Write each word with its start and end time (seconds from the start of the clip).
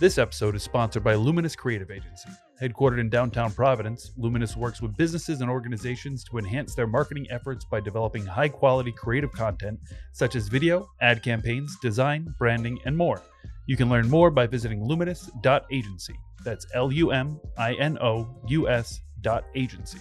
This 0.00 0.16
episode 0.16 0.54
is 0.54 0.62
sponsored 0.62 1.02
by 1.02 1.16
Luminous 1.16 1.56
Creative 1.56 1.90
Agency. 1.90 2.28
Headquartered 2.62 3.00
in 3.00 3.10
downtown 3.10 3.50
Providence, 3.50 4.12
Luminous 4.16 4.56
works 4.56 4.80
with 4.80 4.96
businesses 4.96 5.40
and 5.40 5.50
organizations 5.50 6.22
to 6.24 6.38
enhance 6.38 6.76
their 6.76 6.86
marketing 6.86 7.26
efforts 7.30 7.64
by 7.64 7.80
developing 7.80 8.24
high 8.24 8.48
quality 8.48 8.92
creative 8.92 9.32
content 9.32 9.80
such 10.12 10.36
as 10.36 10.46
video, 10.46 10.88
ad 11.00 11.20
campaigns, 11.24 11.76
design, 11.82 12.32
branding, 12.38 12.78
and 12.84 12.96
more. 12.96 13.20
You 13.66 13.76
can 13.76 13.88
learn 13.88 14.08
more 14.08 14.30
by 14.30 14.46
visiting 14.46 14.86
luminous.agency. 14.86 16.14
That's 16.44 16.64
L 16.74 16.92
U 16.92 17.10
M 17.10 17.40
I 17.56 17.74
N 17.74 17.98
O 18.00 18.28
U 18.46 18.68
S 18.68 19.00
dot 19.22 19.46
agency. 19.56 19.98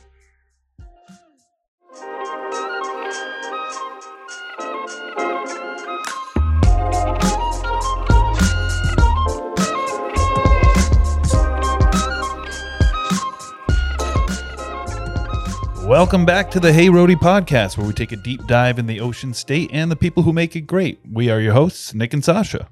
Welcome 15.88 16.26
back 16.26 16.52
to 16.52 16.60
the 16.60 16.74
Hey 16.74 16.88
Roadie 16.90 17.16
podcast, 17.16 17.78
where 17.78 17.88
we 17.88 17.94
take 17.94 18.12
a 18.12 18.18
deep 18.18 18.46
dive 18.46 18.78
in 18.78 18.88
the 18.88 19.00
ocean 19.00 19.34
state 19.34 19.70
and 19.72 19.90
the 19.90 19.96
people 19.96 20.22
who 20.24 20.34
make 20.34 20.54
it 20.54 20.68
great. 20.68 21.00
We 21.10 21.30
are 21.30 21.40
your 21.40 21.54
hosts, 21.54 21.94
Nick 21.94 22.14
and 22.14 22.22
Sasha. 22.26 22.68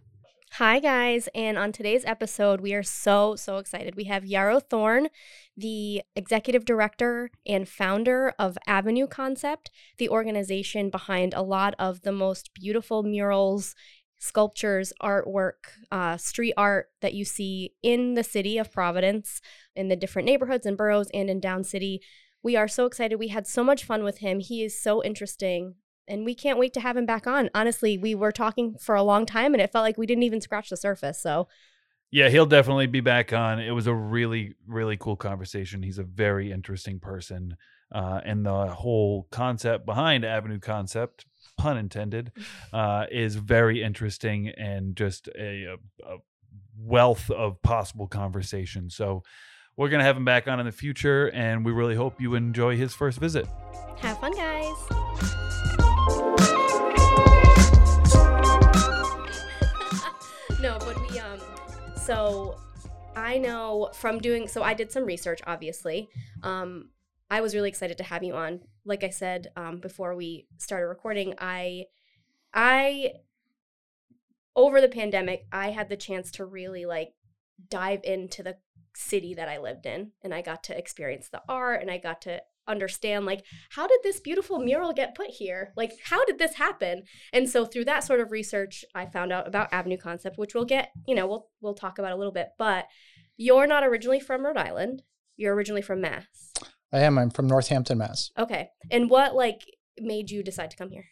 Hi, 0.55 0.81
guys. 0.81 1.29
And 1.33 1.57
on 1.57 1.71
today's 1.71 2.03
episode, 2.03 2.59
we 2.59 2.73
are 2.73 2.83
so, 2.83 3.37
so 3.37 3.55
excited. 3.55 3.95
We 3.95 4.03
have 4.03 4.25
Yarrow 4.25 4.59
Thorne, 4.59 5.07
the 5.55 6.01
executive 6.17 6.65
director 6.65 7.29
and 7.47 7.69
founder 7.69 8.33
of 8.37 8.57
Avenue 8.67 9.07
Concept, 9.07 9.71
the 9.97 10.09
organization 10.09 10.89
behind 10.89 11.33
a 11.33 11.41
lot 11.41 11.73
of 11.79 12.01
the 12.01 12.11
most 12.11 12.53
beautiful 12.53 13.01
murals, 13.01 13.75
sculptures, 14.19 14.91
artwork, 15.01 15.69
uh, 15.89 16.17
street 16.17 16.53
art 16.57 16.89
that 16.99 17.13
you 17.13 17.23
see 17.23 17.75
in 17.81 18.15
the 18.15 18.25
city 18.25 18.57
of 18.57 18.73
Providence, 18.73 19.39
in 19.73 19.87
the 19.87 19.95
different 19.95 20.25
neighborhoods 20.25 20.65
and 20.65 20.75
boroughs, 20.75 21.09
and 21.13 21.29
in 21.29 21.39
Down 21.39 21.63
City. 21.63 22.01
We 22.45 22.55
are 22.55 22.67
so 22.67 22.85
excited. 22.85 23.15
We 23.15 23.29
had 23.29 23.47
so 23.47 23.63
much 23.63 23.83
fun 23.83 24.03
with 24.03 24.19
him. 24.19 24.39
He 24.39 24.63
is 24.63 24.79
so 24.79 25.03
interesting. 25.03 25.73
And 26.07 26.23
we 26.23 26.35
can't 26.35 26.59
wait 26.59 26.75
to 26.75 26.79
have 26.79 26.95
him 26.95 27.07
back 27.07 27.25
on. 27.25 27.49
Honestly, 27.55 27.97
we 27.97 28.13
were 28.13 28.31
talking 28.31 28.75
for 28.79 28.93
a 28.93 29.01
long 29.01 29.25
time 29.25 29.55
and 29.55 29.61
it 29.63 29.71
felt 29.71 29.81
like 29.81 29.97
we 29.97 30.05
didn't 30.05 30.21
even 30.21 30.39
scratch 30.41 30.69
the 30.69 30.77
surface. 30.77 31.19
So, 31.19 31.47
Yeah, 32.11 32.29
he'll 32.29 32.45
definitely 32.45 32.85
be 32.85 33.01
back 33.01 33.33
on. 33.33 33.59
It 33.59 33.71
was 33.71 33.87
a 33.87 33.95
really, 33.95 34.53
really 34.67 34.95
cool 34.95 35.15
conversation. 35.15 35.81
He's 35.81 35.97
a 35.97 36.03
very 36.03 36.51
interesting 36.51 36.99
person. 36.99 37.57
Uh, 37.91 38.21
and 38.23 38.45
the 38.45 38.67
whole 38.67 39.27
concept 39.31 39.87
behind 39.87 40.23
Avenue 40.23 40.59
Concept, 40.59 41.25
pun 41.57 41.77
intended, 41.79 42.31
uh, 42.73 43.07
is 43.09 43.37
very 43.37 43.81
interesting 43.81 44.49
and 44.49 44.95
just 44.95 45.29
a, 45.29 45.63
a, 45.63 46.13
a 46.13 46.17
wealth 46.77 47.31
of 47.31 47.59
possible 47.63 48.05
conversation. 48.05 48.91
So, 48.91 49.23
we're 49.77 49.89
going 49.89 49.99
to 49.99 50.05
have 50.05 50.15
him 50.15 50.25
back 50.25 50.47
on 50.47 50.59
in 50.59 50.65
the 50.65 50.71
future, 50.71 51.29
and 51.31 51.65
we 51.65 51.71
really 51.71 51.95
hope 51.95 52.21
you 52.21 52.35
enjoy 52.35 52.77
his 52.77 52.93
first 52.93 53.19
visit. 53.19 53.45
have 53.99 54.19
fun, 54.19 54.31
guys. 54.31 54.73
no, 60.61 60.77
but 60.79 60.97
we, 61.09 61.19
um, 61.19 61.39
so 61.97 62.57
I 63.17 63.37
know 63.37 63.89
from 63.93 64.19
doing, 64.19 64.47
so 64.47 64.63
I 64.63 64.73
did 64.73 64.91
some 64.91 65.05
research, 65.05 65.41
obviously. 65.45 66.09
Um, 66.41 66.89
I 67.29 67.41
was 67.41 67.53
really 67.53 67.69
excited 67.69 67.97
to 67.97 68.03
have 68.03 68.23
you 68.23 68.33
on. 68.33 68.61
Like 68.85 69.03
I 69.03 69.09
said 69.09 69.51
um, 69.57 69.79
before 69.79 70.15
we 70.15 70.47
started 70.57 70.87
recording, 70.87 71.33
I, 71.37 71.85
I, 72.53 73.13
over 74.55 74.79
the 74.79 74.87
pandemic, 74.87 75.47
I 75.51 75.71
had 75.71 75.89
the 75.89 75.97
chance 75.97 76.31
to 76.31 76.45
really 76.45 76.85
like 76.85 77.13
dive 77.69 78.01
into 78.03 78.41
the 78.41 78.55
city 78.95 79.33
that 79.33 79.47
I 79.49 79.57
lived 79.57 79.85
in 79.85 80.11
and 80.23 80.33
I 80.33 80.41
got 80.41 80.63
to 80.65 80.77
experience 80.77 81.29
the 81.29 81.41
art 81.47 81.81
and 81.81 81.91
I 81.91 81.97
got 81.97 82.21
to 82.23 82.41
understand 82.67 83.25
like 83.25 83.45
how 83.71 83.85
did 83.87 83.99
this 84.03 84.19
beautiful 84.19 84.59
mural 84.59 84.91
get 84.91 85.15
put 85.15 85.29
here? 85.29 85.71
Like 85.75 85.91
how 86.05 86.25
did 86.25 86.39
this 86.39 86.55
happen? 86.55 87.03
And 87.31 87.49
so 87.49 87.65
through 87.65 87.85
that 87.85 88.03
sort 88.03 88.19
of 88.19 88.31
research 88.31 88.83
I 88.95 89.05
found 89.05 89.31
out 89.31 89.47
about 89.47 89.71
Avenue 89.71 89.97
Concept 89.97 90.37
which 90.37 90.55
we'll 90.55 90.65
get, 90.65 90.91
you 91.07 91.15
know, 91.15 91.27
we'll 91.27 91.47
we'll 91.61 91.75
talk 91.75 91.99
about 91.99 92.11
a 92.11 92.15
little 92.15 92.33
bit, 92.33 92.49
but 92.57 92.85
you're 93.37 93.67
not 93.67 93.83
originally 93.83 94.19
from 94.19 94.45
Rhode 94.45 94.57
Island. 94.57 95.03
You're 95.37 95.53
originally 95.53 95.81
from 95.81 96.01
Mass. 96.01 96.53
I 96.93 96.99
am. 96.99 97.17
I'm 97.17 97.29
from 97.29 97.47
Northampton, 97.47 97.97
Mass. 97.97 98.31
Okay. 98.37 98.69
And 98.89 99.09
what 99.09 99.35
like 99.35 99.61
made 99.99 100.31
you 100.31 100.41
decide 100.43 100.71
to 100.71 100.77
come 100.77 100.89
here? 100.89 101.05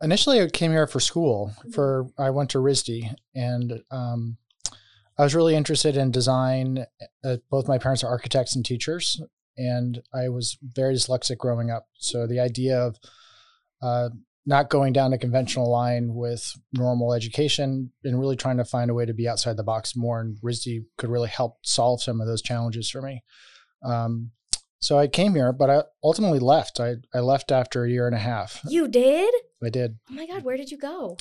Initially, 0.00 0.40
I 0.40 0.48
came 0.48 0.72
here 0.72 0.86
for 0.86 1.00
school. 1.00 1.52
Mhm. 1.64 1.74
For 1.74 2.06
I 2.18 2.30
went 2.30 2.50
to 2.50 2.58
RISD, 2.58 3.14
and 3.34 3.82
um, 3.90 4.36
I 5.18 5.24
was 5.24 5.34
really 5.34 5.54
interested 5.54 5.96
in 5.96 6.10
design. 6.10 6.86
Uh, 7.24 7.36
both 7.50 7.68
my 7.68 7.78
parents 7.78 8.02
are 8.02 8.10
architects 8.10 8.56
and 8.56 8.64
teachers, 8.64 9.20
and 9.56 10.02
I 10.14 10.28
was 10.28 10.58
very 10.62 10.94
dyslexic 10.94 11.38
growing 11.38 11.70
up. 11.70 11.86
So 11.94 12.26
the 12.26 12.40
idea 12.40 12.78
of 12.78 12.96
uh, 13.82 14.10
not 14.46 14.70
going 14.70 14.92
down 14.92 15.12
a 15.12 15.18
conventional 15.18 15.70
line 15.70 16.14
with 16.14 16.52
normal 16.72 17.12
education 17.12 17.92
and 18.04 18.18
really 18.18 18.36
trying 18.36 18.56
to 18.56 18.64
find 18.64 18.90
a 18.90 18.94
way 18.94 19.04
to 19.04 19.14
be 19.14 19.28
outside 19.28 19.56
the 19.56 19.62
box 19.62 19.94
more, 19.94 20.20
and 20.20 20.38
RISD 20.42 20.84
could 20.96 21.10
really 21.10 21.28
help 21.28 21.58
solve 21.62 22.02
some 22.02 22.20
of 22.20 22.26
those 22.26 22.42
challenges 22.42 22.90
for 22.90 23.02
me. 23.02 23.22
Um, 23.84 24.30
so 24.78 24.98
I 24.98 25.06
came 25.06 25.34
here, 25.34 25.52
but 25.52 25.70
I 25.70 25.82
ultimately 26.02 26.40
left. 26.40 26.80
I, 26.80 26.94
I 27.14 27.20
left 27.20 27.52
after 27.52 27.84
a 27.84 27.90
year 27.90 28.06
and 28.06 28.16
a 28.16 28.20
half. 28.20 28.60
You 28.68 28.88
did? 28.88 29.32
I 29.62 29.68
did. 29.68 29.98
Oh 30.10 30.14
my 30.14 30.26
god, 30.26 30.42
where 30.42 30.56
did 30.56 30.70
you 30.72 30.78
go? 30.78 31.16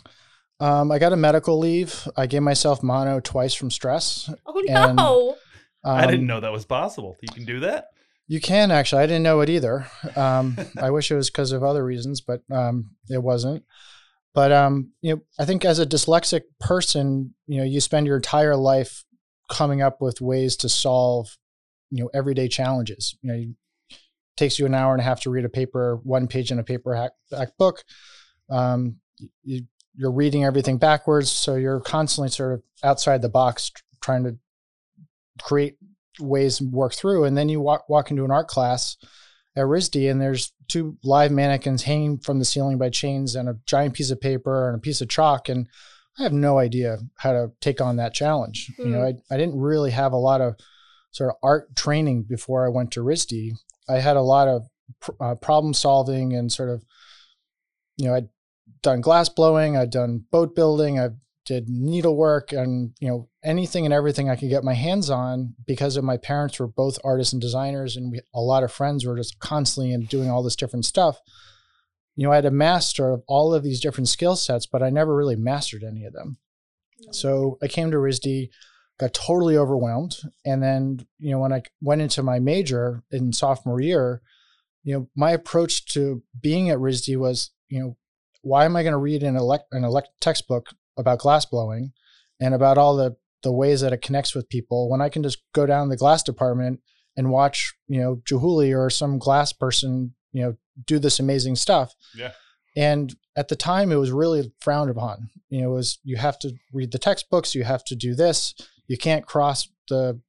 Um, 0.61 0.91
I 0.91 0.99
got 0.99 1.11
a 1.11 1.17
medical 1.17 1.57
leave. 1.59 2.07
I 2.15 2.27
gave 2.27 2.43
myself 2.43 2.83
mono 2.83 3.19
twice 3.19 3.53
from 3.53 3.71
stress. 3.71 4.29
Oh 4.45 4.63
And- 4.69 4.95
no. 4.95 5.35
I 5.83 6.05
didn't 6.05 6.21
Um, 6.21 6.27
know 6.27 6.39
that 6.39 6.51
was 6.51 6.63
possible. 6.65 7.17
You 7.21 7.29
can 7.29 7.43
do 7.45 7.59
that? 7.61 7.87
You 8.27 8.39
can 8.39 8.69
actually. 8.69 9.01
I 9.01 9.07
didn't 9.07 9.23
know 9.23 9.41
it 9.41 9.49
either. 9.49 9.87
Um, 10.15 10.55
I 10.79 10.91
wish 10.91 11.09
it 11.09 11.15
was 11.15 11.31
because 11.31 11.51
of 11.51 11.63
other 11.63 11.83
reasons, 11.83 12.21
but 12.21 12.41
um, 12.51 12.91
it 13.09 13.23
wasn't. 13.23 13.63
But 14.35 14.51
um, 14.51 14.91
you 15.01 15.15
know, 15.15 15.21
I 15.39 15.45
think 15.45 15.65
as 15.65 15.79
a 15.79 15.85
dyslexic 15.87 16.43
person, 16.59 17.33
you 17.47 17.57
know, 17.57 17.63
you 17.63 17.81
spend 17.81 18.05
your 18.05 18.15
entire 18.17 18.55
life 18.55 19.03
coming 19.49 19.81
up 19.81 19.99
with 20.01 20.21
ways 20.21 20.55
to 20.57 20.69
solve, 20.69 21.35
you 21.89 22.03
know, 22.03 22.09
everyday 22.13 22.47
challenges. 22.47 23.17
You 23.23 23.27
know, 23.33 23.37
it 23.89 23.97
takes 24.37 24.59
you 24.59 24.67
an 24.67 24.75
hour 24.75 24.93
and 24.93 25.01
a 25.01 25.03
half 25.03 25.21
to 25.21 25.31
read 25.31 25.45
a 25.45 25.49
paper, 25.49 25.99
one 26.03 26.27
page 26.27 26.51
in 26.51 26.59
a 26.59 26.63
paperback 26.63 27.11
back 27.31 27.57
book. 27.57 27.83
Um, 28.51 28.97
you, 29.43 29.63
you're 29.95 30.11
reading 30.11 30.43
everything 30.43 30.77
backwards, 30.77 31.29
so 31.29 31.55
you're 31.55 31.81
constantly 31.81 32.29
sort 32.29 32.53
of 32.53 32.63
outside 32.83 33.21
the 33.21 33.29
box, 33.29 33.69
tr- 33.69 33.83
trying 34.01 34.23
to 34.23 34.37
create 35.41 35.75
ways 36.19 36.57
to 36.57 36.69
work 36.69 36.93
through. 36.93 37.25
And 37.25 37.37
then 37.37 37.49
you 37.49 37.61
walk, 37.61 37.89
walk 37.89 38.11
into 38.11 38.25
an 38.25 38.31
art 38.31 38.47
class 38.47 38.97
at 39.55 39.65
RISD 39.65 40.09
and 40.09 40.21
there's 40.21 40.53
two 40.67 40.97
live 41.03 41.31
mannequins 41.31 41.83
hanging 41.83 42.17
from 42.19 42.39
the 42.39 42.45
ceiling 42.45 42.77
by 42.77 42.89
chains 42.89 43.35
and 43.35 43.49
a 43.49 43.57
giant 43.65 43.93
piece 43.93 44.11
of 44.11 44.21
paper 44.21 44.69
and 44.69 44.77
a 44.77 44.81
piece 44.81 45.01
of 45.01 45.09
chalk. 45.09 45.49
And 45.49 45.67
I 46.17 46.23
have 46.23 46.33
no 46.33 46.57
idea 46.57 46.97
how 47.17 47.33
to 47.33 47.51
take 47.59 47.81
on 47.81 47.97
that 47.97 48.13
challenge. 48.13 48.71
You 48.77 48.85
know, 48.85 49.03
I, 49.03 49.13
I 49.33 49.37
didn't 49.37 49.59
really 49.59 49.91
have 49.91 50.13
a 50.13 50.17
lot 50.17 50.41
of 50.41 50.55
sort 51.11 51.31
of 51.31 51.35
art 51.43 51.75
training 51.75 52.23
before 52.23 52.65
I 52.65 52.69
went 52.69 52.91
to 52.91 53.03
RISD. 53.03 53.51
I 53.89 53.99
had 53.99 54.17
a 54.17 54.21
lot 54.21 54.47
of 54.47 54.67
pr- 55.01 55.11
uh, 55.19 55.35
problem 55.35 55.73
solving 55.73 56.33
and 56.33 56.51
sort 56.51 56.69
of, 56.69 56.83
you 57.97 58.07
know, 58.07 58.15
I'd 58.15 58.29
done 58.81 59.01
glass 59.01 59.29
blowing, 59.29 59.77
I'd 59.77 59.91
done 59.91 60.25
boat 60.31 60.55
building, 60.55 60.99
I 60.99 61.09
did 61.45 61.69
needlework 61.69 62.51
and, 62.51 62.93
you 62.99 63.07
know, 63.07 63.27
anything 63.43 63.85
and 63.85 63.93
everything 63.93 64.29
I 64.29 64.35
could 64.35 64.49
get 64.49 64.63
my 64.63 64.73
hands 64.73 65.09
on 65.09 65.55
because 65.65 65.97
of 65.97 66.03
my 66.03 66.17
parents 66.17 66.59
were 66.59 66.67
both 66.67 66.99
artists 67.03 67.33
and 67.33 67.41
designers 67.41 67.95
and 67.95 68.11
we, 68.11 68.21
a 68.33 68.41
lot 68.41 68.63
of 68.63 68.71
friends 68.71 69.05
were 69.05 69.17
just 69.17 69.39
constantly 69.39 69.93
and 69.93 70.07
doing 70.07 70.29
all 70.29 70.43
this 70.43 70.55
different 70.55 70.85
stuff. 70.85 71.19
You 72.15 72.25
know, 72.25 72.31
I 72.31 72.35
had 72.35 72.45
a 72.45 72.51
master 72.51 73.11
of 73.11 73.23
all 73.27 73.53
of 73.53 73.63
these 73.63 73.81
different 73.81 74.09
skill 74.09 74.35
sets, 74.35 74.65
but 74.65 74.83
I 74.83 74.89
never 74.89 75.15
really 75.15 75.35
mastered 75.35 75.83
any 75.83 76.05
of 76.05 76.13
them. 76.13 76.37
Mm. 77.07 77.15
So 77.15 77.57
I 77.63 77.67
came 77.67 77.89
to 77.91 77.97
RISD, 77.97 78.49
got 78.99 79.13
totally 79.13 79.57
overwhelmed. 79.57 80.17
And 80.45 80.61
then, 80.61 81.07
you 81.17 81.31
know, 81.31 81.39
when 81.39 81.53
I 81.53 81.63
went 81.81 82.01
into 82.01 82.21
my 82.21 82.39
major 82.39 83.03
in 83.11 83.33
sophomore 83.33 83.81
year, 83.81 84.21
you 84.83 84.93
know, 84.93 85.09
my 85.15 85.31
approach 85.31 85.85
to 85.93 86.21
being 86.39 86.69
at 86.69 86.77
RISD 86.77 87.17
was, 87.17 87.51
you 87.69 87.79
know, 87.79 87.97
why 88.41 88.65
am 88.65 88.75
I 88.75 88.83
going 88.83 88.93
to 88.93 88.97
read 88.97 89.23
an 89.23 89.35
elect 89.35 89.65
an 89.71 89.83
elect 89.83 90.09
textbook 90.19 90.67
about 90.97 91.19
glass 91.19 91.45
blowing 91.45 91.93
and 92.39 92.53
about 92.53 92.77
all 92.77 92.95
the 92.95 93.15
the 93.43 93.51
ways 93.51 93.81
that 93.81 93.93
it 93.93 94.01
connects 94.01 94.35
with 94.35 94.49
people 94.49 94.89
when 94.89 95.01
I 95.01 95.09
can 95.09 95.23
just 95.23 95.39
go 95.53 95.65
down 95.65 95.89
the 95.89 95.97
glass 95.97 96.21
department 96.21 96.79
and 97.17 97.31
watch, 97.31 97.73
you 97.87 97.99
know, 97.99 98.21
Chihuly 98.25 98.77
or 98.77 98.89
some 98.89 99.17
glass 99.17 99.51
person, 99.51 100.13
you 100.31 100.43
know, 100.43 100.55
do 100.85 100.99
this 100.99 101.19
amazing 101.19 101.55
stuff. 101.55 101.93
Yeah. 102.15 102.31
And 102.75 103.13
at 103.35 103.47
the 103.47 103.55
time, 103.55 103.91
it 103.91 103.95
was 103.95 104.11
really 104.11 104.51
frowned 104.61 104.89
upon. 104.89 105.29
You 105.49 105.61
know, 105.61 105.71
it 105.71 105.75
was 105.75 105.99
you 106.03 106.17
have 106.17 106.39
to 106.39 106.53
read 106.71 106.91
the 106.91 106.99
textbooks, 106.99 107.55
you 107.55 107.63
have 107.63 107.83
to 107.85 107.95
do 107.95 108.15
this, 108.15 108.53
you 108.87 108.97
can't 108.97 109.25
cross 109.25 109.69
the 109.89 110.19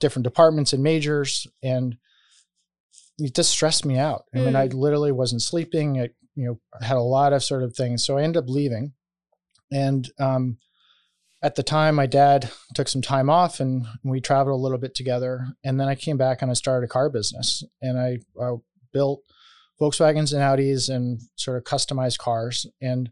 different 0.00 0.24
departments 0.24 0.72
and 0.72 0.82
majors, 0.82 1.46
and 1.62 1.96
it 3.18 3.34
just 3.34 3.50
stressed 3.50 3.86
me 3.86 3.96
out. 3.96 4.24
I 4.34 4.38
mean, 4.38 4.50
hmm. 4.50 4.56
I 4.56 4.66
literally 4.66 5.12
wasn't 5.12 5.42
sleeping. 5.42 6.00
I, 6.00 6.10
you 6.34 6.46
know, 6.46 6.60
had 6.84 6.96
a 6.96 7.00
lot 7.00 7.32
of 7.32 7.42
sort 7.42 7.62
of 7.62 7.74
things. 7.74 8.04
So 8.04 8.18
I 8.18 8.22
ended 8.22 8.42
up 8.42 8.48
leaving, 8.48 8.92
and 9.70 10.08
um, 10.18 10.58
at 11.42 11.56
the 11.56 11.62
time, 11.62 11.96
my 11.96 12.06
dad 12.06 12.50
took 12.74 12.88
some 12.88 13.02
time 13.02 13.28
off 13.28 13.58
and 13.58 13.84
we 14.04 14.20
traveled 14.20 14.58
a 14.58 14.62
little 14.62 14.78
bit 14.78 14.94
together. 14.94 15.46
And 15.64 15.80
then 15.80 15.88
I 15.88 15.96
came 15.96 16.16
back 16.16 16.40
and 16.40 16.50
I 16.50 16.54
started 16.54 16.86
a 16.86 16.88
car 16.88 17.10
business 17.10 17.64
and 17.80 17.98
I, 17.98 18.18
I 18.40 18.52
built 18.92 19.22
Volkswagens 19.80 20.32
and 20.32 20.40
Audis 20.40 20.88
and 20.88 21.20
sort 21.34 21.56
of 21.56 21.64
customized 21.64 22.18
cars. 22.18 22.66
And 22.80 23.10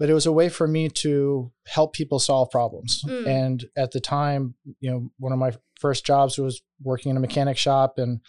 but 0.00 0.08
it 0.08 0.14
was 0.14 0.26
a 0.26 0.32
way 0.32 0.48
for 0.48 0.66
me 0.66 0.88
to 0.88 1.52
help 1.66 1.92
people 1.92 2.18
solve 2.18 2.50
problems. 2.50 3.04
Mm. 3.06 3.26
And 3.26 3.64
at 3.76 3.92
the 3.92 4.00
time, 4.00 4.54
you 4.80 4.90
know, 4.90 5.10
one 5.18 5.32
of 5.32 5.38
my 5.38 5.52
first 5.78 6.06
jobs 6.06 6.38
was 6.38 6.62
working 6.82 7.10
in 7.10 7.18
a 7.18 7.20
mechanic 7.20 7.58
shop, 7.58 7.98
and 7.98 8.20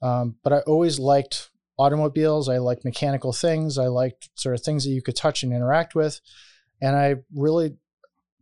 um, 0.00 0.36
but 0.42 0.54
I 0.54 0.60
always 0.60 0.98
liked 0.98 1.50
automobiles. 1.80 2.48
I 2.48 2.58
liked 2.58 2.84
mechanical 2.84 3.32
things. 3.32 3.78
I 3.78 3.86
liked 3.86 4.28
sort 4.34 4.54
of 4.54 4.62
things 4.62 4.84
that 4.84 4.90
you 4.90 5.02
could 5.02 5.16
touch 5.16 5.42
and 5.42 5.52
interact 5.52 5.94
with, 5.94 6.20
and 6.80 6.94
I 6.96 7.16
really 7.34 7.76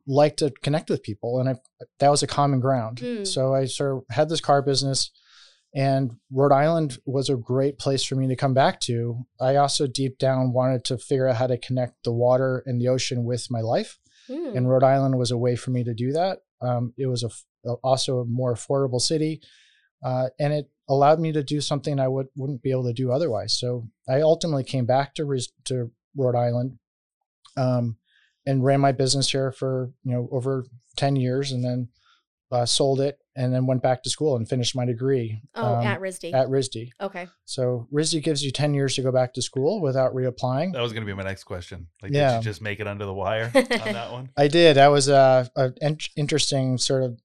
liked 0.06 0.38
to 0.38 0.52
connect 0.62 0.90
with 0.90 1.02
people, 1.02 1.38
and 1.38 1.48
I, 1.50 1.54
that 2.00 2.10
was 2.10 2.22
a 2.22 2.26
common 2.26 2.60
ground. 2.60 2.98
Mm. 2.98 3.26
So 3.26 3.54
I 3.54 3.66
sort 3.66 3.96
of 3.96 4.04
had 4.10 4.28
this 4.28 4.40
car 4.40 4.62
business. 4.62 5.10
And 5.74 6.12
Rhode 6.32 6.52
Island 6.52 6.98
was 7.04 7.28
a 7.28 7.36
great 7.36 7.78
place 7.78 8.02
for 8.02 8.16
me 8.16 8.26
to 8.28 8.36
come 8.36 8.54
back 8.54 8.80
to. 8.80 9.26
I 9.38 9.56
also 9.56 9.86
deep 9.86 10.18
down 10.18 10.54
wanted 10.54 10.82
to 10.86 10.96
figure 10.96 11.28
out 11.28 11.36
how 11.36 11.46
to 11.46 11.58
connect 11.58 12.04
the 12.04 12.12
water 12.12 12.62
and 12.64 12.80
the 12.80 12.88
ocean 12.88 13.22
with 13.24 13.50
my 13.50 13.60
life. 13.60 13.98
Mm. 14.30 14.56
And 14.56 14.70
Rhode 14.70 14.82
Island 14.82 15.18
was 15.18 15.30
a 15.30 15.36
way 15.36 15.56
for 15.56 15.70
me 15.70 15.84
to 15.84 15.92
do 15.92 16.12
that. 16.12 16.38
Um, 16.62 16.94
it 16.96 17.06
was 17.06 17.22
a, 17.22 17.30
also 17.84 18.20
a 18.20 18.24
more 18.24 18.54
affordable 18.54 19.00
city. 19.00 19.42
Uh, 20.02 20.28
and 20.40 20.54
it 20.54 20.70
allowed 20.88 21.20
me 21.20 21.32
to 21.32 21.42
do 21.42 21.60
something 21.60 22.00
I 22.00 22.08
would, 22.08 22.28
wouldn't 22.36 22.62
be 22.62 22.70
able 22.70 22.84
to 22.84 22.92
do 22.92 23.12
otherwise. 23.12 23.58
So 23.58 23.88
I 24.08 24.20
ultimately 24.20 24.64
came 24.64 24.86
back 24.86 25.14
to, 25.16 25.24
Ris- 25.24 25.52
to 25.66 25.90
Rhode 26.16 26.34
Island 26.36 26.78
um, 27.56 27.96
and 28.46 28.64
ran 28.64 28.80
my 28.80 28.92
business 28.92 29.30
here 29.30 29.52
for, 29.52 29.90
you 30.04 30.12
know, 30.12 30.28
over 30.32 30.64
10 30.96 31.16
years 31.16 31.52
and 31.52 31.62
then 31.62 31.88
uh, 32.50 32.64
sold 32.64 33.00
it 33.00 33.18
and 33.36 33.52
then 33.54 33.66
went 33.66 33.82
back 33.82 34.02
to 34.02 34.10
school 34.10 34.34
and 34.34 34.48
finished 34.48 34.74
my 34.74 34.86
degree 34.86 35.42
oh, 35.54 35.76
um, 35.76 35.86
at 35.86 36.00
RISD. 36.00 36.32
at 36.32 36.48
RISD. 36.48 36.90
okay. 37.00 37.28
So 37.44 37.86
RISD 37.92 38.22
gives 38.22 38.42
you 38.42 38.50
10 38.50 38.72
years 38.72 38.94
to 38.96 39.02
go 39.02 39.12
back 39.12 39.34
to 39.34 39.42
school 39.42 39.82
without 39.82 40.14
reapplying. 40.14 40.72
That 40.72 40.80
was 40.80 40.92
going 40.92 41.02
to 41.02 41.06
be 41.06 41.14
my 41.14 41.22
next 41.22 41.44
question. 41.44 41.88
Like, 42.02 42.12
Yeah. 42.12 42.32
did 42.32 42.36
you 42.38 42.50
just 42.50 42.62
make 42.62 42.80
it 42.80 42.86
under 42.88 43.04
the 43.04 43.12
wire 43.12 43.52
on 43.54 43.62
that 43.68 44.10
one? 44.10 44.30
I 44.36 44.48
did. 44.48 44.76
That 44.78 44.88
was 44.88 45.08
a, 45.08 45.50
a 45.54 45.72
in- 45.82 45.98
interesting 46.16 46.78
sort 46.78 47.02
of 47.02 47.20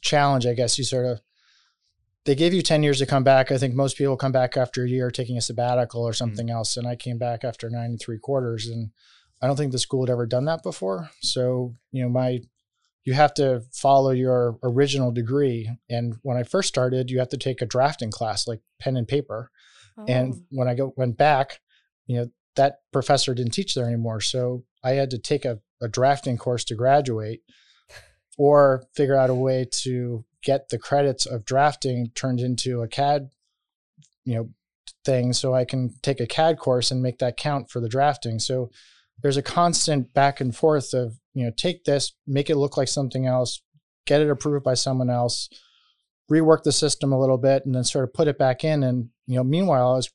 challenge, 0.00 0.46
I 0.46 0.54
guess. 0.54 0.78
You 0.78 0.84
sort 0.84 1.06
of 1.06 1.20
they 2.24 2.34
gave 2.34 2.54
you 2.54 2.62
ten 2.62 2.82
years 2.82 2.98
to 2.98 3.06
come 3.06 3.24
back. 3.24 3.50
I 3.50 3.58
think 3.58 3.74
most 3.74 3.96
people 3.96 4.16
come 4.16 4.32
back 4.32 4.56
after 4.56 4.84
a 4.84 4.88
year, 4.88 5.10
taking 5.10 5.36
a 5.36 5.40
sabbatical 5.40 6.02
or 6.02 6.10
mm-hmm. 6.10 6.16
something 6.16 6.50
else. 6.50 6.76
And 6.76 6.86
I 6.86 6.96
came 6.96 7.18
back 7.18 7.44
after 7.44 7.68
nine 7.68 7.90
and 7.90 8.00
three 8.00 8.18
quarters, 8.18 8.66
and 8.66 8.90
I 9.42 9.46
don't 9.46 9.56
think 9.56 9.72
the 9.72 9.78
school 9.78 10.04
had 10.04 10.10
ever 10.10 10.26
done 10.26 10.44
that 10.46 10.62
before. 10.62 11.10
So 11.20 11.74
you 11.90 12.02
know, 12.02 12.08
my 12.08 12.40
you 13.04 13.14
have 13.14 13.34
to 13.34 13.62
follow 13.72 14.10
your 14.10 14.58
original 14.62 15.10
degree. 15.10 15.68
And 15.90 16.14
when 16.22 16.36
I 16.36 16.44
first 16.44 16.68
started, 16.68 17.10
you 17.10 17.18
have 17.18 17.30
to 17.30 17.36
take 17.36 17.60
a 17.60 17.66
drafting 17.66 18.12
class, 18.12 18.46
like 18.46 18.60
pen 18.78 18.96
and 18.96 19.08
paper. 19.08 19.50
And 20.06 20.34
Oh. 20.34 20.42
when 20.50 20.68
I 20.68 20.74
go 20.74 20.94
went 20.96 21.16
back, 21.16 21.60
you 22.06 22.16
know, 22.16 22.28
that 22.54 22.80
professor 22.92 23.34
didn't 23.34 23.52
teach 23.52 23.74
there 23.74 23.86
anymore. 23.86 24.20
So 24.20 24.64
I 24.84 24.92
had 24.92 25.10
to 25.10 25.18
take 25.18 25.44
a, 25.44 25.58
a 25.80 25.88
drafting 25.88 26.38
course 26.38 26.64
to 26.66 26.74
graduate 26.74 27.40
or 28.38 28.84
figure 28.94 29.16
out 29.16 29.30
a 29.30 29.34
way 29.34 29.66
to 29.82 30.24
get 30.42 30.68
the 30.68 30.78
credits 30.78 31.26
of 31.26 31.44
drafting 31.44 32.10
turned 32.14 32.40
into 32.40 32.82
a 32.82 32.88
CAD, 32.88 33.30
you 34.24 34.34
know, 34.34 34.50
thing 35.04 35.32
so 35.32 35.54
I 35.54 35.64
can 35.64 35.94
take 36.02 36.20
a 36.20 36.26
CAD 36.26 36.58
course 36.58 36.90
and 36.90 37.02
make 37.02 37.18
that 37.18 37.36
count 37.36 37.70
for 37.70 37.80
the 37.80 37.88
drafting. 37.88 38.38
So 38.38 38.70
there's 39.22 39.36
a 39.36 39.42
constant 39.42 40.12
back 40.14 40.40
and 40.40 40.54
forth 40.54 40.94
of, 40.94 41.18
you 41.34 41.44
know, 41.44 41.52
take 41.56 41.84
this, 41.84 42.12
make 42.26 42.50
it 42.50 42.56
look 42.56 42.76
like 42.76 42.88
something 42.88 43.26
else, 43.26 43.62
get 44.06 44.20
it 44.20 44.30
approved 44.30 44.64
by 44.64 44.74
someone 44.74 45.10
else, 45.10 45.48
rework 46.32 46.62
the 46.62 46.72
system 46.72 47.12
a 47.12 47.20
little 47.20 47.38
bit 47.38 47.64
and 47.66 47.74
then 47.74 47.84
sort 47.84 48.04
of 48.04 48.14
put 48.14 48.28
it 48.28 48.38
back 48.38 48.64
in 48.64 48.82
and 48.82 49.10
you 49.26 49.36
know 49.36 49.44
meanwhile 49.44 49.92
I 49.92 49.96
was 49.96 50.10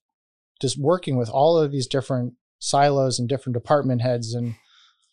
just 0.59 0.79
working 0.79 1.15
with 1.15 1.29
all 1.29 1.57
of 1.57 1.71
these 1.71 1.87
different 1.87 2.33
silos 2.59 3.19
and 3.19 3.29
different 3.29 3.53
department 3.53 4.01
heads 4.01 4.33
and 4.33 4.55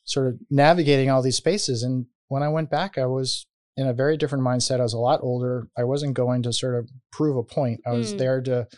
sort 0.05 0.29
of 0.29 0.39
navigating 0.51 1.11
all 1.11 1.21
these 1.21 1.37
spaces 1.37 1.83
and 1.83 2.07
when 2.29 2.43
I 2.43 2.49
went 2.49 2.71
back 2.71 2.97
I 2.97 3.07
was 3.07 3.47
in 3.77 3.87
a 3.89 3.93
very 3.93 4.17
different 4.17 4.45
mindset. 4.45 4.81
I 4.81 4.85
was 4.85 4.93
a 4.95 4.99
lot 4.99 5.21
older. 5.23 5.69
I 5.77 5.85
wasn't 5.85 6.15
going 6.15 6.43
to 6.45 6.53
sort 6.53 6.77
of 6.77 6.89
prove 7.11 7.37
a 7.37 7.43
point. 7.43 7.81
I 7.87 7.93
was 7.93 8.15
Mm. 8.15 8.19
there 8.19 8.41
to 8.43 8.69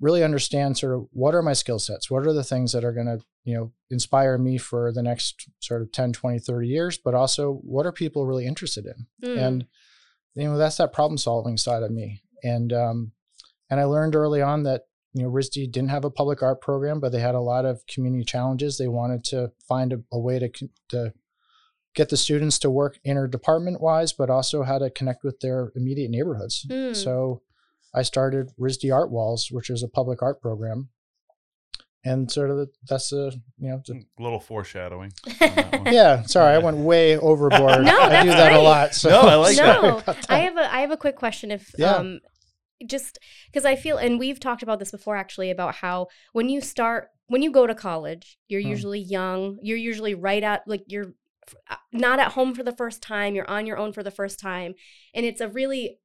really 0.00 0.24
understand 0.24 0.76
sort 0.76 0.94
of 0.94 1.06
what 1.12 1.34
are 1.34 1.42
my 1.42 1.52
skill 1.52 1.78
sets? 1.78 2.10
What 2.10 2.26
are 2.26 2.32
the 2.32 2.44
things 2.44 2.72
that 2.72 2.84
are 2.84 2.92
going 2.92 3.06
to 3.06 3.20
you 3.44 3.54
know 3.54 3.72
inspire 3.90 4.38
me 4.38 4.56
for 4.58 4.92
the 4.92 5.02
next 5.02 5.48
sort 5.60 5.82
of 5.82 5.90
10 5.90 6.12
20 6.12 6.38
30 6.38 6.68
years 6.68 6.96
but 6.96 7.12
also 7.12 7.54
what 7.64 7.86
are 7.86 7.92
people 7.92 8.24
really 8.26 8.46
interested 8.46 8.86
in? 8.86 9.06
Mm. 9.28 9.38
and 9.38 9.66
you 10.34 10.44
know 10.44 10.56
that's 10.56 10.76
that 10.76 10.92
problem 10.92 11.18
solving 11.18 11.56
side 11.56 11.82
of 11.82 11.90
me. 11.90 12.22
And 12.44 12.72
um 12.72 13.12
and 13.70 13.80
i 13.80 13.84
learned 13.84 14.14
early 14.16 14.42
on 14.42 14.62
that 14.64 14.82
you 15.14 15.22
know 15.22 15.30
risd 15.30 15.52
didn't 15.72 15.88
have 15.90 16.04
a 16.04 16.10
public 16.10 16.42
art 16.42 16.60
program 16.60 17.00
but 17.00 17.10
they 17.12 17.20
had 17.20 17.34
a 17.34 17.40
lot 17.40 17.64
of 17.64 17.84
community 17.86 18.24
challenges. 18.24 18.78
They 18.78 18.88
wanted 18.88 19.24
to 19.24 19.52
find 19.68 19.92
a, 19.92 20.00
a 20.12 20.18
way 20.18 20.38
to 20.38 20.48
to 20.90 21.12
get 21.94 22.08
the 22.08 22.16
students 22.16 22.58
to 22.58 22.70
work 22.70 22.98
interdepartment 23.06 23.80
wise 23.80 24.12
but 24.12 24.30
also 24.30 24.62
how 24.62 24.78
to 24.78 24.90
connect 24.90 25.22
with 25.24 25.40
their 25.40 25.72
immediate 25.76 26.10
neighborhoods 26.10 26.66
Mm. 26.70 26.94
so 26.96 27.42
i 27.94 28.02
started 28.02 28.50
risd 28.58 28.92
art 28.94 29.10
walls 29.10 29.48
which 29.50 29.68
is 29.70 29.82
a 29.82 29.88
public 29.88 30.22
art 30.22 30.40
program 30.40 30.88
and 32.04 32.30
sort 32.32 32.50
of 32.50 32.56
the, 32.56 32.66
that's 32.88 33.12
a 33.12 33.32
you 33.58 33.68
know 33.70 33.80
the- 33.86 34.02
A 34.18 34.22
little 34.22 34.40
foreshadowing. 34.40 35.12
on 35.40 35.86
yeah 35.92 36.22
sorry 36.22 36.54
i 36.54 36.58
went 36.58 36.78
way 36.78 37.16
overboard 37.30 37.84
No, 37.84 37.98
i 38.00 38.22
do 38.22 38.28
that's 38.30 38.40
that 38.40 38.52
a 38.54 38.58
lot 38.60 38.94
so 38.94 39.08
No, 39.10 39.20
I 39.20 39.34
like 39.36 39.56
that. 39.56 39.76
sorry 39.76 39.82
no, 39.90 39.98
about 39.98 40.30
I 40.30 40.38
have 40.40 40.56
a 40.56 40.74
I 40.74 40.80
have 40.80 40.90
a 40.90 40.96
quick 40.96 41.16
question. 41.16 41.50
If 41.50 41.70
Yeah. 41.78 41.92
um, 41.94 42.20
just 42.84 43.20
because 43.46 43.64
I 43.64 43.76
feel, 43.76 43.96
and 43.96 44.18
we've 44.18 44.40
talked 44.40 44.64
about 44.64 44.80
this 44.80 44.90
before 44.90 45.14
actually 45.16 45.52
about 45.52 45.76
how 45.76 46.08
when 46.32 46.48
you 46.48 46.60
start 46.60 47.10
when 47.28 47.40
you 47.40 47.52
go 47.52 47.64
to 47.68 47.76
college, 47.76 48.38
you're 48.48 48.60
Hmm. 48.60 48.68
usually 48.74 48.98
young. 49.00 49.58
You're 49.62 49.78
usually 49.78 50.16
right 50.16 50.42
at 50.42 50.62
like 50.66 50.82
you're 50.88 51.04
f- 51.04 51.12
not 51.92 52.18
at 52.18 52.32
home 52.32 52.54
for 52.54 52.62
the 52.62 52.76
first 52.76 53.02
time. 53.02 53.34
You're 53.34 53.50
on 53.50 53.66
your 53.66 53.78
own 53.78 53.92
for 53.92 54.02
the 54.02 54.10
first 54.10 54.38
time, 54.38 54.74
and 55.14 55.26
it's 55.26 55.40
a 55.40 55.48
really 55.48 55.98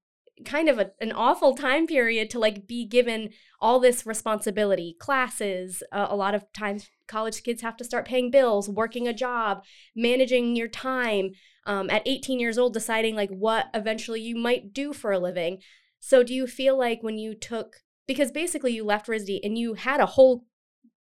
kind 0.46 0.70
of 0.70 0.78
a, 0.78 0.92
an 1.02 1.12
awful 1.12 1.56
time 1.56 1.88
period 1.88 2.30
to 2.30 2.40
like 2.40 2.68
be 2.68 2.86
given 2.86 3.30
all 3.60 3.80
this 3.80 4.06
responsibility 4.06 4.96
classes 5.00 5.82
uh, 5.92 6.08
a 6.10 6.16
lot 6.16 6.36
of 6.36 6.46
times 6.54 6.90
college 7.08 7.42
kids 7.44 7.62
have 7.62 7.76
to 7.78 7.84
start 7.84 8.06
paying 8.06 8.30
bills 8.30 8.70
working 8.70 9.08
a 9.08 9.14
job 9.14 9.64
managing 9.96 10.56
your 10.56 10.68
time 10.68 11.32
um, 11.66 11.90
at 11.90 12.04
18 12.06 12.40
years 12.40 12.58
old 12.58 12.74
deciding 12.74 13.16
like 13.16 13.32
what 13.32 13.68
eventually 13.74 14.22
you 14.22 14.36
might 14.36 14.74
do 14.74 14.94
for 14.94 15.12
a 15.12 15.20
living 15.20 15.58
so 16.00 16.24
do 16.24 16.34
you 16.34 16.46
feel 16.46 16.78
like 16.78 17.02
when 17.02 17.18
you 17.18 17.34
took 17.34 17.78
because 18.06 18.32
basically 18.32 18.74
you 18.74 18.86
left 18.86 19.08
RISD 19.08 19.40
and 19.44 19.58
you 19.58 19.74
had 19.74 20.00
a 20.00 20.06
whole 20.06 20.46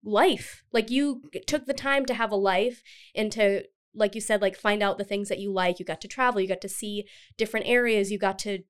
life 0.05 0.63
like 0.73 0.91
you 0.91 1.23
took 1.47 1.67
the 1.67 1.75
time 1.75 2.05
to 2.05 2.15
have 2.15 2.31
a 2.31 2.37
life 2.37 2.83
and 3.15 3.33
to 3.33 3.63
like 3.95 4.15
you 4.15 4.21
said 4.21 4.41
like 4.41 4.57
find 4.57 4.83
out 4.83 4.99
the 4.99 5.05
things 5.05 5.29
that 5.29 5.39
you 5.39 5.53
like. 5.53 5.79
You 5.79 5.85
got 5.85 6.01
to 6.03 6.09
travel. 6.09 6.41
You 6.41 6.49
got 6.49 6.61
to 6.63 6.69
see 6.69 7.07
different 7.37 7.67
areas. 7.67 8.11
You 8.11 8.19
got 8.19 8.39
to 8.41 8.61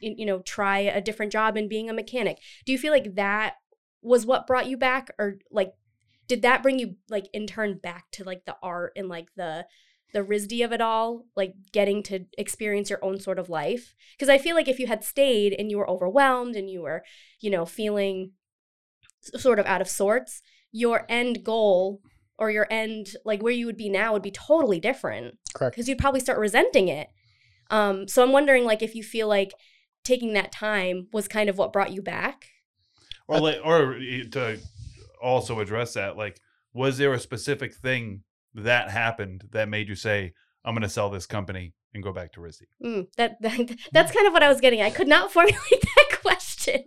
you 0.00 0.26
know 0.26 0.40
try 0.40 0.78
a 0.80 1.00
different 1.00 1.32
job 1.32 1.56
in 1.56 1.68
being 1.68 1.88
a 1.88 1.94
mechanic. 1.94 2.38
Do 2.64 2.72
you 2.72 2.78
feel 2.78 2.92
like 2.92 3.14
that 3.14 3.54
was 4.02 4.26
what 4.26 4.46
brought 4.46 4.68
you 4.68 4.76
back 4.76 5.10
or 5.18 5.38
like 5.50 5.72
did 6.26 6.42
that 6.42 6.62
bring 6.62 6.78
you 6.78 6.96
like 7.08 7.26
in 7.32 7.46
turn 7.46 7.78
back 7.78 8.06
to 8.12 8.24
like 8.24 8.44
the 8.44 8.56
art 8.62 8.92
and 8.96 9.08
like 9.08 9.28
the 9.36 9.66
the 10.12 10.22
RISD 10.22 10.64
of 10.64 10.72
it 10.72 10.80
all, 10.80 11.26
like 11.34 11.54
getting 11.72 12.02
to 12.04 12.20
experience 12.38 12.88
your 12.88 13.04
own 13.04 13.18
sort 13.18 13.38
of 13.38 13.50
life. 13.50 13.94
Because 14.12 14.28
I 14.28 14.38
feel 14.38 14.54
like 14.54 14.68
if 14.68 14.78
you 14.78 14.86
had 14.86 15.02
stayed 15.02 15.52
and 15.52 15.70
you 15.70 15.76
were 15.76 15.90
overwhelmed 15.90 16.54
and 16.54 16.70
you 16.70 16.82
were, 16.82 17.02
you 17.40 17.50
know, 17.50 17.66
feeling 17.66 18.30
sort 19.20 19.58
of 19.58 19.66
out 19.66 19.80
of 19.80 19.88
sorts, 19.88 20.40
your 20.70 21.04
end 21.08 21.42
goal 21.42 22.00
or 22.38 22.50
your 22.50 22.66
end, 22.70 23.08
like 23.24 23.42
where 23.42 23.52
you 23.52 23.66
would 23.66 23.76
be 23.76 23.88
now, 23.88 24.12
would 24.12 24.22
be 24.22 24.30
totally 24.30 24.80
different 24.80 25.38
correct 25.54 25.74
because 25.74 25.88
you'd 25.88 25.98
probably 25.98 26.20
start 26.20 26.38
resenting 26.38 26.88
it. 26.88 27.08
Um, 27.70 28.08
so 28.08 28.22
I'm 28.22 28.32
wondering, 28.32 28.64
like, 28.64 28.82
if 28.82 28.94
you 28.94 29.02
feel 29.02 29.26
like 29.28 29.52
taking 30.04 30.34
that 30.34 30.52
time 30.52 31.08
was 31.12 31.28
kind 31.28 31.48
of 31.48 31.56
what 31.58 31.72
brought 31.72 31.92
you 31.92 32.02
back. 32.02 32.46
or 33.26 33.40
like, 33.40 33.58
or 33.64 33.94
to 34.32 34.58
also 35.22 35.60
address 35.60 35.94
that, 35.94 36.16
like, 36.16 36.40
was 36.74 36.98
there 36.98 37.12
a 37.14 37.20
specific 37.20 37.74
thing 37.74 38.22
that 38.54 38.90
happened 38.90 39.44
that 39.52 39.68
made 39.68 39.88
you 39.88 39.94
say, 39.94 40.32
"I'm 40.64 40.74
going 40.74 40.82
to 40.82 40.88
sell 40.88 41.08
this 41.10 41.26
company 41.26 41.72
and 41.94 42.02
go 42.02 42.12
back 42.12 42.32
to 42.32 42.40
RISD"? 42.40 42.62
Mm, 42.84 43.06
that, 43.16 43.36
that 43.42 43.76
that's 43.92 44.12
kind 44.12 44.26
of 44.26 44.32
what 44.32 44.42
I 44.42 44.48
was 44.48 44.60
getting. 44.60 44.82
I 44.82 44.90
could 44.90 45.08
not 45.08 45.32
formulate 45.36 45.60
that 45.70 46.18
question. 46.20 46.84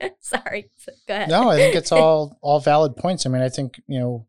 Sorry. 0.20 0.70
Go 1.06 1.14
ahead. 1.14 1.28
no, 1.28 1.48
I 1.50 1.56
think 1.56 1.74
it's 1.76 1.92
all 1.92 2.38
all 2.42 2.60
valid 2.60 2.96
points. 2.96 3.24
I 3.26 3.28
mean, 3.30 3.42
I 3.42 3.48
think 3.48 3.80
you 3.86 3.98
know, 4.00 4.26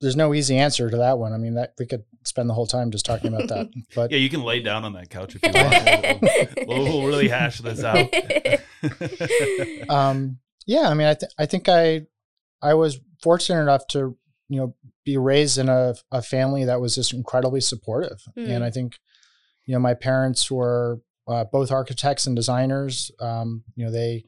there's 0.00 0.16
no 0.16 0.34
easy 0.34 0.56
answer 0.56 0.88
to 0.90 0.96
that 0.98 1.18
one. 1.18 1.32
I 1.32 1.38
mean, 1.38 1.54
that 1.54 1.74
we 1.78 1.86
could 1.86 2.04
spend 2.24 2.48
the 2.48 2.54
whole 2.54 2.66
time 2.66 2.90
just 2.90 3.04
talking 3.04 3.32
about 3.32 3.48
that. 3.48 3.68
But 3.94 4.10
Yeah, 4.10 4.18
you 4.18 4.28
can 4.28 4.42
lay 4.42 4.60
down 4.60 4.84
on 4.84 4.92
that 4.94 5.10
couch 5.10 5.36
if 5.36 5.42
you 5.42 5.50
want. 5.54 6.66
we'll, 6.68 6.78
we'll, 6.84 6.98
we'll 6.98 7.06
really 7.08 7.28
hash 7.28 7.58
this 7.58 7.82
out. 7.82 8.08
um, 9.88 10.38
yeah, 10.66 10.88
I 10.88 10.94
mean, 10.94 11.08
I 11.08 11.14
th- 11.14 11.32
I 11.38 11.46
think 11.46 11.68
I 11.68 12.06
I 12.62 12.74
was 12.74 12.98
fortunate 13.22 13.62
enough 13.62 13.86
to 13.88 14.16
you 14.48 14.58
know, 14.58 14.74
be 15.04 15.16
raised 15.16 15.58
in 15.58 15.68
a, 15.68 15.94
a 16.10 16.22
family 16.22 16.64
that 16.64 16.80
was 16.80 16.94
just 16.94 17.12
incredibly 17.12 17.60
supportive. 17.60 18.22
Mm. 18.36 18.48
And 18.48 18.64
I 18.64 18.70
think, 18.70 18.98
you 19.66 19.74
know, 19.74 19.78
my 19.78 19.94
parents 19.94 20.50
were 20.50 21.00
uh, 21.26 21.44
both 21.44 21.70
architects 21.70 22.26
and 22.26 22.34
designers. 22.34 23.10
Um, 23.20 23.64
you 23.76 23.84
know, 23.84 23.92
they, 23.92 24.24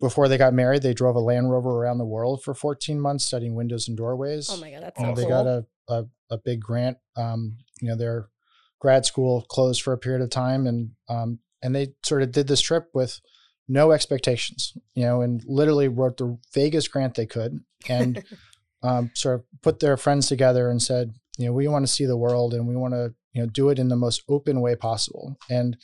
before 0.00 0.28
they 0.28 0.38
got 0.38 0.54
married, 0.54 0.82
they 0.82 0.94
drove 0.94 1.16
a 1.16 1.20
Land 1.20 1.50
Rover 1.50 1.70
around 1.70 1.98
the 1.98 2.04
world 2.04 2.42
for 2.42 2.54
14 2.54 3.00
months 3.00 3.24
studying 3.24 3.54
windows 3.54 3.88
and 3.88 3.96
doorways. 3.96 4.48
Oh 4.50 4.58
my 4.58 4.70
god, 4.70 4.82
that's 4.82 5.00
so 5.00 5.14
they 5.14 5.22
cool. 5.22 5.30
got 5.30 5.46
a, 5.46 5.66
a, 5.88 6.04
a 6.30 6.38
big 6.38 6.60
grant. 6.60 6.98
Um, 7.16 7.58
you 7.80 7.88
know, 7.88 7.96
their 7.96 8.28
grad 8.80 9.06
school 9.06 9.46
closed 9.48 9.82
for 9.82 9.92
a 9.92 9.98
period 9.98 10.22
of 10.22 10.30
time 10.30 10.66
and 10.66 10.90
um, 11.08 11.38
and 11.62 11.74
they 11.74 11.94
sort 12.04 12.22
of 12.22 12.32
did 12.32 12.46
this 12.46 12.60
trip 12.60 12.90
with 12.92 13.20
no 13.68 13.92
expectations, 13.92 14.76
you 14.94 15.04
know, 15.04 15.22
and 15.22 15.42
literally 15.46 15.88
wrote 15.88 16.18
the 16.18 16.38
vaguest 16.52 16.90
grant 16.90 17.14
they 17.14 17.24
could 17.24 17.60
and 17.88 18.22
um, 18.82 19.10
sort 19.14 19.36
of 19.36 19.44
put 19.62 19.80
their 19.80 19.96
friends 19.96 20.28
together 20.28 20.70
and 20.70 20.82
said, 20.82 21.14
you 21.38 21.46
know, 21.46 21.52
we 21.52 21.66
want 21.66 21.86
to 21.86 21.92
see 21.92 22.04
the 22.04 22.16
world 22.16 22.52
and 22.52 22.68
we 22.68 22.76
want 22.76 22.92
to, 22.92 23.14
you 23.32 23.40
know, 23.40 23.48
do 23.48 23.70
it 23.70 23.78
in 23.78 23.88
the 23.88 23.96
most 23.96 24.22
open 24.28 24.60
way 24.60 24.76
possible. 24.76 25.36
And, 25.48 25.78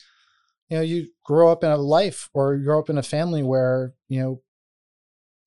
you 0.71 0.77
know, 0.77 0.83
you 0.83 1.09
grow 1.25 1.51
up 1.51 1.65
in 1.65 1.69
a 1.69 1.75
life 1.75 2.29
or 2.33 2.55
you 2.55 2.63
grow 2.63 2.79
up 2.79 2.89
in 2.89 2.97
a 2.97 3.03
family 3.03 3.43
where, 3.43 3.93
you 4.07 4.21
know, 4.21 4.41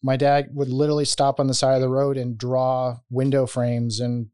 my 0.02 0.18
dad 0.18 0.48
would 0.52 0.68
literally 0.68 1.06
stop 1.06 1.40
on 1.40 1.46
the 1.46 1.54
side 1.54 1.76
of 1.76 1.80
the 1.80 1.88
road 1.88 2.18
and 2.18 2.36
draw 2.36 2.98
window 3.08 3.46
frames 3.46 4.00
and 4.00 4.26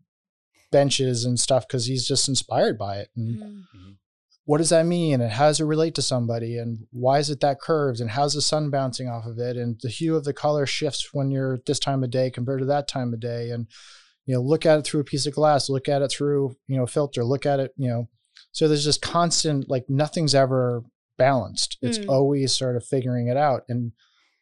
benches 0.73 1.25
and 1.25 1.39
stuff 1.39 1.67
because 1.69 1.87
he's 1.87 2.09
just 2.09 2.29
inspired 2.29 2.77
by 2.77 2.99
it. 2.99 3.11
And 3.17 3.39
Mm. 3.39 3.97
what 4.47 4.59
does 4.59 4.71
that 4.71 4.85
mean? 4.85 5.21
And 5.21 5.31
how 5.31 5.47
does 5.47 5.61
it 5.61 5.65
relate 5.65 5.95
to 5.95 6.03
somebody? 6.03 6.59
And 6.59 6.89
why 6.91 7.21
is 7.21 7.31
it 7.31 7.39
that 7.39 7.61
curves? 7.61 8.01
And 8.01 8.11
how's 8.11 8.35
the 8.35 8.43
sun 8.43 8.69
bouncing 8.69 9.09
off 9.09 9.27
of 9.27 9.39
it? 9.39 9.57
And 9.57 9.81
the 9.81 9.91
hue 9.91 10.17
of 10.17 10.25
the 10.25 10.33
color 10.33 10.67
shifts 10.67 11.11
when 11.15 11.31
you're 11.31 11.61
this 11.67 11.79
time 11.79 12.03
of 12.03 12.11
day 12.11 12.33
compared 12.33 12.59
to 12.59 12.67
that 12.67 12.89
time 12.89 13.15
of 13.15 13.21
day. 13.21 13.51
And, 13.51 13.69
you 14.27 14.35
know, 14.35 14.43
look 14.43 14.67
at 14.67 14.81
it 14.81 14.85
through 14.85 15.03
a 15.03 15.05
piece 15.05 15.27
of 15.27 15.35
glass, 15.35 15.71
look 15.71 15.89
at 15.89 16.03
it 16.03 16.11
through, 16.11 16.57
you 16.67 16.77
know, 16.77 16.83
a 16.83 16.89
filter, 16.89 17.23
look 17.23 17.47
at 17.47 17.61
it, 17.61 17.73
you 17.77 17.89
know. 17.89 18.09
So 18.53 18.67
there's 18.69 18.85
just 18.85 19.03
constant, 19.03 19.69
like 19.69 19.89
nothing's 19.89 20.35
ever 20.35 20.83
balanced. 21.17 21.79
It's 21.83 21.99
Mm. 21.99 22.09
always 22.09 22.53
sort 22.53 22.77
of 22.77 22.85
figuring 22.85 23.29
it 23.29 23.37
out. 23.37 23.65
And 23.69 23.93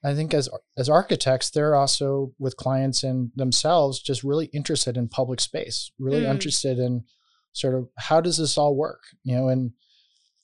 I 0.05 0.15
think 0.15 0.33
as 0.33 0.49
as 0.77 0.88
architects, 0.88 1.50
they're 1.50 1.75
also 1.75 2.33
with 2.38 2.57
clients 2.57 3.03
and 3.03 3.33
themselves 3.35 4.00
just 4.00 4.23
really 4.23 4.47
interested 4.47 4.97
in 4.97 5.09
public 5.09 5.41
space, 5.41 5.91
really 5.99 6.23
Mm. 6.23 6.31
interested 6.31 6.79
in 6.79 7.05
sort 7.53 7.75
of 7.75 7.88
how 7.97 8.21
does 8.21 8.37
this 8.37 8.57
all 8.57 8.77
work, 8.77 9.03
you 9.25 9.35
know? 9.35 9.49
And 9.49 9.73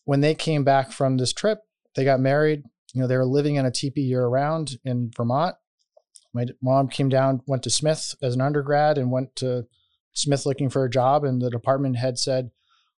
when 0.04 0.20
they 0.20 0.34
came 0.34 0.64
back 0.64 0.90
from 0.90 1.16
this 1.16 1.32
trip, 1.32 1.60
they 1.94 2.04
got 2.04 2.20
married. 2.20 2.64
You 2.92 3.00
know, 3.00 3.06
they 3.06 3.16
were 3.16 3.24
living 3.24 3.54
in 3.54 3.64
a 3.64 3.70
teepee 3.70 4.02
year 4.02 4.26
round 4.26 4.78
in 4.84 5.10
Vermont. 5.16 5.56
My 6.32 6.46
mom 6.60 6.88
came 6.88 7.08
down, 7.08 7.42
went 7.46 7.62
to 7.62 7.70
Smith 7.70 8.16
as 8.20 8.34
an 8.34 8.40
undergrad, 8.40 8.98
and 8.98 9.12
went 9.12 9.36
to 9.36 9.66
Smith 10.12 10.46
looking 10.46 10.68
for 10.68 10.84
a 10.84 10.90
job. 10.90 11.22
And 11.24 11.40
the 11.40 11.50
department 11.50 11.96
head 11.96 12.18
said, 12.18 12.50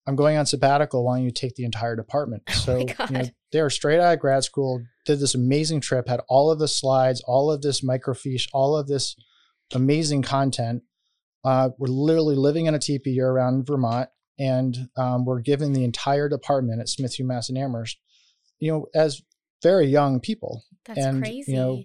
"I'm 0.06 0.16
going 0.16 0.36
on 0.36 0.46
sabbatical. 0.46 1.04
Why 1.04 1.16
don't 1.16 1.24
you 1.24 1.30
take 1.30 1.54
the 1.54 1.64
entire 1.64 1.96
department?" 1.96 2.42
Oh 2.50 2.52
so 2.52 2.72
my 2.98 3.06
you 3.08 3.18
know, 3.18 3.24
they 3.52 3.62
were 3.62 3.70
straight 3.70 4.00
out 4.00 4.14
of 4.14 4.20
grad 4.20 4.44
school, 4.44 4.82
did 5.04 5.20
this 5.20 5.34
amazing 5.34 5.80
trip, 5.80 6.08
had 6.08 6.20
all 6.28 6.50
of 6.50 6.58
the 6.58 6.68
slides, 6.68 7.22
all 7.26 7.50
of 7.50 7.62
this 7.62 7.82
microfiche, 7.82 8.48
all 8.52 8.76
of 8.76 8.88
this 8.88 9.16
amazing 9.72 10.22
content. 10.22 10.82
Uh, 11.44 11.70
we're 11.78 11.86
literally 11.88 12.34
living 12.34 12.66
in 12.66 12.74
a 12.74 12.78
teepee 12.78 13.10
year 13.10 13.32
round 13.32 13.60
in 13.60 13.64
Vermont, 13.64 14.08
and 14.38 14.88
um, 14.96 15.24
we're 15.24 15.40
given 15.40 15.72
the 15.72 15.84
entire 15.84 16.28
department 16.28 16.80
at 16.80 16.88
Smith 16.88 17.16
UMass 17.18 17.48
and 17.48 17.58
Amherst, 17.58 17.98
you 18.58 18.72
know, 18.72 18.86
as 18.94 19.22
very 19.62 19.86
young 19.86 20.20
people. 20.20 20.64
That's 20.84 20.98
and, 20.98 21.16
you 21.16 21.22
crazy. 21.22 21.54
know, 21.54 21.82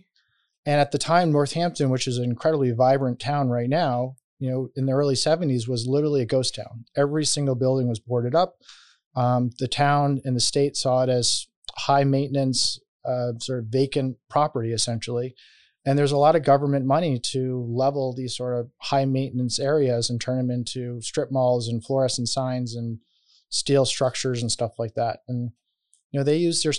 And 0.65 0.79
at 0.79 0.91
the 0.91 0.97
time, 0.97 1.31
Northampton, 1.31 1.89
which 1.89 2.07
is 2.07 2.17
an 2.17 2.25
incredibly 2.25 2.71
vibrant 2.71 3.19
town 3.19 3.49
right 3.49 3.69
now, 3.69 4.15
you 4.41 4.49
know, 4.49 4.69
in 4.75 4.87
the 4.87 4.91
early 4.91 5.13
70s 5.13 5.67
was 5.67 5.85
literally 5.87 6.21
a 6.21 6.25
ghost 6.25 6.55
town. 6.55 6.85
Every 6.97 7.25
single 7.25 7.53
building 7.53 7.87
was 7.87 7.99
boarded 7.99 8.33
up. 8.33 8.55
Um, 9.15 9.51
the 9.59 9.67
town 9.67 10.19
and 10.25 10.35
the 10.35 10.41
state 10.41 10.75
saw 10.75 11.03
it 11.03 11.09
as 11.09 11.45
high 11.77 12.03
maintenance, 12.03 12.79
uh, 13.05 13.33
sort 13.39 13.59
of 13.59 13.65
vacant 13.65 14.17
property, 14.31 14.73
essentially. 14.73 15.35
And 15.85 15.97
there's 15.97 16.11
a 16.11 16.17
lot 16.17 16.35
of 16.35 16.43
government 16.43 16.87
money 16.87 17.19
to 17.31 17.63
level 17.69 18.15
these 18.15 18.35
sort 18.35 18.59
of 18.59 18.71
high 18.79 19.05
maintenance 19.05 19.59
areas 19.59 20.09
and 20.09 20.19
turn 20.19 20.37
them 20.37 20.49
into 20.49 20.99
strip 21.01 21.31
malls 21.31 21.67
and 21.67 21.83
fluorescent 21.83 22.27
signs 22.27 22.75
and 22.75 22.97
steel 23.49 23.85
structures 23.85 24.41
and 24.41 24.51
stuff 24.51 24.79
like 24.79 24.95
that. 24.95 25.19
And 25.27 25.51
you 26.09 26.19
know, 26.19 26.23
they 26.23 26.37
use 26.37 26.63
their 26.63 26.73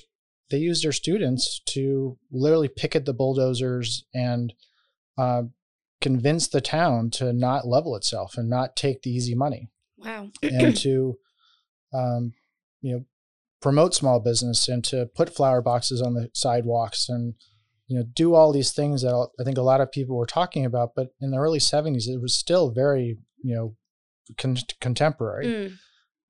they 0.51 0.59
use 0.59 0.83
their 0.83 0.93
students 0.93 1.61
to 1.67 2.19
literally 2.33 2.69
picket 2.69 3.05
the 3.05 3.15
bulldozers 3.15 4.05
and 4.15 4.53
uh, 5.17 5.43
convince 6.03 6.49
the 6.49 6.61
town 6.61 7.09
to 7.09 7.33
not 7.33 7.67
level 7.67 7.97
itself 7.97 8.37
and 8.37 8.51
not 8.51 8.77
take 8.77 9.03
the 9.03 9.11
easy 9.11 9.35
money. 9.35 9.71
Wow. 9.97 10.29
and 10.43 10.77
to 10.79 11.17
um, 11.95 12.35
you 12.83 12.93
know 12.93 13.05
promote 13.61 13.95
small 13.95 14.21
business 14.21 14.69
and 14.69 14.83
to 14.85 15.07
put 15.15 15.35
flower 15.35 15.63
boxes 15.63 16.03
on 16.03 16.15
the 16.15 16.29
sidewalks 16.35 17.09
and 17.09 17.35
you 17.87 17.97
know 17.97 18.05
do 18.13 18.35
all 18.35 18.53
these 18.53 18.73
things 18.73 19.03
that 19.03 19.29
I 19.41 19.45
think 19.45 19.57
a 19.57 19.63
lot 19.63 19.81
of 19.81 19.93
people 19.93 20.17
were 20.17 20.27
talking 20.27 20.65
about 20.65 20.91
but 20.97 21.09
in 21.21 21.31
the 21.31 21.39
early 21.39 21.61
70s 21.61 22.09
it 22.09 22.21
was 22.21 22.35
still 22.35 22.71
very 22.71 23.19
you 23.43 23.55
know 23.55 23.77
con- 24.37 24.57
contemporary. 24.81 25.47
Mm. 25.47 25.73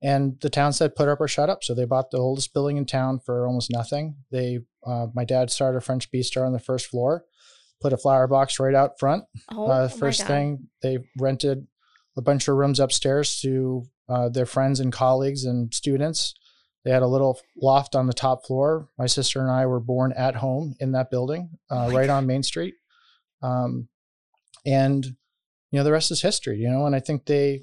and 0.01 0.39
the 0.41 0.49
town 0.49 0.73
said 0.73 0.95
put 0.95 1.09
up 1.09 1.19
or 1.19 1.27
shut 1.27 1.49
up. 1.49 1.63
So 1.63 1.73
they 1.73 1.85
bought 1.85 2.11
the 2.11 2.17
oldest 2.19 2.53
building 2.53 2.77
in 2.77 2.85
town 2.85 3.19
for 3.19 3.47
almost 3.47 3.71
nothing. 3.71 4.17
They 4.31 4.59
uh, 4.85 5.07
my 5.15 5.25
dad 5.25 5.49
started 5.49 5.79
a 5.79 5.81
french 5.81 6.11
bistro 6.11 6.45
on 6.45 6.53
the 6.53 6.59
first 6.59 6.87
floor 6.87 7.25
put 7.83 7.93
a 7.93 7.97
flower 7.97 8.27
box 8.27 8.59
right 8.59 8.73
out 8.73 8.99
front. 8.99 9.25
Oh, 9.51 9.67
uh, 9.67 9.87
first 9.87 10.21
God. 10.21 10.27
thing 10.27 10.67
they 10.81 10.99
rented 11.19 11.67
a 12.17 12.21
bunch 12.21 12.47
of 12.47 12.55
rooms 12.55 12.79
upstairs 12.79 13.39
to 13.41 13.83
uh, 14.09 14.29
their 14.29 14.45
friends 14.45 14.79
and 14.79 14.91
colleagues 14.91 15.43
and 15.43 15.73
students. 15.73 16.33
They 16.83 16.91
had 16.91 17.03
a 17.03 17.07
little 17.07 17.39
loft 17.55 17.95
on 17.95 18.07
the 18.07 18.13
top 18.13 18.45
floor. 18.45 18.89
My 18.97 19.05
sister 19.05 19.39
and 19.41 19.51
i 19.51 19.65
were 19.65 19.79
born 19.79 20.13
at 20.13 20.35
home 20.35 20.75
in 20.79 20.93
that 20.93 21.11
building 21.11 21.51
uh, 21.69 21.89
Oh 21.89 21.95
right 21.95 22.09
on 22.09 22.25
main 22.25 22.43
street. 22.43 22.75
Um, 23.41 23.89
and 24.65 25.05
you 25.73 25.79
know 25.79 25.83
the 25.83 25.91
rest 25.91 26.11
is 26.11 26.21
history 26.21 26.57
you 26.57 26.69
know 26.69 26.85
and 26.85 26.95
i 26.95 26.99
think 26.99 27.25
they 27.25 27.61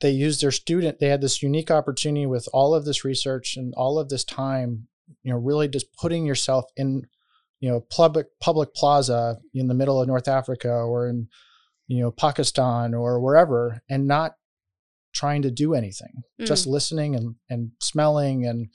they 0.00 0.10
used 0.10 0.40
their 0.40 0.52
student 0.52 0.98
they 0.98 1.08
had 1.08 1.20
this 1.20 1.42
unique 1.42 1.70
opportunity 1.70 2.24
with 2.24 2.48
all 2.52 2.74
of 2.74 2.84
this 2.84 3.04
research 3.04 3.56
and 3.56 3.74
all 3.76 3.98
of 3.98 4.08
this 4.08 4.24
time 4.24 4.86
you 5.22 5.32
know 5.32 5.38
really 5.38 5.68
just 5.68 5.92
putting 5.94 6.24
yourself 6.24 6.64
in 6.76 7.02
you 7.60 7.68
know 7.68 7.80
public 7.90 8.26
public 8.40 8.74
plaza 8.74 9.38
in 9.54 9.68
the 9.68 9.74
middle 9.74 10.00
of 10.00 10.06
north 10.08 10.28
africa 10.28 10.70
or 10.70 11.08
in 11.08 11.28
you 11.86 12.00
know 12.00 12.10
pakistan 12.10 12.94
or 12.94 13.20
wherever 13.20 13.82
and 13.88 14.06
not 14.06 14.32
trying 15.14 15.42
to 15.42 15.50
do 15.50 15.74
anything 15.74 16.22
just 16.46 16.66
listening 16.66 17.14
and 17.16 17.34
and 17.50 17.70
smelling 17.80 18.46
and 18.46 18.68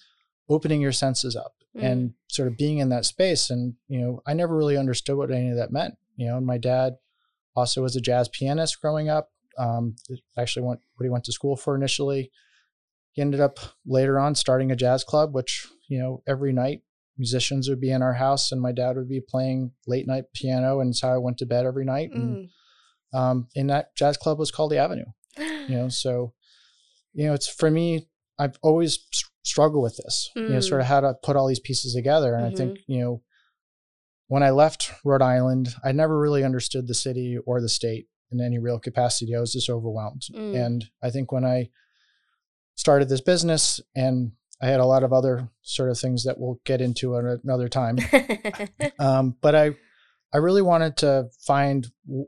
opening 0.49 0.81
your 0.81 0.91
senses 0.91 1.35
up 1.35 1.53
Mm. 1.75 1.83
and 1.83 2.13
sort 2.29 2.47
of 2.47 2.55
being 2.55 2.77
in 2.77 2.89
that 2.89 3.03
space. 3.03 3.49
And 3.49 3.73
you 3.87 3.99
know 3.99 4.21
i 4.27 4.33
never 4.33 4.55
really 4.55 4.77
understood 4.77 5.17
what 5.17 5.31
any 5.31 5.49
of 5.49 5.55
that 5.57 5.71
meant 5.71 5.95
you 6.17 6.27
know 6.27 6.37
and 6.37 6.45
my 6.45 6.59
dad 6.59 6.93
also 7.55 7.81
was 7.81 7.95
a 7.95 8.01
jazz 8.01 8.29
pianist 8.29 8.79
growing 8.79 9.09
up 9.09 9.29
um, 9.57 9.95
actually 10.37 10.67
went 10.67 10.81
what 10.95 11.03
he 11.03 11.09
went 11.09 11.23
to 11.23 11.31
school 11.31 11.55
for 11.55 11.75
initially. 11.75 12.31
He 13.13 13.21
ended 13.23 13.39
up 13.39 13.57
later 13.85 14.19
on 14.19 14.35
starting 14.35 14.71
a 14.71 14.75
jazz 14.75 15.03
club 15.03 15.33
which 15.33 15.65
you 15.87 15.97
know 15.99 16.21
every 16.27 16.53
night 16.53 16.81
musicians 17.17 17.69
would 17.69 17.79
be 17.81 17.91
in 17.91 18.01
our 18.01 18.13
house 18.13 18.51
and 18.51 18.61
my 18.61 18.71
dad 18.71 18.95
would 18.95 19.07
be 19.09 19.21
playing 19.21 19.71
late 19.87 20.07
night 20.07 20.25
piano 20.33 20.79
and 20.79 20.89
it's 20.89 21.01
how 21.01 21.13
i 21.13 21.17
went 21.17 21.37
to 21.37 21.45
bed 21.45 21.65
every 21.65 21.85
night. 21.85 22.09
And 22.13 22.49
Mm. 23.13 23.19
um, 23.19 23.47
and 23.55 23.69
that 23.69 23.95
jazz 23.95 24.17
club 24.17 24.39
was 24.39 24.49
called 24.51 24.71
the 24.71 24.77
avenue 24.79 25.05
you 25.37 25.75
know 25.75 25.89
so 26.03 26.33
you 27.13 27.25
know 27.27 27.33
it's 27.33 27.47
for 27.47 27.69
me 27.69 28.07
i've 28.39 28.57
always 28.63 28.99
struggled 29.43 29.83
with 29.83 29.97
this 29.97 30.29
you 30.35 30.49
know 30.49 30.59
sort 30.59 30.81
of 30.81 30.87
how 30.87 30.99
to 31.01 31.13
put 31.21 31.35
all 31.35 31.47
these 31.47 31.59
pieces 31.59 31.93
together. 31.93 32.33
And 32.35 32.45
i 32.45 32.49
think 32.57 32.79
you 32.87 32.99
know 33.01 33.21
when 34.27 34.41
i 34.41 34.49
left 34.49 34.91
rhode 35.05 35.21
island 35.21 35.69
i 35.83 35.91
never 35.91 36.19
really 36.19 36.43
understood 36.43 36.87
the 36.87 36.93
city 36.95 37.37
or 37.45 37.61
the 37.61 37.69
state 37.69 38.07
in 38.31 38.41
any 38.41 38.57
real 38.57 38.79
capacity. 38.79 39.35
I 39.35 39.39
was 39.39 39.53
just 39.53 39.69
overwhelmed. 39.69 40.23
Mm. 40.33 40.55
and 40.65 40.85
i 41.03 41.09
think 41.11 41.31
when 41.31 41.45
i 41.45 41.69
started 42.75 43.07
this 43.09 43.21
business 43.21 43.79
and 43.95 44.31
i 44.63 44.67
had 44.67 44.79
a 44.79 44.85
lot 44.85 45.03
of 45.03 45.13
other 45.13 45.49
sort 45.61 45.89
of 45.91 45.99
things 45.99 46.23
that 46.23 46.39
we'll 46.39 46.59
get 46.63 46.81
into 46.81 47.15
at 47.17 47.23
another 47.43 47.69
time 47.69 47.97
um, 48.99 49.35
but 49.41 49.53
I, 49.53 49.75
I 50.33 50.37
really 50.37 50.63
wanted 50.63 50.97
to 50.97 51.29
find 51.45 51.87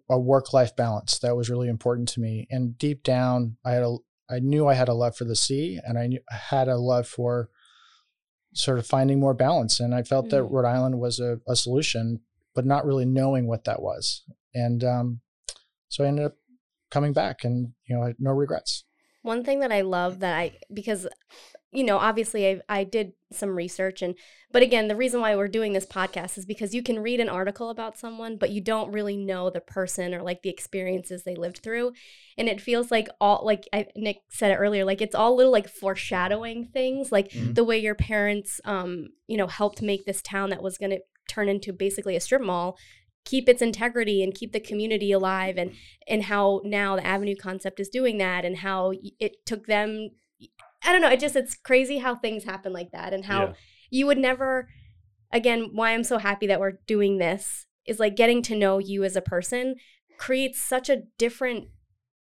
a 0.09 0.19
work-life 0.19 0.75
balance 0.75 1.17
that 1.19 1.35
was 1.35 1.49
really 1.49 1.67
important 1.67 2.07
to 2.09 2.19
me. 2.19 2.47
And 2.51 2.77
deep 2.77 3.01
down, 3.01 3.57
I 3.65 3.71
had 3.71 3.81
a, 3.81 3.97
I 4.29 4.39
knew 4.39 4.67
I 4.67 4.75
had 4.75 4.89
a 4.89 4.93
love 4.93 5.17
for 5.17 5.25
the 5.25 5.35
sea, 5.35 5.79
and 5.83 5.97
I 5.97 6.05
knew 6.05 6.19
had 6.29 6.67
a 6.67 6.77
love 6.77 7.07
for 7.07 7.49
sort 8.53 8.77
of 8.77 8.85
finding 8.85 9.19
more 9.19 9.33
balance. 9.33 9.79
And 9.79 9.95
I 9.95 10.03
felt 10.03 10.29
that 10.29 10.43
Mm. 10.43 10.51
Rhode 10.51 10.67
Island 10.67 10.99
was 10.99 11.19
a, 11.19 11.39
a 11.47 11.55
solution, 11.55 12.21
but 12.53 12.65
not 12.65 12.85
really 12.85 13.05
knowing 13.05 13.47
what 13.47 13.63
that 13.63 13.81
was. 13.81 14.21
And 14.53 14.83
um, 14.83 15.21
so 15.89 16.03
I 16.03 16.07
ended 16.07 16.25
up 16.25 16.35
coming 16.91 17.11
back, 17.11 17.43
and 17.43 17.73
you 17.85 17.95
know, 17.95 18.03
I 18.03 18.07
had 18.07 18.17
no 18.19 18.31
regrets. 18.31 18.83
One 19.25 19.43
thing 19.43 19.59
that 19.61 19.71
I 19.71 19.81
love 19.81 20.19
that 20.19 20.37
I 20.37 20.57
because 20.73 21.07
you 21.71 21.83
know 21.83 21.97
obviously 21.97 22.47
I 22.47 22.61
I 22.69 22.83
did 22.83 23.13
some 23.33 23.55
research 23.55 24.01
and 24.01 24.15
but 24.51 24.61
again 24.61 24.87
the 24.87 24.95
reason 24.95 25.19
why 25.19 25.35
we're 25.35 25.47
doing 25.49 25.73
this 25.73 25.85
podcast 25.85 26.37
is 26.37 26.45
because 26.45 26.75
you 26.75 26.83
can 26.83 26.99
read 27.01 27.19
an 27.19 27.27
article 27.27 27.69
about 27.69 27.97
someone 27.97 28.37
but 28.37 28.51
you 28.51 28.61
don't 28.61 28.93
really 28.93 29.17
know 29.17 29.49
the 29.49 29.59
person 29.59 30.13
or 30.13 30.21
like 30.21 30.41
the 30.43 30.49
experiences 30.51 31.23
they 31.23 31.35
lived 31.35 31.57
through 31.63 31.91
and 32.37 32.47
it 32.47 32.61
feels 32.61 32.91
like 32.91 33.09
all 33.19 33.41
like 33.43 33.67
I, 33.73 33.87
Nick 33.95 34.17
said 34.29 34.51
it 34.51 34.55
earlier 34.55 34.85
like 34.85 35.01
it's 35.01 35.15
all 35.15 35.35
little 35.35 35.51
like 35.51 35.67
foreshadowing 35.67 36.65
things 36.67 37.11
like 37.11 37.29
Mhm. 37.31 37.55
the 37.55 37.63
way 37.63 37.79
your 37.79 37.95
parents 37.95 38.61
um 38.63 39.09
you 39.27 39.37
know 39.37 39.47
helped 39.47 39.81
make 39.81 40.05
this 40.05 40.21
town 40.21 40.51
that 40.51 40.63
was 40.63 40.77
going 40.77 40.91
to 40.91 41.01
turn 41.27 41.49
into 41.49 41.73
basically 41.73 42.15
a 42.15 42.21
strip 42.21 42.43
mall 42.43 42.77
keep 43.25 43.49
its 43.49 43.61
integrity 43.61 44.23
and 44.23 44.33
keep 44.33 44.53
the 44.53 44.59
community 44.59 45.11
alive 45.11 45.57
and 45.57 45.71
and 46.07 46.23
how 46.23 46.61
now 46.63 46.95
the 46.95 47.05
avenue 47.05 47.35
concept 47.35 47.79
is 47.79 47.89
doing 47.89 48.17
that 48.19 48.45
and 48.45 48.57
how 48.57 48.93
it 49.19 49.45
took 49.45 49.65
them 49.67 50.09
i 50.83 50.91
don't 50.91 51.01
know 51.01 51.09
it 51.09 51.19
just 51.19 51.35
it's 51.35 51.55
crazy 51.55 51.97
how 51.97 52.15
things 52.15 52.43
happen 52.43 52.71
like 52.71 52.91
that 52.91 53.13
and 53.13 53.25
how 53.25 53.47
Yeah. 53.47 53.53
you 53.89 54.05
would 54.05 54.17
never 54.19 54.69
again 55.33 55.71
why 55.73 55.91
i'm 55.91 56.03
so 56.03 56.17
happy 56.19 56.47
that 56.47 56.59
we're 56.59 56.79
doing 56.87 57.17
this 57.17 57.65
is 57.85 57.99
like 57.99 58.15
getting 58.15 58.41
to 58.43 58.55
know 58.55 58.77
you 58.77 59.03
as 59.03 59.15
a 59.15 59.21
person 59.21 59.75
creates 60.17 60.63
such 60.63 60.89
a 60.89 61.03
different 61.17 61.67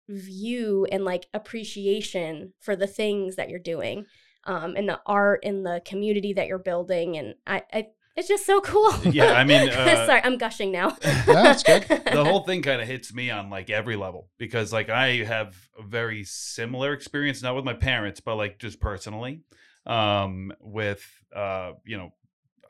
view 0.09 0.85
and 0.91 1.05
like 1.05 1.27
appreciation 1.33 2.53
for 2.59 2.75
the 2.75 2.87
things 2.87 3.35
that 3.35 3.49
you're 3.49 3.59
doing 3.59 4.05
um 4.45 4.75
and 4.75 4.87
the 4.87 4.99
art 5.05 5.39
and 5.43 5.65
the 5.65 5.81
community 5.85 6.33
that 6.33 6.47
you're 6.47 6.59
building 6.59 7.17
and 7.17 7.35
i, 7.47 7.63
I 7.71 7.87
it's 8.15 8.27
just 8.27 8.45
so 8.45 8.61
cool 8.61 8.93
Yeah, 9.11 9.33
I 9.33 9.43
mean, 9.43 9.69
uh, 9.69 10.05
sorry 10.05 10.21
i'm 10.23 10.37
gushing 10.37 10.71
now 10.71 10.89
No, 11.27 11.51
it's 11.51 11.63
good. 11.63 11.83
the 11.87 12.23
whole 12.23 12.43
thing 12.43 12.61
kind 12.61 12.81
of 12.81 12.87
hits 12.87 13.13
me 13.13 13.31
on 13.31 13.49
like 13.49 13.69
every 13.69 13.95
level 13.95 14.29
because 14.37 14.71
like 14.71 14.89
I 14.89 15.23
have 15.23 15.55
a 15.79 15.83
very 15.83 16.23
similar 16.23 16.93
experience 16.93 17.41
not 17.41 17.55
with 17.55 17.65
my 17.65 17.73
parents 17.73 18.19
but 18.19 18.35
like 18.35 18.59
just 18.59 18.79
personally 18.79 19.41
um 19.85 20.53
with 20.61 21.03
uh 21.35 21.73
you 21.85 21.97
know 21.97 22.11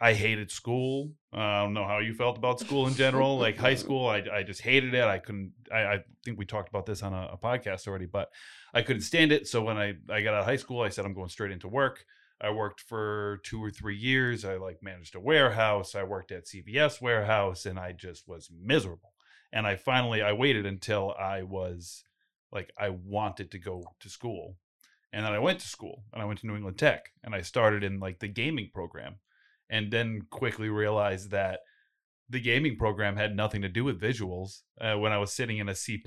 I 0.01 0.13
hated 0.13 0.51
school. 0.51 1.13
Uh, 1.33 1.37
I 1.37 1.63
don't 1.63 1.73
know 1.73 1.87
how 1.87 1.99
you 1.99 2.13
felt 2.13 2.37
about 2.37 2.59
school 2.59 2.87
in 2.87 2.93
general. 2.93 3.37
Like 3.37 3.55
high 3.55 3.75
school, 3.75 4.05
I, 4.09 4.21
I 4.33 4.43
just 4.43 4.59
hated 4.59 4.93
it. 4.93 5.03
I 5.05 5.17
couldn't. 5.17 5.53
I, 5.71 5.77
I 5.85 6.03
think 6.25 6.37
we 6.37 6.43
talked 6.45 6.67
about 6.67 6.85
this 6.85 7.01
on 7.03 7.13
a, 7.13 7.29
a 7.31 7.37
podcast 7.37 7.87
already, 7.87 8.05
but 8.07 8.29
I 8.73 8.81
couldn't 8.81 9.03
stand 9.03 9.31
it. 9.31 9.47
So 9.47 9.61
when 9.61 9.77
I 9.77 9.93
I 10.09 10.21
got 10.21 10.33
out 10.33 10.41
of 10.41 10.45
high 10.45 10.57
school, 10.57 10.81
I 10.81 10.89
said 10.89 11.05
I'm 11.05 11.13
going 11.13 11.29
straight 11.29 11.51
into 11.53 11.69
work. 11.69 12.03
I 12.43 12.49
worked 12.49 12.81
for 12.81 13.39
two 13.43 13.63
or 13.63 13.71
three 13.71 13.95
years. 13.95 14.43
I 14.43 14.57
like 14.57 14.83
managed 14.83 15.15
a 15.15 15.19
warehouse. 15.19 15.95
I 15.95 16.03
worked 16.03 16.31
at 16.31 16.45
CVS 16.45 17.01
warehouse, 17.01 17.65
and 17.65 17.79
I 17.79 17.93
just 17.93 18.27
was 18.27 18.49
miserable. 18.51 19.13
And 19.53 19.65
I 19.65 19.77
finally 19.77 20.21
I 20.21 20.33
waited 20.33 20.65
until 20.65 21.13
I 21.17 21.43
was 21.43 22.03
like 22.51 22.71
I 22.77 22.89
wanted 22.89 23.49
to 23.51 23.59
go 23.59 23.83
to 24.01 24.09
school, 24.09 24.57
and 25.13 25.25
then 25.25 25.31
I 25.31 25.39
went 25.39 25.59
to 25.61 25.67
school 25.67 26.03
and 26.11 26.21
I 26.21 26.25
went 26.25 26.39
to 26.39 26.47
New 26.47 26.55
England 26.55 26.77
Tech, 26.77 27.11
and 27.23 27.33
I 27.33 27.41
started 27.41 27.83
in 27.83 27.99
like 27.99 28.19
the 28.19 28.27
gaming 28.27 28.71
program, 28.73 29.15
and 29.69 29.89
then 29.89 30.23
quickly 30.29 30.69
realized 30.69 31.31
that 31.31 31.61
the 32.33 32.41
gaming 32.41 32.75
program 32.75 33.15
had 33.15 33.33
nothing 33.35 33.61
to 33.61 33.69
do 33.69 33.85
with 33.85 34.01
visuals. 34.01 34.63
Uh, 34.81 34.95
when 34.97 35.13
I 35.13 35.17
was 35.19 35.31
sitting 35.31 35.59
in 35.59 35.69
a 35.69 35.75
C 35.75 36.03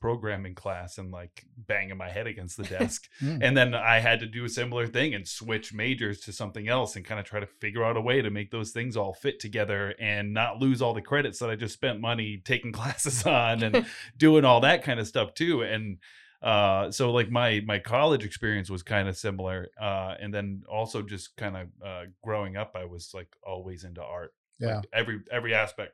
programming 0.00 0.54
class 0.54 0.98
and 0.98 1.10
like 1.10 1.44
banging 1.56 1.96
my 1.96 2.10
head 2.10 2.26
against 2.26 2.56
the 2.58 2.64
desk, 2.78 3.08
Mm. 3.22 3.38
and 3.42 3.56
then 3.56 3.74
I 3.74 4.00
had 4.00 4.20
to 4.20 4.26
do 4.26 4.44
a 4.44 4.48
similar 4.48 4.86
thing 4.86 5.14
and 5.14 5.26
switch 5.26 5.72
majors 5.72 6.20
to 6.22 6.32
something 6.32 6.68
else 6.68 6.96
and 6.96 7.04
kind 7.04 7.18
of 7.18 7.24
try 7.24 7.40
to 7.40 7.46
figure 7.46 7.84
out 7.84 7.96
a 7.96 8.00
way 8.00 8.20
to 8.20 8.30
make 8.30 8.50
those 8.50 8.72
things 8.72 8.96
all 8.96 9.14
fit 9.14 9.40
together 9.40 9.94
and 9.98 10.34
not 10.34 10.58
lose 10.58 10.82
all 10.82 10.92
the 10.92 11.00
credits 11.02 11.38
that 11.38 11.48
I 11.50 11.56
just 11.56 11.74
spent 11.74 12.00
money 12.00 12.42
taking 12.44 12.72
classes 12.80 13.24
on 13.24 13.62
and 13.62 13.86
doing 14.16 14.44
all 14.44 14.60
that 14.60 14.82
kind 14.82 15.00
of 15.00 15.06
stuff 15.06 15.32
too. 15.34 15.62
And 15.62 15.98
uh, 16.42 16.90
so 16.90 17.12
like 17.12 17.30
my 17.30 17.60
my 17.66 17.78
college 17.78 18.24
experience 18.24 18.70
was 18.70 18.82
kind 18.82 19.08
of 19.08 19.16
similar, 19.16 19.68
uh, 19.80 20.14
and 20.20 20.32
then 20.32 20.62
also 20.68 21.02
just 21.02 21.36
kind 21.36 21.56
of 21.56 21.66
uh, 21.84 22.04
growing 22.24 22.56
up, 22.56 22.72
I 22.74 22.86
was 22.86 23.10
like 23.14 23.28
always 23.46 23.84
into 23.84 24.02
art. 24.02 24.32
Yeah. 24.60 24.76
like, 24.76 24.86
every 24.92 25.20
every 25.30 25.54
aspect. 25.54 25.92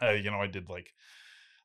Uh, 0.00 0.10
you 0.10 0.30
know, 0.30 0.40
I 0.40 0.46
did 0.46 0.68
like 0.68 0.92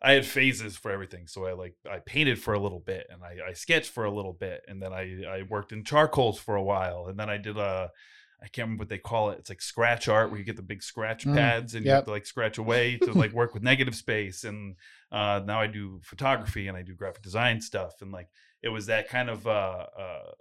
I 0.02 0.14
had 0.14 0.26
phases 0.26 0.76
for 0.76 0.92
everything. 0.92 1.28
So 1.28 1.46
I 1.46 1.54
like 1.54 1.76
I 1.90 2.00
painted 2.00 2.42
for 2.42 2.54
a 2.54 2.60
little 2.60 2.80
bit 2.80 3.08
and 3.10 3.24
I, 3.24 3.38
I 3.50 3.54
sketched 3.54 3.90
for 3.92 4.04
a 4.06 4.12
little 4.12 4.34
bit 4.34 4.62
and 4.68 4.82
then 4.82 4.92
I, 4.92 5.24
I 5.24 5.44
worked 5.44 5.72
in 5.72 5.84
charcoals 5.86 6.40
for 6.40 6.56
a 6.56 6.64
while 6.64 7.08
and 7.08 7.18
then 7.18 7.30
I 7.30 7.38
did 7.38 7.58
a 7.58 7.90
I 8.42 8.48
can't 8.48 8.66
remember 8.66 8.82
what 8.82 8.90
they 8.90 8.98
call 8.98 9.30
it. 9.30 9.40
It's 9.40 9.50
like 9.50 9.62
scratch 9.62 10.10
art 10.10 10.30
where 10.30 10.38
you 10.38 10.44
get 10.46 10.58
the 10.58 10.62
big 10.62 10.84
scratch 10.84 11.26
Mm, 11.26 11.34
pads 11.34 11.76
and 11.76 11.86
you 11.86 11.92
have 11.92 12.04
to 12.06 12.12
like 12.12 12.26
scratch 12.26 12.58
away 12.58 12.98
to 12.98 13.14
like 13.14 13.32
work 13.34 13.54
with 13.54 13.64
negative 13.64 13.96
space. 13.96 14.44
And 14.44 14.76
uh, 15.14 15.40
now 15.46 15.62
I 15.62 15.68
do 15.68 16.02
photography 16.04 16.68
and 16.68 16.76
I 16.76 16.82
do 16.82 16.94
graphic 16.94 17.22
design 17.22 17.62
stuff. 17.62 18.02
And 18.02 18.12
like 18.12 18.28
it 18.62 18.68
was 18.70 18.88
that 18.88 19.08
kind 19.08 19.30
of 19.30 19.48
uh, 19.48 19.86
uh, 19.98 20.32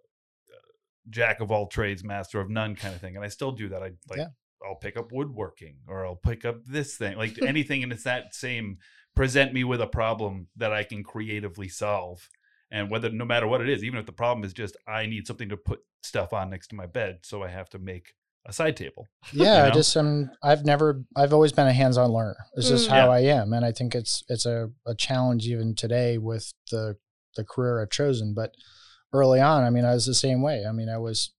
jack 1.11 1.41
of 1.41 1.51
all 1.51 1.67
trades, 1.67 2.03
master 2.05 2.41
of 2.41 2.51
none 2.51 2.75
kind 2.75 2.95
of 2.95 3.01
thing. 3.01 3.17
And 3.17 3.25
I 3.25 3.29
still 3.29 3.53
do 3.53 3.69
that. 3.69 3.83
I 3.83 3.93
like 4.09 4.19
Yeah. 4.19 4.29
I'll 4.67 4.77
pick 4.77 4.97
up 4.97 5.13
woodworking 5.13 5.77
or 5.89 6.07
I'll 6.07 6.17
pick 6.17 6.45
up 6.45 6.65
this 6.67 6.97
thing, 6.97 7.17
like 7.17 7.39
anything, 7.47 7.83
and 7.83 7.93
it's 7.93 8.05
that 8.05 8.35
same 8.35 8.79
present 9.15 9.53
me 9.53 9.65
with 9.65 9.81
a 9.81 9.87
problem 9.87 10.49
that 10.57 10.73
I 10.73 10.85
can 10.85 11.03
creatively 11.05 11.69
solve. 11.69 12.29
And 12.71 12.91
whether 12.91 13.11
no 13.11 13.25
matter 13.27 13.47
what 13.47 13.61
it 13.61 13.69
is, 13.69 13.85
even 13.85 13.99
if 13.99 14.07
the 14.07 14.13
problem 14.13 14.45
is 14.45 14.53
just 14.55 14.77
I 14.89 15.07
need 15.07 15.27
something 15.27 15.51
to 15.51 15.57
put 15.57 15.81
stuff 16.03 16.33
on 16.33 16.51
next 16.51 16.69
to 16.69 16.75
my 16.77 16.87
bed, 16.87 17.19
so 17.23 17.43
I 17.43 17.49
have 17.49 17.69
to 17.71 17.79
make 17.79 18.15
a 18.47 18.53
side 18.53 18.77
table. 18.77 19.07
yeah 19.33 19.63
i 19.63 19.69
know? 19.69 19.75
just 19.75 19.97
um 19.97 20.29
i've 20.43 20.65
never 20.65 21.05
i've 21.15 21.33
always 21.33 21.53
been 21.53 21.69
a 21.69 21.73
hands-on 21.73 22.11
learner 22.11 22.37
This 22.57 22.71
is 22.71 22.87
Mm. 22.87 22.91
how 22.91 22.97
Yeah. 22.97 23.07
i 23.09 23.21
am 23.21 23.53
and 23.53 23.65
i 23.65 23.71
think 23.71 23.95
it's 23.95 24.25
it's 24.29 24.47
a, 24.47 24.71
a 24.85 24.95
challenge 24.97 25.47
even 25.47 25.75
today 25.77 26.19
with 26.19 26.53
the 26.73 26.97
the 27.37 27.45
career 27.45 27.81
i've 27.81 27.91
chosen 27.91 28.35
but 28.35 28.55
early 29.13 29.41
on 29.41 29.63
i 29.63 29.71
mean 29.71 29.85
i 29.85 29.95
was 29.95 30.07
the 30.07 30.15
same 30.15 30.43
way 30.43 30.65
i 30.69 30.73
mean 30.73 30.89
i 30.89 30.99
was 30.99 31.31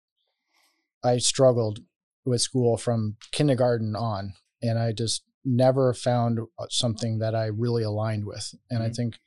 i 1.03 1.17
struggled 1.17 1.79
with 2.25 2.41
school 2.41 2.77
from 2.77 3.15
kindergarten 3.31 3.95
on 3.95 4.33
and 4.61 4.77
i 4.79 4.91
just 4.91 5.23
never 5.45 5.93
found 5.93 6.39
uh, 6.59 6.65
something 6.69 7.19
that 7.19 7.35
i 7.35 7.45
really 7.45 7.83
aligned 7.83 8.25
with 8.25 8.53
and 8.69 8.81
i 8.83 8.89
Mhm. 8.89 8.95
think 8.95 9.19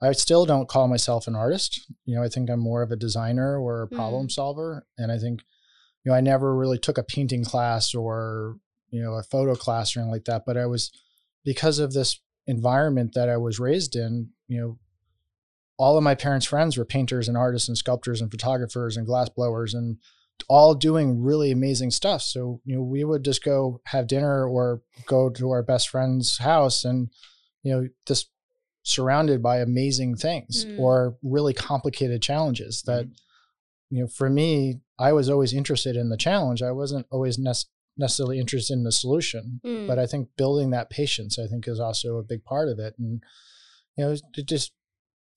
i 0.00 0.12
still 0.12 0.44
don't 0.46 0.68
call 0.68 0.86
myself 0.88 1.26
an 1.26 1.34
artist 1.34 1.90
you 2.04 2.14
know 2.14 2.22
i 2.22 2.28
think 2.28 2.48
i'm 2.50 2.60
more 2.60 2.82
of 2.82 2.92
a 2.92 2.96
designer 2.96 3.58
or 3.58 3.82
a 3.82 3.88
problem 3.88 4.28
solver 4.30 4.86
and 4.98 5.10
i 5.10 5.18
think 5.18 5.40
you 6.06 6.10
know, 6.12 6.16
I 6.18 6.20
never 6.20 6.54
really 6.54 6.76
took 6.78 6.98
a 6.98 7.02
painting 7.02 7.44
class 7.46 7.94
or, 7.94 8.58
you 8.90 9.02
know, 9.02 9.14
a 9.14 9.22
photo 9.22 9.54
class 9.54 9.96
or 9.96 10.00
anything 10.00 10.12
like 10.12 10.26
that. 10.26 10.42
But 10.44 10.58
I 10.58 10.66
was, 10.66 10.90
because 11.46 11.78
of 11.78 11.94
this 11.94 12.20
environment 12.46 13.14
that 13.14 13.30
I 13.30 13.38
was 13.38 13.58
raised 13.58 13.96
in, 13.96 14.28
you 14.46 14.60
know, 14.60 14.78
all 15.78 15.96
of 15.96 16.04
my 16.04 16.14
parents' 16.14 16.44
friends 16.44 16.76
were 16.76 16.84
painters 16.84 17.26
and 17.26 17.38
artists 17.38 17.68
and 17.68 17.78
sculptors 17.78 18.20
and 18.20 18.30
photographers 18.30 18.98
and 18.98 19.06
glass 19.06 19.30
blowers 19.30 19.72
and 19.72 19.96
all 20.48 20.74
doing 20.74 21.22
really 21.22 21.50
amazing 21.50 21.90
stuff. 21.90 22.22
So, 22.22 22.60
you 22.64 22.76
know, 22.76 22.82
we 22.82 23.04
would 23.04 23.24
just 23.24 23.42
go 23.42 23.80
have 23.86 24.06
dinner 24.06 24.46
or 24.46 24.82
go 25.06 25.30
to 25.30 25.50
our 25.50 25.62
best 25.62 25.88
friend's 25.88 26.38
house 26.38 26.84
and, 26.84 27.08
you 27.62 27.72
know, 27.72 27.88
just 28.06 28.30
surrounded 28.82 29.42
by 29.42 29.58
amazing 29.60 30.16
things 30.16 30.66
Mm. 30.66 30.78
or 30.78 31.16
really 31.22 31.54
complicated 31.54 32.20
challenges 32.20 32.82
that, 32.82 33.06
you 33.90 34.00
know, 34.02 34.06
for 34.06 34.28
me, 34.28 34.80
I 34.98 35.12
was 35.12 35.30
always 35.30 35.54
interested 35.54 35.96
in 35.96 36.10
the 36.10 36.16
challenge. 36.16 36.62
I 36.62 36.72
wasn't 36.72 37.06
always 37.10 37.38
nec- 37.38 37.68
necessarily 37.96 38.38
interested 38.38 38.74
in 38.74 38.84
the 38.84 38.92
solution. 38.92 39.60
Mm. 39.64 39.86
But 39.86 39.98
I 39.98 40.06
think 40.06 40.28
building 40.36 40.70
that 40.70 40.90
patience, 40.90 41.38
I 41.38 41.46
think, 41.46 41.66
is 41.66 41.80
also 41.80 42.18
a 42.18 42.22
big 42.22 42.44
part 42.44 42.68
of 42.68 42.78
it. 42.78 42.94
And 42.98 43.22
you 43.96 44.04
know, 44.04 44.16
it 44.36 44.46
just 44.46 44.72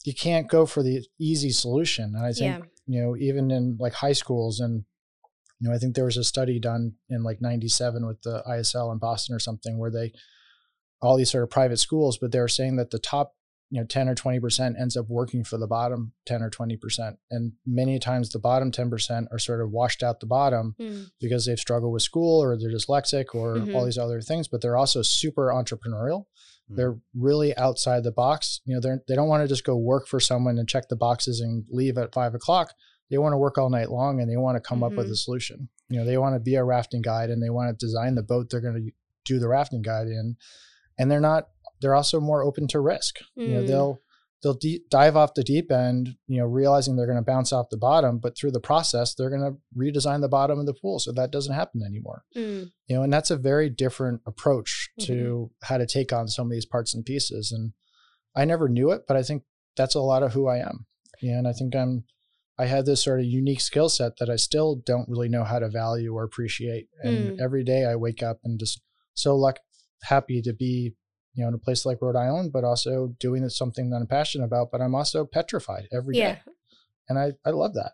you 0.04 0.14
can't 0.14 0.48
go 0.50 0.66
for 0.66 0.84
the 0.84 1.06
easy 1.20 1.52
solution. 1.52 2.16
And 2.16 2.26
I 2.26 2.34
think 2.34 2.60
yeah 2.64 2.66
you 2.88 3.02
know, 3.02 3.16
even 3.18 3.52
in 3.52 3.78
like 3.80 3.94
high 3.94 4.14
schools, 4.14 4.60
and 4.60 4.84
you 5.60 5.70
know, 5.70 5.76
I 5.76 5.78
think 5.80 5.96
there 5.96 6.06
was 6.06 6.18
a 6.18 6.24
study 6.24 6.60
done 6.60 6.94
in 7.10 7.24
like 7.24 7.42
'97 7.42 8.06
with 8.08 8.22
the 8.24 8.44
ISL 8.48 8.92
in 8.92 8.98
Boston 9.00 9.36
or 9.36 9.40
something, 9.40 9.78
where 9.78 9.92
they 9.92 10.14
all 11.02 11.18
these 11.18 11.32
sort 11.32 11.44
of 11.44 11.50
private 11.50 11.78
schools, 11.78 12.18
but 12.18 12.32
they 12.32 12.40
were 12.40 12.48
saying 12.48 12.76
that 12.78 12.90
the 12.92 13.00
top 13.00 13.34
you 13.70 13.82
know 13.82 13.86
10 13.86 14.08
or 14.08 14.16
20 14.16 14.40
percent 14.40 14.78
ends 14.80 14.96
up 14.96 15.08
working 15.10 15.44
for 15.44 15.58
the 15.58 15.68
bottom 15.68 16.14
10 16.26 16.42
or 16.42 16.50
20 16.50 16.78
percent 16.78 17.18
and 17.30 17.52
many 17.66 18.00
times 18.00 18.30
the 18.30 18.40
bottom 18.40 18.72
10 18.72 18.90
percent 18.90 19.28
are 19.30 19.38
sort 19.38 19.60
of 19.62 19.70
washed 19.72 20.02
out 20.02 20.22
the 20.22 20.26
bottom 20.26 20.74
Mm. 20.80 21.08
because 21.20 21.46
they've 21.46 21.60
struggled 21.60 21.92
with 21.92 22.02
school 22.02 22.42
or 22.42 22.58
they're 22.58 22.72
dyslexic 22.72 23.26
or 23.36 23.56
all 23.60 23.66
Mhm. 23.66 23.86
these 23.86 23.98
other 23.98 24.22
things 24.22 24.48
but 24.48 24.62
they're 24.62 24.78
also 24.78 25.02
super 25.02 25.48
entrepreneurial. 25.50 26.28
They're 26.70 26.98
really 27.16 27.56
outside 27.58 28.04
the 28.04 28.12
box. 28.12 28.62
You 28.66 28.76
know 28.76 28.82
they're 28.82 29.02
they 29.08 29.16
don't 29.16 29.30
want 29.30 29.44
to 29.44 29.48
just 29.48 29.64
go 29.64 29.78
work 29.78 30.08
for 30.08 30.20
someone 30.20 30.58
and 30.58 30.68
check 30.68 30.90
the 30.90 30.96
boxes 30.96 31.40
and 31.40 31.66
leave 31.70 31.98
at 31.98 32.14
five 32.14 32.36
o'clock. 32.36 32.74
They 33.10 33.18
want 33.18 33.34
to 33.34 33.38
work 33.38 33.58
all 33.58 33.70
night 33.70 33.90
long 33.90 34.20
and 34.20 34.30
they 34.30 34.36
want 34.38 34.56
to 34.58 34.68
come 34.68 34.84
up 34.84 34.92
with 34.94 35.08
Mhm. 35.08 35.12
a 35.12 35.16
solution. 35.16 35.70
You 35.90 36.00
know 36.00 36.06
they 36.06 36.18
want 36.18 36.36
to 36.36 36.40
be 36.42 36.56
a 36.56 36.64
rafting 36.64 37.02
guide 37.02 37.30
and 37.30 37.42
they 37.42 37.50
want 37.50 37.70
to 37.78 37.86
design 37.86 38.16
the 38.16 38.24
boat 38.24 38.50
they're 38.50 38.60
going 38.62 38.76
to 38.88 38.92
do 39.26 39.40
the 39.40 39.48
rafting 39.48 39.82
guide 39.82 40.08
in. 40.08 40.36
And 41.00 41.10
they're 41.10 41.22
not 41.22 41.48
they're 41.80 41.96
also 41.96 42.20
more 42.20 42.44
open 42.44 42.68
to 42.70 42.80
risk. 42.80 43.20
You 43.36 43.48
know 43.50 43.64
Mm. 43.64 43.68
they'll 43.68 44.02
they'll 44.44 44.54
de- 44.54 44.84
dive 44.90 45.16
off 45.16 45.34
the 45.34 45.44
deep 45.44 45.72
end 45.72 46.10
you 46.28 46.38
know 46.40 46.46
realizing 46.46 46.96
they're 46.96 47.08
going 47.08 47.18
to 47.18 47.22
bounce 47.24 47.52
off 47.52 47.70
the 47.72 47.78
bottom 47.78 48.20
but 48.20 48.38
through 48.38 48.52
the 48.52 48.60
process 48.60 49.14
they're 49.16 49.30
going 49.30 49.42
to 49.42 49.58
redesign 49.78 50.22
the 50.22 50.28
bottom 50.30 50.60
of 50.60 50.66
the 50.66 50.74
pool 50.74 51.00
so 51.00 51.12
that 51.12 51.32
doesn't 51.32 51.56
happen 51.56 51.82
anymore 51.84 52.24
Mm. 52.36 52.70
you 52.88 52.96
know 52.96 53.04
and 53.04 53.12
that's 53.12 53.32
a 53.32 53.38
very 53.38 53.70
different 53.70 54.22
approach 54.28 54.90
to 55.02 55.50
how 55.64 55.78
to 55.78 55.86
take 55.88 56.14
on 56.14 56.28
some 56.28 56.48
of 56.48 56.52
these 56.52 56.66
parts 56.66 56.94
and 56.94 57.04
pieces 57.06 57.52
and 57.52 57.74
i 58.36 58.46
never 58.46 58.70
knew 58.70 58.92
it 58.92 59.02
but 59.08 59.18
i 59.18 59.24
think 59.24 59.44
that's 59.76 59.96
a 59.96 60.00
lot 60.02 60.24
of 60.24 60.34
who 60.34 60.48
i 60.48 60.58
am 60.58 60.86
and 61.22 61.48
i 61.48 61.52
think 61.54 61.76
i'm 61.76 62.04
I 62.60 62.66
had 62.66 62.88
this 62.88 63.04
sort 63.04 63.20
of 63.20 63.28
unique 63.28 63.62
skill 63.62 63.88
set 63.88 64.14
that 64.18 64.32
I 64.32 64.36
still 64.36 64.82
don't 64.84 65.08
really 65.08 65.30
know 65.30 65.44
how 65.44 65.60
to 65.60 65.70
value 65.70 66.16
or 66.16 66.24
appreciate. 66.24 66.88
And 67.04 67.38
Mm. 67.38 67.40
every 67.40 67.64
day 67.64 67.86
I 67.86 67.96
wake 67.96 68.24
up 68.24 68.40
and 68.44 68.60
just 68.60 68.82
so 69.14 69.36
luck 69.36 69.60
happy 70.02 70.42
to 70.42 70.54
be, 70.54 70.96
you 71.38 71.44
know, 71.44 71.50
in 71.50 71.54
a 71.54 71.60
place 71.60 71.86
like 71.86 72.02
Rhode 72.02 72.16
Island, 72.16 72.52
but 72.52 72.64
also 72.64 73.14
doing 73.20 73.48
something 73.48 73.92
that 73.92 73.98
I'm 73.98 74.08
passionate 74.08 74.46
about. 74.46 74.70
But 74.72 74.82
I'm 74.82 74.96
also 74.96 75.24
petrified 75.24 75.88
every 75.94 76.16
day, 76.16 76.20
yeah. 76.20 76.38
and 77.08 77.20
I 77.20 77.34
I 77.46 77.52
love 77.52 77.76
that. 77.76 77.92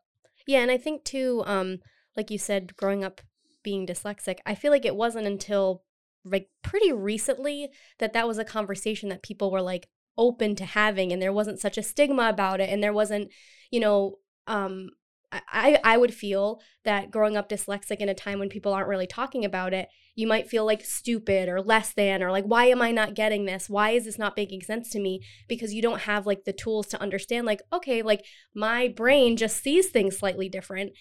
Yeah, 0.47 0.59
and 0.59 0.71
I 0.71 0.77
think 0.77 1.03
too, 1.03 1.43
um, 1.45 1.79
like 2.15 2.31
you 2.31 2.37
said, 2.37 2.75
growing 2.77 3.03
up 3.03 3.19
being 3.61 3.85
dyslexic, 3.85 4.37
I 4.45 4.55
feel 4.55 4.71
like 4.71 4.85
it 4.85 4.95
wasn't 4.95 5.27
until 5.27 5.83
like 6.23 6.47
pretty 6.61 6.93
recently 6.93 7.69
that 7.99 8.13
that 8.13 8.27
was 8.27 8.37
a 8.37 8.45
conversation 8.45 9.09
that 9.09 9.23
people 9.23 9.51
were 9.51 9.61
like 9.61 9.89
open 10.17 10.55
to 10.55 10.65
having, 10.65 11.11
and 11.11 11.21
there 11.21 11.33
wasn't 11.33 11.59
such 11.59 11.77
a 11.77 11.83
stigma 11.83 12.29
about 12.29 12.61
it, 12.61 12.69
and 12.69 12.81
there 12.81 12.93
wasn't, 12.93 13.29
you 13.71 13.81
know, 13.81 14.19
um, 14.47 14.89
I 15.47 15.79
I 15.83 15.97
would 15.97 16.13
feel 16.13 16.61
that 16.83 17.11
growing 17.11 17.37
up 17.37 17.49
dyslexic 17.49 17.97
in 17.97 18.09
a 18.09 18.13
time 18.13 18.39
when 18.39 18.49
people 18.49 18.73
aren't 18.73 18.87
really 18.87 19.07
talking 19.07 19.45
about 19.45 19.73
it, 19.73 19.89
you 20.15 20.27
might 20.27 20.49
feel 20.49 20.65
like 20.65 20.83
stupid 20.83 21.49
or 21.49 21.61
less 21.61 21.93
than 21.93 22.21
or 22.21 22.31
like 22.31 22.45
why 22.45 22.65
am 22.65 22.81
I 22.81 22.91
not 22.91 23.15
getting 23.15 23.45
this? 23.45 23.69
Why 23.69 23.91
is 23.91 24.05
this 24.05 24.19
not 24.19 24.37
making 24.37 24.61
sense 24.61 24.89
to 24.91 24.99
me? 24.99 25.21
Because 25.47 25.73
you 25.73 25.81
don't 25.81 26.01
have 26.01 26.25
like 26.25 26.45
the 26.45 26.53
tools 26.53 26.87
to 26.87 27.01
understand 27.01 27.45
like 27.45 27.61
okay, 27.71 28.01
like 28.01 28.25
my 28.53 28.87
brain 28.87 29.37
just 29.37 29.63
sees 29.63 29.89
things 29.89 30.17
slightly 30.17 30.49
different. 30.49 30.91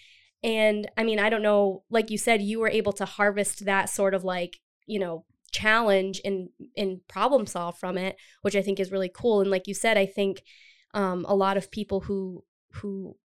And 0.43 0.89
I 0.97 1.03
mean, 1.03 1.19
I 1.19 1.29
don't 1.29 1.41
know, 1.41 1.83
like 1.89 2.09
you 2.09 2.17
said, 2.17 2.41
you 2.41 2.59
were 2.59 2.69
able 2.69 2.93
to 2.93 3.05
harvest 3.05 3.65
that 3.65 3.89
sort 3.89 4.13
of 4.13 4.23
like, 4.23 4.59
you 4.85 4.99
know, 4.99 5.25
challenge 5.51 6.19
and 6.25 6.49
and 6.75 6.99
problem 7.07 7.45
solve 7.45 7.77
from 7.77 7.97
it, 7.97 8.17
which 8.41 8.55
I 8.55 8.61
think 8.61 8.79
is 8.79 8.91
really 8.91 9.11
cool. 9.13 9.41
And 9.41 9.51
like 9.51 9.67
you 9.67 9.73
said, 9.73 9.97
I 9.97 10.05
think 10.05 10.43
um, 10.93 11.25
a 11.27 11.35
lot 11.35 11.57
of 11.57 11.71
people 11.71 12.01
who 12.01 12.43
who 12.71 13.15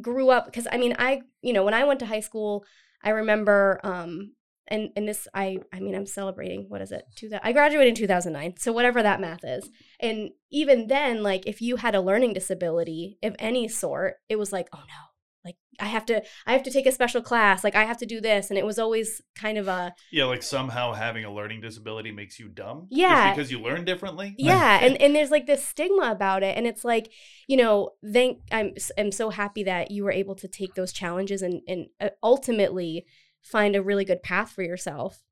grew 0.00 0.30
up 0.30 0.46
because 0.46 0.66
I 0.70 0.76
mean, 0.76 0.94
I 0.98 1.22
you 1.42 1.52
know, 1.52 1.64
when 1.64 1.74
I 1.74 1.84
went 1.84 2.00
to 2.00 2.06
high 2.06 2.20
school, 2.20 2.64
I 3.02 3.10
remember 3.10 3.80
um 3.82 4.32
and 4.68 4.90
and 4.96 5.08
this 5.08 5.28
I 5.34 5.58
I 5.72 5.80
mean, 5.80 5.94
I'm 5.94 6.06
celebrating 6.06 6.66
what 6.68 6.82
is 6.82 6.92
it? 6.92 7.04
Two 7.16 7.30
I 7.42 7.52
graduated 7.52 7.88
in 7.88 7.94
2009. 7.94 8.54
So 8.58 8.72
whatever 8.72 9.02
that 9.02 9.20
math 9.20 9.44
is. 9.44 9.68
And 10.00 10.30
even 10.50 10.86
then 10.86 11.22
like 11.22 11.46
if 11.46 11.60
you 11.60 11.76
had 11.76 11.94
a 11.94 12.00
learning 12.00 12.32
disability 12.32 13.18
of 13.22 13.36
any 13.38 13.68
sort, 13.68 14.16
it 14.28 14.36
was 14.36 14.52
like, 14.52 14.68
"Oh 14.72 14.80
no, 14.80 15.11
like 15.44 15.56
i 15.80 15.86
have 15.86 16.04
to 16.06 16.22
i 16.46 16.52
have 16.52 16.62
to 16.62 16.70
take 16.70 16.86
a 16.86 16.92
special 16.92 17.20
class 17.22 17.64
like 17.64 17.74
i 17.74 17.84
have 17.84 17.96
to 17.98 18.06
do 18.06 18.20
this 18.20 18.50
and 18.50 18.58
it 18.58 18.64
was 18.66 18.78
always 18.78 19.20
kind 19.34 19.58
of 19.58 19.68
a 19.68 19.94
Yeah, 20.10 20.24
like 20.24 20.42
somehow 20.42 20.92
having 20.92 21.24
a 21.24 21.32
learning 21.32 21.60
disability 21.60 22.12
makes 22.12 22.38
you 22.38 22.48
dumb. 22.48 22.86
Yeah. 22.90 23.34
because 23.34 23.50
you 23.50 23.60
learn 23.60 23.84
differently. 23.84 24.34
yeah 24.38 24.78
and 24.82 24.96
and 25.02 25.14
there's 25.14 25.30
like 25.30 25.46
this 25.46 25.66
stigma 25.66 26.10
about 26.12 26.42
it 26.42 26.56
and 26.56 26.66
it's 26.66 26.84
like 26.84 27.10
you 27.48 27.56
know 27.56 27.90
thank 28.12 28.38
i'm 28.52 28.74
i'm 28.98 29.12
so 29.12 29.30
happy 29.30 29.64
that 29.64 29.90
you 29.90 30.04
were 30.04 30.12
able 30.12 30.34
to 30.36 30.48
take 30.48 30.74
those 30.74 30.92
challenges 30.92 31.42
and 31.42 31.60
and 31.68 31.86
uh, 32.00 32.10
ultimately 32.22 33.04
find 33.42 33.74
a 33.74 33.82
really 33.82 34.04
good 34.04 34.22
path 34.22 34.52
for 34.52 34.62
yourself 34.62 35.22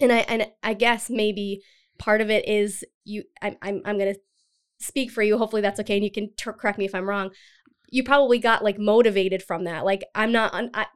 and 0.00 0.10
i 0.12 0.18
and 0.20 0.46
i 0.62 0.72
guess 0.74 1.10
maybe 1.10 1.62
part 1.98 2.20
of 2.20 2.30
it 2.30 2.48
is 2.48 2.84
you 3.04 3.22
i'm 3.42 3.56
i'm, 3.62 3.82
I'm 3.84 3.98
gonna 3.98 4.14
speak 4.80 5.10
for 5.10 5.22
you 5.22 5.38
hopefully 5.38 5.62
that's 5.62 5.80
okay 5.80 5.94
and 5.96 6.04
you 6.04 6.10
can 6.10 6.28
t- 6.36 6.50
correct 6.58 6.78
me 6.78 6.84
if 6.84 6.94
i'm 6.94 7.08
wrong 7.08 7.30
you 7.94 8.02
probably 8.02 8.38
got 8.38 8.64
like 8.64 8.78
motivated 8.78 9.42
from 9.42 9.64
that 9.64 9.84
like 9.84 10.02
i'm 10.14 10.32
not 10.32 10.52
un- 10.54 10.70
I, 10.74 10.86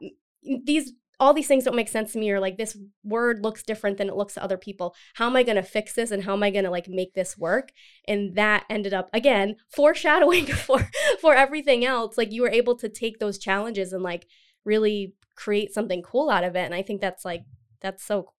these 0.65 0.91
all 1.21 1.33
these 1.33 1.47
things 1.47 1.65
don't 1.65 1.75
make 1.75 1.89
sense 1.89 2.13
to 2.13 2.19
me 2.19 2.31
or 2.31 2.39
like 2.39 2.57
this 2.57 2.77
word 3.03 3.43
looks 3.43 3.61
different 3.63 3.97
than 3.97 4.07
it 4.07 4.15
looks 4.15 4.35
to 4.35 4.43
other 4.43 4.57
people. 4.57 4.95
How 5.15 5.27
am 5.27 5.35
i 5.35 5.43
going 5.43 5.57
to 5.57 5.63
fix 5.77 5.93
this 5.93 6.11
and 6.11 6.23
how 6.23 6.33
am 6.33 6.43
i 6.43 6.49
going 6.49 6.63
to 6.63 6.71
like 6.71 6.87
make 6.87 7.13
this 7.13 7.37
work? 7.37 7.71
And 8.07 8.35
that 8.35 8.63
ended 8.69 8.93
up 8.93 9.09
again 9.13 9.57
foreshadowing 9.67 10.45
for 10.67 10.79
for 11.19 11.33
everything 11.35 11.83
else 11.83 12.17
like 12.17 12.31
you 12.31 12.41
were 12.43 12.49
able 12.61 12.75
to 12.77 12.87
take 12.87 13.19
those 13.19 13.37
challenges 13.37 13.91
and 13.91 14.01
like 14.01 14.27
really 14.63 15.13
create 15.35 15.73
something 15.73 16.01
cool 16.01 16.29
out 16.29 16.43
of 16.45 16.55
it 16.55 16.65
and 16.65 16.73
i 16.73 16.81
think 16.81 17.01
that's 17.01 17.25
like 17.25 17.43
that's 17.81 18.03
so 18.03 18.31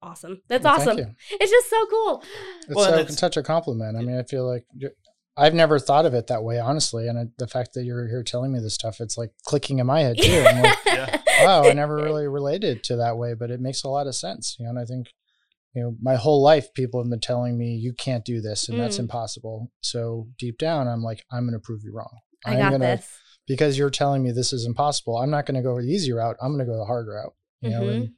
awesome. 0.00 0.42
That's 0.48 0.62
Well, 0.64 0.76
thank 0.76 0.88
awesome. 0.90 0.98
you. 0.98 1.38
it's 1.40 1.50
just 1.50 1.68
so 1.68 1.86
cool. 1.86 2.22
It's 2.68 2.74
Well, 2.76 2.84
so, 2.92 2.98
it's- 3.00 3.18
such 3.18 3.36
a 3.36 3.42
compliment. 3.42 3.96
I 3.96 4.00
mean, 4.02 4.16
I 4.16 4.22
feel 4.22 4.46
like 4.46 4.64
you- 4.76 4.90
I've 5.38 5.54
never 5.54 5.78
thought 5.78 6.04
of 6.06 6.14
it 6.14 6.26
that 6.26 6.42
way, 6.42 6.58
honestly. 6.58 7.06
And 7.08 7.18
it, 7.18 7.28
the 7.38 7.46
fact 7.46 7.74
that 7.74 7.84
you're 7.84 8.08
here 8.08 8.22
telling 8.24 8.52
me 8.52 8.58
this 8.60 8.74
stuff, 8.74 9.00
it's 9.00 9.16
like 9.16 9.30
clicking 9.44 9.78
in 9.78 9.86
my 9.86 10.00
head 10.00 10.16
too. 10.20 10.32
I'm 10.46 10.60
like, 10.62 10.78
Yeah. 10.86 11.20
wow, 11.42 11.68
I 11.68 11.72
never 11.74 11.96
really 11.96 12.26
related 12.26 12.82
to 12.84 12.96
that 12.96 13.16
way, 13.16 13.34
but 13.34 13.50
it 13.50 13.60
makes 13.60 13.84
a 13.84 13.88
lot 13.88 14.06
of 14.06 14.14
sense. 14.16 14.56
You 14.58 14.64
know, 14.64 14.70
and 14.70 14.78
I 14.78 14.84
think, 14.84 15.08
you 15.74 15.82
know, 15.82 15.96
my 16.02 16.16
whole 16.16 16.42
life 16.42 16.72
people 16.74 17.00
have 17.00 17.08
been 17.10 17.20
telling 17.20 17.56
me 17.56 17.74
you 17.76 17.92
can't 17.92 18.24
do 18.24 18.40
this 18.40 18.68
and 18.68 18.78
that's 18.80 18.96
Mm. 18.96 19.00
impossible. 19.04 19.70
So 19.80 20.28
deep 20.38 20.58
down, 20.58 20.88
I'm 20.88 21.02
like, 21.02 21.24
I'm 21.30 21.44
going 21.46 21.52
to 21.58 21.64
prove 21.64 21.82
you 21.84 21.92
wrong. 21.94 22.18
i 22.44 22.52
I'm 22.52 22.58
got 22.58 22.70
gonna, 22.72 22.96
this 22.96 23.08
because 23.46 23.78
you're 23.78 23.90
telling 23.90 24.22
me 24.22 24.32
this 24.32 24.52
is 24.52 24.66
impossible. 24.66 25.16
I'm 25.18 25.30
not 25.30 25.46
going 25.46 25.54
to 25.56 25.62
go 25.62 25.80
the 25.80 25.86
easy 25.86 26.12
route. 26.12 26.36
I'm 26.42 26.48
going 26.54 26.66
to 26.66 26.70
go 26.72 26.78
the 26.78 26.84
hard 26.84 27.06
route. 27.06 27.34
You 27.60 27.70
know, 27.70 27.82
Mhm. 27.82 27.90
and 27.90 28.10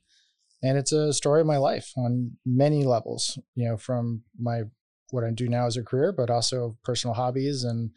and 0.63 0.77
it's 0.79 0.93
a 0.93 1.13
story 1.15 1.41
of 1.41 1.47
my 1.47 1.57
life 1.57 1.91
on 1.97 2.33
many 2.45 2.85
levels. 2.85 3.39
You 3.55 3.69
know, 3.69 3.77
from 3.77 4.23
my 4.39 4.65
what 5.13 5.25
I 5.25 5.31
do 5.31 5.49
now 5.49 5.67
as 5.67 5.77
a 5.77 5.83
career, 5.83 6.13
but 6.13 6.31
also 6.31 6.77
personal 6.85 7.15
hobbies 7.15 7.65
and 7.65 7.91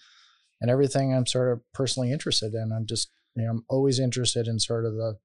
and 0.62 0.72
everything 0.72 1.14
I'm 1.14 1.26
sort 1.26 1.52
of 1.52 1.62
personally 1.74 2.12
interested 2.12 2.54
in. 2.54 2.72
I'm 2.72 2.86
just 2.86 3.10
you 3.36 3.44
know 3.44 3.52
I'm 3.52 3.66
always 3.70 4.00
interested 4.00 4.48
in 4.48 4.60
sort 4.60 4.86
of 4.86 4.94
the 4.94 5.18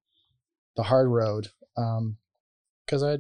the 0.77 0.85
hard 0.85 1.09
road 1.09 1.49
um, 1.77 2.17
because 2.85 3.03
I 3.03 3.15
I 3.15 3.19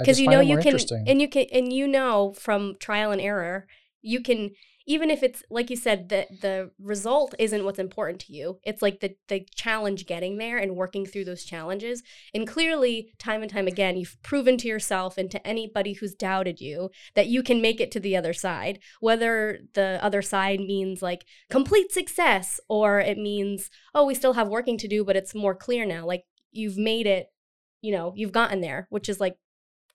because 0.00 0.20
you 0.20 0.28
know 0.28 0.40
you 0.40 0.58
can 0.58 0.78
and 1.06 1.20
you 1.20 1.28
can 1.28 1.46
and 1.52 1.72
you 1.72 1.86
know 1.86 2.34
from 2.34 2.76
trial 2.78 3.10
and 3.12 3.20
error 3.20 3.66
you 4.02 4.20
can 4.20 4.50
even 4.90 5.08
if 5.08 5.22
it's 5.22 5.44
like 5.50 5.70
you 5.70 5.76
said 5.76 6.08
the 6.08 6.26
the 6.40 6.72
result 6.80 7.32
isn't 7.38 7.64
what's 7.64 7.78
important 7.78 8.18
to 8.18 8.32
you. 8.32 8.58
It's 8.64 8.82
like 8.82 8.98
the 8.98 9.14
the 9.28 9.46
challenge 9.54 10.04
getting 10.04 10.36
there 10.36 10.58
and 10.58 10.74
working 10.74 11.06
through 11.06 11.26
those 11.26 11.44
challenges. 11.44 12.02
And 12.34 12.44
clearly 12.44 13.12
time 13.16 13.42
and 13.42 13.50
time 13.50 13.68
again 13.68 13.96
you've 13.96 14.20
proven 14.24 14.56
to 14.58 14.66
yourself 14.66 15.16
and 15.16 15.30
to 15.30 15.46
anybody 15.46 15.92
who's 15.92 16.14
doubted 16.14 16.60
you 16.60 16.90
that 17.14 17.28
you 17.28 17.44
can 17.44 17.62
make 17.62 17.80
it 17.80 17.92
to 17.92 18.00
the 18.00 18.16
other 18.16 18.32
side. 18.32 18.80
Whether 18.98 19.60
the 19.74 20.00
other 20.02 20.22
side 20.22 20.58
means 20.58 21.02
like 21.02 21.24
complete 21.48 21.92
success 21.92 22.58
or 22.68 22.98
it 22.98 23.16
means 23.16 23.70
oh 23.94 24.04
we 24.04 24.16
still 24.16 24.32
have 24.32 24.48
working 24.48 24.76
to 24.78 24.88
do 24.88 25.04
but 25.04 25.14
it's 25.14 25.36
more 25.36 25.54
clear 25.54 25.86
now. 25.86 26.04
Like 26.04 26.24
you've 26.50 26.78
made 26.78 27.06
it 27.06 27.28
you 27.80 27.92
know 27.92 28.12
you've 28.16 28.32
gotten 28.32 28.60
there 28.60 28.88
which 28.90 29.08
is 29.08 29.20
like 29.20 29.36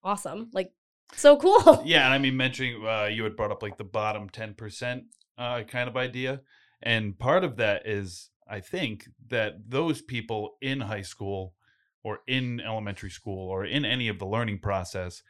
awesome. 0.05 0.49
Like 0.53 0.71
so 1.13 1.37
cool. 1.37 1.81
Yeah, 1.85 2.05
and 2.05 2.13
I 2.13 2.17
mean, 2.17 2.37
mentioning 2.37 2.85
uh, 2.85 3.05
you 3.05 3.23
had 3.23 3.35
brought 3.35 3.51
up 3.51 3.61
like 3.61 3.77
the 3.77 3.83
bottom 3.83 4.29
ten 4.29 4.53
percent 4.53 5.03
uh, 5.37 5.63
kind 5.63 5.89
of 5.89 5.97
idea, 5.97 6.41
and 6.81 7.17
part 7.17 7.43
of 7.43 7.57
that 7.57 7.87
is 7.87 8.29
I 8.47 8.59
think 8.59 9.07
that 9.27 9.69
those 9.69 10.01
people 10.01 10.57
in 10.61 10.81
high 10.81 11.01
school 11.01 11.53
or 12.03 12.19
in 12.27 12.59
elementary 12.59 13.09
school 13.09 13.49
or 13.49 13.65
in 13.65 13.83
any 13.83 14.07
of 14.07 14.19
the 14.19 14.25
learning 14.25 14.59
process 14.59 15.23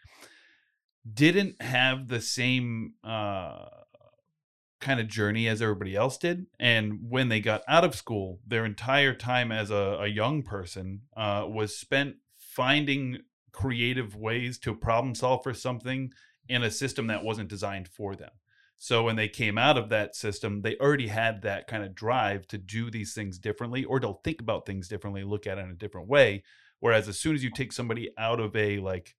didn't 1.11 1.61
have 1.61 2.07
the 2.07 2.19
same 2.19 2.93
uh, 3.03 3.65
kind 4.81 4.99
of 4.99 5.07
journey 5.07 5.47
as 5.47 5.61
everybody 5.61 5.95
else 5.95 6.17
did, 6.17 6.47
and 6.59 6.99
when 7.09 7.29
they 7.29 7.39
got 7.39 7.61
out 7.67 7.83
of 7.83 7.95
school, 7.95 8.39
their 8.45 8.65
entire 8.65 9.13
time 9.13 9.51
as 9.51 9.71
a, 9.71 9.97
a 10.01 10.07
young 10.07 10.41
person 10.41 11.01
uh, 11.15 11.45
was 11.47 11.77
spent 11.77 12.15
finding 12.35 13.19
creative 13.55 14.15
ways 14.15 14.59
to 14.59 14.75
problem 14.75 15.15
solve 15.15 15.41
for 15.43 15.53
something 15.53 16.11
in 16.47 16.61
a 16.63 16.69
system 16.69 17.07
that 17.07 17.23
wasn't 17.23 17.49
designed 17.49 17.87
for 17.87 18.15
them. 18.15 18.29
So 18.77 19.03
when 19.03 19.15
they 19.15 19.29
came 19.29 19.57
out 19.57 19.77
of 19.77 19.89
that 19.89 20.15
system, 20.15 20.61
they 20.61 20.75
already 20.77 21.07
had 21.07 21.41
that 21.43 21.65
kind 21.67 21.83
of 21.83 21.95
drive 21.95 22.45
to 22.47 22.57
do 22.57 22.91
these 22.91 23.13
things 23.13 23.39
differently 23.39 23.85
or 23.85 23.99
to 24.01 24.15
think 24.23 24.41
about 24.41 24.65
things 24.65 24.87
differently, 24.89 25.23
look 25.23 25.47
at 25.47 25.57
it 25.57 25.61
in 25.61 25.71
a 25.71 25.75
different 25.75 26.07
way. 26.09 26.43
Whereas 26.81 27.07
as 27.07 27.17
soon 27.17 27.33
as 27.35 27.43
you 27.43 27.49
take 27.49 27.71
somebody 27.71 28.11
out 28.17 28.39
of 28.41 28.55
a 28.55 28.77
like 28.79 29.15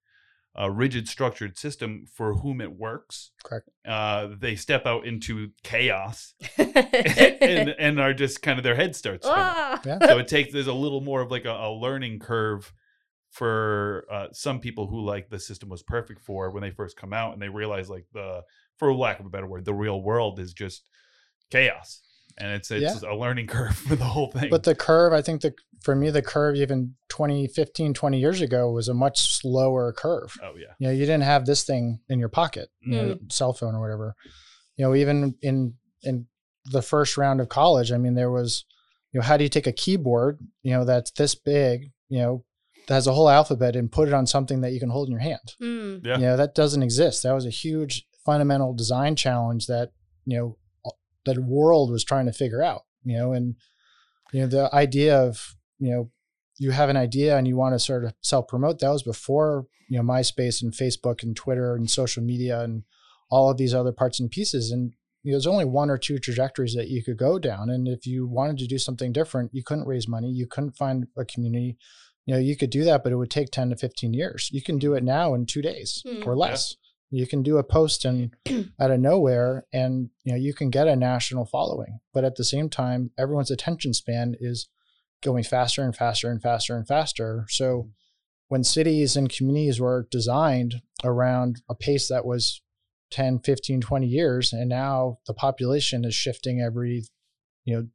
a 0.55 0.71
rigid 0.71 1.07
structured 1.07 1.57
system 1.57 2.05
for 2.11 2.33
whom 2.35 2.61
it 2.61 2.71
works, 2.77 3.31
Correct. 3.43 3.67
uh, 3.85 4.29
they 4.39 4.55
step 4.55 4.85
out 4.85 5.05
into 5.05 5.51
chaos 5.63 6.33
and, 6.57 7.69
and 7.77 7.99
are 7.99 8.13
just 8.13 8.41
kind 8.41 8.57
of 8.57 8.63
their 8.63 8.75
head 8.75 8.95
starts 8.95 9.27
Ah. 9.29 9.79
Yeah. 9.85 9.99
so 10.05 10.17
it 10.19 10.27
takes 10.35 10.53
there's 10.53 10.67
a 10.67 10.73
little 10.73 11.01
more 11.01 11.21
of 11.21 11.29
like 11.31 11.45
a, 11.45 11.51
a 11.51 11.71
learning 11.71 12.19
curve 12.19 12.73
for 13.37 14.05
uh, 14.11 14.27
some 14.33 14.59
people 14.59 14.87
who 14.87 15.05
like 15.05 15.29
the 15.29 15.37
system 15.37 15.69
was 15.69 15.83
perfect 15.83 16.19
for 16.19 16.49
when 16.49 16.63
they 16.63 16.71
first 16.71 16.97
come 16.97 17.13
out 17.13 17.33
and 17.33 17.41
they 17.41 17.49
realize 17.49 17.87
like 17.87 18.05
the 18.11 18.41
for 18.77 18.91
lack 18.91 19.19
of 19.19 19.27
a 19.27 19.29
better 19.29 19.45
word 19.45 19.63
the 19.63 19.73
real 19.75 20.01
world 20.01 20.39
is 20.39 20.53
just 20.53 20.83
chaos. 21.51 22.01
And 22.39 22.51
it's 22.51 22.71
it's 22.71 23.03
a 23.03 23.13
learning 23.13 23.47
curve 23.55 23.75
for 23.75 23.95
the 23.95 24.05
whole 24.05 24.31
thing. 24.31 24.49
But 24.49 24.63
the 24.63 24.73
curve, 24.73 25.13
I 25.13 25.21
think 25.21 25.41
the 25.41 25.53
for 25.81 25.95
me, 25.95 26.09
the 26.09 26.23
curve 26.23 26.55
even 26.55 26.95
20, 27.09 27.47
15, 27.47 27.93
20 27.93 28.19
years 28.19 28.41
ago 28.41 28.71
was 28.71 28.87
a 28.87 28.93
much 28.93 29.19
slower 29.19 29.93
curve. 29.93 30.35
oh 30.43 30.53
yeah. 30.55 30.73
You 30.79 30.87
know, 30.87 30.93
you 30.93 31.05
didn't 31.05 31.23
have 31.23 31.45
this 31.45 31.63
thing 31.63 31.99
in 32.09 32.19
your 32.19 32.29
pocket, 32.29 32.69
you 32.81 32.95
know, 32.95 33.17
cell 33.29 33.53
phone 33.53 33.75
or 33.75 33.81
whatever. 33.81 34.15
You 34.77 34.85
know, 34.85 34.95
even 34.95 35.35
in 35.41 35.75
in 36.01 36.25
the 36.65 36.81
first 36.81 37.17
round 37.17 37.39
of 37.39 37.49
college, 37.49 37.91
I 37.91 37.97
mean, 37.97 38.15
there 38.15 38.31
was, 38.31 38.65
you 39.11 39.19
know, 39.19 39.25
how 39.25 39.37
do 39.37 39.43
you 39.43 39.49
take 39.49 39.67
a 39.67 39.71
keyboard, 39.71 40.39
you 40.63 40.71
know, 40.71 40.85
that's 40.85 41.11
this 41.11 41.35
big, 41.35 41.91
you 42.09 42.19
know, 42.19 42.43
that 42.87 42.95
has 42.95 43.07
a 43.07 43.13
whole 43.13 43.29
alphabet 43.29 43.75
and 43.75 43.91
put 43.91 44.07
it 44.07 44.13
on 44.13 44.25
something 44.25 44.61
that 44.61 44.71
you 44.71 44.79
can 44.79 44.89
hold 44.89 45.07
in 45.07 45.11
your 45.11 45.21
hand? 45.21 45.53
Mm. 45.61 46.05
Yeah. 46.05 46.15
You 46.15 46.25
know, 46.25 46.37
that 46.37 46.55
doesn't 46.55 46.83
exist. 46.83 47.23
That 47.23 47.35
was 47.35 47.45
a 47.45 47.51
huge 47.51 48.05
fundamental 48.25 48.73
design 48.73 49.15
challenge 49.15 49.67
that, 49.67 49.91
you 50.25 50.37
know, 50.37 50.57
the 51.25 51.41
world 51.41 51.91
was 51.91 52.03
trying 52.03 52.25
to 52.25 52.33
figure 52.33 52.63
out, 52.63 52.83
you 53.03 53.17
know, 53.17 53.33
and 53.33 53.55
you 54.33 54.41
know 54.41 54.47
the 54.47 54.73
idea 54.73 55.17
of 55.17 55.55
you 55.79 55.91
know 55.91 56.09
you 56.57 56.71
have 56.71 56.89
an 56.89 56.97
idea 56.97 57.37
and 57.37 57.47
you 57.47 57.55
want 57.55 57.73
to 57.73 57.79
sort 57.79 58.03
of 58.05 58.13
self 58.21 58.47
promote 58.47 58.79
that 58.79 58.89
was 58.89 59.03
before 59.03 59.67
you 59.89 59.97
know 59.97 60.03
myspace 60.03 60.61
and 60.61 60.73
facebook 60.73 61.23
and 61.23 61.35
twitter 61.35 61.75
and 61.75 61.89
social 61.89 62.23
media 62.23 62.61
and 62.61 62.83
all 63.29 63.49
of 63.49 63.57
these 63.57 63.73
other 63.73 63.91
parts 63.91 64.19
and 64.19 64.31
pieces 64.31 64.71
and 64.71 64.93
you 65.23 65.31
know, 65.31 65.35
there's 65.35 65.47
only 65.47 65.65
one 65.65 65.89
or 65.89 65.97
two 65.97 66.19
trajectories 66.19 66.73
that 66.73 66.87
you 66.87 67.03
could 67.03 67.17
go 67.17 67.37
down 67.37 67.69
and 67.69 67.87
if 67.87 68.05
you 68.05 68.27
wanted 68.27 68.57
to 68.57 68.67
do 68.67 68.77
something 68.77 69.11
different 69.11 69.51
you 69.53 69.63
couldn't 69.63 69.87
raise 69.87 70.07
money 70.07 70.29
you 70.29 70.47
couldn't 70.47 70.77
find 70.77 71.07
a 71.17 71.25
community 71.25 71.77
you 72.27 72.33
know 72.35 72.39
you 72.39 72.55
could 72.55 72.69
do 72.69 72.83
that 72.83 73.03
but 73.03 73.11
it 73.11 73.15
would 73.15 73.31
take 73.31 73.49
10 73.49 73.71
to 73.71 73.75
15 73.75 74.13
years. 74.13 74.49
You 74.51 74.61
can 74.61 74.77
do 74.77 74.93
it 74.93 75.03
now 75.03 75.33
in 75.33 75.45
two 75.47 75.61
days 75.63 76.03
Hmm. 76.05 76.21
or 76.29 76.35
less. 76.37 76.75
You 77.09 77.25
can 77.25 77.41
do 77.41 77.57
a 77.57 77.63
post 77.63 78.03
and 78.05 78.35
out 78.79 78.91
of 78.91 78.99
nowhere 78.99 79.65
and 79.73 80.09
you 80.25 80.33
know 80.33 80.37
you 80.37 80.53
can 80.53 80.69
get 80.69 80.87
a 80.87 80.95
national 80.95 81.45
following. 81.45 81.99
But 82.13 82.23
at 82.25 82.35
the 82.35 82.43
same 82.43 82.69
time 82.69 83.11
everyone's 83.17 83.49
attention 83.51 83.93
span 83.93 84.35
is 84.39 84.67
going 85.23 85.43
faster 85.45 85.81
and 85.83 85.95
faster 85.95 86.29
and 86.29 86.41
faster 86.41 86.75
and 86.77 86.85
faster. 86.87 87.45
So 87.49 87.89
when 88.49 88.63
cities 88.63 89.15
and 89.17 89.29
communities 89.35 89.79
were 89.79 90.07
designed 90.11 90.75
around 91.03 91.61
a 91.69 91.75
pace 91.75 92.07
that 92.09 92.25
was 92.25 92.61
10 93.11 93.39
15 93.39 93.79
20 93.81 94.05
years 94.05 94.51
and 94.51 94.67
now 94.69 95.19
the 95.27 95.33
population 95.33 96.03
is 96.03 96.13
shifting 96.13 96.59
every 96.61 97.03
you 97.63 97.73
know 97.75 97.87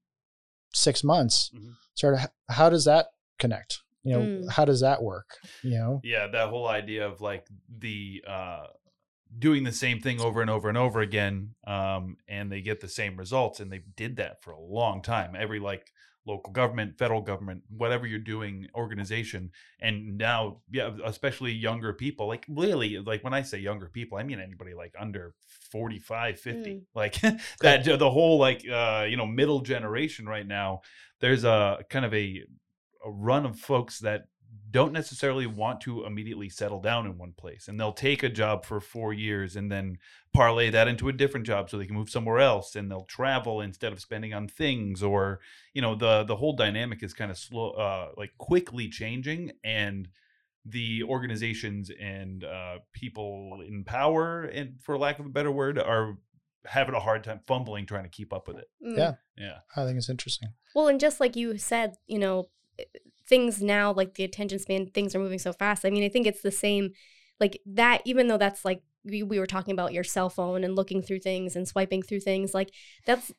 6 0.73 1.05
months 1.05 1.51
Mhm. 1.55 1.75
sort 1.95 2.15
of 2.15 2.21
how 2.49 2.71
does 2.71 2.87
that 2.87 3.09
connect 3.39 3.82
you 4.05 4.13
know 4.13 4.21
Mm. 4.21 4.51
how 4.51 4.65
does 4.65 4.81
that 4.81 5.03
work 5.03 5.39
you 5.63 5.79
know 5.79 6.01
Yeah, 6.03 6.27
that 6.29 6.49
whole 6.49 6.69
idea 6.69 7.07
of 7.07 7.21
like 7.21 7.47
the 7.79 8.25
uh 8.27 8.67
doing 9.39 9.65
the 9.65 9.73
same 9.73 10.01
thing 10.01 10.21
over 10.21 10.43
and 10.43 10.51
over 10.51 10.69
and 10.69 10.77
over 10.77 11.01
again 11.01 11.55
um 11.67 12.17
and 12.29 12.53
they 12.53 12.61
get 12.61 12.81
the 12.81 12.89
same 12.89 13.17
results 13.17 13.61
and 13.61 13.73
they 13.73 13.81
did 13.97 14.17
that 14.17 14.43
for 14.43 14.51
a 14.53 14.61
long 14.61 15.03
time. 15.03 15.35
Every 15.35 15.59
like 15.59 15.91
local 16.25 16.53
government, 16.53 16.99
federal 16.99 17.21
government, 17.21 17.63
whatever 17.69 18.07
you're 18.07 18.19
doing 18.21 18.69
organization 18.77 19.51
and 19.81 20.19
now 20.19 20.61
yeah, 20.71 20.91
especially 21.05 21.53
younger 21.53 21.93
people, 21.93 22.29
like 22.29 22.45
really 22.49 22.99
like 22.99 23.25
when 23.25 23.35
I 23.35 23.43
say 23.43 23.59
younger 23.59 23.89
people, 23.89 24.19
I 24.19 24.23
mean 24.23 24.39
anybody 24.41 24.75
like 24.75 24.95
under 24.99 25.35
45, 25.71 26.39
50. 26.39 26.71
Mm. 26.71 26.83
Like 26.95 27.21
that 27.63 27.85
the 27.85 28.11
whole 28.11 28.39
like 28.39 28.69
uh 28.69 29.07
you 29.09 29.17
know 29.17 29.27
middle 29.27 29.61
generation 29.61 30.27
right 30.27 30.47
now 30.47 30.83
there's 31.21 31.45
a 31.45 31.79
kind 31.89 32.05
of 32.05 32.13
a 32.13 32.43
a 33.05 33.11
run 33.11 33.47
of 33.47 33.59
folks 33.59 33.99
that 34.01 34.27
don't 34.71 34.93
necessarily 34.93 35.47
want 35.47 35.81
to 35.83 36.05
immediately 36.05 36.49
settle 36.49 36.81
down 36.81 37.07
in 37.07 37.17
one 37.19 37.33
place 37.33 37.69
and 37.69 37.79
they'll 37.79 37.93
take 37.93 38.23
a 38.23 38.29
job 38.29 38.65
for 38.65 38.81
four 38.81 39.13
years 39.13 39.57
and 39.57 39.71
then 39.73 39.97
parlay 40.35 40.71
that 40.71 40.89
into 40.89 41.09
a 41.09 41.13
different 41.13 41.47
job 41.47 41.69
so 41.69 41.77
they 41.79 41.87
can 41.87 41.95
move 41.95 42.11
somewhere 42.11 42.39
else 42.39 42.75
and 42.77 42.91
they'll 42.91 43.05
travel 43.05 43.61
instead 43.61 43.93
of 43.93 44.01
spending 44.01 44.33
on 44.35 44.47
things 44.49 45.03
or 45.03 45.41
you 45.75 45.81
know 45.83 45.95
the 45.95 46.25
the 46.25 46.37
whole 46.37 46.55
dynamic 46.55 47.03
is 47.03 47.13
kind 47.15 47.31
of 47.31 47.37
slow 47.39 47.71
uh 47.73 48.11
like 48.17 48.31
quickly 48.39 48.89
changing 48.89 49.53
and 49.65 50.09
the 50.65 51.03
organizations 51.03 51.91
and 52.01 52.45
uh 52.45 52.79
people 52.93 53.61
in 53.67 53.85
power 53.85 54.43
and 54.45 54.75
for 54.83 54.97
lack 54.99 55.19
of 55.19 55.27
a 55.27 55.31
better 55.31 55.51
word 55.51 55.79
are 55.79 56.17
having 56.67 56.95
a 56.95 57.01
hard 57.01 57.25
time 57.25 57.41
fumbling 57.47 57.85
trying 57.87 58.05
to 58.05 58.11
keep 58.11 58.33
up 58.33 58.47
with 58.49 58.57
it 58.59 58.69
Mm. 58.85 58.97
Yeah. 58.97 59.13
yeah 59.37 59.59
i 59.77 59.85
think 59.85 59.97
it's 59.99 60.09
interesting 60.11 60.51
Well, 60.75 60.89
and 60.89 61.01
just 61.01 61.21
like 61.21 61.37
you 61.37 61.59
said, 61.59 61.97
you 62.07 62.19
know, 62.19 62.49
things 63.27 63.63
now, 63.63 63.93
like 63.93 64.15
the 64.15 64.25
attention 64.25 64.59
span, 64.59 64.87
things 64.87 65.15
are 65.15 65.21
moving 65.21 65.39
so 65.39 65.53
fast. 65.53 65.85
I 65.85 65.91
mean, 65.91 66.05
I 66.05 66.09
think 66.09 66.27
it's 66.27 66.43
the 66.43 66.51
same, 66.51 66.91
like 67.41 67.61
that, 67.67 68.03
even 68.05 68.29
though 68.29 68.39
that's 68.39 68.65
like, 68.65 68.83
we, 69.05 69.23
we 69.23 69.39
were 69.39 69.47
talking 69.47 69.73
about 69.73 69.93
your 69.93 70.05
cell 70.05 70.31
phone 70.31 70.63
and 70.63 70.77
looking 70.77 71.03
through 71.03 71.21
things 71.21 71.57
and 71.57 71.67
swiping 71.67 72.03
through 72.03 72.21
things, 72.21 72.55
like 72.55 72.71
that's 73.07 73.33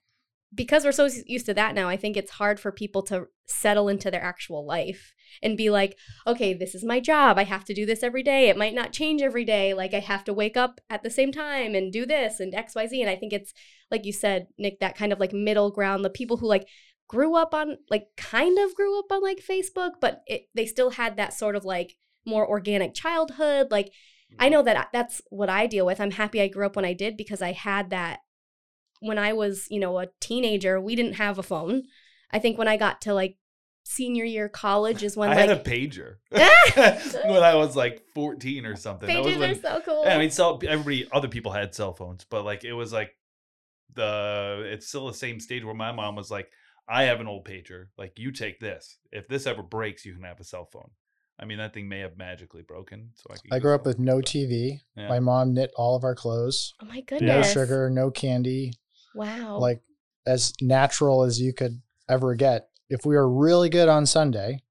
because 0.56 0.84
we're 0.84 0.92
so 0.92 1.10
used 1.26 1.48
to 1.48 1.54
that 1.54 1.74
now. 1.74 1.90
I 1.90 1.98
think 1.98 2.16
it's 2.16 2.32
hard 2.32 2.60
for 2.60 2.72
people 2.72 3.02
to 3.04 3.26
settle 3.48 3.90
into 3.90 4.12
their 4.12 4.22
actual 4.22 4.66
life 4.66 5.14
and 5.42 5.58
be 5.58 5.70
like, 5.70 5.98
okay, 6.28 6.54
this 6.54 6.76
is 6.76 6.84
my 6.84 7.00
job. 7.00 7.40
I 7.40 7.44
have 7.44 7.66
to 7.66 7.74
do 7.74 7.86
this 7.86 8.04
every 8.04 8.22
day. 8.22 8.50
It 8.50 8.58
might 8.58 8.76
not 8.76 8.94
change 8.94 9.22
every 9.22 9.46
day. 9.46 9.74
Like 9.74 9.94
I 9.94 10.00
have 10.00 10.24
to 10.26 10.34
wake 10.34 10.56
up 10.56 10.80
at 10.90 11.02
the 11.02 11.10
same 11.10 11.32
time 11.32 11.74
and 11.74 11.92
do 11.92 12.06
this 12.06 12.40
and 12.40 12.54
XYZ. 12.54 13.02
And 13.02 13.10
I 13.10 13.16
think 13.16 13.34
it's, 13.34 13.54
like 13.90 14.06
you 14.06 14.14
said, 14.14 14.48
Nick, 14.58 14.80
that 14.80 14.96
kind 14.96 15.12
of 15.12 15.20
like 15.20 15.34
middle 15.34 15.72
ground, 15.72 16.06
the 16.06 16.10
people 16.10 16.38
who 16.38 16.48
like, 16.48 16.68
grew 17.08 17.36
up 17.36 17.54
on 17.54 17.78
like 17.90 18.08
kind 18.18 18.58
of 18.58 18.76
grew 18.76 18.98
up 19.00 19.12
on 19.12 19.22
like 19.22 19.44
Facebook, 19.44 19.94
but 20.00 20.22
it, 20.28 20.48
they 20.56 20.66
still 20.66 20.92
had 20.92 21.18
that 21.18 21.34
sort 21.34 21.56
of 21.56 21.66
like 21.66 21.96
more 22.26 22.48
organic 22.48 22.94
childhood. 22.94 23.72
Like 23.72 23.92
I 24.40 24.46
mm-hmm. 24.46 24.54
know 24.54 24.64
that 24.64 24.90
that's 24.94 25.22
what 25.30 25.50
I 25.50 25.68
deal 25.68 25.86
with. 25.86 26.00
I'm 26.00 26.12
happy 26.12 26.42
I 26.42 26.48
grew 26.48 26.66
up 26.66 26.76
when 26.76 26.86
I 26.86 26.94
did 26.94 27.18
because 27.18 27.42
I 27.42 27.52
had 27.52 27.90
that 27.92 28.20
when 29.00 29.18
I 29.18 29.34
was, 29.34 29.68
you 29.70 29.80
know, 29.80 30.00
a 30.00 30.08
teenager, 30.22 30.80
we 30.80 30.96
didn't 30.96 31.16
have 31.16 31.38
a 31.38 31.44
phone. 31.44 31.84
I 32.32 32.40
think 32.40 32.58
when 32.58 32.68
I 32.68 32.78
got 32.78 33.02
to 33.02 33.14
like 33.14 33.38
senior 33.86 34.24
year 34.24 34.48
college 34.48 35.04
is 35.04 35.18
when 35.18 35.30
I 35.30 35.36
like 35.36 35.50
had 35.50 35.58
a 35.58 35.62
pager 35.62 36.16
when 36.32 37.44
I 37.44 37.56
was 37.56 37.76
like 37.76 38.02
14 38.16 38.66
or 38.66 38.76
something. 38.76 39.08
That 39.08 39.24
was 39.24 39.38
when, 39.38 39.52
are 39.52 39.56
so 39.56 39.82
cool. 39.86 40.06
I 40.08 40.18
mean, 40.18 40.32
so 40.32 40.58
everybody, 40.58 41.08
other 41.12 41.28
people 41.28 41.52
had 41.52 41.76
cell 41.76 41.94
phones, 41.94 42.26
but 42.30 42.46
like 42.46 42.64
it 42.64 42.74
was 42.74 42.94
like 42.94 43.12
the 43.94 44.64
it's 44.72 44.88
still 44.88 45.08
the 45.08 45.14
same 45.14 45.40
stage 45.40 45.64
where 45.64 45.76
my 45.76 45.92
mom 45.92 46.16
was 46.16 46.32
like, 46.32 46.50
"I 46.88 47.04
have 47.04 47.20
an 47.20 47.28
old 47.28 47.46
pager. 47.46 47.88
Like 47.98 48.18
you 48.20 48.32
take 48.32 48.60
this. 48.60 48.98
If 49.12 49.28
this 49.28 49.46
ever 49.48 49.64
breaks, 49.64 50.06
you 50.06 50.14
can 50.14 50.24
have 50.24 50.40
a 50.40 50.44
cell 50.44 50.66
phone." 50.72 50.92
I 51.40 51.46
mean, 51.46 51.58
that 51.58 51.74
thing 51.74 51.90
may 51.90 52.00
have 52.00 52.16
magically 52.18 52.62
broken. 52.62 53.10
So 53.16 53.34
I, 53.52 53.56
I 53.56 53.60
grew 53.60 53.74
up 53.74 53.86
with 53.86 53.98
no 54.00 54.18
but- 54.18 54.26
TV. 54.26 54.80
Yeah. 54.96 55.10
My 55.10 55.20
mom 55.20 55.54
knit 55.54 55.72
all 55.76 55.96
of 55.96 56.04
our 56.04 56.16
clothes. 56.16 56.74
oh 56.82 56.86
my 56.86 57.02
goodness! 57.02 57.48
No 57.56 57.62
sugar, 57.62 57.90
no 57.90 58.12
candy. 58.12 58.74
Wow. 59.16 59.58
Like 59.58 59.82
as 60.26 60.54
natural 60.62 61.24
as 61.24 61.42
you 61.42 61.54
could 61.54 61.82
ever 62.10 62.36
get. 62.36 62.70
If 62.90 63.06
we 63.06 63.16
were 63.16 63.30
really 63.30 63.70
good 63.70 63.90
on 63.90 64.06
Sunday 64.06 64.62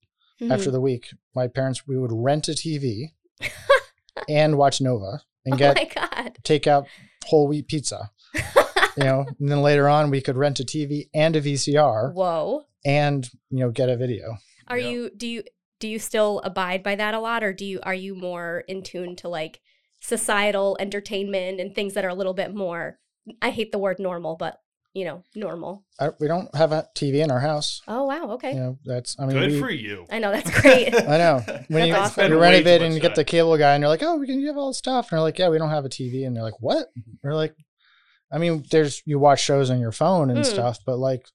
after 0.51 0.71
Mhm. 0.71 0.73
the 0.73 0.81
week, 0.81 1.09
my 1.35 1.49
parents 1.49 1.87
we 1.87 1.99
would 1.99 2.13
rent 2.13 2.49
a 2.49 2.53
TV 2.53 3.13
and 4.29 4.57
watch 4.57 4.81
Nova 4.81 5.23
and 5.45 5.55
oh 5.55 5.57
get 5.57 5.77
my 5.77 5.85
god. 5.85 6.37
take 6.45 6.67
out 6.67 6.87
whole 7.27 7.49
wheat 7.49 7.67
pizza. 7.69 8.11
You 8.97 9.05
know, 9.05 9.25
and 9.41 9.49
then 9.51 9.63
later 9.63 9.89
on 9.89 10.11
we 10.11 10.21
could 10.21 10.37
rent 10.37 10.61
a 10.61 10.65
TV 10.65 11.09
and 11.15 11.35
a 11.37 11.41
VCR 11.41 12.13
Whoa. 12.13 12.65
and 12.85 13.29
you 13.51 13.61
know 13.61 13.71
get 13.71 13.89
a 13.89 13.97
video. 13.97 14.37
Are 14.69 14.79
Yep. 14.79 14.91
you 14.93 15.11
do 15.17 15.27
you 15.27 15.43
do 15.81 15.89
you 15.89 15.99
still 15.99 16.41
abide 16.45 16.83
by 16.83 16.95
that 16.97 17.15
a 17.15 17.19
lot 17.21 17.43
or 17.43 17.53
do 17.53 17.65
you 17.65 17.81
are 17.83 17.95
you 17.95 18.15
more 18.15 18.65
in 18.69 18.83
tune 18.83 19.17
to 19.17 19.29
like 19.29 19.61
societal 20.01 20.77
entertainment 20.81 21.61
and 21.61 21.75
things 21.75 21.95
that 21.95 22.05
are 22.05 22.09
a 22.09 22.15
little 22.15 22.35
bit 22.35 22.55
more 22.55 22.99
I 23.41 23.51
hate 23.51 23.71
the 23.73 23.79
word 23.79 23.99
normal, 23.99 24.37
but 24.37 24.59
you 24.95 25.07
know, 25.07 25.23
normal. 25.35 25.85
I, 25.99 26.11
we 26.21 26.27
don't 26.29 26.55
have 26.55 26.71
a 26.73 26.87
TV 26.95 27.25
in 27.25 27.31
our 27.31 27.41
house. 27.41 27.81
Oh 27.89 28.05
wow, 28.05 28.33
okay. 28.33 28.53
You 28.53 28.61
know, 28.61 28.79
that's 28.85 29.17
I 29.19 29.25
mean 29.25 29.39
Good 29.39 29.51
we, 29.53 29.61
for 29.61 29.71
you. 29.71 30.07
I 30.11 30.19
know 30.19 30.31
that's 30.33 30.51
great. 30.61 30.95
I 31.09 31.17
know. 31.17 31.41
When 31.69 31.87
you, 31.87 31.95
That's 31.95 32.19
awesome. 32.19 32.31
you 32.33 32.39
renovate 32.39 32.83
and 32.83 32.93
you 32.93 33.01
get 33.01 33.15
the 33.15 33.25
cable 33.25 33.57
guy, 33.57 33.75
and 33.75 33.81
you're 33.81 33.89
like, 33.89 34.03
"Oh, 34.03 34.17
we 34.17 34.27
can 34.27 34.39
you 34.41 34.49
have 34.49 34.59
all 34.59 34.69
this 34.69 34.77
stuff," 34.79 35.11
and 35.11 35.17
they're 35.17 35.23
like, 35.23 35.39
"Yeah, 35.39 35.49
we 35.49 35.57
don't 35.57 35.71
have 35.71 35.87
a 35.87 35.89
TV," 35.89 36.27
and 36.27 36.37
they're 36.37 36.43
like, 36.43 36.61
"What?" 36.61 36.89
We're 37.23 37.35
like, 37.35 37.55
"I 38.33 38.39
mean, 38.39 38.65
there's 38.71 39.03
you 39.07 39.19
watch 39.19 39.43
shows 39.43 39.71
on 39.71 39.81
your 39.81 39.93
phone 39.93 40.31
and 40.31 40.41
Mm. 40.41 40.47
stuff, 40.47 40.79
but 40.87 40.99
like, 40.99 41.29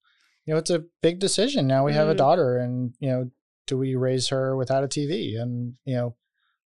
you 0.45 0.53
know, 0.53 0.57
it's 0.57 0.69
a 0.69 0.85
big 1.01 1.19
decision. 1.19 1.67
Now 1.67 1.85
we 1.85 1.93
have 1.93 2.07
a 2.07 2.13
Mm. 2.13 2.17
daughter, 2.17 2.57
and 2.57 2.93
you 2.99 3.09
know, 3.09 3.31
do 3.67 3.77
we 3.77 3.95
raise 3.95 4.29
her 4.29 4.55
without 4.55 4.83
a 4.83 4.87
TV? 4.87 5.35
And 5.35 5.75
you 5.85 5.95
know, 5.95 6.15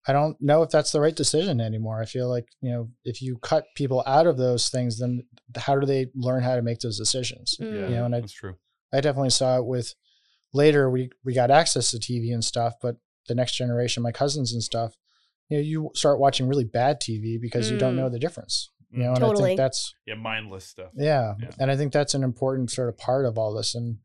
I 0.07 0.13
don't 0.13 0.39
know 0.41 0.63
if 0.63 0.69
that's 0.69 0.91
the 0.91 1.01
right 1.01 1.15
decision 1.15 1.59
anymore. 1.61 2.01
I 2.01 2.05
feel 2.05 2.29
like 2.29 2.47
you 2.61 2.71
know, 2.71 2.89
if 3.03 3.21
you 3.21 3.37
cut 3.37 3.65
people 3.75 4.03
out 4.05 4.27
of 4.27 4.37
those 4.37 4.69
things, 4.69 4.99
then 4.99 5.23
how 5.55 5.79
do 5.79 5.85
they 5.85 6.07
learn 6.15 6.43
how 6.43 6.55
to 6.55 6.61
make 6.61 6.79
those 6.79 6.97
decisions? 6.97 7.55
Yeah, 7.59 7.65
Mm. 7.65 7.89
You 7.89 7.95
know, 7.95 8.05
and 8.05 8.15
I 8.15 8.21
that's 8.21 8.33
true. 8.33 8.55
I 8.93 9.01
definitely 9.01 9.29
saw 9.31 9.57
it 9.57 9.65
with 9.65 9.93
later 10.53 10.89
we 10.89 11.09
we 11.23 11.33
got 11.33 11.51
access 11.51 11.91
to 11.91 11.97
TV 11.99 12.33
and 12.33 12.43
stuff, 12.43 12.75
but 12.81 12.97
the 13.27 13.35
next 13.35 13.53
generation, 13.55 14.01
my 14.03 14.11
cousins 14.11 14.51
and 14.53 14.63
stuff, 14.63 14.95
you 15.47 15.57
know, 15.57 15.61
you 15.63 15.91
start 15.93 16.19
watching 16.19 16.47
really 16.47 16.63
bad 16.63 16.99
TV 16.99 17.39
because 17.39 17.69
you 17.69 17.77
don't 17.77 17.95
know 17.95 18.09
the 18.09 18.19
difference. 18.19 18.71
You 18.91 19.03
know, 19.03 19.09
and 19.13 19.17
I 19.23 19.27
Totally. 19.27 19.49
think 19.51 19.57
that's 19.57 19.93
Yeah, 20.07 20.15
mindless 20.15 20.65
stuff. 20.65 20.89
yeah. 20.95 21.35
Yeah. 21.39 21.49
And 21.59 21.69
I 21.69 21.75
think 21.77 21.93
that's 21.93 22.13
an 22.15 22.23
important 22.23 22.71
sort 22.71 22.89
of 22.89 22.97
part 22.97 23.25
of 23.25 23.37
all 23.37 23.53
this. 23.53 23.75
And 23.75 23.97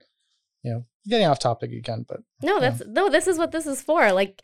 you 0.62 0.73
know, 0.73 0.85
getting 1.09 1.27
off 1.27 1.38
topic 1.38 1.73
again, 1.73 2.05
but 2.09 2.20
No, 2.42 2.61
that's 2.61 2.83
no, 2.87 3.09
this 3.11 3.27
is 3.27 3.38
what 3.38 3.51
this 3.53 3.66
is 3.66 3.81
for. 3.83 4.12
Like 4.12 4.42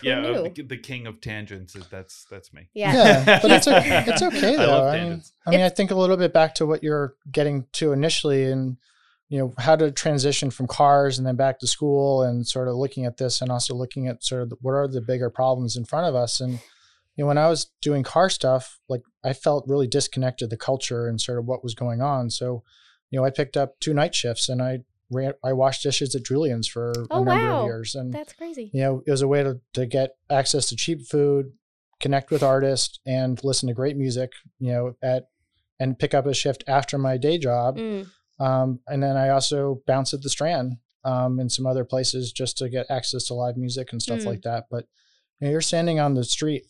who 0.00 0.08
yeah, 0.08 0.20
knew? 0.20 0.28
uh, 0.34 0.42
the, 0.54 0.62
the 0.62 0.76
king 0.76 1.06
of 1.06 1.20
tangents 1.20 1.74
is 1.74 1.86
that's 1.88 2.26
that's 2.30 2.52
me. 2.52 2.68
yeah. 2.74 2.92
yeah, 3.26 3.38
but 3.42 3.50
it's 3.50 3.66
okay. 3.68 4.04
It's 4.06 4.22
okay 4.30 4.54
I 4.54 4.56
though. 4.56 4.66
love 4.66 4.84
I, 4.94 4.96
mean, 4.98 5.02
tangents. 5.04 5.32
I 5.46 5.50
mean, 5.50 5.60
I 5.60 5.68
think 5.68 5.90
a 5.90 5.94
little 5.94 6.16
bit 6.16 6.32
back 6.32 6.54
to 6.56 6.66
what 6.66 6.82
you're 6.82 7.14
getting 7.32 7.66
to 7.74 7.92
initially, 7.92 8.44
and 8.50 8.76
you 9.28 9.38
know 9.38 9.54
how 9.58 9.74
to 9.76 9.90
transition 9.90 10.50
from 10.50 10.66
cars 10.66 11.16
and 11.18 11.26
then 11.26 11.36
back 11.36 11.58
to 11.60 11.66
school, 11.66 12.22
and 12.22 12.46
sort 12.46 12.68
of 12.68 12.74
looking 12.74 13.06
at 13.06 13.16
this, 13.16 13.40
and 13.40 13.50
also 13.50 13.74
looking 13.74 14.06
at 14.08 14.22
sort 14.22 14.42
of 14.42 14.50
the- 14.50 14.56
what 14.60 14.72
are 14.72 14.86
the 14.88 15.00
bigger 15.00 15.30
problems 15.30 15.76
in 15.76 15.84
front 15.84 16.06
of 16.06 16.14
us. 16.14 16.40
And 16.40 16.58
you 17.16 17.24
know, 17.24 17.28
when 17.28 17.38
I 17.38 17.48
was 17.48 17.70
doing 17.82 18.02
car 18.02 18.28
stuff, 18.28 18.78
like 18.88 19.02
I 19.24 19.32
felt 19.32 19.66
really 19.66 19.86
disconnected 19.86 20.50
the 20.50 20.56
culture 20.56 21.08
and 21.08 21.20
sort 21.20 21.38
of 21.38 21.46
what 21.46 21.62
was 21.64 21.74
going 21.74 22.00
on. 22.02 22.30
So, 22.30 22.62
you 23.10 23.18
know, 23.18 23.24
I 23.24 23.30
picked 23.30 23.56
up 23.56 23.80
two 23.80 23.94
night 23.94 24.14
shifts, 24.14 24.48
and 24.48 24.60
I 24.62 24.80
ran, 25.10 25.32
I 25.44 25.52
washed 25.52 25.82
dishes 25.82 26.14
at 26.14 26.24
Julian's 26.24 26.68
for 26.68 26.92
Oh, 27.10 27.22
a 27.22 27.24
number 27.24 27.48
wow. 27.50 27.60
of 27.60 27.64
years, 27.66 27.94
and 27.94 28.12
That's 28.12 28.32
crazy. 28.34 28.70
you 28.74 28.82
know, 28.82 29.02
it 29.06 29.10
was 29.10 29.22
a 29.22 29.28
way 29.28 29.42
to, 29.42 29.60
to 29.74 29.86
get 29.86 30.16
access 30.30 30.68
to 30.68 30.76
cheap 30.76 31.06
food, 31.06 31.52
connect 32.00 32.30
with 32.30 32.42
artists, 32.42 32.98
and 33.06 33.42
listen 33.42 33.68
to 33.68 33.74
great 33.74 33.96
music. 33.96 34.32
You 34.58 34.72
know, 34.72 34.96
at 35.02 35.28
and 35.80 35.98
pick 35.98 36.14
up 36.14 36.26
a 36.26 36.34
shift 36.34 36.64
after 36.66 36.96
my 36.98 37.16
day 37.18 37.36
job. 37.38 37.76
Mm. 37.78 38.06
Um, 38.38 38.80
and 38.86 39.02
then 39.02 39.16
I 39.16 39.28
also 39.30 39.82
bounced 39.86 40.12
at 40.14 40.22
the 40.22 40.28
Strand 40.30 40.76
um, 41.04 41.38
and 41.38 41.50
some 41.52 41.66
other 41.66 41.84
places 41.84 42.32
just 42.32 42.56
to 42.58 42.68
get 42.68 42.86
access 42.90 43.24
to 43.26 43.34
live 43.34 43.56
music 43.56 43.92
and 43.92 44.00
stuff 44.02 44.20
Mm. 44.20 44.26
like 44.26 44.42
that. 44.42 44.66
But 44.70 44.86
you 45.40 45.46
know, 45.46 45.50
you're 45.52 45.60
standing 45.60 46.00
on 46.00 46.14
the 46.14 46.24
street 46.24 46.64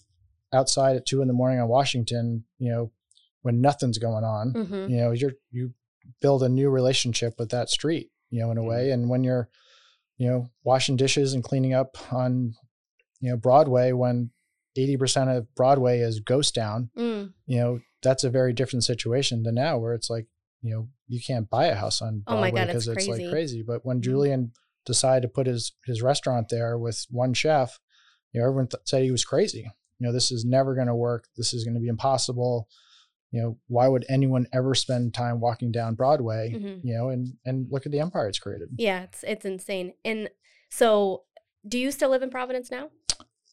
outside 0.52 0.96
at 0.96 1.06
two 1.06 1.22
in 1.22 1.28
the 1.28 1.34
morning 1.34 1.60
on 1.60 1.68
Washington, 1.68 2.44
you 2.58 2.70
know, 2.70 2.92
when 3.42 3.60
nothing's 3.60 3.98
going 3.98 4.24
on. 4.24 4.52
hmm 4.52 4.86
You 4.88 4.96
know, 4.98 5.10
you're 5.12 5.32
you 5.50 5.72
build 6.20 6.42
a 6.42 6.48
new 6.48 6.70
relationship 6.70 7.34
with 7.38 7.50
that 7.50 7.68
street, 7.70 8.10
you 8.30 8.40
know, 8.40 8.50
in 8.50 8.58
a 8.58 8.62
Mhm. 8.62 8.66
way. 8.68 8.90
And 8.90 9.08
when 9.08 9.24
you're, 9.24 9.48
you 10.18 10.28
know, 10.28 10.48
washing 10.64 10.96
dishes 10.96 11.34
and 11.34 11.42
cleaning 11.44 11.74
up 11.74 11.96
on, 12.12 12.54
you 13.20 13.30
know, 13.30 13.36
Broadway 13.36 13.92
when 13.92 14.30
80% 14.78 15.30
of 15.30 15.52
Broadway 15.54 16.00
is 16.00 16.20
ghost 16.20 16.54
town, 16.54 16.90
Mm. 16.96 17.32
you 17.46 17.58
know, 17.58 17.80
that's 18.02 18.24
a 18.24 18.30
very 18.30 18.52
different 18.52 18.84
situation 18.84 19.42
than 19.42 19.54
now 19.56 19.78
where 19.78 19.94
it's 19.94 20.10
like, 20.10 20.26
you 20.62 20.70
know, 20.74 20.88
you 21.08 21.20
can't 21.26 21.48
buy 21.50 21.66
a 21.66 21.74
house 21.74 22.00
on 22.02 22.22
Oh 22.26 22.32
Broadway 22.36 22.66
because 22.66 22.86
it's 22.88 22.98
it's, 22.98 23.08
like 23.08 23.28
crazy. 23.28 23.62
But 23.62 23.84
when 23.84 23.98
Mhm. 23.98 24.02
Julian 24.04 24.52
decided 24.84 25.22
to 25.22 25.28
put 25.28 25.46
his 25.46 25.72
his 25.86 26.02
restaurant 26.02 26.48
there 26.50 26.78
with 26.78 27.04
one 27.10 27.34
chef, 27.34 27.80
you 28.32 28.40
know, 28.40 28.46
everyone 28.46 28.68
th- 28.68 28.82
said 28.84 29.02
he 29.02 29.10
was 29.10 29.24
crazy. 29.24 29.70
You 29.98 30.06
know, 30.06 30.12
this 30.12 30.30
is 30.30 30.44
never 30.44 30.74
going 30.74 30.88
to 30.88 30.94
work. 30.94 31.24
This 31.36 31.54
is 31.54 31.64
going 31.64 31.74
to 31.74 31.80
be 31.80 31.88
impossible. 31.88 32.68
You 33.32 33.42
know, 33.42 33.58
why 33.68 33.88
would 33.88 34.04
anyone 34.08 34.46
ever 34.52 34.74
spend 34.74 35.12
time 35.14 35.40
walking 35.40 35.72
down 35.72 35.94
Broadway? 35.94 36.52
Mhm. 36.54 36.80
You 36.84 36.94
know, 36.96 37.08
and 37.08 37.34
and 37.44 37.66
look 37.70 37.84
at 37.86 37.92
the 37.92 38.00
empire 38.00 38.28
it's 38.28 38.38
created. 38.38 38.68
Yeah, 38.78 39.02
it's 39.02 39.24
it's 39.24 39.44
insane. 39.44 39.94
And 40.04 40.30
so, 40.70 41.24
do 41.66 41.78
you 41.78 41.90
still 41.90 42.10
live 42.10 42.22
in 42.22 42.30
Providence 42.30 42.70
now? 42.70 42.90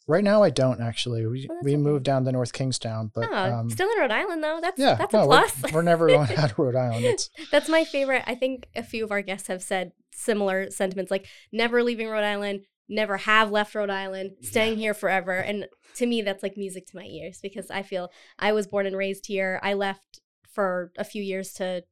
Right 0.06 0.24
now, 0.24 0.44
I 0.44 0.50
don't 0.50 0.82
actually. 0.82 1.26
We 1.26 1.48
Oh, 1.50 1.60
we 1.64 1.72
okay. 1.74 1.82
moved 1.82 2.04
down 2.04 2.26
to 2.26 2.32
North 2.32 2.52
Kingstown, 2.54 3.10
but 3.16 3.30
oh, 3.32 3.36
um, 3.54 3.70
still 3.70 3.90
in 3.92 4.00
Rhode 4.00 4.12
Island 4.12 4.44
though. 4.44 4.60
That's 4.62 4.78
yeah, 4.78 4.96
that's 4.96 5.14
no, 5.14 5.22
a 5.22 5.28
we're- 5.28 5.48
plus. 5.62 5.74
We're, 5.74 5.82
never 5.82 6.08
going 6.10 6.30
out 6.36 6.52
of 6.52 6.60
Rhode 6.60 6.76
Island. 6.76 7.06
It's 7.06 7.30
That's 7.52 7.70
my 7.70 7.84
favorite. 7.86 8.24
I 8.28 8.36
think 8.36 8.68
a 8.76 8.84
few 8.84 9.04
of 9.06 9.12
our 9.12 9.22
guests 9.22 9.48
have 9.48 9.64
said 9.64 9.94
similar 10.12 10.70
sentiments 10.72 11.10
like 11.10 11.26
never 11.52 11.82
leaving 11.84 12.10
Rhode 12.10 12.26
Island, 12.26 12.62
never 12.90 13.18
have 13.18 13.52
left 13.52 13.76
Rhode 13.76 13.90
Island, 13.90 14.32
staying 14.42 14.78
here 14.78 14.94
forever. 14.94 15.38
And 15.38 15.68
to 15.96 16.06
me, 16.06 16.22
that's 16.22 16.44
like 16.44 16.58
music 16.58 16.86
to 16.88 16.98
my 16.98 17.04
ears 17.06 17.40
because 17.42 17.70
I 17.72 17.82
feel 17.84 18.12
I 18.40 18.52
was 18.52 18.68
born 18.68 18.86
and 18.86 18.98
raised 18.98 19.28
here. 19.28 19.60
I 19.64 19.74
left 19.74 20.20
for 20.50 20.92
a 20.98 21.04
few 21.04 21.24
years 21.24 21.54
to 21.54 21.84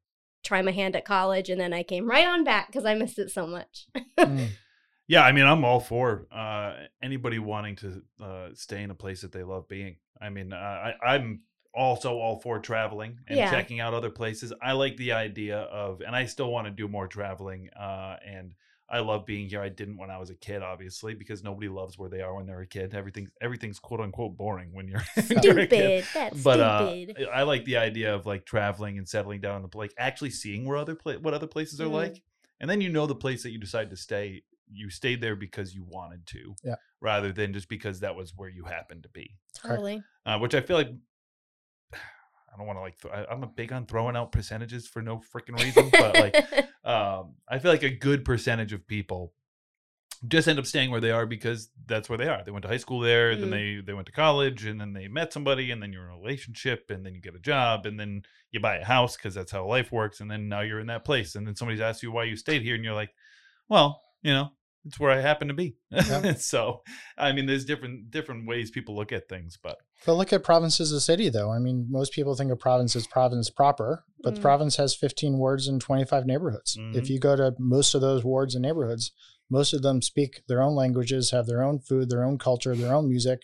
try 0.44 0.62
my 0.62 0.72
hand 0.72 0.96
at 0.96 1.06
college 1.06 1.50
and 1.50 1.62
then 1.62 1.72
I 1.74 1.84
came 1.84 2.10
right 2.10 2.26
on 2.28 2.44
back 2.44 2.68
because 2.68 2.86
I 2.86 2.96
missed 2.96 3.20
it 3.20 3.30
so 3.32 3.46
much. 3.48 3.88
mm, 4.20 4.48
Yeah, 5.08 5.24
I 5.24 5.34
mean, 5.34 5.46
I'm 5.46 5.66
all 5.66 5.82
for 5.82 6.26
uh, 6.32 6.74
anybody 7.04 7.38
wanting 7.38 7.76
to 7.78 8.02
uh, 8.24 8.50
stay 8.54 8.82
in 8.82 8.92
a 8.92 8.96
place 8.96 9.22
that 9.22 9.34
they 9.34 9.44
love 9.44 9.68
being. 9.68 9.98
I 10.22 10.30
mean, 10.30 10.54
uh, 10.54 10.94
I, 11.04 11.16
I'm 11.16 11.42
also 11.74 12.14
all 12.18 12.40
for 12.40 12.60
traveling 12.60 13.20
and 13.28 13.38
Yeah. 13.38 13.50
checking 13.50 13.80
out 13.82 13.94
other 13.94 14.10
places. 14.10 14.54
I 14.62 14.72
like 14.72 14.96
the 14.98 15.12
idea 15.14 15.58
of, 15.58 16.02
and 16.02 16.16
I 16.16 16.26
still 16.28 16.50
want 16.50 16.68
to 16.68 16.72
do 16.72 16.88
more 16.88 17.08
traveling. 17.08 17.70
Uh, 17.72 18.18
and 18.26 18.54
I 18.92 19.00
love 19.00 19.26
being 19.26 19.48
here. 19.48 19.62
I 19.62 19.70
didn't 19.70 19.98
when 19.98 20.12
I 20.12 20.18
was 20.18 20.30
a 20.30 20.36
kid, 20.36 20.62
obviously, 20.62 21.14
because 21.14 21.44
nobody 21.44 21.70
loves 21.70 21.98
where 21.98 22.10
they 22.10 22.22
are 22.22 22.36
when 22.36 22.46
they're 22.46 22.60
a 22.62 22.68
kid. 22.68 22.94
Everything's 22.94 23.30
everything's 23.40 23.80
quote 23.80 24.02
unquote 24.02 24.36
boring 24.38 24.74
when 24.74 24.88
you're, 24.90 25.02
when 25.28 25.42
you're 25.44 25.60
a 25.60 25.68
kid. 25.68 26.04
Stupid. 26.04 26.06
That's 26.34 26.44
But 26.44 26.60
uh. 26.60 26.94
I 27.34 27.44
like 27.44 27.64
the 27.66 27.78
idea 27.78 28.14
of 28.14 28.26
like 28.26 28.46
traveling 28.46 28.98
and 28.98 29.08
settling 29.08 29.40
down 29.42 29.64
in 29.64 29.70
the 29.70 29.78
like 29.78 29.94
actually 29.98 30.32
seeing 30.32 30.66
where 30.66 30.78
other 30.78 30.96
pla- 30.96 31.16
what 31.20 31.34
other 31.34 31.48
places 31.48 31.80
are 31.80 31.86
Mhm. 31.86 31.92
like, 31.94 32.22
and 32.60 32.70
then 32.70 32.82
you 32.82 32.90
know 32.90 33.08
the 33.08 33.16
place 33.16 33.44
that 33.44 33.52
you 33.52 33.60
decide 33.60 33.90
to 33.92 33.96
stay. 33.96 34.44
You 34.74 34.90
stayed 34.90 35.20
there 35.22 35.36
because 35.36 35.74
you 35.76 35.84
wanted 35.84 36.26
to, 36.28 36.56
Yeah. 36.64 36.76
rather 37.02 37.32
than 37.34 37.52
just 37.54 37.68
because 37.68 38.00
that 38.02 38.16
was 38.16 38.34
where 38.36 38.48
you 38.50 38.64
happened 38.66 39.04
to 39.04 39.10
be. 39.10 39.36
totally. 39.54 40.02
Uh, 40.26 40.38
which 40.40 40.54
I 40.56 40.62
feel 40.62 40.78
like 40.78 40.92
I 42.54 42.58
don't 42.58 42.68
want 42.68 42.78
to 42.78 42.82
like. 42.82 43.00
Th- 43.00 43.14
I, 43.14 43.26
I'm 43.32 43.44
a 43.44 43.48
big 43.48 43.72
on 43.72 43.86
throwing 43.86 44.16
out 44.16 44.32
percentages 44.32 44.88
for 44.88 45.02
no 45.02 45.22
freaking 45.34 45.58
reason, 45.62 45.90
but 45.92 46.16
like 46.16 46.36
um, 46.84 47.36
I 47.48 47.60
feel 47.60 47.72
like 47.72 47.84
a 47.84 47.90
good 47.90 48.26
percentage 48.26 48.74
of 48.74 48.86
people 48.88 49.34
just 50.28 50.48
end 50.48 50.60
up 50.60 50.68
staying 50.68 50.92
where 50.92 51.02
they 51.02 51.10
are 51.10 51.26
because 51.26 51.70
that's 51.88 52.08
where 52.08 52.18
they 52.18 52.28
are. 52.28 52.44
They 52.44 52.52
went 52.52 52.62
to 52.64 52.70
high 52.70 52.78
school 52.78 53.00
there, 53.00 53.36
then 53.36 53.50
Mm. 53.50 53.52
they 53.52 53.82
they 53.88 53.94
went 53.94 54.06
to 54.08 54.12
college, 54.12 54.66
and 54.66 54.80
then 54.80 54.94
they 54.94 55.08
met 55.08 55.34
somebody, 55.34 55.72
and 55.72 55.82
then 55.82 55.92
you're 55.92 56.06
in 56.08 56.14
a 56.14 56.18
relationship, 56.20 56.92
and 56.92 57.04
then 57.06 57.16
you 57.16 57.22
get 57.22 57.36
a 57.36 57.40
job, 57.40 57.86
and 57.88 58.00
then 58.00 58.22
you 58.52 58.60
buy 58.60 58.76
a 58.78 58.86
house 58.86 59.16
because 59.18 59.34
that's 59.34 59.52
how 59.52 59.66
life 59.66 59.92
works, 59.92 60.20
and 60.20 60.30
then 60.30 60.48
now 60.48 60.62
you're 60.62 60.80
in 60.80 60.88
that 60.88 61.06
place, 61.06 61.34
and 61.36 61.48
then 61.48 61.56
somebody's 61.56 61.82
asked 61.82 62.04
you 62.04 62.12
why 62.12 62.26
you 62.26 62.36
stayed 62.36 62.62
here, 62.62 62.76
and 62.76 62.84
you're 62.84 62.94
like, 62.94 63.14
well, 63.68 64.04
you 64.22 64.32
know, 64.34 64.50
it's 64.86 65.00
where 65.00 65.12
I 65.12 65.22
happen 65.22 65.48
to 65.48 65.54
be. 65.54 65.76
Yeah. 65.92 66.34
so, 66.38 66.82
I 67.18 67.32
mean, 67.32 67.46
there's 67.46 67.66
different 67.66 68.12
different 68.12 68.48
ways 68.48 68.72
people 68.72 68.96
look 68.96 69.12
at 69.12 69.30
things, 69.30 69.58
but 69.62 69.78
But 70.06 70.16
look 70.16 70.34
at 70.34 70.44
Providence 70.44 70.80
as 70.80 70.92
a 70.92 71.02
city, 71.02 71.30
though. 71.30 71.52
I 71.52 71.60
mean, 71.60 71.88
most 71.90 72.14
people 72.14 72.36
think 72.36 72.52
of 72.52 72.60
Providence 72.60 72.96
as 72.96 73.08
Providence 73.08 73.50
proper, 73.50 74.04
but 74.24 74.36
Mm. 74.36 74.42
Providence 74.42 74.76
has 74.78 74.96
15 74.96 75.38
wards 75.38 75.68
and 75.68 75.80
25 75.80 76.26
neighborhoods. 76.26 76.78
If 76.94 77.06
Mhm. 77.06 77.10
you 77.10 77.20
go 77.20 77.36
to 77.36 77.54
most 77.60 77.94
of 77.94 78.02
those 78.02 78.24
wards 78.24 78.56
and 78.56 78.64
neighborhoods, 78.64 79.12
most 79.50 79.74
of 79.74 79.82
them 79.82 80.02
speak 80.02 80.44
their 80.48 80.62
own 80.64 80.76
languages, 80.76 81.32
have 81.32 81.46
their 81.46 81.62
own 81.64 81.80
food, 81.80 82.10
their 82.10 82.24
own 82.24 82.38
culture, 82.38 82.76
their 82.76 82.96
own 82.96 83.08
music, 83.10 83.42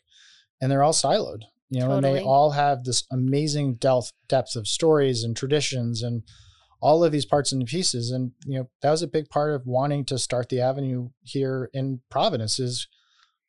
and 0.61 0.71
they're 0.71 0.83
all 0.83 0.93
siloed. 0.93 1.41
You 1.69 1.81
know, 1.81 1.91
and 1.91 2.03
they 2.03 2.21
all 2.21 2.51
have 2.51 2.85
this 2.85 3.03
amazing 3.11 3.75
depth 3.75 4.13
depth 4.29 4.55
of 4.55 4.67
stories 4.69 5.23
and 5.25 5.35
traditions 5.35 6.01
and 6.01 6.23
all 6.79 7.03
of 7.03 7.11
these 7.11 7.25
parts 7.25 7.51
and 7.51 7.65
pieces. 7.65 8.11
And 8.11 8.31
you 8.45 8.59
know, 8.59 8.69
that 8.81 8.91
was 8.91 9.01
a 9.01 9.07
big 9.07 9.29
part 9.29 9.53
of 9.53 9.65
wanting 9.65 10.05
to 10.05 10.17
start 10.19 10.49
the 10.49 10.61
avenue 10.61 11.09
here 11.23 11.69
in 11.73 12.01
Providence. 12.09 12.59
Is 12.59 12.87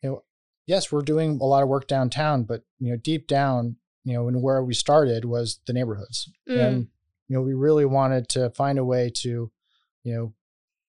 you 0.02 0.10
know, 0.10 0.24
yes, 0.66 0.90
we're 0.92 1.02
doing 1.02 1.38
a 1.40 1.44
lot 1.44 1.62
of 1.62 1.68
work 1.68 1.86
downtown, 1.86 2.44
but 2.44 2.62
you 2.78 2.90
know, 2.90 2.96
deep 2.96 3.26
down, 3.26 3.76
you 4.04 4.14
know, 4.14 4.28
and 4.28 4.42
where 4.42 4.62
we 4.62 4.74
started 4.74 5.24
was 5.24 5.60
the 5.66 5.72
neighborhoods, 5.72 6.30
Mm. 6.48 6.66
and 6.66 6.88
you 7.28 7.36
know, 7.36 7.42
we 7.42 7.52
really 7.54 7.84
wanted 7.84 8.28
to 8.30 8.48
find 8.50 8.78
a 8.78 8.84
way 8.84 9.10
to, 9.16 9.50
you 10.02 10.14
know, 10.14 10.32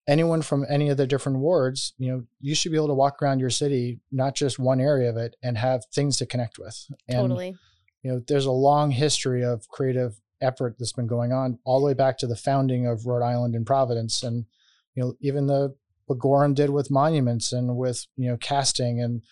anyone 0.08 0.40
from 0.40 0.64
any 0.70 0.88
of 0.88 0.96
the 0.96 1.06
different 1.06 1.38
wards, 1.38 1.92
you 1.98 2.10
know, 2.10 2.24
you 2.40 2.54
should 2.54 2.72
be 2.72 2.78
able 2.78 2.88
to 2.88 2.94
walk 2.94 3.22
around 3.22 3.38
your 3.40 3.50
city, 3.50 4.00
not 4.10 4.34
just 4.34 4.58
one 4.58 4.80
area 4.80 5.10
of 5.10 5.16
it, 5.18 5.36
and 5.42 5.58
have 5.58 5.84
things 5.92 6.16
to 6.16 6.24
connect 6.26 6.58
with. 6.58 6.86
And 7.08 7.28
totally. 7.28 7.54
you 8.02 8.10
know, 8.10 8.20
there's 8.26 8.46
a 8.46 8.50
long 8.50 8.90
history 8.90 9.44
of 9.44 9.68
creative 9.68 10.18
effort 10.40 10.76
that's 10.78 10.92
been 10.92 11.06
going 11.06 11.32
on 11.32 11.58
all 11.64 11.80
the 11.80 11.86
way 11.86 11.94
back 11.94 12.18
to 12.18 12.26
the 12.26 12.36
founding 12.36 12.86
of 12.86 13.06
Rhode 13.06 13.24
Island 13.24 13.54
and 13.54 13.66
Providence, 13.66 14.22
and 14.22 14.46
you 14.94 15.02
know, 15.02 15.14
even 15.20 15.46
the 15.46 15.74
what 16.06 16.18
Gorham 16.18 16.54
did 16.54 16.70
with 16.70 16.90
monuments 16.90 17.52
and 17.52 17.76
with 17.76 18.06
you 18.16 18.28
know 18.28 18.36
casting 18.36 19.00
and 19.00 19.22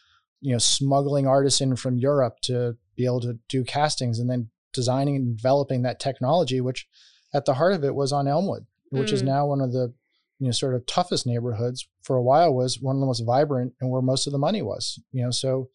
you 0.41 0.53
know 0.53 0.59
smuggling 0.59 1.27
artists 1.27 1.61
in 1.61 1.77
from 1.77 1.99
Europe 1.99 2.41
to 2.43 2.77
be 2.97 3.05
able 3.05 3.21
to 3.21 3.39
do 3.49 3.65
castings 3.65 4.19
and 4.19 4.29
then 4.31 4.51
designing 4.73 5.17
and 5.17 5.37
developing 5.37 5.83
that 5.83 5.99
technology, 5.99 6.61
which 6.61 6.87
at 7.35 7.45
the 7.45 7.55
heart 7.55 7.73
of 7.73 7.85
it 7.85 7.95
was 7.95 8.13
on 8.13 8.29
Elmwood, 8.29 8.67
which 8.91 9.13
is 9.13 9.23
Mm. 9.23 9.27
now 9.27 9.47
one 9.47 9.61
of 9.61 9.73
the 9.73 9.93
you 10.39 10.47
know 10.47 10.53
sort 10.53 10.75
of 10.75 10.87
toughest 10.87 11.27
neighborhoods. 11.27 11.89
For 12.03 12.17
a 12.17 12.23
while, 12.23 12.55
was 12.55 12.81
one 12.81 12.97
of 12.97 13.01
the 13.01 13.07
most 13.07 13.21
vibrant 13.21 13.75
and 13.81 13.91
where 13.91 14.01
most 14.01 14.27
of 14.27 14.33
the 14.33 14.39
money 14.39 14.63
was. 14.63 14.99
You 15.13 15.25
know, 15.25 15.31
so 15.31 15.69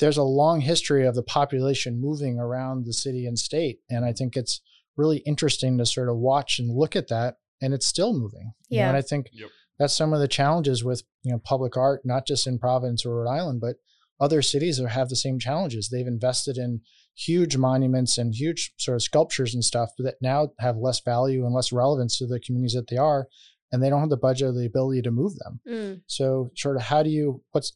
there's 0.00 0.16
a 0.16 0.22
long 0.22 0.60
history 0.60 1.06
of 1.06 1.14
the 1.14 1.22
population 1.22 2.00
moving 2.00 2.38
around 2.38 2.84
the 2.86 2.92
city 2.92 3.26
and 3.26 3.38
state. 3.38 3.78
And 3.88 4.04
I 4.04 4.12
think 4.12 4.36
it's 4.36 4.60
really 4.96 5.18
interesting 5.18 5.78
to 5.78 5.86
sort 5.86 6.08
of 6.08 6.16
watch 6.16 6.58
and 6.58 6.74
look 6.74 6.96
at 6.96 7.08
that. 7.08 7.36
And 7.62 7.72
it's 7.74 7.86
still 7.86 8.12
moving. 8.12 8.52
You 8.68 8.78
know, 8.78 8.82
Yeah. 8.84 8.88
and 8.88 8.96
I 8.96 9.02
think 9.02 9.28
Yep. 9.32 9.50
that's 9.78 9.94
some 9.96 10.12
of 10.12 10.20
the 10.20 10.28
challenges 10.28 10.82
with, 10.82 11.02
you 11.22 11.30
know, 11.32 11.38
public 11.38 11.76
art, 11.76 12.00
not 12.04 12.26
just 12.26 12.46
in 12.46 12.58
Providence 12.58 13.04
or 13.04 13.14
Rhode 13.16 13.30
Island, 13.30 13.60
but 13.60 13.76
other 14.18 14.42
cities 14.42 14.78
that 14.78 14.88
have 14.88 15.08
the 15.08 15.16
same 15.16 15.38
challenges. 15.38 15.88
They've 15.88 16.06
invested 16.06 16.56
in 16.58 16.80
huge 17.14 17.56
monuments 17.56 18.16
and 18.18 18.34
huge 18.34 18.72
sort 18.78 18.94
of 18.96 19.02
sculptures 19.02 19.54
and 19.54 19.64
stuff 19.64 19.90
that 19.98 20.16
now 20.22 20.52
have 20.58 20.76
less 20.76 21.00
value 21.00 21.44
and 21.44 21.54
less 21.54 21.72
relevance 21.72 22.18
to 22.18 22.26
the 22.26 22.40
communities 22.40 22.74
that 22.74 22.88
they 22.88 22.96
are. 22.96 23.28
And 23.72 23.82
they 23.82 23.88
don't 23.88 24.00
have 24.00 24.10
the 24.10 24.16
budget 24.16 24.48
or 24.48 24.52
the 24.52 24.66
ability 24.66 25.02
to 25.02 25.10
move 25.10 25.36
them. 25.36 25.60
Mm. 25.68 26.00
So, 26.06 26.50
sort 26.56 26.76
of, 26.76 26.82
how 26.82 27.02
do 27.02 27.10
you? 27.10 27.42
What's 27.52 27.72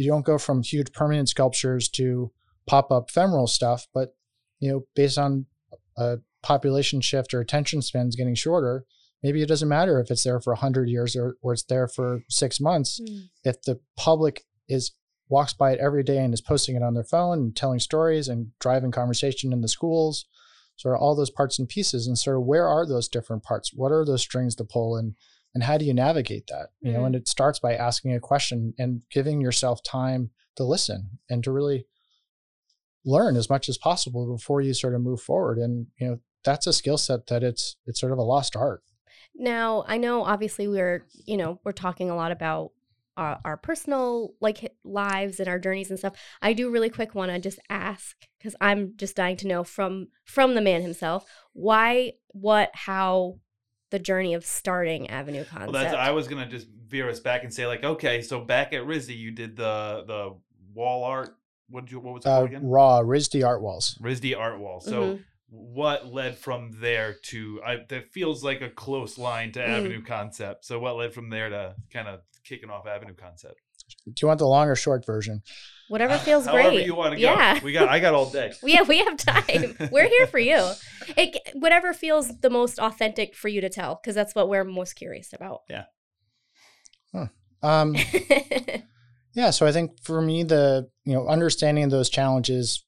you 0.00 0.10
don't 0.10 0.24
go 0.24 0.38
from 0.38 0.62
huge 0.62 0.92
permanent 0.92 1.28
sculptures 1.28 1.88
to 1.90 2.32
pop 2.66 2.90
up 2.90 3.10
ephemeral 3.10 3.46
stuff, 3.46 3.86
but 3.92 4.14
you 4.58 4.70
know, 4.70 4.84
based 4.94 5.18
on 5.18 5.46
a 5.96 6.18
population 6.42 7.00
shift 7.00 7.34
or 7.34 7.40
attention 7.40 7.82
spans 7.82 8.16
getting 8.16 8.34
shorter, 8.34 8.84
maybe 9.22 9.42
it 9.42 9.48
doesn't 9.48 9.68
matter 9.68 10.00
if 10.00 10.10
it's 10.10 10.24
there 10.24 10.40
for 10.40 10.54
hundred 10.54 10.88
years 10.88 11.16
or, 11.16 11.36
or 11.42 11.52
it's 11.52 11.64
there 11.64 11.88
for 11.88 12.22
six 12.28 12.60
months. 12.60 13.00
Mm. 13.00 13.28
If 13.44 13.62
the 13.62 13.80
public 13.96 14.44
is 14.68 14.92
walks 15.28 15.52
by 15.52 15.72
it 15.72 15.80
every 15.80 16.02
day 16.02 16.18
and 16.18 16.34
is 16.34 16.40
posting 16.40 16.76
it 16.76 16.82
on 16.82 16.94
their 16.94 17.04
phone 17.04 17.38
and 17.38 17.56
telling 17.56 17.78
stories 17.78 18.28
and 18.28 18.48
driving 18.58 18.90
conversation 18.90 19.52
in 19.52 19.60
the 19.60 19.68
schools, 19.68 20.26
sort 20.76 20.94
of 20.94 21.00
all 21.00 21.14
those 21.14 21.30
parts 21.30 21.58
and 21.58 21.68
pieces, 21.68 22.06
and 22.06 22.18
sort 22.18 22.36
of 22.36 22.44
where 22.44 22.66
are 22.66 22.86
those 22.86 23.08
different 23.08 23.42
parts? 23.42 23.72
What 23.72 23.92
are 23.92 24.04
those 24.04 24.22
strings 24.22 24.54
to 24.56 24.64
pull 24.64 24.96
and 24.96 25.14
and 25.54 25.64
how 25.64 25.76
do 25.78 25.84
you 25.84 25.94
navigate 25.94 26.46
that 26.48 26.68
you 26.80 26.92
know 26.92 27.00
Mm. 27.00 27.06
and 27.06 27.16
it 27.16 27.28
starts 27.28 27.58
by 27.58 27.74
asking 27.74 28.14
a 28.14 28.20
question 28.20 28.74
and 28.78 29.02
giving 29.10 29.40
yourself 29.40 29.82
time 29.82 30.30
to 30.56 30.64
listen 30.64 31.18
and 31.28 31.42
to 31.44 31.52
really 31.52 31.86
learn 33.04 33.36
as 33.36 33.48
much 33.48 33.68
as 33.68 33.78
possible 33.78 34.30
before 34.36 34.60
you 34.60 34.74
sort 34.74 34.94
of 34.94 35.00
move 35.00 35.20
forward 35.20 35.58
and 35.58 35.86
you 35.98 36.06
know 36.06 36.18
that's 36.44 36.66
a 36.66 36.72
skill 36.72 36.98
set 36.98 37.26
that 37.28 37.42
it's 37.42 37.76
it's 37.86 38.00
sort 38.00 38.12
of 38.12 38.18
a 38.18 38.22
lost 38.22 38.54
art 38.56 38.82
Now, 39.34 39.84
I 39.86 39.96
know 39.96 40.24
obviously 40.24 40.66
we're, 40.68 41.06
you 41.26 41.36
know, 41.36 41.60
we're 41.64 41.72
talking 41.86 42.10
a 42.10 42.16
lot 42.16 42.32
about 42.32 42.72
our, 43.16 43.38
our 43.44 43.56
personal 43.56 44.34
like 44.40 44.72
lives 44.84 45.38
and 45.40 45.48
our 45.48 45.58
journeys 45.58 45.90
and 45.90 45.98
stuff. 45.98 46.14
I 46.42 46.52
do 46.52 46.70
really 46.70 46.90
quick 46.90 47.14
want 47.14 47.30
to 47.30 47.38
just 47.38 47.60
ask 47.68 48.16
cuz 48.42 48.54
I'm 48.60 48.94
just 48.96 49.16
dying 49.16 49.36
to 49.38 49.46
know 49.46 49.62
from 49.64 50.08
from 50.24 50.54
the 50.54 50.60
man 50.60 50.82
himself, 50.82 51.24
why, 51.52 52.14
what, 52.28 52.70
how 52.74 53.38
the 53.90 53.98
journey 53.98 54.34
of 54.34 54.44
starting 54.44 55.08
Avenue 55.10 55.44
Concept. 55.44 55.72
Well, 55.72 55.82
that's 55.82 55.94
I 55.94 56.10
was 56.10 56.28
gonna 56.28 56.46
just 56.48 56.68
veer 56.88 57.08
us 57.08 57.20
back 57.20 57.44
and 57.44 57.52
say 57.52 57.66
like, 57.66 57.84
okay, 57.84 58.22
so 58.22 58.40
back 58.40 58.72
at 58.72 58.82
RISD, 58.82 59.16
you 59.16 59.30
did 59.30 59.56
the 59.56 60.04
the 60.06 60.34
wall 60.74 61.04
art. 61.04 61.36
What 61.68 61.84
did 61.84 61.92
you 61.92 62.00
what 62.00 62.14
was 62.14 62.24
it 62.24 62.28
Uh, 62.28 62.36
called 62.38 62.48
again? 62.50 62.66
raw 62.68 63.00
RISD 63.00 63.46
art 63.46 63.62
walls. 63.62 63.96
RISD 64.00 64.36
art 64.36 64.58
walls. 64.58 64.84
So 64.86 65.02
Mhm. 65.02 65.24
what 65.48 66.06
led 66.12 66.36
from 66.36 66.72
there 66.80 67.14
to 67.24 67.60
I 67.64 67.76
that 67.88 68.10
feels 68.12 68.42
like 68.44 68.60
a 68.60 68.70
close 68.70 69.18
line 69.18 69.52
to 69.52 69.60
Mm. 69.60 69.68
Avenue 69.68 70.02
Concept. 70.02 70.64
So 70.64 70.78
what 70.78 70.96
led 70.96 71.12
from 71.12 71.30
there 71.30 71.48
to 71.48 71.74
kind 71.92 72.08
of 72.08 72.20
kicking 72.44 72.70
off 72.70 72.86
Avenue 72.86 73.14
Concept? 73.14 73.60
Do 74.06 74.14
you 74.22 74.28
want 74.28 74.38
the 74.38 74.46
long 74.46 74.68
or 74.68 74.74
short 74.74 75.04
version? 75.04 75.42
Whatever 75.88 76.18
feels 76.18 76.46
However 76.46 76.70
great. 76.70 76.86
you 76.86 76.94
want 76.94 77.14
to 77.14 77.20
go. 77.20 77.22
Yeah. 77.22 77.58
We 77.64 77.72
got 77.72 77.88
I 77.88 77.98
got 77.98 78.14
all 78.14 78.30
day. 78.30 78.52
yeah, 78.62 78.82
we 78.82 78.98
have 78.98 79.16
time. 79.16 79.76
We're 79.90 80.08
here 80.08 80.26
for 80.28 80.38
you. 80.38 80.72
It, 81.16 81.36
whatever 81.54 81.92
feels 81.92 82.38
the 82.40 82.50
most 82.50 82.78
authentic 82.78 83.34
for 83.34 83.48
you 83.48 83.60
to 83.60 83.68
tell, 83.68 83.98
because 84.00 84.14
that's 84.14 84.34
what 84.34 84.48
we're 84.48 84.64
most 84.64 84.94
curious 84.94 85.32
about. 85.32 85.62
Yeah. 85.68 85.84
Um, 87.62 87.96
yeah, 89.34 89.50
so 89.50 89.66
I 89.66 89.72
think 89.72 90.02
for 90.02 90.20
me, 90.20 90.42
the 90.42 90.88
you 91.04 91.14
know 91.14 91.28
understanding 91.28 91.88
those 91.88 92.08
challenges, 92.08 92.84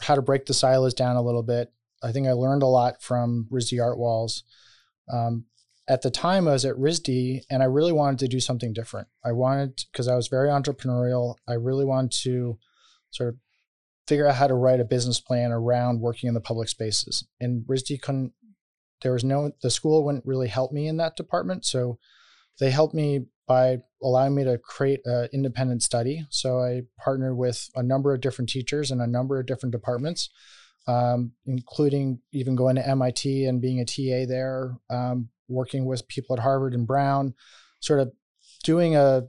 how 0.00 0.14
to 0.14 0.22
break 0.22 0.46
the 0.46 0.54
silos 0.54 0.94
down 0.94 1.16
a 1.16 1.22
little 1.22 1.42
bit. 1.42 1.72
I 2.02 2.12
think 2.12 2.26
I 2.26 2.32
learned 2.32 2.62
a 2.62 2.66
lot 2.66 3.02
from 3.02 3.48
RISD 3.50 3.82
Art 3.82 3.98
Walls. 3.98 4.44
Um, 5.12 5.46
at 5.88 6.02
the 6.02 6.10
time, 6.10 6.46
I 6.46 6.52
was 6.52 6.66
at 6.66 6.76
RISD, 6.76 7.44
and 7.48 7.62
I 7.62 7.66
really 7.66 7.92
wanted 7.92 8.18
to 8.20 8.28
do 8.28 8.40
something 8.40 8.74
different. 8.74 9.08
I 9.24 9.32
wanted 9.32 9.84
because 9.90 10.06
I 10.06 10.16
was 10.16 10.28
very 10.28 10.50
entrepreneurial. 10.50 11.36
I 11.48 11.54
really 11.54 11.86
wanted 11.86 12.12
to 12.22 12.58
sort 13.10 13.30
of 13.30 13.36
figure 14.06 14.28
out 14.28 14.34
how 14.34 14.46
to 14.46 14.54
write 14.54 14.80
a 14.80 14.84
business 14.84 15.18
plan 15.18 15.50
around 15.50 16.00
working 16.00 16.28
in 16.28 16.34
the 16.34 16.40
public 16.40 16.68
spaces. 16.68 17.26
And 17.40 17.64
RISD 17.66 18.02
couldn't. 18.02 18.32
There 19.00 19.12
was 19.12 19.24
no. 19.24 19.52
The 19.62 19.70
school 19.70 20.04
wouldn't 20.04 20.26
really 20.26 20.48
help 20.48 20.72
me 20.72 20.88
in 20.88 20.98
that 20.98 21.16
department, 21.16 21.64
so 21.64 21.98
they 22.60 22.70
helped 22.70 22.94
me 22.94 23.26
by 23.46 23.78
allowing 24.02 24.34
me 24.34 24.44
to 24.44 24.58
create 24.58 25.00
an 25.06 25.28
independent 25.32 25.82
study. 25.82 26.26
So 26.28 26.60
I 26.60 26.82
partnered 27.02 27.36
with 27.36 27.70
a 27.74 27.82
number 27.82 28.12
of 28.12 28.20
different 28.20 28.50
teachers 28.50 28.90
in 28.90 29.00
a 29.00 29.06
number 29.06 29.40
of 29.40 29.46
different 29.46 29.72
departments, 29.72 30.28
um, 30.86 31.32
including 31.46 32.20
even 32.32 32.56
going 32.56 32.76
to 32.76 32.86
MIT 32.86 33.46
and 33.46 33.62
being 33.62 33.80
a 33.80 33.86
TA 33.86 34.28
there, 34.28 34.76
um, 34.90 35.30
working 35.48 35.84
with 35.84 36.08
people 36.08 36.36
at 36.36 36.42
Harvard 36.42 36.74
and 36.74 36.86
Brown, 36.86 37.34
sort 37.80 38.00
of 38.00 38.12
doing 38.64 38.96
a 38.96 39.24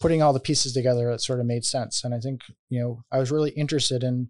putting 0.00 0.20
all 0.20 0.32
the 0.32 0.40
pieces 0.40 0.72
together 0.72 1.10
that 1.10 1.20
sort 1.20 1.40
of 1.40 1.46
made 1.46 1.64
sense. 1.64 2.04
And 2.04 2.14
I 2.14 2.18
think 2.18 2.42
you 2.68 2.80
know 2.80 3.04
I 3.10 3.18
was 3.18 3.30
really 3.30 3.50
interested 3.50 4.02
in 4.02 4.28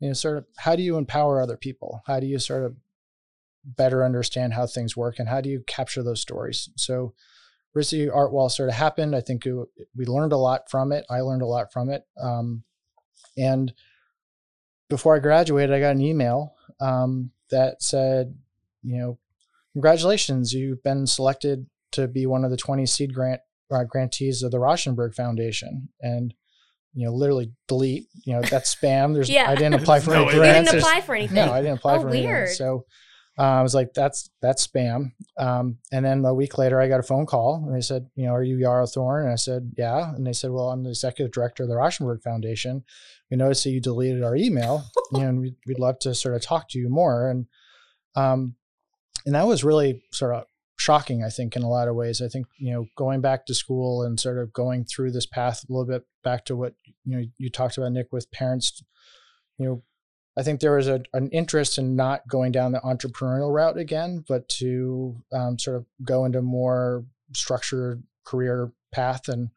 you 0.00 0.08
know 0.08 0.14
sort 0.14 0.38
of 0.38 0.46
how 0.58 0.76
do 0.76 0.82
you 0.82 0.96
empower 0.96 1.40
other 1.40 1.56
people? 1.56 2.02
How 2.06 2.20
do 2.20 2.26
you 2.26 2.38
sort 2.38 2.64
of 2.64 2.76
better 3.64 4.04
understand 4.04 4.54
how 4.54 4.66
things 4.66 4.96
work 4.96 5.18
and 5.18 5.28
how 5.28 5.40
do 5.40 5.48
you 5.48 5.62
capture 5.66 6.02
those 6.02 6.20
stories? 6.20 6.68
So 6.76 7.14
RISD 7.76 8.14
Art 8.14 8.32
Wall 8.32 8.48
sort 8.48 8.68
of 8.68 8.74
happened. 8.74 9.14
I 9.14 9.20
think 9.20 9.46
it, 9.46 9.54
we 9.96 10.06
learned 10.06 10.32
a 10.32 10.38
lot 10.38 10.70
from 10.70 10.92
it. 10.92 11.04
I 11.10 11.20
learned 11.20 11.42
a 11.42 11.46
lot 11.46 11.72
from 11.72 11.90
it. 11.90 12.02
Um, 12.20 12.64
and 13.36 13.72
before 14.88 15.14
I 15.14 15.20
graduated, 15.20 15.74
I 15.74 15.80
got 15.80 15.94
an 15.94 16.00
email 16.00 16.54
um, 16.80 17.30
that 17.50 17.82
said, 17.82 18.34
you 18.82 18.96
know, 18.96 19.18
congratulations, 19.78 20.52
you've 20.52 20.82
been 20.82 21.06
selected 21.06 21.66
to 21.92 22.08
be 22.08 22.26
one 22.26 22.44
of 22.44 22.50
the 22.50 22.56
20 22.56 22.84
seed 22.86 23.14
grant 23.14 23.40
uh, 23.70 23.84
grantees 23.84 24.42
of 24.42 24.50
the 24.50 24.58
Rauschenberg 24.58 25.14
Foundation. 25.14 25.88
And 26.00 26.34
you 26.94 27.06
know, 27.06 27.12
literally 27.14 27.52
delete. 27.68 28.06
You 28.24 28.32
know, 28.34 28.42
that's 28.42 28.74
spam. 28.74 29.14
There's 29.14 29.30
Yeah. 29.30 29.48
I 29.48 29.54
didn't 29.54 29.74
apply 29.82 30.00
for 30.00 30.10
No, 30.10 30.22
any 30.22 30.30
it 30.30 30.34
You 30.34 30.42
didn't 30.42 30.64
There's- 30.64 30.82
apply 30.82 31.00
for 31.02 31.14
anything. 31.14 31.36
no, 31.36 31.52
I 31.52 31.60
didn't 31.62 31.78
apply 31.78 31.96
Oh, 31.96 32.00
for 32.00 32.08
anything. 32.08 32.46
So 32.48 32.86
uh, 33.38 33.42
I 33.42 33.62
was 33.62 33.72
like, 33.74 33.94
that's 33.94 34.30
that's 34.42 34.66
spam. 34.66 35.12
Um, 35.38 35.78
and 35.92 36.04
then 36.04 36.24
a 36.24 36.34
week 36.34 36.58
later, 36.58 36.80
I 36.80 36.88
got 36.88 36.98
a 36.98 37.04
phone 37.04 37.24
call, 37.24 37.62
and 37.64 37.72
they 37.76 37.82
said, 37.82 38.08
you 38.16 38.26
know, 38.26 38.32
are 38.34 38.42
you 38.42 38.56
Yarrow 38.56 38.86
Thorne? 38.86 39.24
And 39.24 39.32
I 39.32 39.36
said, 39.36 39.70
yeah. 39.78 40.12
And 40.12 40.26
they 40.26 40.32
said, 40.32 40.50
well, 40.50 40.70
I'm 40.70 40.82
the 40.82 40.88
executive 40.90 41.30
director 41.30 41.62
of 41.62 41.68
the 41.68 41.76
Rauschenberg 41.76 42.20
Foundation. 42.22 42.82
We 43.30 43.36
noticed 43.36 43.62
that 43.64 43.70
you 43.70 43.80
deleted 43.80 44.24
our 44.24 44.34
email, 44.34 44.84
you 45.12 45.20
know, 45.20 45.28
and 45.28 45.40
we'd, 45.40 45.54
we'd 45.68 45.78
love 45.78 46.00
to 46.00 46.14
sort 46.16 46.34
of 46.34 46.42
talk 46.42 46.68
to 46.70 46.78
you 46.80 46.88
more. 46.88 47.30
And 47.30 47.46
um, 48.16 48.56
and 49.28 49.34
that 49.34 49.46
was 49.46 49.62
really 49.62 50.02
sort 50.10 50.34
of 50.34 50.46
shocking, 50.78 51.22
I 51.22 51.28
think, 51.28 51.54
in 51.54 51.62
a 51.62 51.68
lot 51.68 51.86
of 51.86 51.94
ways. 51.94 52.22
I 52.22 52.28
think 52.28 52.46
you 52.56 52.72
know, 52.72 52.86
going 52.96 53.20
back 53.20 53.44
to 53.44 53.54
school 53.54 54.02
and 54.02 54.18
sort 54.18 54.38
of 54.38 54.54
going 54.54 54.86
through 54.86 55.12
this 55.12 55.26
path 55.26 55.64
a 55.68 55.70
little 55.70 55.84
bit 55.84 56.06
back 56.24 56.46
to 56.46 56.56
what 56.56 56.72
you 57.04 57.14
know 57.14 57.24
you 57.36 57.50
talked 57.50 57.76
about, 57.76 57.92
Nick, 57.92 58.10
with 58.10 58.30
parents, 58.30 58.82
you 59.58 59.66
know. 59.66 59.82
I 60.38 60.42
think 60.44 60.60
there 60.60 60.76
was 60.76 60.88
a, 60.88 61.02
an 61.12 61.28
interest 61.30 61.76
in 61.76 61.94
not 61.94 62.26
going 62.26 62.52
down 62.52 62.72
the 62.72 62.78
entrepreneurial 62.80 63.52
route 63.52 63.76
again, 63.76 64.24
but 64.26 64.48
to 64.60 65.20
um, 65.32 65.58
sort 65.58 65.76
of 65.76 65.84
go 66.04 66.24
into 66.24 66.40
more 66.40 67.04
structured 67.34 68.04
career 68.24 68.70
path. 68.92 69.28
And, 69.28 69.50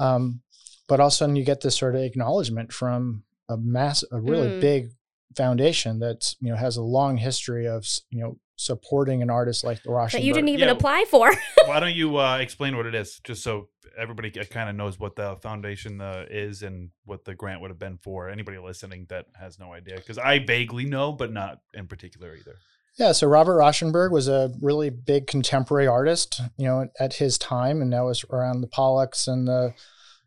um, 0.00 0.40
but 0.88 0.98
all 0.98 1.08
of 1.08 1.12
a 1.12 1.14
sudden 1.14 1.36
you 1.36 1.44
get 1.44 1.60
this 1.60 1.76
sort 1.76 1.94
of 1.94 2.00
acknowledgement 2.00 2.72
from 2.72 3.24
a 3.50 3.58
mass, 3.58 4.02
a 4.10 4.18
really 4.18 4.48
Mm. 4.48 4.60
big 4.62 4.90
foundation 5.36 5.98
that's, 5.98 6.36
you 6.40 6.48
know, 6.48 6.56
has 6.56 6.78
a 6.78 6.82
long 6.82 7.18
history 7.18 7.68
of, 7.68 7.86
you 8.08 8.22
know, 8.22 8.38
supporting 8.58 9.22
an 9.22 9.30
artist 9.30 9.62
like 9.64 9.82
the 9.84 9.88
Rauschenberg. 9.88 10.12
that 10.12 10.22
you 10.24 10.34
didn't 10.34 10.48
even 10.48 10.66
Yeah. 10.68 10.72
apply 10.74 11.04
for. 11.08 11.30
Why 11.66 11.78
don't 11.80 11.94
you 11.94 12.16
uh, 12.18 12.38
explain 12.38 12.76
what 12.76 12.86
it 12.86 12.94
is, 12.94 13.20
just 13.22 13.42
so 13.42 13.68
everybody 13.96 14.30
kind 14.30 14.68
of 14.68 14.74
knows 14.74 14.98
what 14.98 15.14
the 15.16 15.36
foundation 15.42 16.00
uh, 16.00 16.24
is 16.28 16.62
and 16.62 16.90
what 17.04 17.24
the 17.24 17.34
grant 17.36 17.60
would 17.60 17.70
have 17.70 17.78
been 17.78 17.98
for? 17.98 18.28
Anybody 18.28 18.58
listening 18.58 19.06
that 19.10 19.26
has 19.38 19.58
no 19.60 19.72
idea, 19.72 19.94
because 19.96 20.18
I 20.18 20.40
vaguely 20.40 20.84
know, 20.86 21.12
but 21.12 21.32
not 21.32 21.60
in 21.72 21.86
particular 21.86 22.34
either. 22.34 22.56
Yeah, 22.98 23.12
so 23.12 23.28
Robert 23.28 23.54
Rauschenberg 23.58 24.10
was 24.10 24.26
a 24.26 24.52
really 24.60 24.90
big 24.90 25.28
contemporary 25.28 25.86
artist, 25.86 26.40
you 26.56 26.66
know, 26.66 26.88
at 26.98 27.14
his 27.14 27.38
time, 27.38 27.80
and 27.80 27.92
that 27.92 28.02
was 28.02 28.24
around 28.32 28.60
the 28.60 28.66
Pollocks 28.66 29.28
and 29.28 29.46
the, 29.46 29.72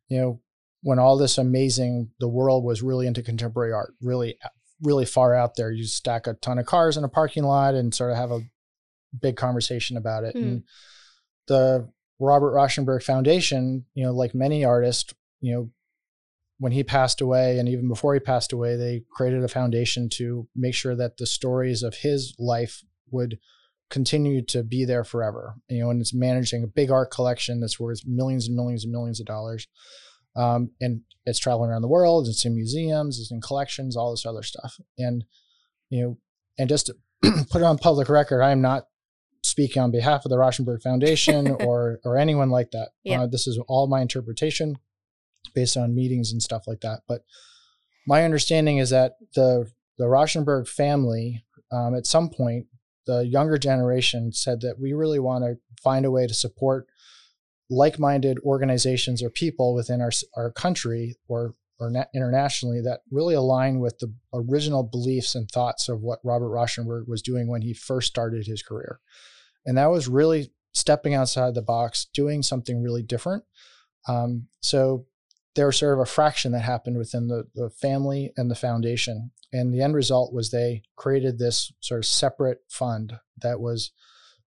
you 0.07 0.17
know, 0.21 0.41
when 0.83 0.97
all 0.97 1.17
this 1.17 1.37
amazing, 1.37 2.11
the 2.21 2.29
world 2.29 2.63
was 2.63 2.81
really 2.81 3.07
into 3.07 3.21
contemporary 3.21 3.73
art, 3.73 3.93
really, 4.01 4.37
really 4.81 5.05
far 5.05 5.33
out 5.33 5.55
there. 5.55 5.71
You 5.71 5.85
stack 5.85 6.27
a 6.27 6.33
ton 6.33 6.59
of 6.59 6.65
cars 6.65 6.97
in 6.97 7.03
a 7.03 7.09
parking 7.09 7.43
lot 7.43 7.75
and 7.75 7.93
sort 7.93 8.11
of 8.11 8.17
have 8.17 8.31
a 8.31 8.41
big 9.19 9.35
conversation 9.35 9.97
about 9.97 10.23
it. 10.23 10.33
Hmm. 10.33 10.43
And 10.43 10.63
the 11.47 11.89
Robert 12.19 12.53
Rauschenberg 12.53 13.03
Foundation, 13.03 13.85
you 13.93 14.03
know, 14.03 14.11
like 14.11 14.35
many 14.35 14.63
artists, 14.63 15.13
you 15.39 15.53
know, 15.53 15.69
when 16.59 16.71
he 16.71 16.83
passed 16.83 17.21
away 17.21 17.57
and 17.57 17.67
even 17.67 17.87
before 17.87 18.13
he 18.13 18.19
passed 18.19 18.53
away, 18.53 18.75
they 18.75 19.03
created 19.11 19.43
a 19.43 19.47
foundation 19.47 20.07
to 20.09 20.47
make 20.55 20.75
sure 20.75 20.95
that 20.95 21.17
the 21.17 21.25
stories 21.25 21.81
of 21.81 21.95
his 21.95 22.35
life 22.37 22.83
would 23.09 23.39
continue 23.89 24.43
to 24.43 24.63
be 24.63 24.85
there 24.85 25.03
forever. 25.03 25.55
You 25.67 25.79
know, 25.79 25.89
and 25.89 25.99
it's 25.99 26.13
managing 26.13 26.63
a 26.63 26.67
big 26.67 26.91
art 26.91 27.09
collection 27.11 27.59
that's 27.59 27.79
worth 27.79 28.01
millions 28.05 28.47
and 28.47 28.55
millions 28.55 28.83
and 28.83 28.91
millions 28.91 29.19
of 29.19 29.25
dollars. 29.25 29.67
Um, 30.35 30.71
and 30.79 31.01
it's 31.25 31.39
traveling 31.39 31.69
around 31.69 31.81
the 31.81 31.87
world, 31.87 32.27
it's 32.27 32.45
in 32.45 32.55
museums, 32.55 33.19
it's 33.19 33.31
in 33.31 33.41
collections, 33.41 33.95
all 33.95 34.11
this 34.11 34.25
other 34.25 34.43
stuff. 34.43 34.79
And, 34.97 35.25
you 35.89 36.01
know, 36.01 36.17
and 36.57 36.69
just 36.69 36.87
to 36.87 36.95
put 37.49 37.61
it 37.61 37.65
on 37.65 37.77
public 37.77 38.09
record, 38.09 38.41
I 38.41 38.51
am 38.51 38.61
not 38.61 38.87
speaking 39.43 39.81
on 39.81 39.91
behalf 39.91 40.25
of 40.25 40.29
the 40.29 40.37
Rauschenberg 40.37 40.81
Foundation 40.81 41.47
or 41.61 41.99
or 42.03 42.17
anyone 42.17 42.49
like 42.49 42.71
that. 42.71 42.89
Yeah. 43.03 43.21
Uh, 43.21 43.27
this 43.27 43.47
is 43.47 43.59
all 43.67 43.87
my 43.87 44.01
interpretation 44.01 44.77
based 45.53 45.77
on 45.77 45.95
meetings 45.95 46.31
and 46.31 46.41
stuff 46.41 46.67
like 46.67 46.81
that. 46.81 47.01
But 47.07 47.23
my 48.07 48.23
understanding 48.23 48.77
is 48.77 48.89
that 48.91 49.13
the 49.35 49.69
the 49.97 50.05
Rauschenberg 50.05 50.67
family, 50.67 51.43
um, 51.71 51.95
at 51.95 52.07
some 52.07 52.29
point, 52.29 52.67
the 53.05 53.25
younger 53.25 53.57
generation 53.57 54.31
said 54.31 54.61
that 54.61 54.79
we 54.79 54.93
really 54.93 55.19
want 55.19 55.43
to 55.43 55.57
find 55.81 56.05
a 56.05 56.11
way 56.11 56.27
to 56.27 56.33
support 56.33 56.87
like-minded 57.71 58.37
organizations 58.39 59.23
or 59.23 59.29
people 59.29 59.73
within 59.73 60.01
our 60.01 60.11
our 60.35 60.51
country 60.51 61.15
or 61.27 61.55
or 61.79 61.89
na- 61.89 62.05
internationally 62.13 62.81
that 62.81 63.01
really 63.09 63.33
align 63.33 63.79
with 63.79 63.97
the 63.97 64.13
original 64.33 64.83
beliefs 64.83 65.33
and 65.33 65.49
thoughts 65.49 65.89
of 65.89 66.01
what 66.01 66.19
Robert 66.23 66.49
Rauschenberg 66.49 67.07
was 67.07 67.23
doing 67.23 67.47
when 67.47 67.63
he 67.63 67.73
first 67.73 68.07
started 68.07 68.45
his 68.45 68.61
career. 68.61 68.99
And 69.65 69.77
that 69.77 69.89
was 69.89 70.07
really 70.07 70.51
stepping 70.73 71.15
outside 71.15 71.55
the 71.55 71.61
box, 71.63 72.05
doing 72.13 72.43
something 72.43 72.83
really 72.83 73.01
different. 73.01 73.43
Um, 74.07 74.47
so 74.61 75.07
there 75.55 75.65
was 75.65 75.77
sort 75.77 75.93
of 75.93 75.99
a 75.99 76.05
fraction 76.05 76.51
that 76.51 76.59
happened 76.59 76.97
within 76.97 77.27
the, 77.27 77.47
the 77.55 77.69
family 77.71 78.31
and 78.37 78.49
the 78.49 78.55
foundation. 78.55 79.31
And 79.51 79.73
the 79.73 79.81
end 79.81 79.95
result 79.95 80.33
was 80.33 80.49
they 80.49 80.83
created 80.95 81.39
this 81.39 81.73
sort 81.79 81.99
of 81.99 82.05
separate 82.05 82.59
fund 82.69 83.13
that 83.41 83.59
was 83.59 83.91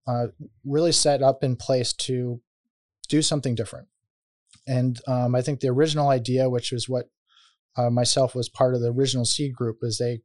uh, 0.06 0.28
really 0.64 0.92
set 0.92 1.20
up 1.22 1.42
in 1.42 1.56
place 1.56 1.92
to 1.92 2.40
do 3.06 3.22
something 3.22 3.54
different. 3.54 3.88
And 4.66 5.00
um, 5.06 5.34
I 5.34 5.42
think 5.42 5.60
the 5.60 5.68
original 5.68 6.08
idea, 6.08 6.48
which 6.48 6.72
was 6.72 6.88
what 6.88 7.10
uh, 7.76 7.90
myself 7.90 8.34
was 8.34 8.48
part 8.48 8.74
of 8.74 8.80
the 8.80 8.92
original 8.92 9.24
seed 9.24 9.54
group, 9.54 9.78
is 9.82 9.98
they 9.98 10.20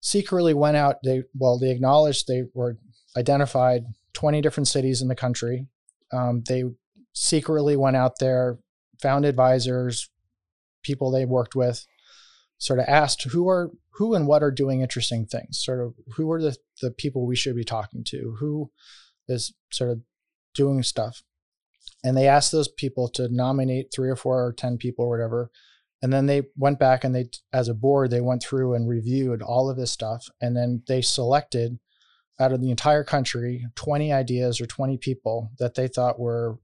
secretly 0.00 0.54
went 0.54 0.76
out. 0.76 0.96
They 1.04 1.24
well, 1.34 1.58
they 1.58 1.70
acknowledged 1.70 2.26
they 2.26 2.44
were 2.54 2.78
identified 3.16 3.84
20 4.14 4.40
different 4.40 4.68
cities 4.68 5.02
in 5.02 5.08
the 5.08 5.14
country. 5.14 5.66
Um, 6.12 6.42
they 6.48 6.64
secretly 7.12 7.76
went 7.76 7.96
out 7.96 8.18
there, 8.18 8.58
found 9.00 9.24
advisors, 9.24 10.10
people 10.82 11.10
they 11.10 11.24
worked 11.24 11.54
with, 11.54 11.86
sort 12.58 12.78
of 12.78 12.86
asked 12.88 13.22
who 13.24 13.48
are 13.48 13.70
who 13.92 14.14
and 14.14 14.26
what 14.26 14.42
are 14.42 14.50
doing 14.50 14.80
interesting 14.80 15.26
things. 15.26 15.62
Sort 15.62 15.80
of 15.80 15.94
who 16.14 16.30
are 16.32 16.40
the 16.40 16.56
the 16.82 16.90
people 16.90 17.26
we 17.26 17.36
should 17.36 17.56
be 17.56 17.64
talking 17.64 18.04
to. 18.04 18.36
Who 18.38 18.70
is 19.28 19.52
sort 19.70 19.90
of 19.90 20.00
doing 20.54 20.82
stuff. 20.82 21.22
And 22.04 22.16
they 22.16 22.28
asked 22.28 22.52
those 22.52 22.68
people 22.68 23.08
to 23.10 23.28
nominate 23.28 23.92
three 23.92 24.08
or 24.08 24.16
four 24.16 24.44
or 24.44 24.52
10 24.52 24.78
people 24.78 25.04
or 25.04 25.10
whatever. 25.10 25.50
And 26.02 26.12
then 26.12 26.26
they 26.26 26.42
went 26.56 26.78
back 26.78 27.02
and 27.02 27.14
they, 27.14 27.30
as 27.52 27.68
a 27.68 27.74
board, 27.74 28.10
they 28.10 28.20
went 28.20 28.42
through 28.42 28.74
and 28.74 28.88
reviewed 28.88 29.42
all 29.42 29.68
of 29.68 29.76
this 29.76 29.90
stuff. 29.90 30.26
And 30.40 30.56
then 30.56 30.82
they 30.86 31.02
selected 31.02 31.78
out 32.40 32.52
of 32.52 32.60
the 32.60 32.70
entire 32.70 33.02
country 33.02 33.66
20 33.74 34.12
ideas 34.12 34.60
or 34.60 34.66
20 34.66 34.96
people 34.98 35.50
that 35.58 35.74
they 35.74 35.88
thought 35.88 36.20
were 36.20 36.58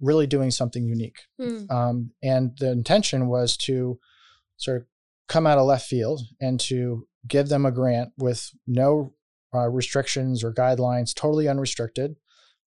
really 0.00 0.26
doing 0.26 0.50
something 0.50 0.84
unique. 0.84 1.20
Mm. 1.40 1.70
Um, 1.70 2.10
and 2.22 2.52
the 2.58 2.70
intention 2.70 3.28
was 3.28 3.56
to 3.58 3.98
sort 4.56 4.82
of 4.82 4.86
come 5.28 5.46
out 5.46 5.58
of 5.58 5.66
left 5.66 5.86
field 5.86 6.20
and 6.40 6.60
to 6.60 7.06
give 7.26 7.48
them 7.48 7.64
a 7.64 7.72
grant 7.72 8.10
with 8.18 8.50
no 8.66 9.14
uh, 9.54 9.68
restrictions 9.68 10.44
or 10.44 10.52
guidelines, 10.52 11.14
totally 11.14 11.48
unrestricted, 11.48 12.16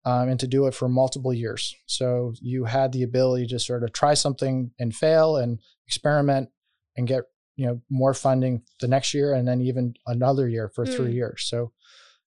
um, 0.06 0.28
and 0.30 0.40
to 0.40 0.46
do 0.46 0.66
it 0.66 0.74
for 0.74 0.88
multiple 0.88 1.34
years. 1.34 1.74
So 1.86 2.32
you 2.40 2.64
had 2.64 2.92
the 2.92 3.02
ability 3.02 3.48
to 3.48 3.58
sort 3.58 3.82
of 3.84 3.92
try 3.92 4.14
something 4.14 4.70
and 4.78 4.94
fail 4.94 5.36
and 5.36 5.58
experiment 5.86 6.48
and 6.96 7.06
get 7.06 7.24
you 7.56 7.66
know 7.66 7.80
more 7.90 8.14
funding 8.14 8.62
the 8.80 8.88
next 8.88 9.12
year 9.14 9.34
and 9.34 9.46
then 9.48 9.60
even 9.60 9.94
another 10.06 10.48
year 10.48 10.70
for 10.74 10.86
three 10.86 11.10
Mm. 11.12 11.14
years. 11.14 11.44
So, 11.50 11.72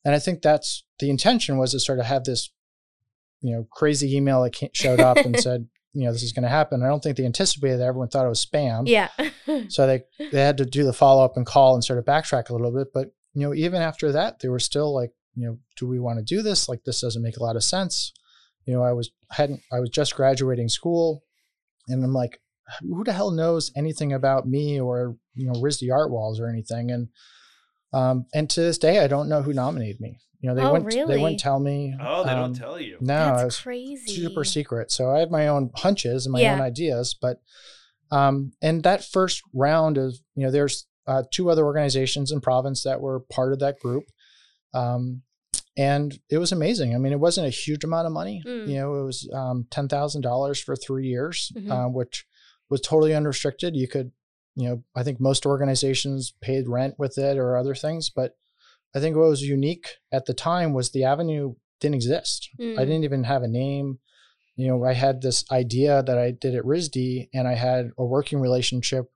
and 0.06 0.14
I 0.14 0.20
think 0.20 0.42
that's 0.42 0.84
the 1.00 1.10
intention 1.10 1.58
was 1.58 1.72
to 1.72 1.80
sort 1.80 2.00
of 2.00 2.06
have 2.06 2.24
this 2.26 2.52
you 3.42 3.52
know 3.56 3.66
crazy 3.72 4.16
email 4.16 4.44
that 4.44 4.56
showed 4.74 5.00
up 5.00 5.18
and 5.18 5.40
said 5.48 5.68
you 5.94 6.06
know 6.06 6.12
this 6.12 6.24
is 6.24 6.34
going 6.34 6.44
to 6.44 6.50
happen. 6.50 6.84
I 6.84 6.88
don't 6.88 7.02
think 7.02 7.18
they 7.18 7.26
anticipated 7.26 7.78
that. 7.80 7.86
Everyone 7.88 8.10
thought 8.10 8.26
it 8.26 8.30
was 8.30 8.46
spam. 8.46 8.88
Yeah. 8.88 9.10
So 9.70 9.88
they 9.88 10.04
they 10.32 10.42
had 10.42 10.58
to 10.58 10.66
do 10.66 10.84
the 10.84 10.94
follow 10.94 11.24
up 11.26 11.36
and 11.38 11.46
call 11.46 11.74
and 11.74 11.84
sort 11.84 11.98
of 12.00 12.06
backtrack 12.06 12.50
a 12.50 12.54
little 12.54 12.72
bit. 12.72 12.90
But 12.94 13.08
you 13.34 13.42
know, 13.48 13.54
even 13.56 13.82
after 13.82 14.12
that, 14.12 14.40
they 14.40 14.48
were 14.50 14.60
still 14.60 14.94
like, 14.94 15.12
you 15.36 15.46
know, 15.48 15.58
do 15.78 15.88
we 15.88 16.00
want 16.00 16.20
to 16.20 16.24
do 16.26 16.42
this? 16.42 16.68
Like 16.70 16.84
this 16.86 17.02
doesn't 17.02 17.22
make 17.24 17.38
a 17.38 17.44
lot 17.44 17.56
of 17.56 17.64
sense. 17.64 18.12
You 18.66 18.74
know, 18.74 18.84
I 18.84 18.94
was 18.94 19.10
hadn't 19.32 19.62
I 19.72 19.80
was 19.80 19.90
just 19.90 20.16
graduating 20.16 20.70
school, 20.70 21.24
and 21.88 22.04
I'm 22.04 22.14
like, 22.14 22.40
who 22.82 23.04
the 23.04 23.14
hell 23.14 23.32
knows 23.32 23.72
anything 23.76 24.14
about 24.14 24.48
me 24.48 24.80
or 24.80 25.16
you 25.36 25.46
know 25.48 25.54
RISD 25.60 25.92
art 25.92 26.12
walls 26.12 26.40
or 26.40 26.48
anything? 26.48 26.92
And 26.92 27.08
um, 27.94 28.26
and 28.34 28.50
to 28.52 28.62
this 28.62 28.78
day, 28.78 29.00
I 29.00 29.08
don't 29.08 29.30
know 29.30 29.42
who 29.42 29.54
nominated 29.54 30.00
me. 30.00 30.20
You 30.42 30.50
know, 30.50 30.56
they 30.56 30.64
Oh, 30.64 30.72
wouldn't 30.74 30.90
they 30.92 30.98
really? 31.00 31.18
wouldn't 31.22 31.40
tell 31.40 31.60
me. 31.60 31.96
Oh, 32.00 32.24
they 32.24 32.30
Um, 32.32 32.40
don't 32.40 32.54
tell 32.54 32.80
you. 32.80 32.98
No, 33.02 33.36
That's 33.38 33.60
I 33.60 33.64
crazy. 33.64 34.14
super 34.16 34.44
secret. 34.44 34.92
So 34.92 35.10
I 35.12 35.20
have 35.20 35.32
my 35.32 35.48
own 35.48 35.72
hunches 35.76 36.26
and 36.26 36.32
my 36.34 36.42
own 36.54 36.62
ideas, 36.62 37.14
but 37.20 37.42
um, 38.12 38.52
and 38.62 38.84
that 38.84 39.04
first 39.04 39.42
round 39.54 39.98
of 39.98 40.16
you 40.36 40.46
know, 40.46 40.52
there's 40.52 40.86
uh, 41.08 41.24
two 41.34 41.50
other 41.50 41.66
organizations 41.66 42.32
in 42.32 42.40
Providence 42.42 42.84
that 42.84 43.02
were 43.02 43.20
part 43.20 43.52
of 43.54 43.60
that 43.60 43.80
group, 43.80 44.04
um, 44.74 45.22
and 45.78 46.18
it 46.30 46.38
was 46.38 46.52
amazing. 46.52 46.94
I 46.94 46.98
mean, 46.98 47.14
it 47.14 47.20
wasn't 47.20 47.48
a 47.48 47.52
huge 47.52 47.84
amount 47.84 48.06
of 48.08 48.12
money. 48.14 48.42
Mm. 48.46 48.68
You 48.68 48.76
know, 48.76 48.96
it 48.96 49.04
was 49.06 49.30
um, 49.34 49.66
ten 49.72 49.88
thousand 49.88 50.22
dollars 50.22 50.60
for 50.60 50.76
three 50.76 51.08
years, 51.08 51.52
Mhm. 51.56 51.72
uh, 51.72 51.90
which 51.90 52.26
was 52.70 52.82
totally 52.82 53.14
unrestricted. 53.16 53.76
You 53.76 53.88
could, 53.88 54.12
you 54.56 54.68
know, 54.68 54.84
I 54.96 55.04
think 55.04 55.20
most 55.20 55.46
organizations 55.46 56.34
paid 56.42 56.68
rent 56.68 56.96
with 56.98 57.18
it 57.18 57.38
or 57.38 57.56
other 57.58 57.76
things, 57.76 58.10
but 58.10 58.34
I 58.96 59.00
think 59.00 59.16
what 59.16 59.30
was 59.30 59.42
unique 59.44 59.88
at 60.12 60.26
the 60.26 60.34
time 60.34 60.74
was 60.74 60.90
the 60.92 61.04
avenue 61.04 61.56
didn't 61.80 61.96
exist. 61.96 62.50
I 62.60 62.64
Mm. 62.64 62.78
didn't 62.78 63.04
even 63.06 63.24
have 63.24 63.44
a 63.44 63.48
name. 63.48 64.00
You 64.58 64.68
know, 64.68 64.84
I 64.84 64.94
had 64.94 65.22
this 65.22 65.46
idea 65.52 66.04
that 66.04 66.18
I 66.18 66.32
did 66.32 66.54
at 66.56 66.66
RISD 66.66 67.30
and 67.34 67.48
I 67.48 67.54
had 67.54 67.92
a 67.98 68.04
working 68.06 68.40
relationship, 68.42 69.10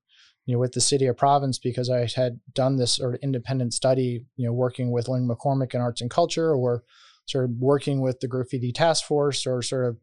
you 0.46 0.54
know, 0.54 0.60
with 0.60 0.74
the 0.74 0.82
city 0.82 1.08
or 1.08 1.14
Providence 1.14 1.58
because 1.58 1.90
I 1.90 2.08
had 2.16 2.40
done 2.54 2.76
this 2.76 2.94
sort 2.94 3.16
of 3.16 3.22
independent 3.22 3.74
study, 3.74 4.26
you 4.36 4.46
know, 4.46 4.54
working 4.54 4.92
with 4.92 5.08
Lynne 5.08 5.28
McCormack 5.28 5.74
in 5.74 5.82
arts 5.82 6.02
and 6.02 6.10
culture 6.10 6.54
or 6.54 6.84
sort 7.26 7.46
of 7.46 7.52
working 7.58 8.02
with 8.02 8.20
the 8.20 8.28
graffiti 8.28 8.72
task 8.72 9.06
force 9.06 9.48
or 9.48 9.62
sort 9.62 9.86
of 9.86 9.98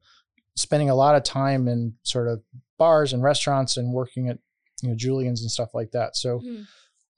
spending 0.57 0.89
a 0.89 0.95
lot 0.95 1.15
of 1.15 1.23
time 1.23 1.69
in 1.69 1.95
sort 2.03 2.29
of 2.29 2.43
bars 2.79 3.13
and 3.13 3.23
restaurants 3.23 3.77
and 3.77 3.93
working 3.93 4.29
at, 4.29 4.39
you 4.83 4.89
know, 4.89 4.95
Julian's 4.97 5.43
and 5.43 5.51
stuff 5.51 5.75
like 5.75 5.91
that. 5.91 6.17
So 6.17 6.41
Mhm. 6.41 6.67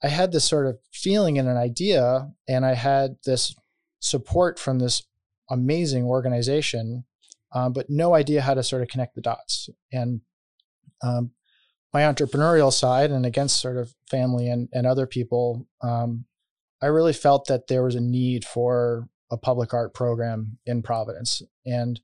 I 0.03 0.09
had 0.09 0.33
this 0.33 0.43
sort 0.43 0.67
of 0.67 0.77
feeling 0.91 1.39
and 1.39 1.47
an 1.47 1.55
idea, 1.55 2.29
and 2.49 2.65
I 2.65 2.73
had 2.73 3.15
this 3.25 3.55
support 4.01 4.59
from 4.59 4.79
this 4.79 5.03
amazing 5.49 6.03
organization, 6.03 7.05
um, 7.53 7.71
but 7.71 7.89
no 7.89 8.13
idea 8.13 8.41
how 8.41 8.53
to 8.53 8.63
sort 8.63 8.81
of 8.81 8.89
connect 8.89 9.15
the 9.15 9.21
dots. 9.21 9.69
And 9.93 10.19
um, 11.01 11.31
my 11.93 12.01
entrepreneurial 12.01 12.73
side, 12.73 13.11
and 13.11 13.25
against 13.25 13.61
sort 13.61 13.77
of 13.77 13.93
family 14.09 14.49
and, 14.49 14.69
and 14.73 14.87
other 14.87 15.05
people, 15.05 15.67
um, 15.81 16.25
I 16.81 16.87
really 16.87 17.13
felt 17.13 17.47
that 17.47 17.67
there 17.67 17.83
was 17.83 17.95
a 17.95 18.01
need 18.01 18.45
for 18.45 19.07
a 19.31 19.37
public 19.37 19.73
art 19.73 19.93
program 19.93 20.57
in 20.65 20.81
Providence. 20.81 21.41
And 21.65 21.99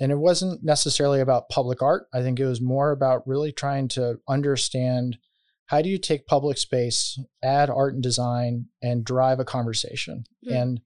and 0.00 0.12
it 0.12 0.18
wasn't 0.18 0.62
necessarily 0.62 1.20
about 1.20 1.48
public 1.48 1.82
art. 1.82 2.06
I 2.14 2.22
think 2.22 2.38
it 2.38 2.46
was 2.46 2.60
more 2.60 2.92
about 2.92 3.26
really 3.26 3.50
trying 3.50 3.88
to 3.88 4.20
understand 4.28 5.18
how 5.66 5.82
do 5.82 5.88
you 5.88 5.98
take 5.98 6.26
public 6.26 6.56
space, 6.56 7.18
add 7.42 7.68
art 7.68 7.94
and 7.94 8.02
design, 8.02 8.66
and 8.80 9.04
drive 9.04 9.40
a 9.40 9.44
conversation. 9.44 10.24
Hmm. 10.46 10.52
And 10.54 10.80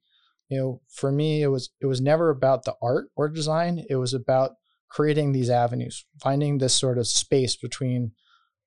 you 0.49 0.59
know, 0.59 0.81
for 0.89 1.13
me, 1.13 1.43
it 1.43 1.49
was 1.49 1.71
it 1.81 1.87
was 1.87 2.01
never 2.01 2.31
about 2.31 2.65
the 2.65 2.75
art 2.83 3.07
or 3.17 3.29
design. 3.29 3.85
It 3.89 3.97
was 3.97 4.13
about 4.13 4.53
creating 4.91 5.33
these 5.33 5.49
avenues, 5.49 6.05
finding 6.23 6.59
this 6.59 6.75
sort 6.75 6.99
of 6.99 7.07
space 7.07 7.57
between 7.57 8.13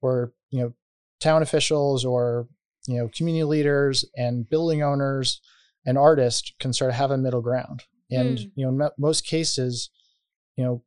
where 0.06 0.32
you 0.51 0.62
know 0.62 0.74
town 1.20 1.41
officials 1.41 2.06
or 2.06 2.47
you 2.88 2.97
know 2.97 3.10
community 3.18 3.43
leaders 3.43 4.06
and 4.16 4.49
building 4.49 4.82
owners 4.84 5.41
and 5.86 5.97
artists 5.97 6.51
can 6.60 6.72
sort 6.74 6.89
of 6.91 6.95
have 6.95 7.12
a 7.12 7.18
middle 7.18 7.41
ground. 7.41 7.84
And 8.10 8.38
Mm. 8.38 8.51
you 8.56 8.64
know, 8.66 8.70
in 8.70 8.78
mo- 8.78 8.91
most 8.97 9.26
cases, 9.26 9.89
you 10.56 10.64
know, 10.64 10.84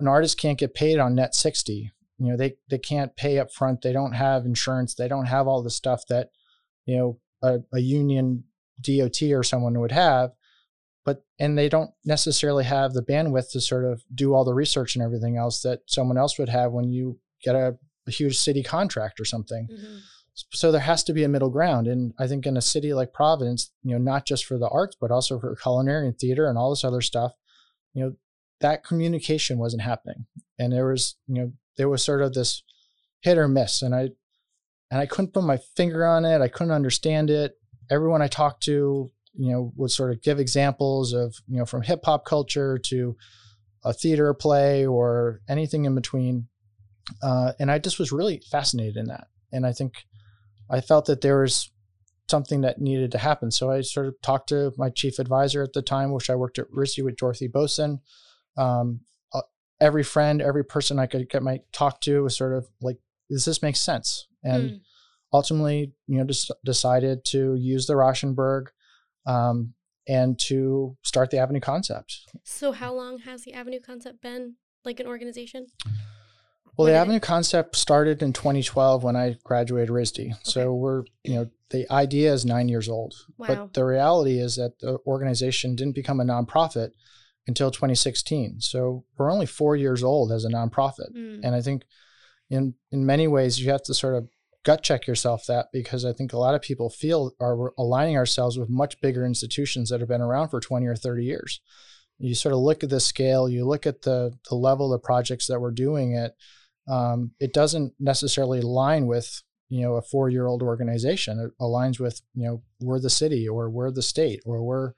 an 0.00 0.08
artist 0.08 0.38
can't 0.38 0.58
get 0.58 0.74
paid 0.74 0.98
on 0.98 1.14
net 1.14 1.34
60 1.34 1.92
you 2.18 2.26
know 2.30 2.36
they 2.36 2.56
they 2.68 2.78
can't 2.78 3.16
pay 3.16 3.38
up 3.38 3.50
front 3.52 3.82
they 3.82 3.92
don't 3.92 4.12
have 4.12 4.44
insurance 4.46 4.94
they 4.94 5.08
don't 5.08 5.26
have 5.26 5.46
all 5.46 5.62
the 5.62 5.70
stuff 5.70 6.02
that 6.08 6.30
you 6.86 6.96
know 6.96 7.18
a, 7.42 7.60
a 7.72 7.80
union 7.80 8.44
dot 8.80 9.22
or 9.22 9.42
someone 9.42 9.78
would 9.80 9.92
have 9.92 10.32
but 11.04 11.24
and 11.38 11.56
they 11.56 11.68
don't 11.68 11.90
necessarily 12.04 12.64
have 12.64 12.92
the 12.92 13.02
bandwidth 13.02 13.50
to 13.52 13.60
sort 13.60 13.84
of 13.84 14.02
do 14.14 14.34
all 14.34 14.44
the 14.44 14.54
research 14.54 14.96
and 14.96 15.02
everything 15.04 15.36
else 15.36 15.62
that 15.62 15.80
someone 15.86 16.18
else 16.18 16.38
would 16.38 16.48
have 16.48 16.72
when 16.72 16.90
you 16.90 17.18
get 17.46 17.54
a, 17.54 17.66
a 18.06 18.10
huge 18.10 18.36
city 18.46 18.62
contract 18.62 19.16
or 19.20 19.24
something. 19.34 19.64
Mhm. 19.72 20.00
so 20.62 20.66
there 20.70 20.88
has 20.92 21.02
to 21.04 21.14
be 21.18 21.24
a 21.24 21.28
middle 21.34 21.52
ground. 21.58 21.84
And 21.92 22.12
i 22.22 22.26
think 22.28 22.42
in 22.46 22.56
a 22.58 22.68
city 22.74 22.90
like 23.00 23.12
providence 23.22 23.62
you 23.86 23.92
know 23.92 24.02
not 24.12 24.22
just 24.30 24.44
for 24.48 24.58
the 24.58 24.68
arts 24.80 24.96
but 25.02 25.10
also 25.10 25.32
for 25.40 25.56
culinary 25.64 26.06
and 26.08 26.18
theater 26.18 26.44
and 26.48 26.56
all 26.58 26.70
this 26.70 26.84
other 26.88 27.00
stuff 27.10 27.32
you 27.94 28.00
know 28.02 28.10
that 28.60 28.84
communication 28.90 29.56
wasn't 29.64 29.82
happening. 29.90 30.20
And 30.60 30.68
there 30.72 30.88
was 30.92 31.04
you 31.32 31.36
know 31.38 31.48
there 31.78 31.88
was 31.92 32.02
sort 32.02 32.22
of 32.22 32.32
this 32.34 32.62
hit 33.26 33.38
or 33.38 33.48
miss. 33.48 33.82
And 33.82 33.94
i 33.94 34.04
and 34.90 34.98
i 35.04 35.06
couldn't 35.06 35.32
put 35.34 35.44
my 35.52 35.58
finger 35.78 36.02
on 36.16 36.24
it. 36.32 36.40
I 36.46 36.48
couldn't 36.54 36.78
understand 36.80 37.26
it. 37.30 37.50
Everyone 37.96 38.22
i 38.26 38.28
talked 38.40 38.62
to 38.64 39.10
you 39.42 39.50
know 39.52 39.72
would 39.76 39.90
sort 39.98 40.10
of 40.12 40.22
give 40.22 40.38
examples 40.40 41.12
of 41.22 41.28
you 41.52 41.58
know 41.58 41.66
from 41.66 41.82
hip 41.82 42.02
hop 42.04 42.22
culture 42.34 42.72
to 42.90 43.16
a 43.84 43.92
theater 43.92 44.32
play 44.34 44.86
or 44.86 45.40
anything 45.54 45.84
in 45.86 45.94
between 45.94 46.48
uh, 47.22 47.52
and 47.58 47.70
i 47.70 47.78
just 47.78 47.98
was 47.98 48.12
really 48.12 48.42
fascinated 48.50 48.96
in 48.96 49.06
that 49.06 49.28
and 49.52 49.66
i 49.66 49.72
think 49.72 49.94
i 50.70 50.80
felt 50.80 51.06
that 51.06 51.20
there 51.20 51.40
was 51.40 51.70
something 52.28 52.62
that 52.62 52.80
needed 52.80 53.12
to 53.12 53.18
happen 53.18 53.50
so 53.50 53.70
i 53.70 53.80
sort 53.80 54.06
of 54.06 54.14
talked 54.22 54.48
to 54.48 54.72
my 54.76 54.90
chief 54.90 55.18
advisor 55.18 55.62
at 55.62 55.72
the 55.72 55.82
time 55.82 56.12
which 56.12 56.28
i 56.30 56.34
worked 56.34 56.58
at 56.58 56.70
RISD 56.70 57.04
with 57.04 57.16
dorothy 57.16 57.46
boson 57.46 58.00
um, 58.58 59.00
uh, 59.32 59.42
every 59.80 60.02
friend 60.02 60.42
every 60.42 60.64
person 60.64 60.98
i 60.98 61.06
could 61.06 61.28
get 61.28 61.42
my 61.42 61.60
talk 61.72 62.00
to 62.00 62.22
was 62.24 62.36
sort 62.36 62.52
of 62.52 62.66
like 62.82 62.96
does 63.30 63.44
this 63.44 63.62
make 63.62 63.76
sense 63.76 64.26
and 64.44 64.70
Mm. 64.70 64.80
ultimately, 65.32 65.92
you 66.06 66.18
know, 66.18 66.24
just 66.24 66.52
decided 66.64 67.24
to 67.26 67.56
use 67.56 67.86
the 67.86 67.94
Rauschenberg 67.94 68.66
um, 69.26 69.74
and 70.06 70.38
to 70.46 70.96
start 71.02 71.30
the 71.30 71.38
Avenue 71.38 71.60
concept. 71.60 72.20
So 72.44 72.70
how 72.70 72.94
long 72.94 73.18
has 73.18 73.42
the 73.42 73.52
Avenue 73.52 73.80
concept 73.80 74.22
been 74.22 74.54
like 74.84 75.00
an 75.00 75.06
organization? 75.06 75.66
Well, 76.76 76.86
the 76.86 76.94
Avenue 76.94 77.20
concept 77.20 77.76
started 77.76 78.22
in 78.22 78.32
2012 78.32 79.02
when 79.02 79.16
I 79.16 79.36
graduated 79.44 79.88
RISD. 79.88 80.34
So 80.42 80.74
we're, 80.74 81.04
you 81.24 81.34
know, 81.34 81.50
the 81.70 81.90
idea 81.90 82.32
is 82.32 82.44
nine 82.44 82.68
years 82.68 82.88
old. 82.88 83.14
Wow. 83.38 83.46
But 83.46 83.74
the 83.74 83.84
reality 83.84 84.38
is 84.38 84.56
that 84.56 84.78
the 84.80 84.98
organization 85.06 85.74
didn't 85.74 85.94
become 85.94 86.20
a 86.20 86.24
nonprofit 86.24 86.90
until 87.46 87.70
2016. 87.70 88.60
So 88.60 89.04
we're 89.16 89.32
only 89.32 89.46
four 89.46 89.76
years 89.76 90.02
old 90.02 90.32
as 90.32 90.44
a 90.44 90.50
nonprofit. 90.50 91.14
Mm. 91.16 91.40
And 91.42 91.54
I 91.54 91.62
think 91.62 91.84
in 92.50 92.74
in 92.92 93.06
many 93.06 93.26
ways 93.26 93.60
you 93.60 93.70
have 93.70 93.82
to 93.84 93.94
sort 93.94 94.14
of 94.14 94.28
gut 94.64 94.82
check 94.82 95.06
yourself 95.06 95.46
that 95.46 95.66
because 95.72 96.04
I 96.04 96.12
think 96.12 96.32
a 96.32 96.38
lot 96.38 96.54
of 96.54 96.62
people 96.62 96.90
feel 96.90 97.32
are 97.40 97.72
aligning 97.78 98.16
ourselves 98.16 98.58
with 98.58 98.68
much 98.68 99.00
bigger 99.00 99.24
institutions 99.24 99.90
that 99.90 100.00
have 100.00 100.08
been 100.08 100.20
around 100.20 100.48
for 100.48 100.60
20 100.60 100.86
or 100.86 100.96
30 100.96 101.24
years. 101.24 101.60
You 102.18 102.34
sort 102.34 102.52
of 102.52 102.60
look 102.60 102.82
at 102.82 102.90
the 102.90 103.00
scale, 103.00 103.48
you 103.48 103.64
look 103.64 103.86
at 103.86 104.02
the 104.02 104.32
the 104.48 104.56
level 104.56 104.92
of 104.92 105.02
projects 105.02 105.46
that 105.46 105.60
we're 105.60 105.70
doing 105.70 106.12
it. 106.12 106.32
Um, 106.88 107.32
it 107.40 107.52
doesn't 107.52 107.92
necessarily 107.98 108.60
align 108.60 109.06
with 109.06 109.42
you 109.68 109.80
know 109.82 109.94
a 109.96 110.02
four 110.02 110.28
year 110.28 110.46
old 110.46 110.62
organization. 110.62 111.40
It 111.40 111.50
aligns 111.60 111.98
with 111.98 112.20
you 112.34 112.44
know 112.46 112.62
we're 112.80 113.00
the 113.00 113.10
city 113.10 113.48
or 113.48 113.68
we're 113.70 113.90
the 113.90 114.02
state 114.02 114.40
or 114.46 114.62
we're 114.62 114.92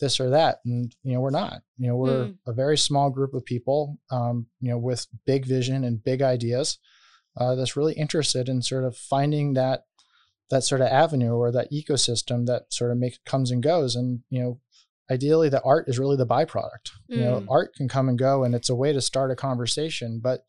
this 0.00 0.18
or 0.20 0.30
that, 0.30 0.58
and 0.64 0.94
you 1.02 1.14
know 1.14 1.20
we're 1.20 1.30
not. 1.30 1.62
You 1.78 1.88
know 1.88 1.96
we're 1.96 2.26
Mm. 2.26 2.36
a 2.46 2.52
very 2.52 2.78
small 2.78 3.10
group 3.10 3.34
of 3.34 3.44
people, 3.44 3.98
um, 4.10 4.46
you 4.60 4.70
know, 4.70 4.78
with 4.78 5.06
big 5.26 5.44
vision 5.46 5.84
and 5.84 6.02
big 6.02 6.22
ideas. 6.22 6.78
Uh, 7.36 7.54
that's 7.54 7.76
really 7.76 7.94
interested 7.94 8.48
in 8.48 8.60
sort 8.62 8.84
of 8.84 8.96
finding 8.96 9.54
that 9.54 9.84
that 10.50 10.62
sort 10.64 10.82
of 10.82 10.88
avenue 10.88 11.32
or 11.34 11.50
that 11.50 11.72
ecosystem 11.72 12.46
that 12.46 12.64
sort 12.72 12.90
of 12.90 12.98
makes 12.98 13.18
comes 13.24 13.50
and 13.50 13.62
goes 13.62 13.96
and 13.96 14.20
you 14.28 14.38
know 14.40 14.60
ideally 15.10 15.48
the 15.48 15.62
art 15.62 15.88
is 15.88 15.98
really 15.98 16.16
the 16.16 16.26
byproduct 16.26 16.90
you 17.08 17.24
know 17.24 17.40
Mm. 17.40 17.46
art 17.48 17.74
can 17.74 17.88
come 17.88 18.08
and 18.10 18.18
go 18.18 18.44
and 18.44 18.54
it's 18.54 18.68
a 18.68 18.74
way 18.74 18.92
to 18.92 19.00
start 19.00 19.30
a 19.30 19.36
conversation 19.36 20.20
but 20.22 20.44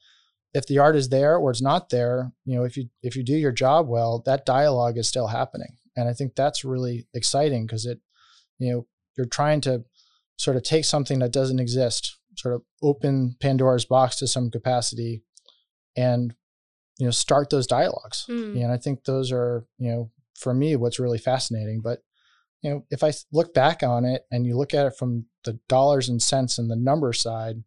if 0.53 0.67
the 0.67 0.77
art 0.77 0.95
is 0.95 1.09
there 1.09 1.37
or 1.37 1.51
it's 1.51 1.61
not 1.61 1.89
there 1.89 2.31
you 2.45 2.55
know 2.55 2.63
if 2.63 2.77
you 2.77 2.89
if 3.01 3.15
you 3.15 3.23
do 3.23 3.35
your 3.35 3.51
job 3.51 3.87
well 3.87 4.21
that 4.25 4.45
dialogue 4.45 4.97
is 4.97 5.07
still 5.07 5.27
happening. 5.27 5.77
And 5.95 6.09
i 6.09 6.13
think 6.13 6.35
that's 6.35 6.65
really 6.65 7.07
exciting 7.13 7.65
because 7.65 7.85
it 7.85 7.99
you 8.59 8.71
know 8.71 8.87
you're 9.15 9.27
trying 9.27 9.61
to 9.61 9.83
sort 10.37 10.57
of 10.57 10.63
take 10.63 10.85
something 10.85 11.19
that 11.19 11.31
doesn't 11.31 11.59
exist 11.59 12.17
sort 12.35 12.55
of 12.55 12.63
open 12.81 13.35
pandora's 13.39 13.85
box 13.85 14.15
to 14.17 14.27
some 14.27 14.49
capacity 14.49 15.23
and 15.95 16.33
you 16.97 17.05
know 17.05 17.11
start 17.11 17.49
those 17.49 17.67
dialogues. 17.67 18.25
Mm. 18.27 18.63
and 18.63 18.71
i 18.71 18.77
think 18.77 19.03
those 19.03 19.31
are 19.31 19.65
you 19.77 19.91
know 19.91 20.11
for 20.35 20.53
me 20.53 20.75
what's 20.75 20.99
really 20.99 21.17
fascinating. 21.17 21.81
But 21.81 21.99
you 22.61 22.69
know 22.69 22.85
if 22.89 23.03
I 23.03 23.13
look 23.31 23.53
back 23.53 23.83
on 23.83 24.05
it 24.05 24.23
and 24.31 24.45
you 24.45 24.57
look 24.57 24.73
at 24.73 24.85
it 24.85 24.97
from 24.97 25.25
the 25.43 25.59
dollars 25.67 26.09
and 26.09 26.21
cents 26.21 26.57
and 26.57 26.69
the 26.69 26.75
number 26.75 27.13
side 27.13 27.63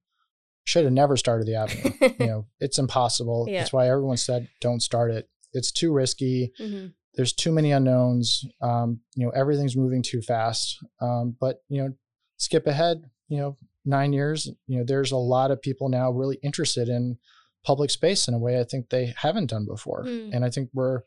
should 0.67 0.85
have 0.85 0.93
never 0.93 1.17
started 1.17 1.47
the 1.47 1.55
avenue. 1.55 1.93
You 2.21 2.27
know 2.27 2.47
it's 2.61 2.79
impossible. 2.79 3.47
Yeah. 3.49 3.61
that's 3.61 3.73
why 3.73 3.89
everyone 3.89 4.19
said 4.19 4.49
don't 4.61 4.81
start 4.81 5.11
it. 5.11 5.29
It's 5.55 5.73
too 5.73 5.93
risky. 5.93 6.53
Mhm. 6.61 6.93
there's 7.15 7.33
too 7.33 7.51
many 7.53 7.73
unknowns. 7.73 8.45
Um, 8.61 9.01
you 9.15 9.25
know 9.25 9.33
everything's 9.33 9.77
moving 9.77 10.03
too 10.03 10.21
fast. 10.21 10.77
Um, 11.01 11.35
but 11.41 11.63
you 11.69 11.81
know 11.83 11.95
skip 12.37 12.67
ahead 12.67 13.03
you 13.29 13.39
know 13.39 13.57
nine 13.87 14.13
years 14.13 14.47
you 14.67 14.77
know 14.79 14.85
there's 14.85 15.13
a 15.13 15.17
lot 15.17 15.51
of 15.51 15.63
people 15.63 15.89
now 15.89 16.11
really 16.11 16.39
interested 16.43 16.89
in 16.89 17.17
public 17.65 17.89
space 17.91 18.29
in 18.29 18.35
a 18.35 18.39
way 18.39 18.61
i 18.61 18.65
think 18.65 18.91
they 18.91 19.15
haven't 19.17 19.49
done 19.51 19.65
before. 19.65 20.05
Mm. 20.05 20.35
and 20.35 20.45
i 20.45 20.51
think 20.51 20.69
we're 20.75 21.01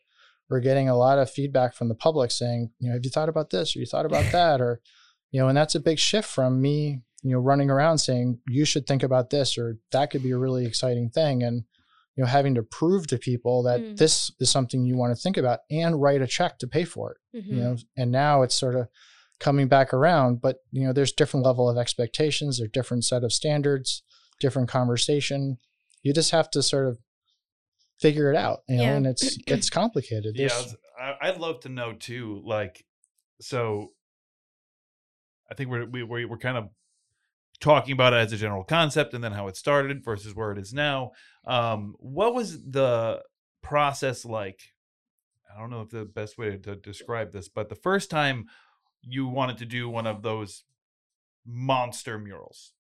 we're 0.49 0.59
getting 0.59 0.89
a 0.89 0.97
lot 0.97 1.19
of 1.19 1.29
feedback 1.29 1.75
from 1.75 1.87
the 1.89 1.93
public 1.95 2.31
saying 2.31 2.71
you 2.79 2.87
know 2.89 2.95
have 2.95 3.05
you 3.05 3.11
thought 3.11 3.29
about 3.29 3.51
this? 3.51 3.75
Or 3.75 3.79
you 3.79 3.85
thought 3.85 4.07
about 4.07 4.31
that? 4.31 4.59
Or 4.59 4.81
you 5.31 5.39
know 5.39 5.47
and 5.49 5.55
that's 5.57 5.75
a 5.75 5.79
big 5.79 5.99
shift 5.99 6.27
from 6.27 6.59
me 6.61 7.01
you 7.23 7.31
know 7.31 7.39
running 7.39 7.69
around 7.69 7.97
saying 7.97 8.39
you 8.47 8.65
should 8.65 8.85
think 8.87 9.03
about 9.03 9.29
this 9.29 9.57
or 9.57 9.77
that 9.91 10.09
could 10.11 10.23
be 10.23 10.31
a 10.31 10.37
really 10.37 10.65
exciting 10.65 11.09
thing 11.09 11.43
and 11.43 11.63
you 12.15 12.23
know 12.23 12.27
having 12.27 12.55
to 12.55 12.63
prove 12.63 13.07
to 13.07 13.17
people 13.17 13.63
that 13.63 13.79
Mm. 13.81 13.97
this 13.97 14.31
is 14.39 14.49
something 14.49 14.85
you 14.85 14.95
want 14.97 15.15
to 15.15 15.21
think 15.21 15.37
about 15.37 15.59
and 15.69 16.01
write 16.01 16.21
a 16.21 16.27
check 16.27 16.57
to 16.59 16.67
pay 16.67 16.83
for 16.85 17.11
it 17.13 17.17
Mhm. 17.43 17.47
you 17.47 17.55
know 17.61 17.77
and 17.97 18.11
now 18.11 18.41
it's 18.41 18.55
sort 18.55 18.75
of 18.75 18.87
coming 19.39 19.67
back 19.67 19.93
around 19.93 20.41
but 20.41 20.57
you 20.71 20.85
know 20.85 20.93
there's 20.93 21.11
different 21.13 21.45
level 21.45 21.69
of 21.69 21.77
expectations 21.77 22.57
there's 22.59 22.71
different 22.71 23.03
set 23.05 23.23
of 23.23 23.31
standards 23.33 24.03
different 24.39 24.69
conversation 24.69 25.57
you 26.03 26.13
just 26.13 26.31
have 26.31 26.49
to 26.51 26.61
sort 26.63 26.87
of 26.87 26.97
figure 27.99 28.29
it 28.31 28.37
out 28.37 28.59
you 28.69 28.77
know 28.77 28.83
Yeah. 28.83 28.95
and 28.95 29.07
it's 29.07 29.37
it's 29.47 29.69
complicated 29.69 30.35
Yeah, 30.35 30.45
I 30.45 30.47
There's- 30.49 30.63
was- 30.65 30.75
I, 31.01 31.15
I'd 31.29 31.37
love 31.37 31.61
to 31.61 31.69
know 31.69 31.93
too. 31.93 32.41
Like, 32.45 32.85
so 33.39 33.93
I 35.49 35.53
think 35.55 35.69
we're 35.69 35.85
we, 35.85 36.03
we're 36.03 36.27
we're 36.27 36.37
kind 36.37 36.57
of 36.57 36.69
talking 37.59 37.93
about 37.93 38.13
it 38.13 38.17
as 38.17 38.33
a 38.33 38.37
general 38.37 38.63
concept, 38.63 39.13
and 39.13 39.23
then 39.23 39.31
how 39.31 39.47
it 39.47 39.57
started 39.57 40.03
versus 40.03 40.35
where 40.35 40.51
it 40.51 40.57
is 40.57 40.73
now. 40.73 41.11
Um, 41.45 41.95
what 41.99 42.33
was 42.33 42.63
the 42.63 43.21
process 43.61 44.25
like? 44.25 44.61
I 45.53 45.59
don't 45.59 45.69
know 45.69 45.81
if 45.81 45.89
the 45.89 46.05
best 46.05 46.37
way 46.37 46.55
to 46.55 46.75
describe 46.75 47.31
this, 47.31 47.49
but 47.49 47.69
the 47.69 47.75
first 47.75 48.09
time 48.09 48.45
you 49.01 49.27
wanted 49.27 49.57
to 49.57 49.65
do 49.65 49.89
one 49.89 50.07
of 50.07 50.21
those 50.21 50.63
monster 51.45 52.17
murals 52.17 52.73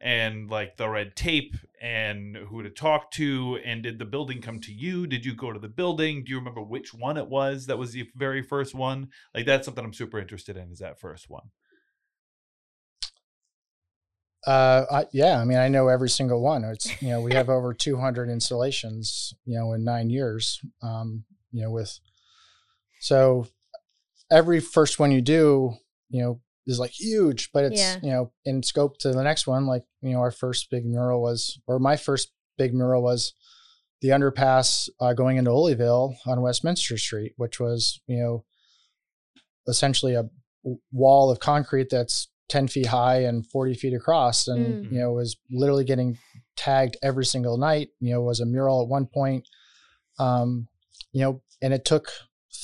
and 0.00 0.48
like 0.48 0.76
the 0.76 0.88
red 0.88 1.16
tape 1.16 1.56
and 1.80 2.36
who 2.36 2.62
to 2.62 2.70
talk 2.70 3.10
to 3.10 3.58
and 3.64 3.82
did 3.82 3.98
the 3.98 4.04
building 4.04 4.40
come 4.40 4.60
to 4.60 4.72
you 4.72 5.06
did 5.06 5.24
you 5.24 5.34
go 5.34 5.52
to 5.52 5.58
the 5.58 5.68
building 5.68 6.22
do 6.22 6.30
you 6.30 6.38
remember 6.38 6.62
which 6.62 6.94
one 6.94 7.16
it 7.16 7.28
was 7.28 7.66
that 7.66 7.78
was 7.78 7.92
the 7.92 8.08
very 8.14 8.42
first 8.42 8.74
one 8.74 9.08
like 9.34 9.44
that's 9.44 9.64
something 9.64 9.84
i'm 9.84 9.92
super 9.92 10.18
interested 10.18 10.56
in 10.56 10.70
is 10.70 10.78
that 10.78 11.00
first 11.00 11.28
one 11.28 11.50
Uh, 14.46 14.84
I, 14.90 15.04
yeah, 15.12 15.40
I 15.40 15.44
mean, 15.44 15.58
I 15.58 15.68
know 15.68 15.88
every 15.88 16.08
single 16.08 16.40
one. 16.40 16.64
It's 16.64 17.02
you 17.02 17.08
know 17.08 17.20
we 17.20 17.34
have 17.34 17.48
over 17.48 17.74
200 17.74 18.28
installations, 18.30 19.34
you 19.44 19.58
know, 19.58 19.72
in 19.72 19.84
nine 19.84 20.10
years. 20.10 20.60
Um, 20.82 21.24
you 21.52 21.62
know, 21.62 21.70
with 21.70 21.98
so 23.00 23.46
every 24.30 24.60
first 24.60 24.98
one 24.98 25.10
you 25.10 25.20
do, 25.20 25.74
you 26.10 26.22
know, 26.22 26.40
is 26.66 26.78
like 26.78 26.90
huge, 26.92 27.50
but 27.52 27.64
it's 27.64 27.80
Yeah. 27.80 27.96
you 28.02 28.10
know 28.10 28.32
in 28.44 28.62
scope 28.62 28.98
to 28.98 29.12
the 29.12 29.22
next 29.24 29.46
one. 29.46 29.66
Like 29.66 29.84
you 30.02 30.12
know, 30.12 30.20
our 30.20 30.30
first 30.30 30.70
big 30.70 30.86
mural 30.86 31.20
was, 31.20 31.58
or 31.66 31.78
my 31.78 31.96
first 31.96 32.30
big 32.56 32.74
mural 32.74 33.02
was 33.02 33.32
the 34.00 34.08
underpass 34.08 34.88
uh, 35.00 35.12
going 35.14 35.36
into 35.38 35.50
Olneyville 35.50 36.14
on 36.26 36.40
Westminster 36.42 36.96
Street, 36.96 37.32
which 37.36 37.58
was 37.58 38.00
you 38.06 38.18
know 38.18 38.44
essentially 39.66 40.14
a 40.14 40.28
wall 40.92 41.30
of 41.30 41.40
concrete 41.40 41.88
that's 41.90 42.28
10 42.48 42.68
feet 42.68 42.86
high 42.86 43.20
and 43.24 43.46
40 43.46 43.74
feet 43.74 43.92
across 43.94 44.48
and 44.48 44.86
Mm. 44.86 44.92
you 44.92 44.98
know 45.00 45.12
was 45.12 45.36
literally 45.50 45.84
getting 45.84 46.18
tagged 46.56 46.96
every 47.02 47.24
single 47.24 47.56
night 47.58 47.88
you 48.00 48.12
know 48.12 48.22
was 48.22 48.40
a 48.40 48.46
mural 48.46 48.82
at 48.82 48.88
one 48.88 49.06
point 49.06 49.46
um 50.18 50.66
you 51.12 51.20
know 51.22 51.40
and 51.62 51.72
it 51.74 51.84
took 51.84 52.10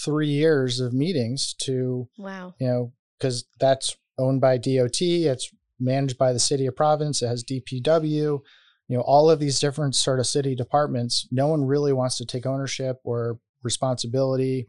three 0.04 0.28
years 0.28 0.80
of 0.80 0.92
meetings 0.92 1.54
to 1.62 2.08
Wow. 2.18 2.54
you 2.58 2.66
know 2.66 2.92
because 3.18 3.44
that's 3.60 3.96
owned 4.18 4.40
by 4.40 4.56
dot 4.58 5.00
it's 5.00 5.50
managed 5.80 6.18
by 6.18 6.32
the 6.32 6.38
city 6.40 6.66
of 6.66 6.76
Providence 6.76 7.22
it 7.22 7.28
has 7.28 7.44
dpw 7.44 8.40
you 8.88 8.96
know 8.96 9.02
all 9.02 9.30
of 9.30 9.38
these 9.40 9.58
different 9.60 9.94
sort 9.94 10.18
of 10.20 10.26
city 10.26 10.54
departments 10.54 11.26
no 11.30 11.46
one 11.48 11.64
really 11.64 11.92
wants 11.92 12.16
to 12.18 12.24
take 12.24 12.46
ownership 12.46 13.00
or 13.04 13.38
responsibility. 13.64 14.66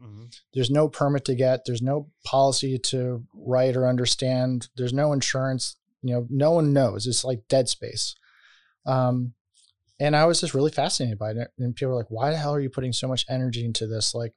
There's 0.54 0.70
no 0.70 0.88
permit 0.88 1.24
to 1.26 1.34
get. 1.34 1.60
There's 1.66 1.82
no 1.82 2.08
policy 2.24 2.78
to 2.78 3.24
write 3.34 3.76
or 3.76 3.86
understand. 3.86 4.68
There's 4.76 4.92
no 4.92 5.12
insurance. 5.12 5.76
You 6.02 6.14
know 6.14 6.26
no 6.30 6.50
one 6.52 6.72
knows. 6.72 7.06
It's 7.06 7.24
like 7.24 7.46
dead 7.48 7.68
space. 7.68 8.14
Um 8.86 9.34
and 9.98 10.14
i 10.14 10.26
was 10.26 10.40
just 10.42 10.52
really 10.54 10.70
fascinated 10.70 11.18
by 11.18 11.30
it. 11.30 11.48
And 11.58 11.74
people 11.74 11.92
were 11.92 11.96
like 11.98 12.10
why 12.10 12.30
the 12.30 12.36
hell 12.36 12.54
are 12.54 12.60
you 12.60 12.70
putting 12.70 12.92
so 12.92 13.08
much 13.08 13.24
energy 13.28 13.64
into 13.64 13.86
this? 13.86 14.14
Like 14.14 14.32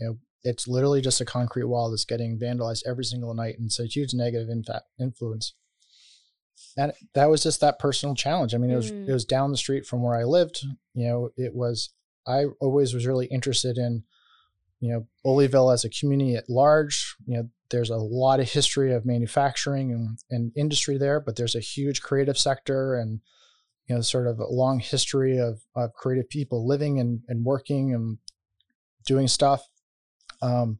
you 0.00 0.06
know 0.06 0.18
it's 0.44 0.68
literally 0.68 1.00
just 1.00 1.20
a 1.20 1.24
concrete 1.24 1.64
wall 1.64 1.90
that's 1.90 2.04
getting 2.04 2.38
vandalized 2.38 2.82
every 2.86 3.04
single 3.04 3.34
night 3.34 3.56
and 3.58 3.66
it's 3.66 3.80
a 3.80 3.86
huge 3.86 4.14
negative 4.14 4.48
infa- 4.48 4.82
influence. 5.00 5.54
And 6.76 6.92
that 7.14 7.26
was 7.28 7.42
just 7.42 7.60
that 7.60 7.78
personal 7.80 8.14
challenge. 8.14 8.54
I 8.54 8.58
mean 8.58 8.70
it 8.70 8.76
was 8.76 8.92
Mm. 8.92 9.08
it 9.08 9.12
was 9.12 9.24
down 9.24 9.50
the 9.50 9.56
street 9.56 9.86
from 9.86 10.02
where 10.02 10.16
i 10.16 10.24
lived. 10.24 10.64
You 10.94 11.08
know 11.08 11.30
it 11.36 11.54
was 11.54 11.90
i 12.28 12.44
always 12.60 12.94
was 12.94 13.06
really 13.06 13.26
interested 13.26 13.78
in 13.78 14.04
you 14.80 14.92
know 14.92 15.06
Olneyville 15.26 15.72
as 15.72 15.84
a 15.84 15.90
community 15.90 16.36
at 16.36 16.48
large. 16.48 17.16
You 17.26 17.36
know 17.36 17.48
there's 17.70 17.90
a 17.90 17.96
lot 17.96 18.40
of 18.40 18.50
history 18.50 18.94
of 18.94 19.04
manufacturing 19.04 19.92
and, 19.92 20.18
and 20.30 20.52
industry 20.56 20.96
there 20.96 21.20
but 21.20 21.36
there's 21.36 21.54
a 21.54 21.60
huge 21.60 22.00
creative 22.00 22.38
sector 22.38 22.94
and 22.94 23.20
you 23.86 23.94
know 23.94 24.00
sort 24.00 24.26
of 24.26 24.38
a 24.38 24.46
long 24.46 24.78
history 24.78 25.38
of, 25.38 25.60
of 25.74 25.92
creative 25.92 26.28
people 26.28 26.66
living 26.66 26.98
and, 27.00 27.20
and 27.28 27.44
working 27.44 27.94
and 27.94 28.18
doing 29.06 29.28
stuff 29.28 29.66
um, 30.40 30.78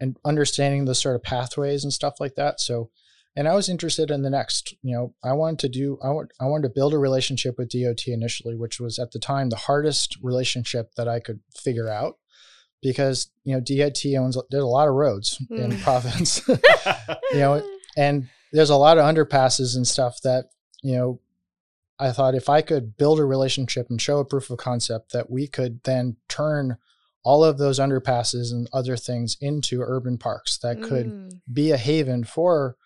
and 0.00 0.16
understanding 0.24 0.84
the 0.84 0.94
sort 0.94 1.16
of 1.16 1.22
pathways 1.22 1.82
and 1.82 1.92
stuff 1.92 2.14
like 2.20 2.34
that. 2.36 2.60
So 2.60 2.90
and 3.38 3.48
i 3.48 3.54
was 3.54 3.68
interested 3.68 4.10
in 4.10 4.22
the 4.22 4.30
next 4.38 4.74
you 4.82 4.94
know 4.94 5.14
i 5.24 5.32
wanted 5.32 5.58
to 5.60 5.68
do 5.68 5.98
i, 6.02 6.08
want, 6.10 6.30
I 6.40 6.44
wanted 6.46 6.68
to 6.68 6.74
build 6.74 6.92
a 6.92 6.98
relationship 6.98 7.54
with 7.56 7.70
dot 7.70 8.02
initially 8.06 8.56
which 8.56 8.78
was 8.80 8.98
at 8.98 9.12
the 9.12 9.18
time 9.18 9.48
the 9.48 9.56
hardest 9.68 10.18
relationship 10.22 10.94
that 10.96 11.08
i 11.08 11.20
could 11.20 11.40
figure 11.56 11.88
out 11.88 12.18
because 12.82 13.30
you 13.44 13.54
know 13.54 13.60
DOT 13.60 14.04
owns 14.16 14.36
there's 14.50 14.62
a 14.62 14.66
lot 14.66 14.88
of 14.88 14.94
roads 14.94 15.38
in 15.50 15.72
Mm. 15.72 15.82
Providence, 15.82 16.46
you 17.32 17.38
know, 17.40 17.62
and 17.96 18.28
there's 18.52 18.70
a 18.70 18.76
lot 18.76 18.98
of 18.98 19.04
underpasses 19.04 19.74
and 19.76 19.86
stuff 19.86 20.20
that 20.22 20.46
you 20.82 20.96
know. 20.96 21.20
I 22.00 22.12
thought 22.12 22.36
if 22.36 22.48
I 22.48 22.62
could 22.62 22.96
build 22.96 23.18
a 23.18 23.24
relationship 23.24 23.88
and 23.90 24.00
show 24.00 24.18
a 24.20 24.24
proof 24.24 24.50
of 24.50 24.58
concept 24.58 25.10
that 25.12 25.28
we 25.28 25.48
could 25.48 25.82
then 25.82 26.16
turn 26.28 26.76
all 27.24 27.42
of 27.42 27.58
those 27.58 27.80
underpasses 27.80 28.52
and 28.52 28.68
other 28.72 28.96
things 28.96 29.36
into 29.40 29.80
urban 29.82 30.16
parks 30.16 30.56
that 30.58 30.80
could 30.80 31.06
Mm. 31.06 31.40
be 31.52 31.72
a 31.72 31.76
haven 31.76 32.22
for 32.22 32.76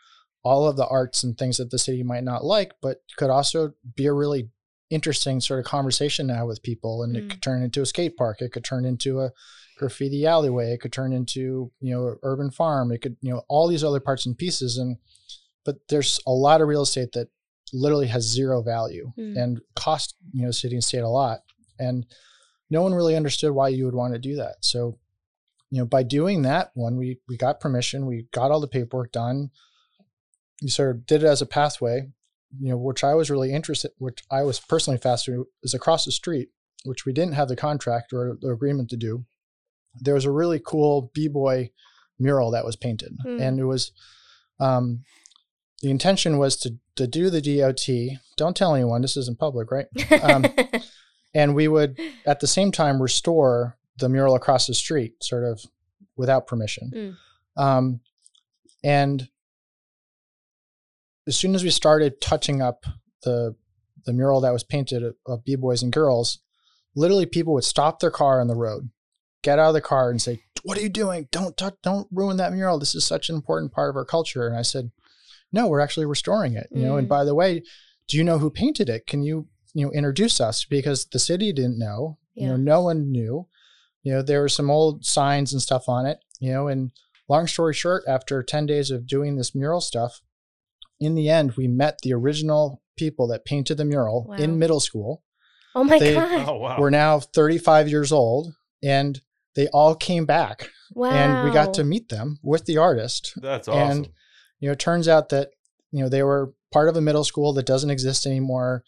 all 0.44 0.66
of 0.66 0.76
the 0.76 0.86
arts 0.86 1.22
and 1.22 1.36
things 1.38 1.56
that 1.58 1.70
the 1.70 1.78
city 1.78 2.02
might 2.02 2.24
not 2.24 2.44
like, 2.44 2.72
but 2.82 3.02
could 3.16 3.30
also 3.30 3.72
be 3.94 4.06
a 4.06 4.12
really 4.12 4.48
interesting 4.90 5.40
sort 5.40 5.60
of 5.60 5.64
conversation 5.66 6.26
now 6.26 6.46
with 6.46 6.62
people. 6.62 7.02
And 7.02 7.16
it 7.16 7.24
Mm. 7.24 7.30
could 7.30 7.42
turn 7.42 7.62
into 7.62 7.80
a 7.80 7.86
skate 7.86 8.16
park. 8.16 8.42
It 8.42 8.52
could 8.52 8.64
turn 8.64 8.84
into 8.84 9.20
a 9.20 9.30
graffiti 9.78 10.26
alleyway. 10.26 10.72
It 10.72 10.80
could 10.80 10.92
turn 10.92 11.12
into, 11.12 11.72
you 11.80 11.94
know, 11.94 12.16
urban 12.22 12.50
farm. 12.50 12.92
It 12.92 13.00
could, 13.00 13.16
you 13.22 13.30
know, 13.32 13.42
all 13.48 13.68
these 13.68 13.84
other 13.84 14.00
parts 14.00 14.26
and 14.26 14.36
pieces. 14.36 14.76
And, 14.78 14.98
but 15.64 15.76
there's 15.88 16.20
a 16.26 16.32
lot 16.32 16.60
of 16.60 16.68
real 16.68 16.82
estate 16.82 17.12
that 17.12 17.28
literally 17.72 18.08
has 18.08 18.24
zero 18.24 18.62
value 18.62 19.12
Mm. 19.16 19.36
and 19.42 19.60
cost, 19.76 20.14
you 20.34 20.42
know, 20.42 20.50
city 20.50 20.74
and 20.74 20.84
state 20.84 20.98
a 20.98 21.08
lot. 21.08 21.40
And 21.78 22.04
no 22.68 22.82
one 22.82 22.92
really 22.94 23.16
understood 23.16 23.52
why 23.52 23.68
you 23.68 23.84
would 23.86 23.94
want 23.94 24.12
to 24.12 24.18
do 24.18 24.36
that. 24.36 24.56
So 24.64 24.98
you 25.70 25.78
know, 25.78 25.86
by 25.86 26.02
doing 26.02 26.42
that 26.42 26.70
one, 26.74 26.98
we 26.98 27.18
we 27.28 27.38
got 27.38 27.58
permission, 27.60 28.04
we 28.04 28.26
got 28.30 28.50
all 28.50 28.60
the 28.60 28.68
paperwork 28.68 29.10
done. 29.10 29.50
We 30.62 30.68
sort 30.68 30.90
of 30.94 31.06
did 31.06 31.22
it 31.22 31.26
as 31.26 31.42
a 31.42 31.46
pathway, 31.46 32.08
you 32.60 32.70
know, 32.70 32.76
which 32.76 33.02
I 33.02 33.14
was 33.14 33.30
really 33.30 33.52
interested, 33.52 33.90
which 33.98 34.22
I 34.30 34.42
was 34.42 34.60
personally 34.60 34.98
fascinated 34.98 35.46
is 35.62 35.74
across 35.74 36.04
the 36.04 36.12
street, 36.12 36.50
which 36.84 37.04
we 37.04 37.12
didn't 37.12 37.34
have 37.34 37.48
the 37.48 37.56
contract 37.56 38.12
or 38.12 38.36
the 38.40 38.50
agreement 38.50 38.90
to 38.90 38.96
do. 38.96 39.24
There 39.94 40.14
was 40.14 40.24
a 40.24 40.30
really 40.30 40.60
cool 40.64 41.10
b-boy 41.14 41.70
mural 42.18 42.50
that 42.52 42.64
was 42.64 42.76
painted, 42.76 43.12
Hmm. 43.22 43.40
and 43.40 43.58
it 43.58 43.64
was 43.64 43.92
um, 44.60 45.04
the 45.82 45.90
intention 45.90 46.38
was 46.38 46.56
to 46.58 46.76
to 46.96 47.06
do 47.06 47.30
the 47.30 47.40
DOT. 47.40 48.18
Don't 48.36 48.56
tell 48.56 48.74
anyone. 48.74 49.02
This 49.02 49.16
isn't 49.16 49.38
public, 49.38 49.70
right? 49.70 49.86
Um, 50.22 50.44
and 51.34 51.54
we 51.54 51.66
would 51.66 51.98
at 52.26 52.40
the 52.40 52.46
same 52.46 52.70
time 52.70 53.00
restore 53.02 53.78
the 53.98 54.08
mural 54.08 54.34
across 54.34 54.66
the 54.66 54.74
street, 54.74 55.22
sort 55.22 55.44
of 55.44 55.60
without 56.16 56.46
permission. 56.46 57.16
Mm. 57.56 57.62
Um, 57.62 58.00
and 58.84 59.28
as 61.26 61.36
soon 61.36 61.54
as 61.54 61.62
we 61.64 61.70
started 61.70 62.20
touching 62.20 62.60
up 62.62 62.84
the 63.22 63.54
the 64.04 64.12
mural 64.12 64.40
that 64.40 64.52
was 64.52 64.64
painted 64.64 65.02
of, 65.04 65.14
of 65.26 65.44
b 65.44 65.54
boys 65.54 65.82
and 65.82 65.92
girls, 65.92 66.40
literally 66.96 67.26
people 67.26 67.54
would 67.54 67.64
stop 67.64 68.00
their 68.00 68.10
car 68.10 68.40
on 68.40 68.48
the 68.48 68.56
road, 68.56 68.90
get 69.42 69.58
out 69.60 69.68
of 69.68 69.74
the 69.74 69.80
car, 69.80 70.10
and 70.10 70.20
say, 70.20 70.40
"What 70.64 70.76
are 70.76 70.82
you 70.82 70.88
doing? 70.88 71.28
Don't 71.30 71.56
touch, 71.56 71.74
don't 71.82 72.08
ruin 72.10 72.36
that 72.38 72.52
mural. 72.52 72.78
This 72.78 72.94
is 72.96 73.04
such 73.06 73.28
an 73.28 73.36
important 73.36 73.72
part 73.72 73.90
of 73.90 73.96
our 73.96 74.04
culture." 74.04 74.46
And 74.46 74.56
I 74.56 74.62
said, 74.62 74.90
"No, 75.52 75.68
we're 75.68 75.80
actually 75.80 76.06
restoring 76.06 76.54
it. 76.54 76.66
You 76.72 76.82
know. 76.84 76.96
And 76.96 77.06
Mm. 77.06 77.10
by 77.10 77.24
the 77.24 77.34
way, 77.34 77.62
do 78.08 78.16
you 78.16 78.24
know 78.24 78.38
who 78.38 78.50
painted 78.50 78.88
it? 78.88 79.06
Can 79.06 79.22
you 79.22 79.46
you 79.74 79.86
know 79.86 79.92
introduce 79.92 80.40
us 80.40 80.64
because 80.64 81.06
the 81.06 81.18
city 81.18 81.52
didn't 81.52 81.78
know. 81.78 82.18
You 82.34 82.48
know, 82.48 82.56
no 82.56 82.80
one 82.82 83.10
knew. 83.12 83.46
You 84.02 84.14
know, 84.14 84.22
there 84.22 84.40
were 84.40 84.48
some 84.48 84.70
old 84.70 85.04
signs 85.04 85.52
and 85.52 85.62
stuff 85.62 85.88
on 85.88 86.06
it. 86.06 86.18
You 86.40 86.50
know, 86.52 86.66
and 86.66 86.90
long 87.28 87.46
story 87.46 87.72
short, 87.74 88.02
after 88.08 88.42
ten 88.42 88.66
days 88.66 88.90
of 88.90 89.06
doing 89.06 89.36
this 89.36 89.54
mural 89.54 89.80
stuff, 89.80 90.20
in 91.04 91.14
the 91.14 91.28
end, 91.28 91.52
we 91.52 91.68
met 91.68 91.98
the 92.02 92.12
original 92.14 92.80
people 92.96 93.26
that 93.28 93.44
painted 93.44 93.76
the 93.78 93.84
mural 93.84 94.26
Wow. 94.28 94.36
in 94.36 94.58
middle 94.58 94.80
school. 94.80 95.22
oh 95.74 95.84
my 95.84 95.98
They- 95.98 96.14
god! 96.14 96.48
Oh 96.48 96.56
wow. 96.58 96.76
We're 96.78 96.90
now 96.90 97.18
35 97.20 97.88
years 97.88 98.12
old, 98.12 98.52
and 98.82 99.20
they 99.54 99.68
all 99.68 99.94
came 99.94 100.26
back, 100.26 100.68
Wow. 100.94 101.10
and 101.10 101.44
we 101.48 101.52
got 101.54 101.74
to 101.74 101.84
meet 101.84 102.08
them 102.10 102.38
with 102.42 102.66
the 102.66 102.76
artist. 102.78 103.32
That's 103.36 103.68
awesome. 103.68 103.90
and- 104.04 104.08
You 104.60 104.68
know, 104.68 104.72
it 104.72 104.78
turns 104.78 105.08
out 105.08 105.30
that 105.30 105.50
you 105.90 106.02
know 106.02 106.08
they 106.08 106.22
were 106.22 106.52
part 106.72 106.88
of 106.88 106.96
a 106.96 107.00
middle 107.00 107.24
school 107.24 107.52
that 107.54 107.66
doesn't 107.66 107.90
exist 107.90 108.26
anymore. 108.26 108.84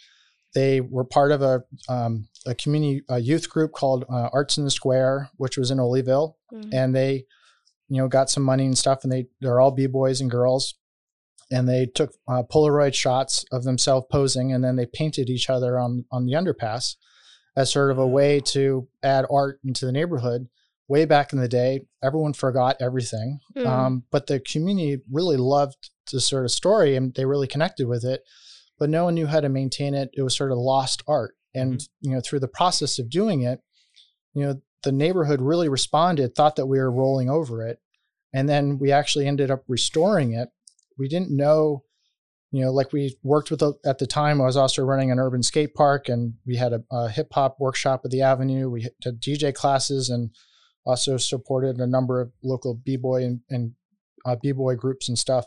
They 0.54 0.80
were 0.80 1.04
part 1.04 1.32
of 1.32 1.42
a 1.42 1.64
um, 1.88 2.28
a 2.46 2.54
community 2.54 3.02
a 3.08 3.18
youth 3.18 3.48
group 3.50 3.72
called 3.72 4.04
uh, 4.08 4.28
Arts 4.32 4.56
in 4.58 4.64
the 4.64 4.70
Square, 4.70 5.30
which 5.36 5.56
was 5.58 5.70
in 5.70 5.78
Olneyville, 5.78 6.34
Mm. 6.52 6.68
and 6.72 6.94
they 6.94 7.24
you 7.88 7.96
know 8.00 8.08
got 8.08 8.30
some 8.30 8.42
money 8.44 8.64
and 8.66 8.78
stuff 8.78 9.02
and 9.04 9.12
they 9.12 9.26
they're 9.40 9.60
all 9.60 9.70
b-boys 9.72 10.20
and 10.20 10.30
girls 10.30 10.74
and 11.50 11.68
they 11.68 11.86
took 11.86 12.12
uh, 12.28 12.42
polaroid 12.42 12.94
shots 12.94 13.44
of 13.52 13.64
themselves 13.64 14.06
posing 14.10 14.52
and 14.52 14.64
then 14.64 14.76
they 14.76 14.86
painted 14.86 15.28
each 15.28 15.48
other 15.50 15.78
on 15.78 16.04
on 16.10 16.26
the 16.26 16.32
underpass 16.32 16.96
as 17.56 17.70
sort 17.72 17.90
of 17.90 17.98
a 17.98 18.06
way 18.06 18.40
to 18.40 18.88
add 19.02 19.24
art 19.30 19.60
into 19.64 19.86
the 19.86 19.92
neighborhood. 19.92 20.48
Way 20.88 21.04
back 21.06 21.32
in 21.32 21.38
the 21.40 21.48
day 21.48 21.86
everyone 22.02 22.32
forgot 22.34 22.76
everything 22.80 23.40
Mm. 23.56 23.66
um, 23.66 24.04
but 24.10 24.26
the 24.26 24.40
community 24.40 25.00
really 25.10 25.36
loved 25.36 25.90
the 26.12 26.20
sort 26.20 26.44
of 26.44 26.50
story 26.50 26.96
and 26.96 27.14
they 27.14 27.24
really 27.24 27.46
connected 27.46 27.86
with 27.86 28.04
it 28.04 28.22
but 28.78 28.90
no 28.90 29.04
one 29.04 29.14
knew 29.14 29.26
how 29.26 29.40
to 29.40 29.48
maintain 29.48 29.94
it. 29.94 30.10
It 30.14 30.22
was 30.22 30.36
sort 30.36 30.50
of 30.50 30.58
lost 30.58 31.02
art 31.06 31.34
and 31.54 31.80
you 32.00 32.10
know 32.10 32.20
through 32.20 32.40
the 32.40 32.48
process 32.48 32.98
of 32.98 33.08
doing 33.08 33.42
it 33.42 33.60
you 34.34 34.42
know 34.44 34.60
the 34.82 34.92
neighborhood 34.92 35.40
really 35.40 35.68
responded 35.68 36.34
thought 36.34 36.56
that 36.56 36.66
we 36.66 36.78
were 36.78 36.90
rolling 36.90 37.30
over 37.30 37.66
it 37.66 37.78
and 38.34 38.48
then 38.48 38.78
we 38.78 38.90
actually 38.92 39.26
ended 39.26 39.50
up 39.50 39.62
restoring 39.68 40.32
it 40.34 40.48
we 40.98 41.08
didn't 41.08 41.30
know 41.30 41.82
you 42.50 42.62
know 42.64 42.70
like 42.72 42.92
we 42.92 43.16
worked 43.22 43.50
with 43.50 43.62
a, 43.62 43.72
at 43.84 43.98
the 43.98 44.06
time 44.06 44.40
i 44.40 44.44
was 44.44 44.56
also 44.56 44.82
running 44.84 45.10
an 45.10 45.18
urban 45.18 45.42
skate 45.42 45.74
park 45.74 46.08
and 46.08 46.34
we 46.46 46.56
had 46.56 46.72
a, 46.72 46.82
a 46.92 47.08
hip 47.08 47.28
hop 47.32 47.56
workshop 47.58 48.02
at 48.04 48.10
the 48.10 48.22
avenue 48.22 48.68
we 48.70 48.82
had 48.82 49.20
dj 49.20 49.52
classes 49.54 50.08
and 50.10 50.30
also 50.86 51.16
supported 51.16 51.78
a 51.78 51.86
number 51.86 52.20
of 52.20 52.30
local 52.42 52.74
b-boy 52.74 53.24
and, 53.24 53.40
and 53.50 53.72
uh, 54.26 54.36
b-boy 54.42 54.74
groups 54.76 55.08
and 55.08 55.18
stuff 55.18 55.46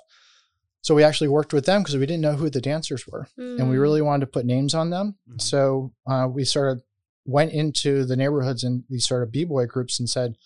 so 0.82 0.96
we 0.96 1.04
actually 1.04 1.28
worked 1.28 1.54
with 1.54 1.66
them 1.66 1.82
because 1.82 1.96
we 1.98 2.06
didn't 2.06 2.22
know 2.22 2.36
who 2.36 2.50
the 2.50 2.62
dancers 2.62 3.06
were 3.08 3.28
and 3.38 3.70
we 3.70 3.76
Mm. 3.76 3.82
really 3.82 4.02
wanted 4.02 4.26
to 4.26 4.32
put 4.32 4.46
names 4.46 4.74
on 4.74 4.90
them. 4.90 5.16
Mhm. 5.30 5.42
So 5.42 5.92
uh, 6.10 6.28
we 6.32 6.46
sort 6.46 6.72
of 6.72 6.84
went 7.26 7.52
into 7.52 8.06
the 8.06 8.16
neighborhoods 8.16 8.64
and 8.64 8.84
these 8.90 9.06
sort 9.06 9.24
of 9.24 9.32
b-boy 9.32 9.66
groups 9.66 10.00
and 10.00 10.10
said, 10.10 10.38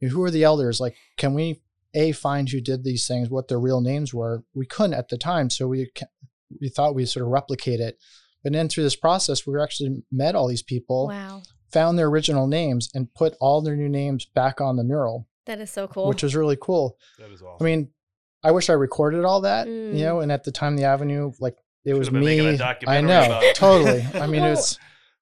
"Who 0.00 0.22
are 0.22 0.30
the 0.30 0.44
elders? 0.44 0.80
Like, 0.80 0.96
can 1.18 1.34
we 1.34 1.60
a 1.94 2.12
find 2.12 2.48
who 2.48 2.60
did 2.60 2.84
these 2.84 3.06
things, 3.06 3.28
what 3.30 3.48
their 3.48 3.60
real 3.60 3.80
names 3.80 4.12
were?" 4.14 4.44
We 4.54 4.66
couldn't 4.66 4.94
at 4.94 5.08
the 5.08 5.18
time, 5.18 5.50
so 5.50 5.68
we 5.68 5.90
we 6.60 6.68
thought 6.68 6.94
we'd 6.94 7.06
sort 7.08 7.24
of 7.24 7.30
replicate 7.32 7.80
it. 7.80 7.98
But 8.44 8.52
then 8.52 8.68
through 8.68 8.84
this 8.84 8.96
process, 8.96 9.46
we 9.46 9.60
actually 9.60 10.02
met 10.10 10.34
all 10.34 10.48
these 10.48 10.62
people, 10.62 11.06
Wow, 11.08 11.42
found 11.72 11.98
their 11.98 12.08
original 12.08 12.46
names, 12.46 12.90
and 12.92 13.12
put 13.14 13.34
all 13.40 13.62
their 13.62 13.76
new 13.76 13.88
names 13.88 14.26
back 14.26 14.60
on 14.60 14.76
the 14.76 14.84
mural, 14.84 15.28
that 15.46 15.60
is 15.60 15.70
so 15.70 15.86
cool. 15.88 16.08
which 16.08 16.22
was 16.22 16.34
really 16.36 16.58
cool. 16.60 16.96
that 17.18 17.30
is 17.30 17.40
awesome. 17.42 17.56
I 17.60 17.64
mean, 17.64 17.88
I 18.44 18.50
wish 18.50 18.68
I 18.68 18.72
recorded 18.74 19.24
all 19.24 19.42
that, 19.42 19.66
Mm. 19.68 19.96
you 19.96 20.04
know. 20.04 20.20
And 20.20 20.32
at 20.32 20.42
the 20.44 20.50
time, 20.52 20.76
the 20.76 20.84
Avenue, 20.84 21.30
like 21.40 21.54
it 21.84 21.90
Should've 21.90 21.98
was 22.00 22.08
been 22.10 22.24
making 22.24 22.48
a 22.48 22.52
me. 22.52 22.58
I 22.86 23.00
know, 23.00 23.24
about 23.24 23.54
totally. 23.54 24.04
I 24.14 24.26
mean, 24.26 24.42
it 24.42 24.50
was 24.50 24.78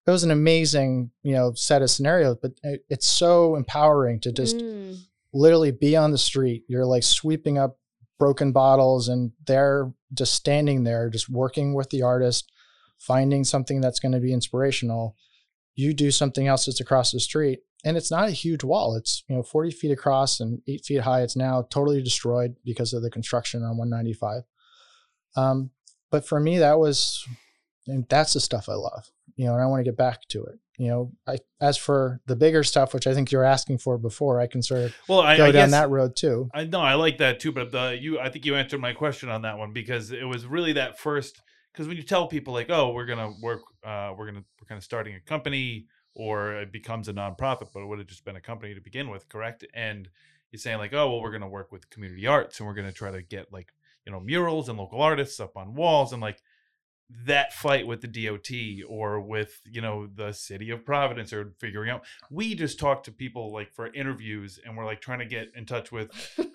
it 0.07 0.11
was 0.11 0.23
an 0.23 0.31
amazing, 0.31 1.11
you 1.21 1.33
know, 1.33 1.53
set 1.53 1.83
of 1.83 1.91
scenarios. 1.91 2.37
But 2.41 2.53
it, 2.63 2.83
it's 2.89 3.07
so 3.07 3.55
empowering 3.55 4.19
to 4.21 4.31
just 4.31 4.57
Mm. 4.57 4.97
Literally 5.33 5.71
be 5.71 5.95
on 5.95 6.11
the 6.11 6.17
street. 6.17 6.63
You're 6.67 6.85
like 6.85 7.03
sweeping 7.03 7.57
up 7.57 7.77
broken 8.19 8.51
bottles, 8.51 9.07
and 9.07 9.31
they're 9.47 9.91
just 10.13 10.33
standing 10.33 10.83
there, 10.83 11.09
just 11.09 11.29
working 11.29 11.73
with 11.73 11.89
the 11.89 12.03
artist, 12.03 12.51
finding 12.99 13.43
something 13.43 13.81
that's 13.81 13.99
going 13.99 14.11
to 14.11 14.19
be 14.19 14.33
inspirational. 14.33 15.15
You 15.75 15.93
do 15.93 16.11
something 16.11 16.47
else 16.47 16.65
that's 16.65 16.81
across 16.81 17.11
the 17.11 17.19
street, 17.19 17.59
and 17.83 17.97
it's 17.97 18.11
not 18.11 18.27
a 18.27 18.31
huge 18.31 18.63
wall. 18.63 18.95
It's 18.95 19.23
you 19.27 19.35
know 19.35 19.43
40 19.43 19.71
feet 19.71 19.91
across 19.91 20.39
and 20.39 20.61
eight 20.67 20.85
feet 20.85 21.01
high. 21.01 21.21
It's 21.21 21.35
now 21.35 21.63
totally 21.69 22.03
destroyed 22.03 22.55
because 22.63 22.93
of 22.93 23.01
the 23.01 23.09
construction 23.09 23.63
on 23.63 23.77
195. 23.77 24.43
Um, 25.35 25.71
but 26.11 26.27
for 26.27 26.39
me, 26.39 26.59
that 26.59 26.77
was, 26.77 27.25
and 27.87 28.05
that's 28.09 28.33
the 28.33 28.39
stuff 28.41 28.67
I 28.67 28.73
love. 28.73 29.09
You 29.35 29.45
know, 29.45 29.53
and 29.53 29.63
I 29.63 29.65
want 29.65 29.79
to 29.79 29.89
get 29.89 29.97
back 29.97 30.27
to 30.29 30.43
it. 30.43 30.59
You 30.81 30.87
know, 30.87 31.11
I 31.27 31.37
as 31.59 31.77
for 31.77 32.21
the 32.25 32.35
bigger 32.35 32.63
stuff, 32.63 32.91
which 32.91 33.05
I 33.05 33.13
think 33.13 33.31
you're 33.31 33.43
asking 33.43 33.77
for 33.77 33.99
before, 33.99 34.41
I 34.41 34.47
can 34.47 34.63
sort 34.63 34.81
of 34.81 34.95
well, 35.07 35.19
I, 35.19 35.37
go 35.37 35.45
I 35.45 35.51
down 35.51 35.69
guess, 35.69 35.71
that 35.73 35.89
road 35.91 36.15
too. 36.15 36.49
I 36.55 36.63
know 36.63 36.81
I 36.81 36.95
like 36.95 37.19
that 37.19 37.39
too, 37.39 37.51
but 37.51 37.71
the 37.71 37.95
you 38.01 38.19
I 38.19 38.29
think 38.29 38.45
you 38.45 38.55
answered 38.55 38.81
my 38.81 38.91
question 38.91 39.29
on 39.29 39.43
that 39.43 39.59
one 39.59 39.73
because 39.73 40.11
it 40.11 40.23
was 40.23 40.47
really 40.47 40.73
that 40.73 40.97
first 40.97 41.39
because 41.71 41.87
when 41.87 41.97
you 41.97 42.03
tell 42.03 42.25
people 42.25 42.51
like 42.51 42.71
oh 42.71 42.93
we're 42.93 43.05
gonna 43.05 43.31
work 43.43 43.61
uh, 43.83 44.11
we're 44.17 44.25
gonna 44.25 44.43
we're 44.59 44.65
kind 44.67 44.79
of 44.79 44.83
starting 44.83 45.13
a 45.13 45.19
company 45.19 45.85
or 46.15 46.55
it 46.55 46.71
becomes 46.71 47.07
a 47.07 47.13
nonprofit 47.13 47.67
but 47.75 47.81
it 47.81 47.85
would 47.85 47.99
have 47.99 48.07
just 48.07 48.25
been 48.25 48.35
a 48.35 48.41
company 48.41 48.73
to 48.73 48.81
begin 48.81 49.11
with 49.11 49.29
correct 49.29 49.63
and 49.75 50.09
you're 50.51 50.59
saying 50.59 50.79
like 50.79 50.93
oh 50.93 51.11
well 51.11 51.21
we're 51.21 51.31
gonna 51.31 51.47
work 51.47 51.71
with 51.71 51.87
community 51.91 52.25
arts 52.25 52.59
and 52.59 52.67
we're 52.67 52.73
gonna 52.73 52.91
try 52.91 53.11
to 53.11 53.21
get 53.21 53.53
like 53.53 53.71
you 54.05 54.11
know 54.11 54.19
murals 54.19 54.67
and 54.67 54.79
local 54.79 54.99
artists 54.99 55.39
up 55.39 55.55
on 55.55 55.75
walls 55.75 56.11
and 56.11 56.23
like 56.23 56.41
that 57.25 57.53
fight 57.53 57.85
with 57.85 58.01
the 58.01 58.07
DOT 58.07 58.49
or 58.87 59.19
with 59.19 59.61
you 59.65 59.81
know 59.81 60.07
the 60.07 60.31
city 60.31 60.69
of 60.69 60.85
Providence 60.85 61.33
or 61.33 61.53
figuring 61.59 61.89
out 61.89 62.03
we 62.29 62.55
just 62.55 62.79
talk 62.79 63.03
to 63.03 63.11
people 63.11 63.51
like 63.51 63.73
for 63.73 63.93
interviews 63.93 64.59
and 64.65 64.75
we're 64.75 64.85
like 64.85 65.01
trying 65.01 65.19
to 65.19 65.25
get 65.25 65.51
in 65.55 65.65
touch 65.65 65.91
with 65.91 66.09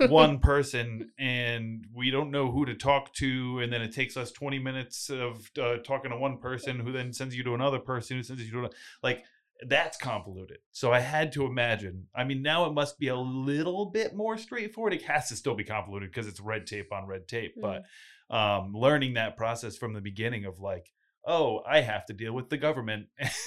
one 0.08 0.38
person 0.40 1.10
and 1.18 1.86
we 1.94 2.10
don't 2.10 2.30
know 2.30 2.50
who 2.50 2.64
to 2.66 2.74
talk 2.74 3.12
to 3.14 3.60
and 3.60 3.72
then 3.72 3.82
it 3.82 3.92
takes 3.92 4.16
us 4.16 4.32
20 4.32 4.58
minutes 4.58 5.10
of 5.10 5.50
uh, 5.60 5.76
talking 5.78 6.10
to 6.10 6.16
one 6.16 6.38
person 6.38 6.80
who 6.80 6.92
then 6.92 7.12
sends 7.12 7.36
you 7.36 7.44
to 7.44 7.54
another 7.54 7.78
person 7.78 8.16
who 8.16 8.22
sends 8.22 8.42
you 8.42 8.50
to 8.50 8.58
another. 8.58 8.74
like 9.02 9.24
that's 9.66 9.96
convoluted 9.96 10.58
so 10.70 10.92
i 10.92 11.00
had 11.00 11.32
to 11.32 11.46
imagine 11.46 12.06
i 12.14 12.24
mean 12.24 12.42
now 12.42 12.66
it 12.66 12.74
must 12.74 12.98
be 12.98 13.08
a 13.08 13.16
little 13.16 13.86
bit 13.86 14.14
more 14.14 14.36
straightforward 14.36 14.92
it 14.92 15.02
has 15.02 15.28
to 15.28 15.36
still 15.36 15.54
be 15.54 15.64
convoluted 15.64 16.10
because 16.10 16.26
it's 16.26 16.40
red 16.40 16.66
tape 16.66 16.92
on 16.92 17.06
red 17.06 17.26
tape 17.26 17.54
but 17.60 17.84
um 18.30 18.72
learning 18.74 19.14
that 19.14 19.36
process 19.36 19.76
from 19.76 19.92
the 19.94 20.00
beginning 20.00 20.44
of 20.44 20.58
like 20.58 20.90
oh 21.28 21.60
i 21.68 21.80
have 21.80 22.04
to 22.06 22.12
deal 22.12 22.32
with 22.32 22.48
the 22.50 22.56
government 22.56 23.06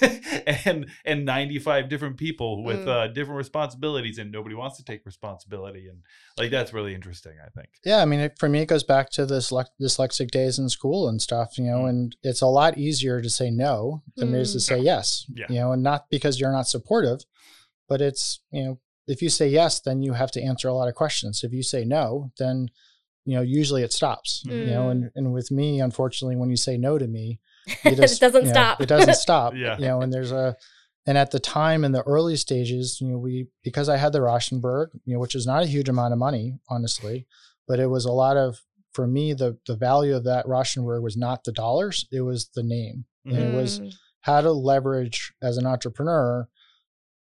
and 0.64 0.86
and 1.04 1.24
95 1.24 1.88
different 1.88 2.16
people 2.16 2.64
with 2.64 2.80
Mm. 2.80 2.88
uh 2.88 3.06
different 3.08 3.36
responsibilities 3.38 4.18
and 4.18 4.30
nobody 4.32 4.54
wants 4.54 4.76
to 4.78 4.84
take 4.84 5.04
responsibility 5.04 5.86
and 5.88 5.98
like 6.38 6.50
that's 6.50 6.72
really 6.72 6.94
interesting 6.94 7.32
i 7.44 7.48
think 7.50 7.68
Yeah, 7.84 7.98
I 8.00 8.04
mean, 8.04 8.20
it, 8.20 8.38
for 8.38 8.48
me, 8.48 8.60
it 8.60 8.66
goes 8.66 8.84
back 8.84 9.10
to 9.10 9.26
this 9.26 9.50
le- 9.52 9.66
dyslexic 9.80 10.30
days 10.30 10.58
in 10.58 10.68
school 10.68 11.08
and 11.08 11.20
stuff, 11.20 11.58
you 11.58 11.64
know, 11.64 11.80
Mm. 11.84 11.88
and 11.90 12.16
it's 12.22 12.42
a 12.42 12.46
lot 12.46 12.78
easier 12.78 13.20
to 13.22 13.30
say 13.30 13.50
no 13.50 14.02
than 14.16 14.34
it 14.34 14.40
is 14.40 14.52
to 14.52 14.58
Mm. 14.58 14.62
say 14.70 14.78
yes, 14.80 15.26
Yeah. 15.34 15.46
you 15.48 15.56
know, 15.60 15.72
and 15.72 15.82
not 15.82 16.08
because 16.10 16.38
you're 16.40 16.52
not 16.52 16.68
supportive, 16.68 17.20
but 17.88 18.00
it's, 18.00 18.40
you 18.50 18.62
know, 18.64 18.80
if 19.06 19.20
you 19.22 19.28
say 19.30 19.48
yes, 19.48 19.80
then 19.80 20.02
you 20.02 20.12
have 20.14 20.30
to 20.32 20.42
answer 20.42 20.68
a 20.68 20.74
lot 20.74 20.88
of 20.88 20.94
questions. 20.94 21.42
If 21.42 21.52
you 21.52 21.62
say 21.62 21.84
no, 21.84 22.30
then, 22.38 22.68
you 23.30 23.36
know, 23.36 23.42
usually 23.42 23.82
it 23.82 23.92
stops, 23.92 24.42
you 24.46 24.66
know, 24.66 24.84
Mm. 24.86 24.90
and, 24.90 25.10
and 25.16 25.32
with 25.32 25.50
me, 25.50 25.80
unfortunately, 25.80 26.36
when 26.36 26.50
you 26.50 26.56
say 26.56 26.76
no 26.76 26.98
to 26.98 27.06
me, 27.06 27.38
you 27.66 27.74
it 27.92 27.96
doesn't 27.96 28.42
you 28.42 28.46
know, 28.48 28.52
stop. 28.52 28.80
it 28.80 28.88
doesn't 28.88 29.14
stop, 29.16 29.54
Yeah. 29.64 29.76
you 29.78 29.86
know, 29.86 30.00
and 30.02 30.12
there's 30.12 30.32
a, 30.32 30.56
and 31.06 31.16
at 31.16 31.30
the 31.30 31.40
time 31.40 31.84
in 31.84 31.92
the 31.92 32.02
early 32.02 32.36
stages, 32.36 32.98
you 33.00 33.08
know, 33.08 33.18
we 33.18 33.46
because 33.62 33.88
I 33.88 33.96
had 33.96 34.12
the 34.12 34.20
Rauschenberg, 34.20 34.88
you 35.04 35.14
know, 35.14 35.20
which 35.20 35.34
is 35.34 35.46
not 35.46 35.62
a 35.62 35.66
huge 35.66 35.88
amount 35.88 36.12
of 36.12 36.18
money, 36.18 36.58
honestly, 36.68 37.26
but 37.68 37.78
it 37.80 37.86
was 37.86 38.04
a 38.04 38.12
lot 38.12 38.36
of 38.36 38.60
for 38.92 39.06
me 39.06 39.32
the 39.32 39.56
the 39.66 39.76
value 39.76 40.14
of 40.16 40.24
that 40.24 40.46
Rauschenberg 40.46 41.00
was 41.02 41.16
not 41.16 41.44
the 41.44 41.52
dollars, 41.52 42.06
it 42.12 42.22
was 42.22 42.48
the 42.54 42.62
name. 42.64 43.04
And 43.24 43.38
it 43.38 43.54
was 43.54 43.78
Mm. 43.80 43.92
how 44.22 44.40
to 44.40 44.50
leverage 44.52 45.32
as 45.42 45.56
an 45.58 45.66
entrepreneur 45.66 46.48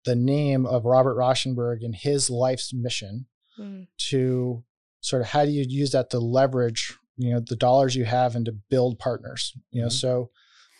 the 0.06 0.16
name 0.16 0.66
of 0.66 0.86
Robert 0.86 1.16
Rauschenberg 1.18 1.84
and 1.84 1.94
his 1.96 2.30
life's 2.30 2.74
mission 2.74 3.28
Mm. 3.60 3.88
to 4.10 4.64
sort 5.02 5.22
of 5.22 5.28
how 5.30 5.46
do 5.46 5.52
you 5.52 5.66
use 5.68 5.92
that 5.92 6.10
to 6.10 6.20
leverage 6.20 6.94
you 7.18 7.32
know 7.32 7.40
the 7.40 7.56
dollars 7.56 7.96
you 7.96 8.06
have 8.06 8.36
and 8.36 8.46
to 8.46 8.52
build 8.70 8.98
partners 9.00 9.54
you 9.72 9.82
know 9.82 9.88
Mhm. 9.88 9.92
so 9.94 10.30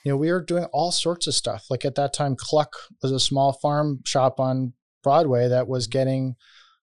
you 0.06 0.12
know 0.12 0.18
we 0.18 0.32
were 0.32 0.42
doing 0.42 0.66
all 0.74 0.92
sorts 0.92 1.28
of 1.28 1.34
stuff 1.34 1.66
like 1.70 1.84
at 1.86 1.96
that 1.96 2.14
time 2.14 2.36
cluck 2.38 2.74
was 3.02 3.12
a 3.12 3.20
small 3.20 3.54
farm 3.54 4.00
shop 4.06 4.40
on 4.40 4.74
broadway 5.04 5.48
that 5.48 5.68
was 5.68 5.88
getting 5.88 6.36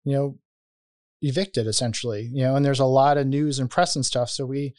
you 0.05 0.13
know 0.13 0.39
evicted 1.23 1.67
essentially 1.67 2.29
you 2.33 2.43
know 2.43 2.55
and 2.57 2.65
there's 2.65 2.81
a 2.81 2.85
lot 2.85 3.17
of 3.17 3.27
news 3.27 3.59
and 3.59 3.71
press 3.71 3.97
and 3.97 4.05
stuff 4.05 4.29
so 4.29 4.45
we 4.45 4.75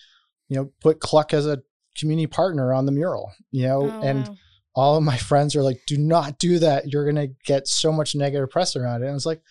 you 0.47 0.56
know 0.56 0.72
put 0.82 0.99
cluck 0.99 1.34
as 1.34 1.47
a 1.47 1.62
community 1.97 2.28
partner 2.28 2.74
on 2.74 2.86
the 2.86 2.91
mural 2.91 3.32
you 3.51 3.66
know 3.68 3.89
Oh, 3.91 3.99
and 4.01 4.28
wow. 4.28 4.36
all 4.76 4.97
of 4.97 5.03
my 5.03 5.16
friends 5.18 5.56
are 5.56 5.64
like, 5.64 5.80
do 5.88 5.97
not 5.97 6.38
do 6.38 6.60
that. 6.60 6.91
You're 6.91 7.06
going 7.10 7.16
to 7.30 7.34
get 7.45 7.66
so 7.66 7.93
much 7.93 8.14
negative 8.14 8.49
press 8.49 8.76
around 8.76 9.01
it. 9.01 9.08
And 9.08 9.16
it's 9.16 9.26
like, 9.26 9.41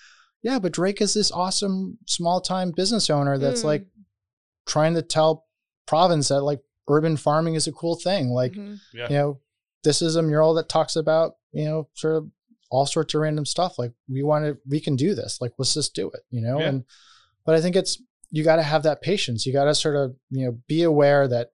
yeah, 0.44 0.60
but 0.60 0.72
Drake 0.72 1.00
is 1.00 1.14
this 1.14 1.32
awesome 1.32 1.98
small 2.06 2.40
time 2.40 2.70
business 2.70 3.10
owner 3.10 3.36
that's 3.38 3.62
Mm. 3.62 3.64
like 3.72 3.86
trying 4.66 4.94
to 4.94 5.02
tell 5.02 5.46
Providence 5.86 6.28
that 6.28 6.42
like 6.42 6.60
urban 6.88 7.16
farming 7.16 7.54
is 7.56 7.66
a 7.66 7.72
cool 7.72 7.96
thing. 7.96 8.28
Like, 8.30 8.52
Mhm. 8.52 8.78
Yeah. 8.94 9.08
you 9.08 9.14
know, 9.16 9.40
this 9.82 10.00
is 10.00 10.16
a 10.16 10.22
mural 10.22 10.54
that 10.54 10.68
talks 10.68 10.96
about, 10.96 11.36
you 11.52 11.64
know, 11.64 11.88
sort 11.94 12.16
of 12.16 12.30
all 12.70 12.86
sorts 12.86 13.12
of 13.14 13.20
random 13.20 13.44
stuff. 13.44 13.78
Like, 13.78 13.92
we 14.08 14.22
want 14.22 14.44
to, 14.46 14.58
we 14.68 14.80
can 14.80 14.96
do 14.96 15.14
this. 15.14 15.40
Like, 15.40 15.52
let's 15.58 15.74
just 15.74 15.94
do 15.94 16.10
it, 16.10 16.20
you 16.30 16.40
know? 16.40 16.58
Yeah. 16.58 16.68
And, 16.68 16.84
but 17.44 17.54
I 17.54 17.60
think 17.60 17.76
it's, 17.76 18.00
you 18.30 18.42
got 18.44 18.56
to 18.56 18.62
have 18.62 18.82
that 18.84 19.00
patience. 19.02 19.44
You 19.46 19.52
got 19.52 19.64
to 19.66 19.74
sort 19.74 19.96
of, 19.96 20.16
you 20.30 20.46
know, 20.46 20.58
be 20.66 20.82
aware 20.82 21.28
that 21.28 21.50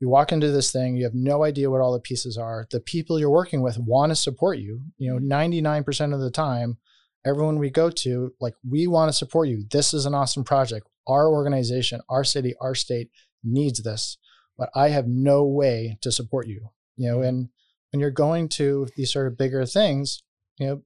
you 0.00 0.08
walk 0.08 0.30
into 0.32 0.50
this 0.50 0.70
thing, 0.70 0.96
you 0.96 1.04
have 1.04 1.14
no 1.14 1.42
idea 1.44 1.70
what 1.70 1.80
all 1.80 1.92
the 1.92 2.00
pieces 2.00 2.36
are. 2.36 2.66
The 2.70 2.80
people 2.80 3.18
you're 3.18 3.30
working 3.30 3.62
with 3.62 3.78
want 3.78 4.10
to 4.10 4.16
support 4.16 4.58
you. 4.58 4.80
You 4.98 5.12
know, 5.12 5.18
99% 5.18 6.12
of 6.14 6.20
the 6.20 6.30
time, 6.30 6.78
everyone 7.24 7.58
we 7.58 7.70
go 7.70 7.90
to, 7.90 8.32
like, 8.40 8.54
we 8.68 8.86
want 8.86 9.08
to 9.10 9.16
support 9.16 9.48
you. 9.48 9.64
This 9.70 9.92
is 9.92 10.06
an 10.06 10.14
awesome 10.14 10.44
project. 10.44 10.88
Our 11.06 11.28
organization, 11.28 12.00
our 12.08 12.24
city, 12.24 12.54
our 12.60 12.74
state 12.74 13.10
needs 13.42 13.82
this, 13.82 14.18
but 14.56 14.70
I 14.74 14.88
have 14.90 15.06
no 15.06 15.44
way 15.44 15.98
to 16.02 16.12
support 16.12 16.46
you. 16.46 16.70
You 16.96 17.10
know, 17.10 17.22
and 17.22 17.48
when 17.90 18.00
you're 18.00 18.10
going 18.10 18.48
to 18.50 18.88
these 18.96 19.12
sort 19.12 19.26
of 19.26 19.38
bigger 19.38 19.64
things, 19.64 20.22
you 20.58 20.66
know, 20.66 20.82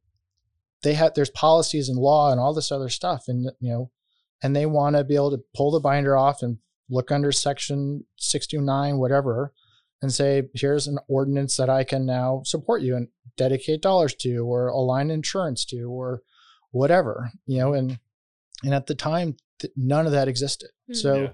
they 0.82 0.94
have 0.94 1.14
there's 1.14 1.30
policies 1.30 1.88
and 1.88 1.98
law 1.98 2.30
and 2.30 2.40
all 2.40 2.52
this 2.52 2.72
other 2.72 2.88
stuff, 2.88 3.24
and 3.28 3.50
you 3.60 3.70
know, 3.70 3.90
and 4.42 4.54
they 4.54 4.66
want 4.66 4.96
to 4.96 5.04
be 5.04 5.14
able 5.14 5.30
to 5.30 5.44
pull 5.54 5.70
the 5.70 5.80
binder 5.80 6.16
off 6.16 6.42
and 6.42 6.58
look 6.90 7.10
under 7.10 7.32
section 7.32 8.04
629 8.18 8.98
whatever 8.98 9.52
and 10.02 10.12
say 10.12 10.42
here's 10.54 10.86
an 10.88 10.98
ordinance 11.08 11.56
that 11.56 11.70
i 11.70 11.84
can 11.84 12.04
now 12.04 12.42
support 12.44 12.82
you 12.82 12.96
and 12.96 13.08
dedicate 13.36 13.80
dollars 13.80 14.14
to 14.14 14.38
or 14.44 14.68
align 14.68 15.10
insurance 15.10 15.64
to 15.64 15.82
or 15.84 16.20
whatever 16.72 17.30
you 17.46 17.58
know 17.58 17.72
and 17.74 17.98
and 18.64 18.74
at 18.74 18.86
the 18.86 18.94
time 18.94 19.36
th- 19.60 19.72
none 19.76 20.06
of 20.06 20.12
that 20.12 20.28
existed 20.28 20.70
Hmm. 20.88 20.94
so 20.94 21.14
Yeah. 21.14 21.32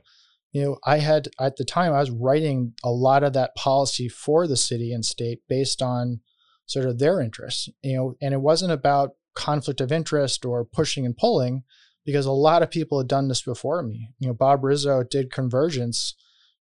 you 0.52 0.62
know 0.62 0.78
i 0.84 0.98
had 0.98 1.28
at 1.40 1.56
the 1.56 1.64
time 1.64 1.92
i 1.92 2.00
was 2.00 2.10
writing 2.10 2.74
a 2.84 2.90
lot 2.90 3.22
of 3.24 3.32
that 3.34 3.54
policy 3.56 4.08
for 4.08 4.46
the 4.46 4.56
city 4.56 4.92
and 4.92 5.04
state 5.04 5.40
based 5.48 5.82
on 5.82 6.20
sort 6.66 6.86
of 6.86 6.98
their 6.98 7.20
interests 7.20 7.68
you 7.82 7.96
know 7.96 8.14
and 8.20 8.34
it 8.34 8.40
wasn't 8.40 8.72
about 8.72 9.12
conflict 9.34 9.80
of 9.80 9.92
interest 9.92 10.44
or 10.44 10.64
pushing 10.64 11.06
and 11.06 11.16
pulling 11.16 11.62
because 12.04 12.26
a 12.26 12.32
lot 12.32 12.62
of 12.62 12.70
people 12.70 12.98
had 12.98 13.06
done 13.06 13.28
this 13.28 13.42
before 13.42 13.82
me. 13.82 14.08
You 14.18 14.28
know, 14.28 14.32
Bob 14.34 14.64
Rizzo 14.64 15.02
did 15.02 15.30
convergence 15.30 16.14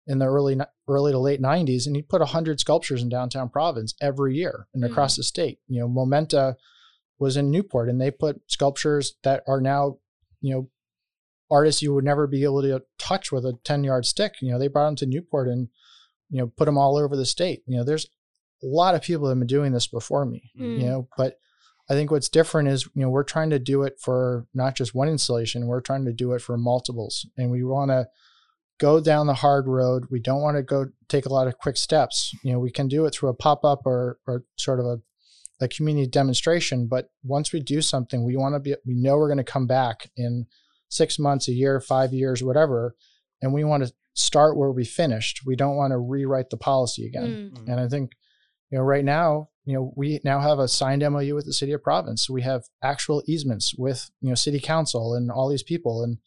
in 0.08 0.18
the 0.18 0.26
early 0.26 0.58
early 0.88 1.12
to 1.12 1.18
late 1.18 1.40
90s 1.40 1.86
and 1.86 1.94
he 1.94 2.02
put 2.02 2.20
100 2.20 2.58
sculptures 2.58 3.02
in 3.02 3.08
downtown 3.08 3.48
Providence 3.50 3.94
every 4.00 4.34
year 4.34 4.66
and 4.74 4.82
across 4.84 5.16
the 5.16 5.22
state. 5.22 5.58
You 5.68 5.80
know, 5.80 5.88
Monumenta 5.88 6.56
was 7.18 7.36
in 7.36 7.50
Newport 7.50 7.88
and 7.88 8.00
they 8.00 8.10
put 8.10 8.40
sculptures 8.46 9.16
that 9.22 9.42
are 9.46 9.60
now, 9.60 9.98
you 10.40 10.54
know, 10.54 10.70
artists 11.50 11.82
you 11.82 11.94
would 11.94 12.04
never 12.04 12.26
be 12.26 12.44
able 12.44 12.62
to 12.62 12.82
touch 12.98 13.30
with 13.30 13.44
a 13.44 13.58
10 13.64 13.84
yard 13.84 14.06
stick. 14.06 14.34
You 14.40 14.50
know, 14.52 14.58
they 14.58 14.68
brought 14.68 14.86
them 14.86 14.96
to 14.96 15.06
Newport 15.06 15.48
and, 15.48 15.68
you 16.30 16.38
know, 16.38 16.46
put 16.56 16.64
them 16.64 16.78
all 16.78 16.96
over 16.96 17.14
the 17.16 17.26
state. 17.26 17.62
You 17.66 17.76
know, 17.76 17.84
there's 17.84 18.06
a 18.62 18.66
lot 18.66 18.94
of 18.94 19.02
people 19.02 19.26
that 19.26 19.32
have 19.32 19.38
been 19.38 19.46
doing 19.46 19.72
this 19.72 19.86
before 19.86 20.24
me, 20.24 20.50
Mm. 20.58 20.80
you 20.80 20.86
know, 20.86 21.08
but 21.16 21.38
I 21.90 21.94
think 21.94 22.10
what's 22.10 22.28
different 22.28 22.68
is, 22.68 22.86
you 22.94 23.02
know, 23.02 23.08
we're 23.08 23.22
trying 23.24 23.50
to 23.50 23.58
do 23.58 23.82
it 23.82 23.98
for 23.98 24.46
not 24.52 24.74
just 24.74 24.94
one 24.94 25.08
installation, 25.08 25.66
we're 25.66 25.80
trying 25.80 26.04
to 26.04 26.12
do 26.12 26.32
it 26.32 26.42
for 26.42 26.56
multiples. 26.58 27.26
And 27.36 27.50
we 27.50 27.62
want 27.62 27.90
to 27.90 28.08
go 28.78 29.00
down 29.00 29.26
the 29.26 29.34
hard 29.34 29.66
road. 29.66 30.06
We 30.10 30.20
don't 30.20 30.40
want 30.40 30.56
to 30.56 30.62
go 30.62 30.86
take 31.08 31.26
a 31.26 31.32
lot 31.32 31.48
of 31.48 31.58
quick 31.58 31.76
steps. 31.76 32.32
You 32.42 32.52
know, 32.52 32.58
we 32.58 32.70
can 32.70 32.88
do 32.88 33.06
it 33.06 33.10
through 33.14 33.30
a 33.30 33.34
pop 33.34 33.64
up 33.64 33.82
or, 33.84 34.18
or 34.26 34.44
sort 34.56 34.80
of 34.80 34.86
a, 34.86 35.00
a 35.60 35.68
community 35.68 36.06
demonstration. 36.06 36.86
But 36.86 37.10
once 37.22 37.52
we 37.52 37.60
do 37.60 37.82
something, 37.82 38.24
we 38.24 38.36
want 38.36 38.54
to 38.54 38.60
be, 38.60 38.74
we 38.86 38.94
know 38.94 39.16
we're 39.16 39.28
going 39.28 39.38
to 39.38 39.44
come 39.44 39.66
back 39.66 40.10
in 40.16 40.46
six 40.88 41.18
months, 41.18 41.48
a 41.48 41.52
year, 41.52 41.80
five 41.80 42.12
years, 42.12 42.42
whatever. 42.42 42.94
And 43.42 43.52
we 43.52 43.64
want 43.64 43.84
to 43.84 43.92
start 44.14 44.56
where 44.56 44.70
we 44.70 44.84
finished. 44.84 45.42
We 45.44 45.56
don't 45.56 45.76
want 45.76 45.92
to 45.92 45.98
rewrite 45.98 46.50
the 46.50 46.56
policy 46.56 47.06
again. 47.06 47.52
Mm. 47.54 47.68
And 47.68 47.80
I 47.80 47.88
think, 47.88 48.12
you 48.70 48.78
know, 48.78 48.84
right 48.84 49.04
now, 49.04 49.48
you 49.64 49.74
know, 49.74 49.92
we 49.96 50.20
now 50.24 50.40
have 50.40 50.58
a 50.58 50.68
signed 50.68 51.02
MOU 51.02 51.34
with 51.34 51.46
the 51.46 51.52
city 51.52 51.72
of 51.72 51.82
Providence. 51.82 52.26
So 52.26 52.32
we 52.32 52.42
have 52.42 52.64
actual 52.82 53.22
easements 53.26 53.74
with, 53.76 54.10
you 54.20 54.30
know, 54.30 54.34
city 54.34 54.60
council 54.60 55.14
and 55.14 55.30
all 55.30 55.48
these 55.48 55.62
people. 55.62 56.02
And, 56.02 56.18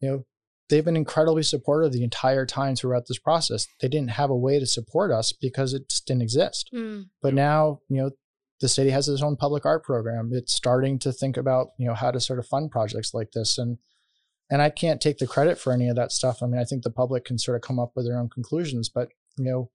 you 0.00 0.08
know, 0.10 0.24
they've 0.68 0.84
been 0.84 0.96
incredibly 0.96 1.42
supportive 1.42 1.92
the 1.92 2.04
entire 2.04 2.46
time 2.46 2.74
throughout 2.74 3.06
this 3.06 3.18
process. 3.18 3.66
They 3.80 3.88
didn't 3.88 4.10
have 4.10 4.30
a 4.30 4.36
way 4.36 4.58
to 4.58 4.66
support 4.66 5.10
us 5.12 5.32
because 5.32 5.72
it 5.74 5.88
just 5.88 6.06
didn't 6.06 6.22
exist. 6.22 6.70
Mm. 6.74 7.06
But 7.22 7.34
now, 7.34 7.80
you 7.88 8.02
know, 8.02 8.10
the 8.60 8.68
city 8.68 8.90
has 8.90 9.08
its 9.08 9.22
own 9.22 9.36
public 9.36 9.66
art 9.66 9.84
program. 9.84 10.30
It's 10.32 10.54
starting 10.54 10.98
to 11.00 11.12
think 11.12 11.36
about, 11.36 11.68
you 11.78 11.86
know, 11.86 11.94
how 11.94 12.10
to 12.10 12.20
sort 12.20 12.38
of 12.38 12.46
fund 12.46 12.70
projects 12.70 13.12
like 13.14 13.32
this. 13.32 13.58
And 13.58 13.78
and 14.48 14.62
I 14.62 14.70
can't 14.70 15.00
take 15.00 15.18
the 15.18 15.26
credit 15.26 15.58
for 15.58 15.72
any 15.72 15.88
of 15.88 15.96
that 15.96 16.12
stuff. 16.12 16.40
I 16.42 16.46
mean, 16.46 16.60
I 16.60 16.64
think 16.64 16.84
the 16.84 16.90
public 16.90 17.24
can 17.24 17.36
sort 17.36 17.56
of 17.56 17.62
come 17.62 17.80
up 17.80 17.92
with 17.96 18.06
their 18.06 18.18
own 18.18 18.28
conclusions, 18.28 18.88
but 18.88 19.08
you 19.36 19.44
know, 19.44 19.70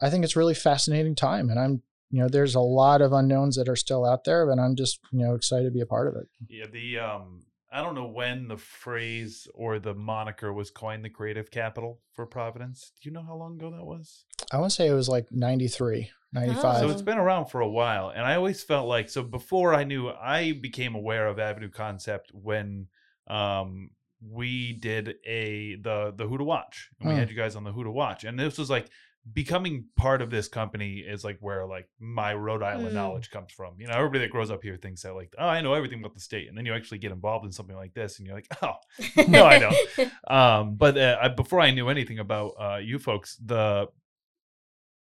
I 0.00 0.08
think 0.08 0.24
it's 0.24 0.36
really 0.36 0.54
fascinating 0.54 1.14
time 1.14 1.50
and 1.50 1.58
I'm 1.58 1.82
you 2.12 2.20
know, 2.20 2.28
there's 2.28 2.54
a 2.54 2.60
lot 2.60 3.00
of 3.00 3.14
unknowns 3.14 3.56
that 3.56 3.70
are 3.70 3.76
still 3.76 4.04
out 4.04 4.24
there, 4.24 4.48
and 4.50 4.60
I'm 4.60 4.76
just, 4.76 5.00
you 5.12 5.24
know, 5.24 5.34
excited 5.34 5.64
to 5.64 5.70
be 5.70 5.80
a 5.80 5.86
part 5.86 6.08
of 6.08 6.14
it. 6.16 6.28
Yeah, 6.46 6.66
the 6.70 6.98
um 6.98 7.40
I 7.72 7.82
don't 7.82 7.94
know 7.94 8.06
when 8.06 8.48
the 8.48 8.56
phrase 8.58 9.48
or 9.54 9.78
the 9.78 9.94
moniker 9.94 10.52
was 10.52 10.70
coined 10.70 11.04
the 11.04 11.10
creative 11.10 11.50
capital 11.50 12.00
for 12.12 12.26
Providence. 12.26 12.92
Do 13.00 13.08
you 13.08 13.14
know 13.14 13.22
how 13.24 13.34
long 13.34 13.54
ago 13.56 13.70
that 13.70 13.84
was? 13.84 14.24
I 14.52 14.58
want 14.58 14.70
to 14.70 14.76
say 14.76 14.88
it 14.88 14.92
was 14.92 15.08
like 15.08 15.26
93, 15.32 16.10
95. 16.32 16.80
So 16.80 16.88
it's 16.90 17.02
been 17.02 17.18
around 17.18 17.46
for 17.46 17.60
a 17.60 17.68
while, 17.68 18.10
and 18.10 18.24
I 18.26 18.34
always 18.34 18.62
felt 18.62 18.86
like 18.88 19.08
so 19.08 19.22
before 19.22 19.74
I 19.74 19.84
knew 19.84 20.08
I 20.10 20.52
became 20.52 20.94
aware 20.94 21.26
of 21.26 21.38
Avenue 21.38 21.70
Concept 21.70 22.30
when 22.34 22.88
um 23.28 23.90
we 24.30 24.72
did 24.74 25.16
a 25.26 25.76
the 25.76 26.12
the 26.14 26.26
Who 26.26 26.38
to 26.38 26.44
Watch, 26.44 26.90
and 27.00 27.08
we 27.08 27.14
Hmm. 27.14 27.20
had 27.20 27.30
you 27.30 27.36
guys 27.36 27.56
on 27.56 27.64
the 27.64 27.72
Who 27.72 27.84
to 27.84 27.90
Watch, 27.90 28.24
and 28.24 28.38
this 28.38 28.58
was 28.58 28.68
like 28.70 28.88
becoming 29.32 29.84
part 29.96 30.20
of 30.20 30.30
this 30.30 30.48
company 30.48 30.98
is 30.98 31.22
like 31.22 31.38
where 31.40 31.64
like 31.64 31.88
my 32.00 32.34
Rhode 32.34 32.62
Island 32.62 32.88
Hmm. 32.88 32.94
knowledge 32.94 33.30
comes 33.30 33.52
from. 33.52 33.74
You 33.78 33.86
know, 33.86 33.94
everybody 33.94 34.20
that 34.20 34.30
grows 34.32 34.50
up 34.50 34.62
here 34.62 34.76
thinks 34.76 35.02
that 35.02 35.14
like, 35.14 35.32
oh, 35.38 35.46
I 35.46 35.60
know 35.60 35.74
everything 35.74 36.00
about 36.00 36.14
the 36.14 36.20
state, 36.20 36.48
and 36.48 36.58
then 36.58 36.66
you 36.66 36.74
actually 36.74 36.98
get 36.98 37.12
involved 37.12 37.44
in 37.44 37.52
something 37.52 37.76
like 37.76 37.94
this, 37.94 38.18
and 38.18 38.26
you're 38.26 38.34
like, 38.36 38.48
oh, 38.62 38.74
No, 39.28 39.44
I 39.44 39.58
don't. 39.60 40.10
um, 40.28 40.74
but 40.74 40.98
uh, 40.98 41.18
I, 41.22 41.28
before 41.28 41.60
I 41.60 41.70
knew 41.70 41.88
anything 41.88 42.18
about 42.18 42.52
uh, 42.58 42.78
you 42.82 42.98
folks, 42.98 43.36
the 43.36 43.86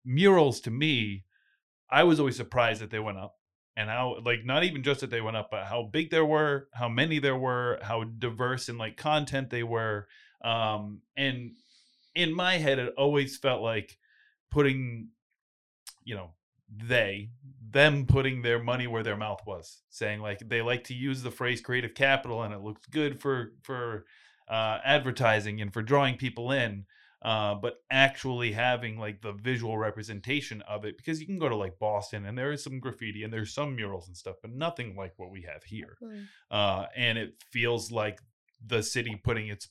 murals 0.05 0.61
to 0.63 0.71
me, 0.71 1.25
I 1.91 2.05
was 2.05 2.19
always 2.19 2.37
surprised 2.37 2.83
that 2.83 2.91
they 2.91 2.99
went 2.99 3.19
up, 3.19 3.35
and 3.77 3.89
how 3.89 4.17
like 4.25 4.45
not 4.45 4.65
even 4.65 4.83
just 4.83 5.01
that 5.01 5.11
they 5.11 5.21
went 5.21 5.37
up, 5.37 5.49
but 5.51 5.65
how 5.65 5.85
big 5.93 6.11
there 6.11 6.27
were, 6.27 6.69
how 6.73 6.89
many 6.89 7.19
there 7.19 7.37
were, 7.37 7.79
how 7.83 8.05
diverse 8.05 8.69
in 8.69 8.79
like 8.79 8.97
content 8.97 9.51
they 9.51 9.63
were, 9.63 10.09
um, 10.45 11.03
and 11.17 11.53
in 12.15 12.35
my 12.35 12.55
head, 12.55 12.79
it 12.81 12.93
always 12.99 13.37
felt 13.37 13.63
like 13.63 13.97
putting, 14.51 15.09
you 16.05 16.15
know, 16.15 16.31
they 16.71 17.31
them 17.71 18.07
putting 18.07 18.43
their 18.43 18.63
money 18.63 18.87
where 18.87 19.03
their 19.03 19.17
mouth 19.17 19.41
was 19.47 19.83
saying 19.89 20.21
like 20.21 20.39
they 20.49 20.61
like 20.61 20.85
to 20.85 20.95
use 20.95 21.23
the 21.23 21.31
phrase 21.31 21.61
creative 21.63 21.95
capital 21.95 22.43
and 22.43 22.53
it 22.53 22.61
looks 22.61 22.87
good 22.87 23.19
for 23.21 23.53
for 23.63 24.05
uh, 24.49 24.79
advertising 24.85 25.61
and 25.63 25.73
for 25.73 25.81
drawing 25.83 26.17
people 26.17 26.53
in 26.53 26.85
uh, 27.23 27.55
but 27.55 27.77
actually 27.91 28.53
having 28.53 28.99
like 28.99 29.23
the 29.23 29.33
visual 29.33 29.79
representation 29.79 30.63
of 30.69 30.85
it 30.85 30.97
because 30.99 31.21
you 31.21 31.27
can 31.27 31.39
go 31.39 31.49
to 31.49 31.57
like 31.57 31.79
boston 31.79 32.27
and 32.27 32.37
there 32.37 32.53
is 32.53 32.63
some 32.63 32.81
graffiti 32.81 33.23
and 33.23 33.33
there's 33.33 33.53
some 33.55 33.75
murals 33.75 34.07
and 34.09 34.17
stuff 34.17 34.37
but 34.43 34.51
nothing 34.51 34.95
like 34.95 35.15
what 35.17 35.31
we 35.31 35.41
have 35.43 35.65
here 35.65 35.97
Mm. 36.03 36.27
uh, 36.51 36.85
and 36.97 37.17
it 37.17 37.35
feels 37.51 37.91
like 37.91 38.21
the 38.67 38.83
city 38.83 39.19
putting 39.25 39.49
its 39.49 39.69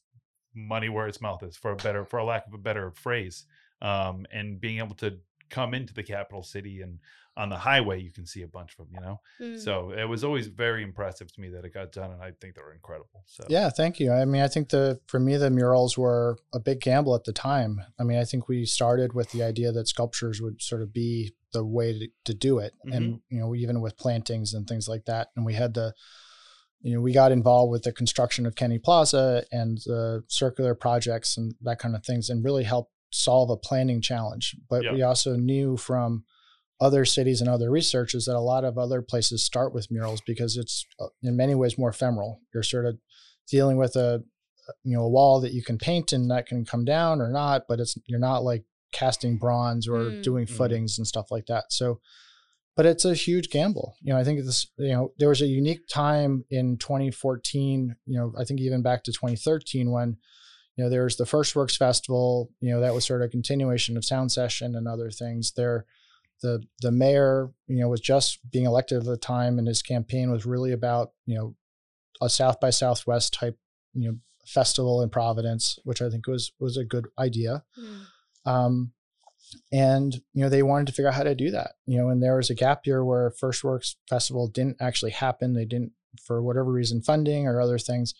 money 0.55 0.89
where 0.89 1.07
its 1.07 1.21
mouth 1.21 1.43
is 1.43 1.55
for 1.55 1.71
a 1.71 1.75
better 1.75 2.05
for 2.05 2.17
a 2.17 2.25
lack 2.25 2.47
of 2.47 2.53
a 2.55 2.57
better 2.57 2.91
phrase 2.91 3.45
um, 3.81 4.25
and 4.31 4.59
being 4.59 4.79
able 4.79 4.95
to 4.95 5.17
come 5.49 5.73
into 5.73 5.93
the 5.93 6.03
capital 6.03 6.43
city 6.43 6.81
and 6.81 6.99
on 7.37 7.49
the 7.49 7.55
highway 7.55 8.01
you 8.01 8.11
can 8.11 8.25
see 8.25 8.41
a 8.41 8.47
bunch 8.47 8.71
of 8.73 8.77
them 8.79 8.87
you 8.95 8.99
know 8.99 9.19
Mm. 9.39 9.59
so 9.59 9.91
it 9.91 10.05
was 10.05 10.23
always 10.23 10.47
very 10.47 10.81
impressive 10.83 11.31
to 11.33 11.39
me 11.39 11.49
that 11.49 11.63
it 11.63 11.73
got 11.73 11.91
done 11.91 12.11
and 12.11 12.21
i 12.21 12.31
think 12.41 12.55
they 12.55 12.61
were 12.61 12.73
incredible 12.73 13.21
so 13.27 13.45
Yeah, 13.47 13.69
thank 13.69 13.99
you. 13.99 14.11
I 14.11 14.25
mean, 14.25 14.41
I 14.41 14.47
think 14.47 14.69
the 14.69 14.99
for 15.07 15.19
me 15.19 15.37
the 15.37 15.49
murals 15.51 15.97
were 15.97 16.37
a 16.53 16.59
big 16.59 16.81
gamble 16.81 17.13
at 17.15 17.23
the 17.25 17.33
time. 17.33 17.79
I 17.99 18.03
mean, 18.03 18.17
I 18.17 18.25
think 18.25 18.47
we 18.47 18.65
started 18.65 19.13
with 19.13 19.31
the 19.31 19.43
idea 19.43 19.71
that 19.71 19.87
sculptures 19.87 20.41
would 20.41 20.61
sort 20.61 20.81
of 20.81 20.91
be 20.91 21.33
the 21.53 21.63
way 21.63 21.93
to, 21.99 22.07
to 22.25 22.33
do 22.33 22.57
it, 22.59 22.73
and 22.95 23.21
you 23.29 23.39
know, 23.39 23.53
even 23.55 23.79
with 23.81 23.97
plantings 23.97 24.53
and 24.53 24.67
things 24.67 24.87
like 24.87 25.05
that. 25.05 25.27
And 25.35 25.45
we 25.45 25.53
had 25.53 25.73
the, 25.75 25.93
you 26.81 26.93
know, 26.95 27.01
we 27.01 27.11
got 27.13 27.31
involved 27.31 27.71
with 27.71 27.83
the 27.83 27.91
construction 27.91 28.45
of 28.45 28.55
Kennedy 28.55 28.79
Plaza 28.79 29.43
and 29.51 29.77
the 29.85 30.23
circular 30.27 30.73
projects 30.75 31.37
and 31.37 31.53
that 31.61 31.79
kind 31.79 31.95
of 31.95 32.03
things, 32.05 32.29
and 32.29 32.43
really 32.43 32.63
helped 32.63 32.91
solve 33.11 33.49
a 33.49 33.57
planning 33.57 34.01
challenge. 34.01 34.55
But 34.69 34.83
Yeah. 34.83 34.93
we 34.93 35.01
also 35.01 35.35
knew 35.35 35.77
from 35.77 36.23
other 36.79 37.05
cities 37.05 37.41
and 37.41 37.49
other 37.49 37.71
researchers 37.71 38.25
that 38.25 38.35
a 38.35 38.39
lot 38.39 38.63
of 38.63 38.77
other 38.77 39.01
places 39.01 39.43
start 39.43 39.73
with 39.73 39.89
murals 39.89 40.21
because 40.27 40.57
it's 40.57 40.85
uh, 40.99 41.07
in 41.23 41.35
many 41.35 41.55
ways 41.55 41.77
more 41.77 41.89
ephemeral. 41.89 42.41
You're 42.53 42.63
sort 42.63 42.85
of 42.85 42.99
dealing 43.49 43.77
with 43.77 43.95
a 43.95 44.23
you 44.83 44.95
know 44.95 45.03
a 45.03 45.09
wall 45.09 45.39
that 45.41 45.53
you 45.53 45.63
can 45.63 45.77
paint 45.77 46.11
and 46.13 46.29
that 46.29 46.45
can 46.45 46.65
come 46.65 46.83
down 46.85 47.21
or 47.21 47.29
not, 47.31 47.63
but 47.67 47.79
it's 47.79 47.97
you're 48.05 48.19
not 48.19 48.43
like 48.43 48.65
casting 48.91 49.37
bronze 49.37 49.87
or 49.87 50.11
Mm. 50.11 50.21
doing 50.23 50.45
Mhm. 50.45 50.49
footings 50.57 50.97
and 50.97 51.07
stuff 51.07 51.31
like 51.31 51.45
that. 51.47 51.71
So 51.71 51.99
but 52.75 52.85
it's 52.85 53.05
a 53.05 53.15
huge 53.15 53.49
gamble. 53.49 53.95
You 54.03 54.13
know, 54.13 54.19
I 54.19 54.23
think 54.23 54.45
this, 54.45 54.67
you 54.77 54.91
know, 54.91 55.11
there 55.17 55.29
was 55.29 55.41
a 55.41 55.47
unique 55.47 55.87
time 55.87 56.45
in 56.51 56.77
2014, 56.77 57.95
you 58.05 58.19
know, 58.19 58.33
I 58.37 58.43
think 58.43 58.59
even 58.61 58.83
back 58.83 59.03
to 59.05 59.11
2013 59.11 59.89
when, 59.89 60.17
you 60.77 60.83
know, 60.83 60.89
there 60.89 61.03
was 61.03 61.17
the 61.17 61.25
First 61.25 61.55
Works 61.55 61.75
Festival, 61.75 62.51
you 62.61 62.69
know, 62.69 62.79
that 62.81 62.93
was 62.93 63.03
sort 63.03 63.21
of 63.21 63.27
a 63.27 63.31
continuation 63.31 63.97
of 63.97 64.05
Sound 64.05 64.31
Session 64.31 64.75
and 64.75 64.87
other 64.87 65.09
things. 65.09 65.53
There, 65.53 65.85
the 66.43 66.63
the 66.81 66.91
mayor, 66.91 67.49
you 67.67 67.79
know, 67.79 67.89
was 67.89 67.99
just 67.99 68.39
being 68.51 68.65
elected 68.65 68.99
at 68.99 69.05
the 69.05 69.17
time, 69.17 69.57
and 69.57 69.67
his 69.67 69.81
campaign 69.81 70.31
was 70.31 70.45
really 70.45 70.71
about, 70.71 71.13
you 71.25 71.35
know, 71.35 71.55
a 72.21 72.29
South 72.29 72.59
by 72.59 72.69
Southwest 72.69 73.33
type, 73.33 73.57
you 73.93 74.07
know, 74.07 74.17
festival 74.45 75.01
in 75.01 75.09
Providence, 75.09 75.79
which 75.83 75.99
I 75.99 76.11
think 76.11 76.27
was 76.27 76.53
was 76.59 76.77
a 76.77 76.85
good 76.85 77.07
idea. 77.17 77.63
Mm. 77.77 78.51
Um, 78.51 78.91
and 79.71 80.13
you 80.33 80.43
know 80.43 80.49
they 80.49 80.61
wanted 80.61 80.87
to 80.87 80.93
figure 80.93 81.09
out 81.09 81.15
how 81.15 81.23
to 81.23 81.33
do 81.33 81.49
that. 81.51 81.71
You 81.87 81.97
know, 81.97 82.09
and 82.09 82.21
there 82.21 82.37
was 82.37 82.51
a 82.51 82.55
gap 82.55 82.85
year 82.85 83.03
where 83.03 83.31
First 83.31 83.63
Works 83.63 83.95
Festival 84.07 84.47
didn't 84.47 84.77
actually 84.79 85.11
happen. 85.11 85.55
They 85.55 85.65
didn't, 85.65 85.93
for 86.23 86.43
whatever 86.43 86.71
reason, 86.71 87.01
funding 87.01 87.47
or 87.47 87.59
other 87.59 87.79
things. 87.79 88.13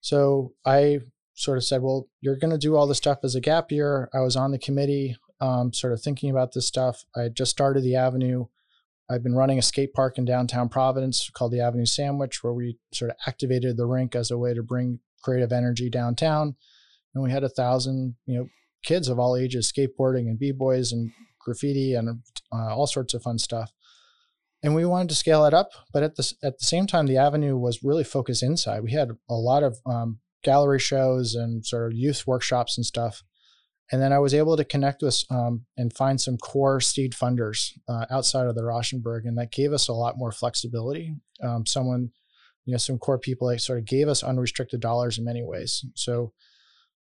So 0.00 0.54
I 0.66 1.00
sort 1.38 1.58
of 1.58 1.64
said, 1.64 1.82
"Well, 1.82 2.08
you're 2.20 2.36
going 2.36 2.50
to 2.50 2.58
do 2.58 2.76
all 2.76 2.86
this 2.86 2.98
stuff 2.98 3.20
as 3.22 3.34
a 3.34 3.40
gap 3.40 3.70
year." 3.70 4.08
I 4.12 4.20
was 4.20 4.36
on 4.36 4.50
the 4.50 4.58
committee, 4.58 5.16
um, 5.40 5.72
sort 5.72 5.92
of 5.92 6.02
thinking 6.02 6.30
about 6.30 6.52
this 6.52 6.66
stuff. 6.66 7.04
I 7.16 7.28
just 7.28 7.50
started 7.50 7.82
the 7.82 7.96
Avenue. 7.96 8.46
I've 9.10 9.22
been 9.22 9.36
running 9.36 9.58
a 9.58 9.62
skate 9.62 9.94
park 9.94 10.18
in 10.18 10.24
downtown 10.24 10.68
Providence 10.68 11.30
called 11.30 11.52
the 11.52 11.60
Avenue 11.60 11.86
Sandwich, 11.86 12.42
where 12.42 12.52
we 12.52 12.78
sort 12.92 13.10
of 13.10 13.16
activated 13.26 13.76
the 13.76 13.86
rink 13.86 14.14
as 14.14 14.30
a 14.30 14.38
way 14.38 14.52
to 14.52 14.62
bring 14.62 15.00
creative 15.22 15.52
energy 15.52 15.88
downtown. 15.88 16.56
And 17.14 17.24
we 17.24 17.30
had 17.30 17.44
a 17.44 17.48
thousand, 17.48 18.16
you 18.26 18.36
know, 18.36 18.48
kids 18.82 19.08
of 19.08 19.18
all 19.18 19.36
ages 19.36 19.72
skateboarding 19.72 20.28
and 20.28 20.38
b-boys 20.38 20.92
and 20.92 21.10
graffiti 21.40 21.94
and 21.94 22.20
uh, 22.52 22.74
all 22.74 22.86
sorts 22.86 23.14
of 23.14 23.22
fun 23.22 23.38
stuff 23.38 23.72
and 24.62 24.74
we 24.74 24.84
wanted 24.84 25.08
to 25.08 25.14
scale 25.14 25.44
it 25.44 25.54
up 25.54 25.70
but 25.92 26.02
at 26.02 26.16
the, 26.16 26.32
at 26.42 26.58
the 26.58 26.64
same 26.64 26.86
time 26.86 27.06
the 27.06 27.16
avenue 27.16 27.56
was 27.56 27.82
really 27.82 28.04
focused 28.04 28.42
inside 28.42 28.82
we 28.82 28.92
had 28.92 29.10
a 29.28 29.34
lot 29.34 29.62
of 29.62 29.78
um, 29.86 30.18
gallery 30.42 30.78
shows 30.78 31.34
and 31.34 31.64
sort 31.64 31.90
of 31.90 31.98
youth 31.98 32.26
workshops 32.26 32.76
and 32.76 32.86
stuff 32.86 33.22
and 33.90 34.00
then 34.00 34.12
i 34.12 34.18
was 34.18 34.34
able 34.34 34.56
to 34.56 34.64
connect 34.64 35.02
with 35.02 35.24
um, 35.30 35.64
and 35.76 35.96
find 35.96 36.20
some 36.20 36.36
core 36.36 36.80
seed 36.80 37.12
funders 37.12 37.72
uh, 37.88 38.06
outside 38.10 38.46
of 38.46 38.54
the 38.54 38.62
rauschenberg 38.62 39.22
and 39.24 39.36
that 39.36 39.52
gave 39.52 39.72
us 39.72 39.88
a 39.88 39.92
lot 39.92 40.18
more 40.18 40.32
flexibility 40.32 41.14
um, 41.42 41.66
someone 41.66 42.10
you 42.64 42.72
know 42.72 42.78
some 42.78 42.98
core 42.98 43.18
people 43.18 43.48
that 43.48 43.60
sort 43.60 43.78
of 43.78 43.86
gave 43.86 44.08
us 44.08 44.22
unrestricted 44.22 44.80
dollars 44.80 45.18
in 45.18 45.24
many 45.24 45.42
ways 45.42 45.84
so 45.94 46.32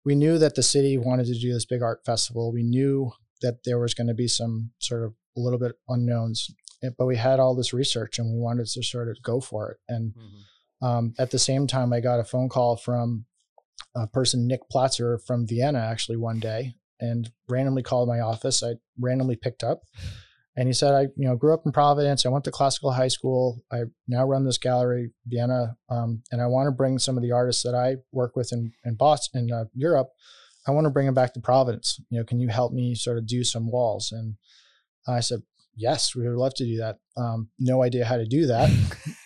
we 0.04 0.16
knew 0.16 0.38
that 0.38 0.56
the 0.56 0.64
city 0.64 0.98
wanted 0.98 1.28
to 1.28 1.40
do 1.40 1.54
this 1.54 1.66
big 1.66 1.82
art 1.82 2.02
festival. 2.06 2.52
We 2.52 2.64
knew 2.64 3.12
that 3.42 3.64
there 3.66 3.80
was 3.80 3.94
going 3.94 4.08
to 4.08 4.14
be 4.14 4.28
some 4.28 4.72
sort 4.80 5.04
of 5.04 5.14
a 5.38 5.40
little 5.40 5.60
bit 5.60 5.74
unknowns, 5.88 6.50
eh, 6.84 6.90
but 6.98 7.06
we 7.06 7.18
had 7.18 7.40
all 7.40 7.56
this 7.56 7.74
research 7.74 8.20
and 8.20 8.34
we 8.34 8.40
wanted 8.40 8.68
to 8.68 8.84
sort 8.84 9.10
of 9.10 9.22
go 9.24 9.40
for 9.40 9.72
it. 9.72 9.78
And 9.88 10.14
um, 10.82 11.14
at 11.20 11.32
the 11.32 11.40
same 11.40 11.68
time, 11.68 11.94
I 11.94 12.00
got 12.00 12.20
a 12.20 12.24
phone 12.24 12.50
call 12.50 12.76
from 12.76 13.26
a 13.96 14.08
person, 14.08 14.48
Nick 14.48 14.62
Platzer 14.74 15.22
from 15.26 15.48
Vienna, 15.48 15.80
actually 15.80 16.18
one 16.18 16.40
day, 16.40 16.76
and 17.00 17.30
randomly 17.50 17.84
called 17.84 18.08
my 18.08 18.20
office. 18.20 18.64
I 18.64 18.74
randomly 19.00 19.36
picked 19.36 19.64
up, 19.64 19.82
and 20.56 20.68
he 20.68 20.74
said, 20.74 20.94
"I, 20.94 21.02
you 21.16 21.28
know, 21.28 21.36
grew 21.36 21.54
up 21.54 21.66
in 21.66 21.72
Providence. 21.72 22.26
I 22.26 22.30
went 22.30 22.46
to 22.46 22.52
classical 22.52 22.92
high 22.92 23.10
school. 23.10 23.64
I 23.72 23.84
now 24.08 24.26
run 24.26 24.46
this 24.46 24.58
gallery, 24.58 25.12
Vienna, 25.26 25.78
um, 25.90 26.24
and 26.32 26.42
I 26.42 26.48
want 26.48 26.68
to 26.68 26.72
bring 26.72 27.00
some 27.00 27.18
of 27.18 27.24
the 27.24 27.32
artists 27.32 27.64
that 27.64 27.76
I 27.76 27.98
work 28.12 28.36
with 28.36 28.52
in 28.52 28.72
in 28.86 28.96
Boston, 28.96 29.50
in 29.50 29.54
uh, 29.54 29.66
Europe. 29.74 30.10
I 30.68 30.72
want 30.72 30.86
to 30.86 30.92
bring 30.92 31.08
them 31.08 31.16
back 31.16 31.34
to 31.34 31.40
Providence. 31.40 32.00
You 32.10 32.20
know, 32.20 32.26
can 32.26 32.40
you 32.40 32.48
help 32.48 32.72
me 32.72 32.96
sort 32.96 33.18
of 33.18 33.28
do 33.28 33.44
some 33.44 33.70
walls?" 33.72 34.12
And 34.12 34.36
I 35.08 35.20
said, 35.20 35.42
"Yes, 35.76 36.16
we 36.16 36.28
would 36.28 36.38
love 36.38 36.54
to 36.56 36.66
do 36.66 36.78
that. 36.78 36.98
Um, 37.18 37.50
no 37.60 37.84
idea 37.84 38.06
how 38.06 38.18
to 38.18 38.26
do 38.26 38.48
that." 38.48 38.70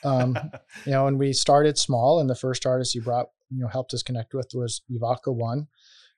um, 0.04 0.38
you 0.86 0.91
know, 0.91 1.08
and 1.08 1.18
we 1.20 1.34
started 1.34 1.78
small. 1.78 2.20
And 2.20 2.30
the 2.30 2.36
first 2.36 2.66
artist 2.66 2.93
he 2.93 3.00
brought, 3.00 3.28
you 3.50 3.62
know, 3.62 3.68
helped 3.68 3.93
us 3.93 4.04
connect 4.04 4.34
with 4.34 4.50
was 4.54 4.82
Ivaka 4.91 5.34
One, 5.34 5.68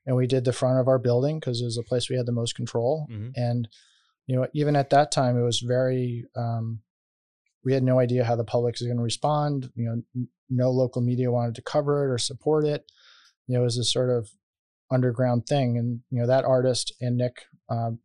and 0.05 0.15
we 0.15 0.28
did 0.28 0.45
the 0.45 0.53
front 0.53 0.80
of 0.80 0.88
our 0.88 0.99
building 0.99 1.39
because 1.39 1.61
it 1.61 1.65
was 1.65 1.75
the 1.75 1.84
place 1.84 2.09
we 2.09 2.17
had 2.17 2.25
the 2.25 2.32
most 2.32 2.55
control. 2.55 3.07
Mhm. 3.11 3.32
And 3.36 3.67
you 4.25 4.36
know, 4.36 4.47
even 4.53 4.75
at 4.75 4.89
that 4.89 5.11
time, 5.11 5.38
it 5.39 5.43
was 5.43 5.59
very. 5.59 6.25
Um, 6.36 6.82
we 7.63 7.73
had 7.73 7.84
no 7.84 7.99
idea 7.99 8.23
how 8.23 8.36
the 8.36 8.43
public 8.45 8.75
was 8.80 8.88
going 8.88 8.97
to 8.97 9.03
respond. 9.03 9.71
You 9.75 9.86
know, 9.86 10.01
n- 10.15 10.28
no 10.49 10.71
local 10.71 11.01
media 11.01 11.32
wanted 11.32 11.55
to 11.55 11.61
cover 11.61 12.05
it 12.07 12.13
or 12.13 12.17
support 12.17 12.65
it. 12.65 12.86
You 13.47 13.55
know, 13.55 13.61
it 13.61 13.65
was 13.65 13.78
a 13.78 13.84
sort 13.84 14.09
of 14.09 14.30
underground 14.89 15.45
thing, 15.47 15.78
and 15.78 16.01
you 16.09 16.19
know 16.21 16.28
that 16.28 16.45
artist 16.45 16.93
and 17.01 17.17
Nick. 17.17 17.43
Um, 17.69 17.99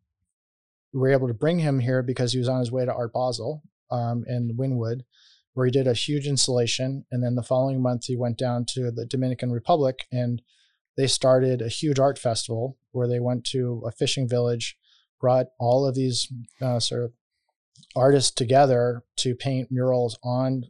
we 0.93 1.01
were 1.01 1.13
able 1.13 1.29
to 1.29 1.35
bring 1.35 1.59
him 1.59 1.81
here 1.81 2.03
because 2.03 2.33
he 2.33 2.39
was 2.39 2.49
on 2.49 2.61
his 2.61 2.71
way 2.71 2.85
to 2.85 2.93
Art 2.93 3.13
Basel 3.13 3.63
um, 3.91 4.25
in 4.27 4.57
Wynwood, 4.57 5.03
where 5.55 5.67
he 5.67 5.73
did 5.73 5.87
a 5.87 5.95
huge 5.95 6.27
installation. 6.27 7.05
And 7.11 7.23
then 7.23 7.35
the 7.35 7.43
following 7.43 7.83
month, 7.83 8.07
he 8.07 8.17
went 8.17 8.39
down 8.39 8.67
to 8.71 8.91
the 8.91 9.07
Dominican 9.07 9.51
Republic 9.51 10.07
and 10.13 10.43
they 10.97 11.07
started 11.07 11.63
a 11.63 11.69
huge 11.69 11.99
art 11.99 12.19
festival 12.19 12.77
where 12.91 13.09
they 13.09 13.21
went 13.21 13.45
to 13.47 13.83
a 13.87 13.91
fishing 13.91 14.29
village, 14.29 14.77
brought 15.21 15.47
all 15.59 15.87
of 15.87 15.95
these 15.95 16.31
uh, 16.61 16.79
sort 16.81 17.05
of 17.05 17.13
artists 17.97 18.31
together 18.31 19.03
to 19.17 19.35
paint 19.35 19.69
murals 19.71 20.19
on 20.23 20.65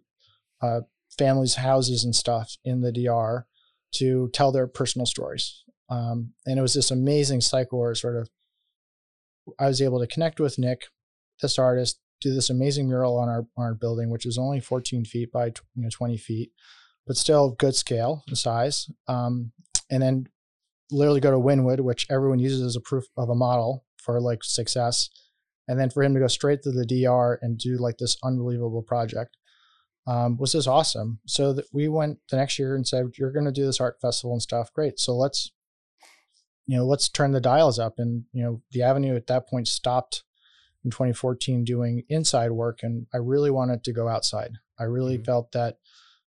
uh, 0.60 0.80
families' 1.18 1.56
houses 1.56 2.04
and 2.04 2.14
stuff 2.14 2.56
in 2.64 2.80
the 2.80 2.92
DR 2.92 3.46
to 3.92 4.30
tell 4.32 4.52
their 4.52 4.66
personal 4.66 5.06
stories. 5.06 5.64
Um, 5.88 6.32
and 6.46 6.58
it 6.58 6.62
was 6.62 6.74
this 6.74 6.90
amazing 6.90 7.40
cycle 7.40 7.80
where 7.80 7.94
sort 7.94 8.16
of 8.16 8.30
I 9.58 9.66
was 9.66 9.82
able 9.82 10.00
to 10.00 10.06
connect 10.06 10.40
with 10.40 10.58
Nick, 10.58 10.82
this 11.40 11.58
artist, 11.58 12.00
do 12.20 12.32
this 12.32 12.50
amazing 12.50 12.88
mural 12.88 13.18
on 13.18 13.28
our 13.28 13.46
on 13.56 13.64
our 13.64 13.74
building, 13.74 14.10
which 14.10 14.26
is 14.26 14.38
only 14.38 14.60
14 14.60 15.04
feet 15.04 15.32
by 15.32 15.46
you 15.46 15.52
know 15.82 15.88
20 15.90 16.16
feet, 16.16 16.52
but 17.06 17.16
still 17.16 17.56
good 17.58 17.74
scale 17.74 18.22
and 18.28 18.38
size. 18.38 18.88
Um, 19.08 19.52
and 19.90 20.02
then 20.02 20.26
literally 20.90 21.20
go 21.20 21.30
to 21.30 21.38
Wynwood, 21.38 21.80
which 21.80 22.06
everyone 22.10 22.38
uses 22.38 22.62
as 22.62 22.76
a 22.76 22.80
proof 22.80 23.04
of 23.16 23.28
a 23.28 23.34
model 23.34 23.84
for 23.96 24.20
like 24.20 24.44
success, 24.44 25.10
and 25.68 25.78
then 25.78 25.90
for 25.90 26.02
him 26.02 26.14
to 26.14 26.20
go 26.20 26.28
straight 26.28 26.62
to 26.62 26.70
the 26.70 26.86
DR 26.86 27.38
and 27.42 27.58
do 27.58 27.76
like 27.76 27.98
this 27.98 28.16
unbelievable 28.22 28.82
project 28.82 29.36
um, 30.06 30.36
was 30.36 30.52
just 30.52 30.68
awesome. 30.68 31.20
So 31.26 31.52
that 31.52 31.66
we 31.72 31.88
went 31.88 32.18
the 32.30 32.36
next 32.36 32.58
year 32.58 32.74
and 32.74 32.86
said, 32.86 33.12
"You're 33.18 33.32
going 33.32 33.46
to 33.46 33.52
do 33.52 33.66
this 33.66 33.80
art 33.80 34.00
festival 34.00 34.32
and 34.32 34.42
stuff. 34.42 34.72
Great. 34.72 34.98
So 34.98 35.16
let's, 35.16 35.52
you 36.66 36.76
know, 36.76 36.86
let's 36.86 37.08
turn 37.08 37.32
the 37.32 37.40
dials 37.40 37.78
up." 37.78 37.94
And 37.98 38.24
you 38.32 38.42
know, 38.42 38.62
the 38.70 38.82
Avenue 38.82 39.16
at 39.16 39.26
that 39.26 39.48
point 39.48 39.68
stopped 39.68 40.24
in 40.84 40.90
2014 40.90 41.64
doing 41.64 42.04
inside 42.08 42.52
work, 42.52 42.80
and 42.82 43.06
I 43.12 43.18
really 43.18 43.50
wanted 43.50 43.84
to 43.84 43.92
go 43.92 44.08
outside. 44.08 44.52
I 44.78 44.84
really 44.84 45.18
Mhm. 45.18 45.24
felt 45.24 45.52
that, 45.52 45.78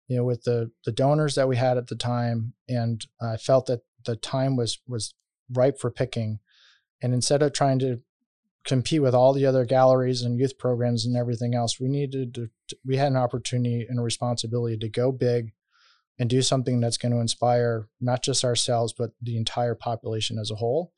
you 0.08 0.16
know, 0.16 0.24
with 0.24 0.42
the 0.42 0.70
the 0.84 0.92
donors 0.92 1.34
that 1.36 1.48
we 1.48 1.56
had 1.56 1.78
at 1.78 1.86
the 1.86 1.96
time, 1.96 2.54
and 2.68 3.04
I 3.20 3.36
felt 3.36 3.66
that 3.66 3.82
the 4.04 4.16
time 4.16 4.56
was 4.56 4.78
was 4.86 5.14
ripe 5.50 5.78
for 5.78 5.90
picking. 5.90 6.40
And 7.02 7.12
instead 7.14 7.42
of 7.42 7.52
trying 7.52 7.78
to 7.80 8.00
compete 8.64 9.02
with 9.02 9.14
all 9.14 9.32
the 9.32 9.44
other 9.46 9.64
galleries 9.64 10.22
and 10.22 10.38
youth 10.38 10.56
programs 10.56 11.04
and 11.04 11.16
everything 11.16 11.54
else, 11.54 11.80
we 11.80 11.88
needed 11.88 12.32
to, 12.34 12.50
we 12.84 12.96
had 12.96 13.10
an 13.10 13.16
opportunity 13.16 13.84
and 13.88 13.98
a 13.98 14.02
responsibility 14.02 14.76
to 14.78 14.88
go 14.88 15.10
big 15.10 15.52
and 16.22 16.30
do 16.30 16.40
something 16.40 16.78
that's 16.78 16.98
going 16.98 17.10
to 17.10 17.18
inspire 17.18 17.88
not 18.00 18.22
just 18.22 18.44
ourselves, 18.44 18.94
but 18.96 19.10
the 19.20 19.36
entire 19.36 19.74
population 19.74 20.38
as 20.38 20.52
a 20.52 20.54
whole. 20.54 20.92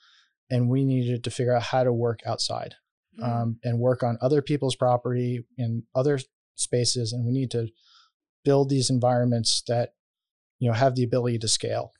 And 0.51 0.68
we 0.68 0.85
needed 0.85 1.25
to 1.25 1.31
figure 1.31 1.57
out 1.57 1.62
how 1.62 1.83
to 1.83 1.93
work 1.95 2.20
outside 2.27 2.75
Mm. 3.18 3.25
um, 3.25 3.59
and 3.62 3.79
work 3.79 4.03
on 4.03 4.18
other 4.20 4.43
people's 4.43 4.75
property 4.75 5.45
in 5.57 5.85
other 5.95 6.18
spaces. 6.57 7.12
And 7.12 7.25
we 7.25 7.33
need 7.33 7.51
to 7.53 7.68
build 8.45 8.68
these 8.68 8.91
environments 8.91 9.62
that, 9.68 9.95
you 10.59 10.68
know, 10.68 10.75
have 10.75 10.97
the 10.97 11.05
ability 11.05 11.39
to 11.39 11.49
scale. 11.49 11.93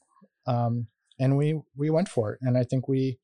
Um, 0.47 0.89
and 1.20 1.37
we, 1.37 1.61
we 1.77 1.89
went 1.89 2.09
for 2.09 2.33
it. 2.33 2.41
And 2.43 2.59
I 2.59 2.64
think 2.64 2.89
we, 2.89 3.20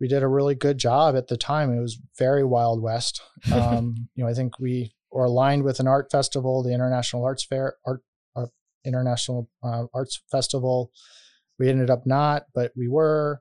we 0.00 0.08
did 0.08 0.22
a 0.22 0.28
really 0.28 0.54
good 0.54 0.78
job 0.78 1.16
at 1.16 1.28
the 1.28 1.36
time. 1.36 1.70
It 1.70 1.82
was 1.82 2.00
very 2.18 2.44
Wild 2.44 2.82
West. 2.82 3.20
Um, 3.52 4.08
you 4.14 4.24
know, 4.24 4.30
I 4.30 4.34
think 4.34 4.58
we 4.58 4.94
were 5.12 5.24
aligned 5.26 5.62
with 5.64 5.78
an 5.80 5.86
art 5.86 6.10
festival, 6.10 6.62
the 6.62 6.72
International 6.72 7.24
Arts 7.24 7.44
Fair, 7.44 7.76
Art, 7.86 8.02
International 8.88 9.48
uh, 9.62 9.84
Arts 9.94 10.20
Festival. 10.30 10.90
We 11.58 11.68
ended 11.68 11.90
up 11.90 12.06
not, 12.06 12.46
but 12.54 12.72
we 12.76 12.88
were. 12.88 13.40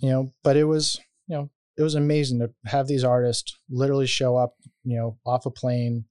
You 0.00 0.10
know, 0.10 0.32
but 0.44 0.56
it 0.56 0.64
was 0.64 1.00
you 1.26 1.36
know 1.36 1.50
it 1.78 1.82
was 1.82 1.94
amazing 1.94 2.38
to 2.40 2.50
have 2.66 2.86
these 2.86 3.02
artists 3.02 3.58
literally 3.70 4.06
show 4.06 4.36
up. 4.36 4.54
You 4.84 4.98
know, 4.98 5.18
off 5.26 5.46
a 5.46 5.50
plane. 5.50 6.04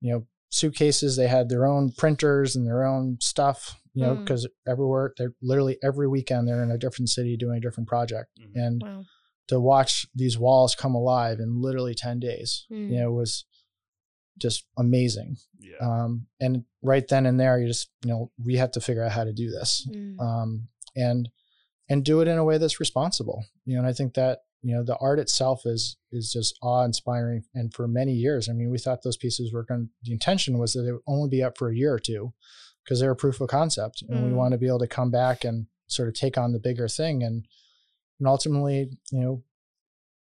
You 0.00 0.12
know, 0.12 0.26
suitcases. 0.50 1.16
They 1.16 1.28
had 1.28 1.48
their 1.48 1.66
own 1.66 1.92
printers 1.98 2.56
and 2.56 2.66
their 2.66 2.84
own 2.84 3.18
stuff 3.20 3.76
you 3.96 4.04
know, 4.04 4.14
because 4.14 4.44
mm. 4.44 4.70
everywhere 4.70 5.14
they're 5.16 5.32
literally 5.40 5.78
every 5.82 6.06
weekend 6.06 6.46
they're 6.46 6.62
in 6.62 6.70
a 6.70 6.76
different 6.76 7.08
city 7.08 7.34
doing 7.34 7.56
a 7.56 7.60
different 7.60 7.88
project. 7.88 8.28
Mm-hmm. 8.38 8.58
And 8.58 8.82
wow. 8.84 9.04
to 9.48 9.58
watch 9.58 10.06
these 10.14 10.38
walls 10.38 10.74
come 10.74 10.94
alive 10.94 11.40
in 11.40 11.62
literally 11.62 11.94
10 11.94 12.20
days, 12.20 12.66
mm. 12.70 12.90
you 12.90 13.00
know, 13.00 13.10
was 13.10 13.46
just 14.38 14.64
amazing. 14.78 15.36
Yeah. 15.58 15.76
Um, 15.80 16.26
and 16.40 16.64
right 16.82 17.06
then 17.06 17.26
and 17.26 17.38
there, 17.38 17.58
you 17.58 17.66
just, 17.66 17.90
you 18.04 18.10
know, 18.10 18.30
we 18.44 18.56
have 18.56 18.72
to 18.72 18.80
figure 18.80 19.04
out 19.04 19.12
how 19.12 19.24
to 19.24 19.32
do 19.32 19.50
this. 19.50 19.88
Mm. 19.92 20.20
Um, 20.20 20.68
and, 20.94 21.28
and 21.88 22.04
do 22.04 22.20
it 22.20 22.28
in 22.28 22.38
a 22.38 22.44
way 22.44 22.58
that's 22.58 22.80
responsible. 22.80 23.44
You 23.64 23.74
know, 23.74 23.80
and 23.80 23.88
I 23.88 23.92
think 23.92 24.14
that, 24.14 24.40
you 24.62 24.74
know, 24.74 24.82
the 24.82 24.96
art 24.96 25.18
itself 25.18 25.62
is, 25.64 25.96
is 26.10 26.32
just 26.32 26.58
awe 26.62 26.84
inspiring. 26.84 27.44
And 27.54 27.72
for 27.72 27.86
many 27.86 28.12
years, 28.12 28.48
I 28.48 28.52
mean, 28.52 28.70
we 28.70 28.78
thought 28.78 29.02
those 29.02 29.16
pieces 29.16 29.52
were 29.52 29.64
going 29.64 29.90
the 30.02 30.12
intention 30.12 30.58
was 30.58 30.72
that 30.72 30.82
they 30.82 30.92
would 30.92 31.02
only 31.06 31.28
be 31.28 31.42
up 31.42 31.56
for 31.56 31.70
a 31.70 31.76
year 31.76 31.92
or 31.92 32.00
two 32.00 32.32
because 32.86 33.00
they're 33.00 33.10
a 33.10 33.16
proof 33.16 33.40
of 33.40 33.48
concept 33.48 34.02
and 34.08 34.20
mm. 34.20 34.26
we 34.26 34.32
want 34.32 34.52
to 34.52 34.58
be 34.58 34.68
able 34.68 34.78
to 34.78 34.86
come 34.86 35.10
back 35.10 35.44
and 35.44 35.66
sort 35.88 36.08
of 36.08 36.14
take 36.14 36.38
on 36.38 36.52
the 36.52 36.58
bigger 36.58 36.88
thing 36.88 37.22
and 37.22 37.46
and 38.18 38.28
ultimately 38.28 38.90
you 39.10 39.20
know 39.20 39.42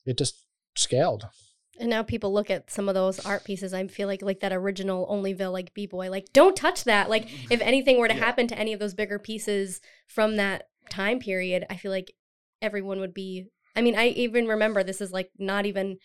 it 0.07 0.17
just 0.17 0.45
scaled 0.77 1.27
and 1.79 1.91
now 1.91 2.03
people 2.03 2.33
look 2.33 2.51
at 2.51 2.71
some 2.71 2.89
of 2.89 2.95
those 2.95 3.25
art 3.25 3.45
pieces 3.45 3.75
i 3.75 3.87
feel 3.87 4.09
like 4.09 4.23
like 4.23 4.41
that 4.41 4.53
original 4.53 5.07
Olneyville 5.07 5.53
like 5.53 5.75
b-boy 5.75 6.11
like 6.11 6.33
don't 6.33 6.57
touch 6.57 6.85
that 6.85 7.11
like 7.11 7.29
if 7.51 7.61
anything 7.61 7.99
were 7.99 8.09
to 8.09 8.15
yeah. 8.15 8.25
happen 8.25 8.47
to 8.47 8.59
any 8.59 8.73
of 8.73 8.81
those 8.81 8.95
bigger 8.95 9.19
pieces 9.19 9.81
from 10.07 10.37
that 10.37 10.69
time 10.91 11.19
period 11.19 11.65
i 11.71 11.77
feel 11.77 11.91
like 11.91 12.13
everyone 12.63 13.01
would 13.01 13.15
be 13.15 13.47
i 13.75 13.81
mean 13.81 13.97
i 13.97 14.09
even 14.09 14.47
remember 14.47 14.83
this 14.83 15.01
is 15.01 15.13
like 15.13 15.31
not 15.39 15.67
even 15.67 15.97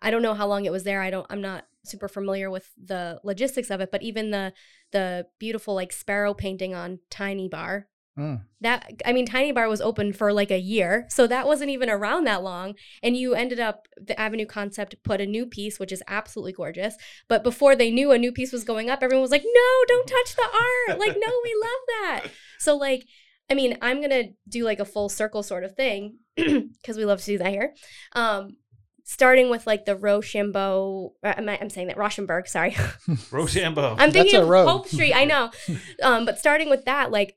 i 0.00 0.10
don't 0.10 0.22
know 0.22 0.34
how 0.34 0.46
long 0.46 0.64
it 0.64 0.72
was 0.72 0.84
there 0.84 1.02
i 1.02 1.10
don't 1.10 1.26
i'm 1.30 1.40
not 1.40 1.64
super 1.88 2.08
familiar 2.08 2.50
with 2.50 2.70
the 2.82 3.20
logistics 3.24 3.70
of 3.70 3.80
it, 3.80 3.90
but 3.90 4.02
even 4.02 4.30
the 4.30 4.52
the 4.92 5.26
beautiful 5.38 5.74
like 5.74 5.92
sparrow 5.92 6.34
painting 6.34 6.74
on 6.74 7.00
Tiny 7.10 7.48
Bar. 7.48 7.88
Mm. 8.18 8.40
That 8.60 8.90
I 9.04 9.12
mean, 9.12 9.26
Tiny 9.26 9.52
Bar 9.52 9.68
was 9.68 9.80
open 9.80 10.12
for 10.12 10.32
like 10.32 10.50
a 10.50 10.58
year, 10.58 11.06
so 11.08 11.28
that 11.28 11.46
wasn't 11.46 11.70
even 11.70 11.88
around 11.88 12.24
that 12.24 12.42
long. 12.42 12.74
And 13.02 13.16
you 13.16 13.34
ended 13.34 13.60
up 13.60 13.86
the 13.96 14.18
Avenue 14.20 14.46
Concept 14.46 14.96
put 15.04 15.20
a 15.20 15.26
new 15.26 15.46
piece, 15.46 15.78
which 15.78 15.92
is 15.92 16.02
absolutely 16.08 16.52
gorgeous. 16.52 16.96
But 17.28 17.44
before 17.44 17.76
they 17.76 17.92
knew 17.92 18.10
a 18.10 18.18
new 18.18 18.32
piece 18.32 18.52
was 18.52 18.64
going 18.64 18.90
up, 18.90 19.02
everyone 19.02 19.22
was 19.22 19.30
like, 19.30 19.44
"No, 19.44 19.84
don't 19.86 20.08
touch 20.08 20.34
the 20.34 20.42
art!" 20.42 20.98
like, 20.98 21.16
no, 21.18 21.32
we 21.42 21.54
love 21.62 21.80
that. 22.00 22.30
So 22.60 22.76
like, 22.76 23.06
I 23.48 23.54
mean, 23.54 23.78
I'm 23.80 24.00
gonna 24.00 24.24
do 24.48 24.64
like 24.64 24.80
a 24.80 24.84
full 24.84 25.08
circle 25.08 25.44
sort 25.44 25.62
of 25.62 25.76
thing 25.76 26.16
because 26.36 26.96
we 26.96 27.04
love 27.04 27.20
to 27.20 27.26
do 27.26 27.38
that 27.38 27.50
here. 27.52 27.72
Um, 28.16 28.56
starting 29.08 29.48
with 29.48 29.66
like 29.66 29.86
the 29.86 29.96
Rochambeau. 29.96 31.14
Uh, 31.24 31.34
I'm, 31.36 31.48
I'm 31.48 31.70
saying 31.70 31.88
that 31.88 31.96
Rauschenberg. 31.96 32.46
Sorry, 32.46 32.76
Rochambeau. 33.30 33.96
I'm 33.98 34.12
thinking 34.12 34.40
of 34.40 34.48
Hope 34.48 34.86
Street. 34.86 35.14
I 35.14 35.24
know, 35.24 35.50
um, 36.02 36.26
but 36.26 36.38
starting 36.38 36.70
with 36.70 36.84
that, 36.84 37.10
like 37.10 37.36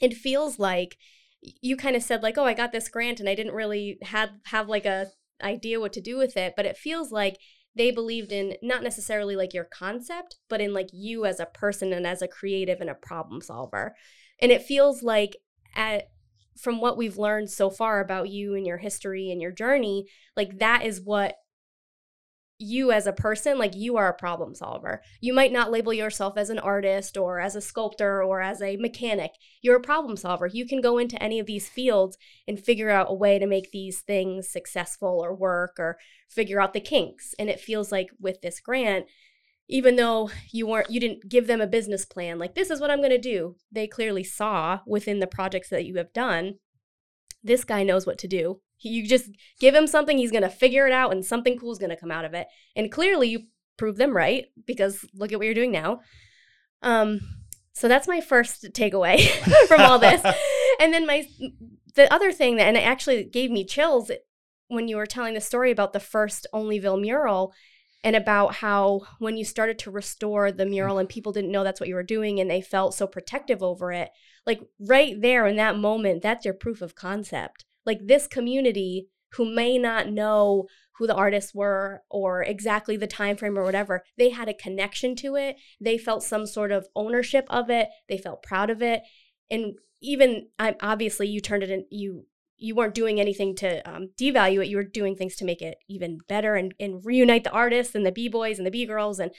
it 0.00 0.14
feels 0.14 0.58
like 0.58 0.96
you 1.40 1.76
kind 1.76 1.96
of 1.96 2.02
said 2.02 2.22
like, 2.22 2.36
oh, 2.36 2.44
I 2.44 2.54
got 2.54 2.72
this 2.72 2.88
grant 2.88 3.20
and 3.20 3.28
I 3.28 3.34
didn't 3.34 3.54
really 3.54 3.98
have 4.02 4.30
have 4.46 4.68
like 4.68 4.86
a 4.86 5.08
idea 5.42 5.80
what 5.80 5.92
to 5.94 6.00
do 6.00 6.16
with 6.16 6.36
it, 6.36 6.54
but 6.56 6.66
it 6.66 6.76
feels 6.76 7.10
like 7.10 7.38
they 7.76 7.90
believed 7.90 8.32
in 8.32 8.56
not 8.62 8.82
necessarily 8.82 9.36
like 9.36 9.54
your 9.54 9.64
concept, 9.64 10.36
but 10.48 10.60
in 10.60 10.74
like 10.74 10.88
you 10.92 11.24
as 11.24 11.40
a 11.40 11.46
person 11.46 11.92
and 11.92 12.06
as 12.06 12.20
a 12.20 12.28
creative 12.28 12.80
and 12.80 12.90
a 12.90 12.94
problem 12.94 13.40
solver. 13.40 13.94
And 14.40 14.50
it 14.50 14.62
feels 14.62 15.02
like 15.02 15.36
at 15.74 16.08
from 16.58 16.80
what 16.80 16.96
we've 16.98 17.16
learned 17.16 17.50
so 17.50 17.70
far 17.70 18.00
about 18.00 18.28
you 18.28 18.54
and 18.54 18.66
your 18.66 18.78
history 18.78 19.30
and 19.30 19.40
your 19.40 19.52
journey, 19.52 20.06
like 20.36 20.58
that 20.58 20.84
is 20.84 21.00
what 21.00 21.36
you 22.60 22.92
as 22.92 23.06
a 23.06 23.12
person, 23.12 23.58
like 23.58 23.74
you 23.74 23.96
are 23.96 24.08
a 24.08 24.14
problem 24.14 24.54
solver. 24.54 25.02
You 25.20 25.32
might 25.32 25.52
not 25.52 25.70
label 25.70 25.92
yourself 25.92 26.36
as 26.36 26.50
an 26.50 26.58
artist 26.58 27.16
or 27.16 27.40
as 27.40 27.56
a 27.56 27.60
sculptor 27.60 28.22
or 28.22 28.40
as 28.42 28.60
a 28.60 28.76
mechanic. 28.76 29.32
You're 29.62 29.76
a 29.76 29.80
problem 29.80 30.16
solver. 30.16 30.46
You 30.46 30.66
can 30.66 30.80
go 30.80 30.98
into 30.98 31.20
any 31.22 31.38
of 31.38 31.46
these 31.46 31.68
fields 31.68 32.18
and 32.46 32.60
figure 32.60 32.90
out 32.90 33.10
a 33.10 33.14
way 33.14 33.38
to 33.38 33.46
make 33.46 33.70
these 33.70 34.00
things 34.00 34.48
successful 34.48 35.20
or 35.22 35.34
work 35.34 35.76
or 35.78 35.98
figure 36.28 36.60
out 36.60 36.74
the 36.74 36.80
kinks. 36.80 37.34
And 37.38 37.48
it 37.48 37.60
feels 37.60 37.90
like 37.90 38.10
with 38.20 38.42
this 38.42 38.60
grant, 38.60 39.06
even 39.68 39.96
though 39.96 40.30
you 40.50 40.66
weren't 40.66 40.90
you 40.90 41.00
didn't 41.00 41.28
give 41.28 41.46
them 41.46 41.60
a 41.60 41.66
business 41.66 42.04
plan 42.04 42.40
like 42.40 42.56
this 42.56 42.70
is 42.70 42.80
what 42.80 42.90
i'm 42.90 42.98
going 42.98 43.08
to 43.08 43.18
do 43.18 43.54
they 43.70 43.86
clearly 43.86 44.24
saw 44.24 44.80
within 44.84 45.20
the 45.20 45.28
projects 45.28 45.68
that 45.68 45.84
you 45.84 45.96
have 45.96 46.12
done 46.12 46.54
this 47.44 47.62
guy 47.62 47.84
knows 47.84 48.04
what 48.04 48.18
to 48.18 48.26
do 48.26 48.60
you 48.82 49.06
just 49.06 49.30
give 49.58 49.74
him 49.74 49.86
something 49.86 50.18
he's 50.18 50.30
going 50.30 50.42
to 50.42 50.48
figure 50.48 50.86
it 50.86 50.92
out 50.92 51.12
and 51.12 51.24
something 51.24 51.58
cool 51.58 51.72
is 51.72 51.78
going 51.78 51.90
to 51.90 51.96
come 51.96 52.10
out 52.10 52.24
of 52.24 52.34
it. 52.34 52.46
And 52.74 52.90
clearly 52.90 53.28
you 53.28 53.44
prove 53.76 53.96
them 53.96 54.16
right 54.16 54.46
because 54.66 55.04
look 55.14 55.32
at 55.32 55.38
what 55.38 55.44
you're 55.44 55.54
doing 55.54 55.72
now. 55.72 56.00
Um 56.82 57.20
so 57.72 57.88
that's 57.88 58.08
my 58.08 58.20
first 58.20 58.64
takeaway 58.72 59.26
from 59.68 59.80
all 59.80 59.98
this. 59.98 60.22
And 60.78 60.94
then 60.94 61.06
my 61.06 61.26
the 61.94 62.10
other 62.10 62.32
thing 62.32 62.56
that 62.56 62.66
and 62.66 62.74
it 62.74 62.86
actually 62.86 63.24
gave 63.24 63.50
me 63.50 63.66
chills 63.66 64.10
when 64.68 64.88
you 64.88 64.96
were 64.96 65.04
telling 65.04 65.34
the 65.34 65.40
story 65.40 65.70
about 65.70 65.92
the 65.92 66.00
first 66.00 66.46
Olneyville 66.54 66.98
mural 66.98 67.52
and 68.02 68.16
about 68.16 68.54
how 68.56 69.02
when 69.18 69.36
you 69.36 69.44
started 69.44 69.78
to 69.80 69.90
restore 69.90 70.50
the 70.50 70.64
mural 70.64 70.98
and 70.98 71.08
people 71.08 71.32
didn't 71.32 71.50
know 71.50 71.64
that's 71.64 71.80
what 71.80 71.88
you 71.88 71.94
were 71.94 72.02
doing 72.02 72.40
and 72.40 72.50
they 72.50 72.62
felt 72.62 72.94
so 72.94 73.06
protective 73.06 73.62
over 73.62 73.92
it 73.92 74.10
like 74.46 74.60
right 74.78 75.20
there 75.20 75.46
in 75.46 75.56
that 75.56 75.76
moment 75.76 76.22
that's 76.22 76.44
your 76.44 76.54
proof 76.54 76.80
of 76.80 76.94
concept 76.94 77.64
like 77.86 78.06
this 78.06 78.26
community 78.26 79.08
who 79.34 79.44
may 79.44 79.78
not 79.78 80.08
know 80.08 80.66
who 80.98 81.06
the 81.06 81.14
artists 81.14 81.54
were 81.54 82.02
or 82.10 82.42
exactly 82.42 82.96
the 82.96 83.06
time 83.06 83.36
frame 83.36 83.58
or 83.58 83.64
whatever 83.64 84.02
they 84.18 84.30
had 84.30 84.48
a 84.48 84.54
connection 84.54 85.16
to 85.16 85.34
it 85.36 85.56
they 85.80 85.96
felt 85.96 86.22
some 86.22 86.46
sort 86.46 86.70
of 86.70 86.86
ownership 86.94 87.46
of 87.48 87.70
it 87.70 87.88
they 88.08 88.18
felt 88.18 88.42
proud 88.42 88.68
of 88.68 88.82
it 88.82 89.02
and 89.50 89.74
even 90.02 90.46
I'm 90.58 90.74
obviously 90.80 91.28
you 91.28 91.40
turned 91.40 91.62
it 91.62 91.70
in 91.70 91.86
you 91.90 92.26
you 92.60 92.74
weren't 92.74 92.94
doing 92.94 93.18
anything 93.18 93.54
to 93.56 93.90
um, 93.90 94.10
devalue 94.20 94.62
it. 94.62 94.68
You 94.68 94.76
were 94.76 94.84
doing 94.84 95.16
things 95.16 95.34
to 95.36 95.46
make 95.46 95.62
it 95.62 95.78
even 95.88 96.18
better 96.28 96.56
and, 96.56 96.74
and 96.78 97.04
reunite 97.04 97.42
the 97.42 97.50
artists 97.50 97.94
and 97.94 98.04
the 98.04 98.12
b 98.12 98.28
boys 98.28 98.58
and 98.58 98.66
the 98.66 98.70
b 98.70 98.84
girls. 98.84 99.18
And 99.18 99.32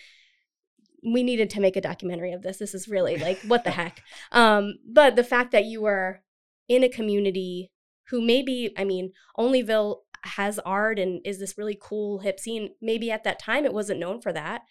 we 1.04 1.24
needed 1.24 1.50
to 1.52 1.62
make 1.62 1.76
a 1.76 1.82
documentary 1.82 2.32
of 2.32 2.42
this. 2.42 2.58
This 2.58 2.74
is 2.74 2.88
really 2.88 3.18
like 3.18 3.40
what 3.42 3.64
the 3.64 3.72
heck. 3.72 4.02
Um, 4.32 4.74
but 4.86 5.16
the 5.16 5.24
fact 5.24 5.52
that 5.52 5.66
you 5.66 5.82
were 5.82 6.24
in 6.68 6.84
a 6.84 6.90
community 6.90 7.71
who 8.12 8.22
maybe, 8.22 8.74
I 8.78 8.84
mean, 8.84 9.14
Olneyville 9.40 10.02
has 10.24 10.60
art 10.60 11.00
and 11.00 11.20
is 11.26 11.40
this 11.40 11.58
really 11.58 11.78
cool 11.82 12.20
hip 12.20 12.40
scene. 12.40 12.70
Maybe 12.82 13.10
at 13.10 13.24
that 13.24 13.40
time 13.40 13.66
it 13.66 13.74
wasn't 13.74 14.00
known 14.00 14.22
for 14.22 14.32
that, 14.34 14.62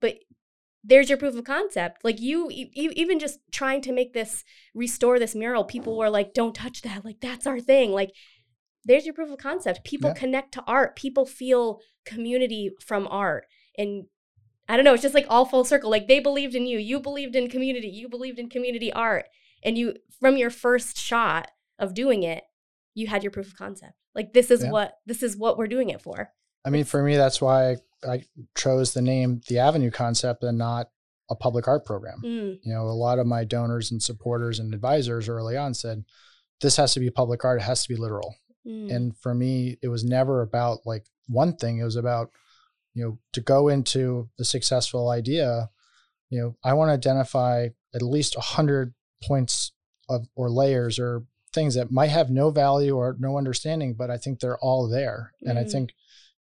but 0.00 0.16
there's 0.84 1.08
your 1.08 1.18
proof 1.18 1.36
of 1.36 1.44
concept. 1.44 2.04
Like 2.04 2.20
you, 2.20 2.50
e- 2.50 2.70
even 2.74 3.18
just 3.18 3.38
trying 3.50 3.80
to 3.82 3.92
make 3.92 4.12
this 4.12 4.44
restore 4.74 5.18
this 5.18 5.34
mural, 5.34 5.64
people 5.64 5.96
were 5.96 6.10
like, 6.10 6.34
"Don't 6.34 6.54
touch 6.54 6.82
that! 6.82 7.04
Like 7.04 7.20
that's 7.20 7.46
our 7.46 7.60
thing!" 7.60 7.92
Like 7.92 8.10
there's 8.84 9.04
your 9.04 9.14
proof 9.14 9.30
of 9.30 9.38
concept. 9.38 9.84
People 9.84 10.10
yeah. 10.10 10.14
connect 10.14 10.52
to 10.54 10.64
art. 10.66 10.96
People 10.96 11.26
feel 11.26 11.80
community 12.04 12.70
from 12.80 13.08
art, 13.10 13.46
and 13.76 14.04
I 14.68 14.76
don't 14.76 14.84
know. 14.84 14.94
It's 14.94 15.02
just 15.02 15.14
like 15.14 15.26
all 15.28 15.46
full 15.46 15.64
circle. 15.64 15.90
Like 15.90 16.06
they 16.08 16.20
believed 16.20 16.54
in 16.54 16.66
you. 16.66 16.78
You 16.78 17.00
believed 17.00 17.34
in 17.34 17.48
community. 17.48 17.88
You 17.88 18.08
believed 18.08 18.38
in 18.38 18.48
community 18.48 18.92
art, 18.92 19.26
and 19.62 19.76
you 19.76 19.94
from 20.20 20.36
your 20.36 20.50
first 20.50 20.96
shot 20.96 21.50
of 21.78 21.94
doing 21.94 22.22
it, 22.22 22.44
you 22.98 23.06
had 23.06 23.22
your 23.22 23.30
proof 23.30 23.46
of 23.46 23.56
concept. 23.56 23.92
Like 24.14 24.32
this 24.32 24.50
is 24.50 24.64
yeah. 24.64 24.70
what 24.70 24.98
this 25.06 25.22
is 25.22 25.36
what 25.36 25.56
we're 25.56 25.68
doing 25.68 25.90
it 25.90 26.02
for. 26.02 26.30
I 26.64 26.70
mean, 26.70 26.84
for 26.84 27.02
me, 27.02 27.16
that's 27.16 27.40
why 27.40 27.76
I 28.06 28.24
chose 28.56 28.92
the 28.92 29.02
name 29.02 29.40
the 29.48 29.60
Avenue 29.60 29.90
concept 29.90 30.42
and 30.42 30.58
not 30.58 30.88
a 31.30 31.36
public 31.36 31.68
art 31.68 31.84
program. 31.84 32.20
Mm. 32.24 32.58
You 32.62 32.74
know, 32.74 32.82
a 32.82 32.92
lot 32.92 33.18
of 33.18 33.26
my 33.26 33.44
donors 33.44 33.92
and 33.92 34.02
supporters 34.02 34.58
and 34.58 34.74
advisors 34.74 35.28
early 35.28 35.56
on 35.56 35.74
said, 35.74 36.04
this 36.60 36.76
has 36.76 36.92
to 36.94 37.00
be 37.00 37.10
public 37.10 37.44
art, 37.44 37.60
it 37.60 37.64
has 37.64 37.84
to 37.84 37.88
be 37.88 38.00
literal. 38.00 38.34
Mm. 38.66 38.94
And 38.94 39.16
for 39.16 39.34
me, 39.34 39.78
it 39.82 39.88
was 39.88 40.04
never 40.04 40.42
about 40.42 40.80
like 40.84 41.06
one 41.28 41.54
thing, 41.54 41.78
it 41.78 41.84
was 41.84 41.96
about, 41.96 42.30
you 42.94 43.04
know, 43.04 43.18
to 43.34 43.40
go 43.40 43.68
into 43.68 44.28
the 44.38 44.44
successful 44.44 45.10
idea, 45.10 45.70
you 46.30 46.40
know, 46.40 46.56
I 46.64 46.74
want 46.74 46.88
to 46.88 46.94
identify 46.94 47.68
at 47.94 48.02
least 48.02 48.36
a 48.36 48.40
hundred 48.40 48.94
points 49.22 49.72
of 50.08 50.26
or 50.34 50.50
layers 50.50 50.98
or 50.98 51.24
things 51.52 51.74
that 51.74 51.90
might 51.90 52.10
have 52.10 52.30
no 52.30 52.50
value 52.50 52.96
or 52.96 53.16
no 53.18 53.38
understanding, 53.38 53.94
but 53.94 54.10
I 54.10 54.16
think 54.16 54.40
they're 54.40 54.58
all 54.58 54.88
there. 54.88 55.32
Mm. 55.44 55.50
And 55.50 55.58
I 55.58 55.64
mm. 55.64 55.72
think, 55.72 55.94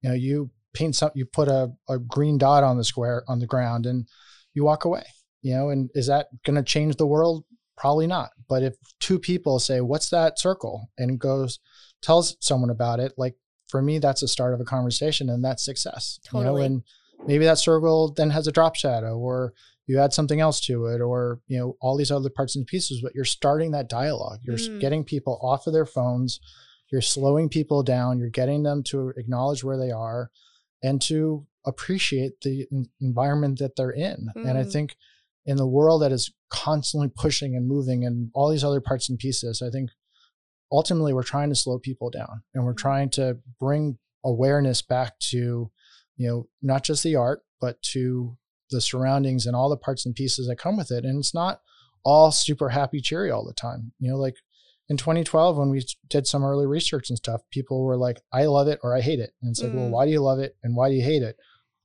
you 0.02 0.08
know, 0.08 0.14
you 0.14 0.50
paint 0.72 0.96
something, 0.96 1.18
you 1.18 1.26
put 1.26 1.48
a, 1.48 1.72
a 1.88 1.98
green 1.98 2.38
dot 2.38 2.64
on 2.64 2.76
the 2.76 2.84
square 2.84 3.22
on 3.28 3.38
the 3.38 3.46
ground 3.46 3.86
and 3.86 4.06
you 4.54 4.64
walk 4.64 4.84
away, 4.84 5.04
you 5.42 5.54
know, 5.54 5.70
and 5.70 5.90
is 5.94 6.06
that 6.06 6.28
going 6.44 6.56
to 6.56 6.62
change 6.62 6.96
the 6.96 7.06
world? 7.06 7.44
Probably 7.76 8.06
not. 8.06 8.30
But 8.48 8.62
if 8.62 8.74
two 9.00 9.18
people 9.18 9.58
say, 9.58 9.80
what's 9.80 10.10
that 10.10 10.38
circle? 10.38 10.90
And 10.98 11.18
goes 11.18 11.58
tells 12.02 12.36
someone 12.40 12.70
about 12.70 13.00
it, 13.00 13.14
like 13.16 13.34
for 13.68 13.82
me, 13.82 13.98
that's 13.98 14.22
a 14.22 14.28
start 14.28 14.54
of 14.54 14.60
a 14.60 14.64
conversation 14.64 15.30
and 15.30 15.44
that's 15.44 15.64
success. 15.64 16.20
You 16.32 16.44
know, 16.44 16.56
and 16.56 16.82
maybe 17.26 17.44
that 17.44 17.58
circle 17.58 18.12
then 18.12 18.30
has 18.30 18.46
a 18.46 18.52
drop 18.52 18.76
shadow 18.76 19.16
or 19.18 19.54
you 19.86 19.98
add 19.98 20.12
something 20.12 20.40
else 20.40 20.60
to 20.62 20.86
it 20.86 21.00
or, 21.00 21.40
you 21.46 21.58
know, 21.58 21.76
all 21.80 21.96
these 21.96 22.10
other 22.10 22.30
parts 22.30 22.56
and 22.56 22.66
pieces, 22.66 23.00
but 23.02 23.14
you're 23.14 23.24
starting 23.24 23.70
that 23.72 23.88
dialogue. 23.88 24.40
You're 24.42 24.56
Mm. 24.56 24.80
getting 24.80 25.04
people 25.04 25.38
off 25.42 25.66
of 25.66 25.72
their 25.72 25.84
phones. 25.86 26.40
You're 26.90 27.00
slowing 27.02 27.48
people 27.48 27.82
down. 27.82 28.18
You're 28.18 28.30
getting 28.30 28.62
them 28.62 28.82
to 28.84 29.10
acknowledge 29.16 29.62
where 29.64 29.76
they 29.78 29.90
are 29.90 30.30
and 30.82 31.00
to 31.02 31.46
appreciate 31.66 32.40
the 32.42 32.66
en- 32.72 32.88
environment 33.00 33.58
that 33.58 33.76
they're 33.76 33.90
in. 33.90 34.28
And 34.36 34.56
I 34.58 34.62
Mm. 34.64 34.72
think 34.72 34.96
in 35.46 35.56
the 35.58 35.66
world 35.66 36.00
that 36.02 36.12
is 36.12 36.32
constantly 36.50 37.08
pushing 37.14 37.54
and 37.54 37.66
moving 37.66 38.04
and 38.06 38.30
all 38.34 38.48
these 38.48 38.64
other 38.64 38.80
parts 38.80 39.08
and 39.10 39.18
pieces, 39.18 39.60
I 39.60 39.70
think 39.70 39.90
ultimately 40.72 41.12
we're 41.12 41.22
trying 41.22 41.50
to 41.50 41.54
slow 41.54 41.78
people 41.78 42.10
down 42.10 42.42
and 42.54 42.64
we're 42.64 42.74
Mhm. 42.74 42.78
trying 42.78 43.10
to 43.10 43.38
bring 43.60 43.98
awareness 44.24 44.80
back 44.82 45.18
to, 45.18 45.70
you 46.16 46.26
know, 46.28 46.48
not 46.62 46.84
just 46.84 47.02
the 47.02 47.16
art, 47.16 47.44
but 47.60 47.80
to 47.82 48.36
the 48.74 48.80
surroundings 48.80 49.46
and 49.46 49.56
all 49.56 49.68
the 49.70 49.76
parts 49.76 50.04
and 50.04 50.14
pieces 50.14 50.46
that 50.48 50.56
come 50.56 50.76
with 50.76 50.90
it. 50.90 51.04
And 51.04 51.18
it's 51.18 51.34
not 51.34 51.60
all 52.04 52.30
super 52.30 52.68
happy 52.68 53.00
cheery 53.00 53.30
all 53.30 53.44
the 53.46 53.54
time. 53.54 53.92
You 53.98 54.10
know, 54.10 54.18
like 54.18 54.34
in 54.90 54.96
2012, 54.98 55.56
when 55.56 55.70
we 55.70 55.82
did 56.08 56.26
some 56.26 56.44
early 56.44 56.66
research 56.66 57.08
and 57.08 57.16
stuff, 57.16 57.40
people 57.50 57.82
were 57.84 57.96
like, 57.96 58.20
I 58.32 58.44
love 58.44 58.68
it 58.68 58.78
or 58.82 58.94
I 58.94 59.00
hate 59.00 59.20
it. 59.20 59.30
And 59.40 59.50
it's 59.50 59.62
like, 59.62 59.72
well, 59.72 59.86
Mm. 59.86 59.90
why 59.90 60.04
do 60.04 60.10
you 60.12 60.20
love 60.20 60.38
it 60.40 60.56
and 60.62 60.76
why 60.76 60.90
do 60.90 60.94
you 60.94 61.02
hate 61.02 61.22
it? 61.22 61.36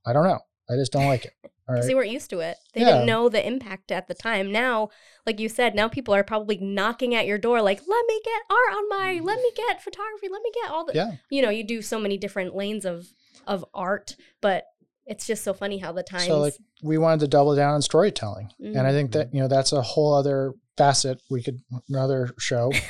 I 0.06 0.12
don't 0.14 0.26
know. 0.26 0.40
I 0.70 0.76
just 0.76 0.92
don't 0.92 1.06
like 1.08 1.26
it. 1.26 1.34
Because 1.42 1.54
right. 1.70 1.84
they 1.88 1.96
weren't 1.96 2.12
used 2.12 2.30
to 2.32 2.40
it. 2.42 2.58
They 2.74 2.82
Yeah. 2.82 2.92
didn't 2.92 3.06
know 3.06 3.30
the 3.30 3.46
impact 3.46 3.92
at 3.92 4.08
the 4.08 4.14
time. 4.14 4.52
Now, 4.52 4.90
like 5.26 5.40
you 5.40 5.48
said, 5.50 5.74
now 5.76 5.88
people 5.88 6.14
are 6.14 6.24
probably 6.24 6.58
knocking 6.58 7.16
at 7.16 7.26
your 7.26 7.38
door, 7.38 7.62
like, 7.62 7.80
"Let 7.88 8.06
me 8.08 8.20
get 8.24 8.42
art 8.50 8.74
on 8.78 8.90
my, 8.90 9.20
let 9.24 9.38
me 9.38 9.52
get 9.56 9.82
photography, 9.82 10.28
let 10.30 10.42
me 10.42 10.52
get 10.62 10.70
all 10.72 10.86
the." 10.86 10.94
Yeah. 10.94 11.12
You 11.30 11.42
know, 11.42 11.50
you 11.50 11.64
do 11.64 11.82
so 11.82 12.00
many 12.00 12.18
different 12.18 12.56
lanes 12.56 12.86
of 12.86 13.08
of 13.48 13.64
art, 13.74 14.16
but 14.42 14.66
it's 15.10 15.26
just 15.26 15.44
so 15.44 15.54
funny 15.54 15.80
how 15.80 15.92
the 15.92 16.04
times. 16.04 16.28
So 16.28 16.40
like 16.40 16.54
we 16.84 16.98
wanted 16.98 17.22
to 17.22 17.28
double 17.28 17.56
down 17.56 17.74
on 17.74 17.82
storytelling. 17.82 18.52
And 18.60 18.80
I 18.80 18.92
think 18.92 19.12
that, 19.14 19.34
you 19.34 19.42
know, 19.42 19.48
that's 19.48 19.74
a 19.74 19.82
whole 19.82 20.14
other 20.14 20.54
facet. 20.78 21.22
We 21.30 21.42
could 21.44 21.60
another 21.90 22.30
show. 22.38 22.72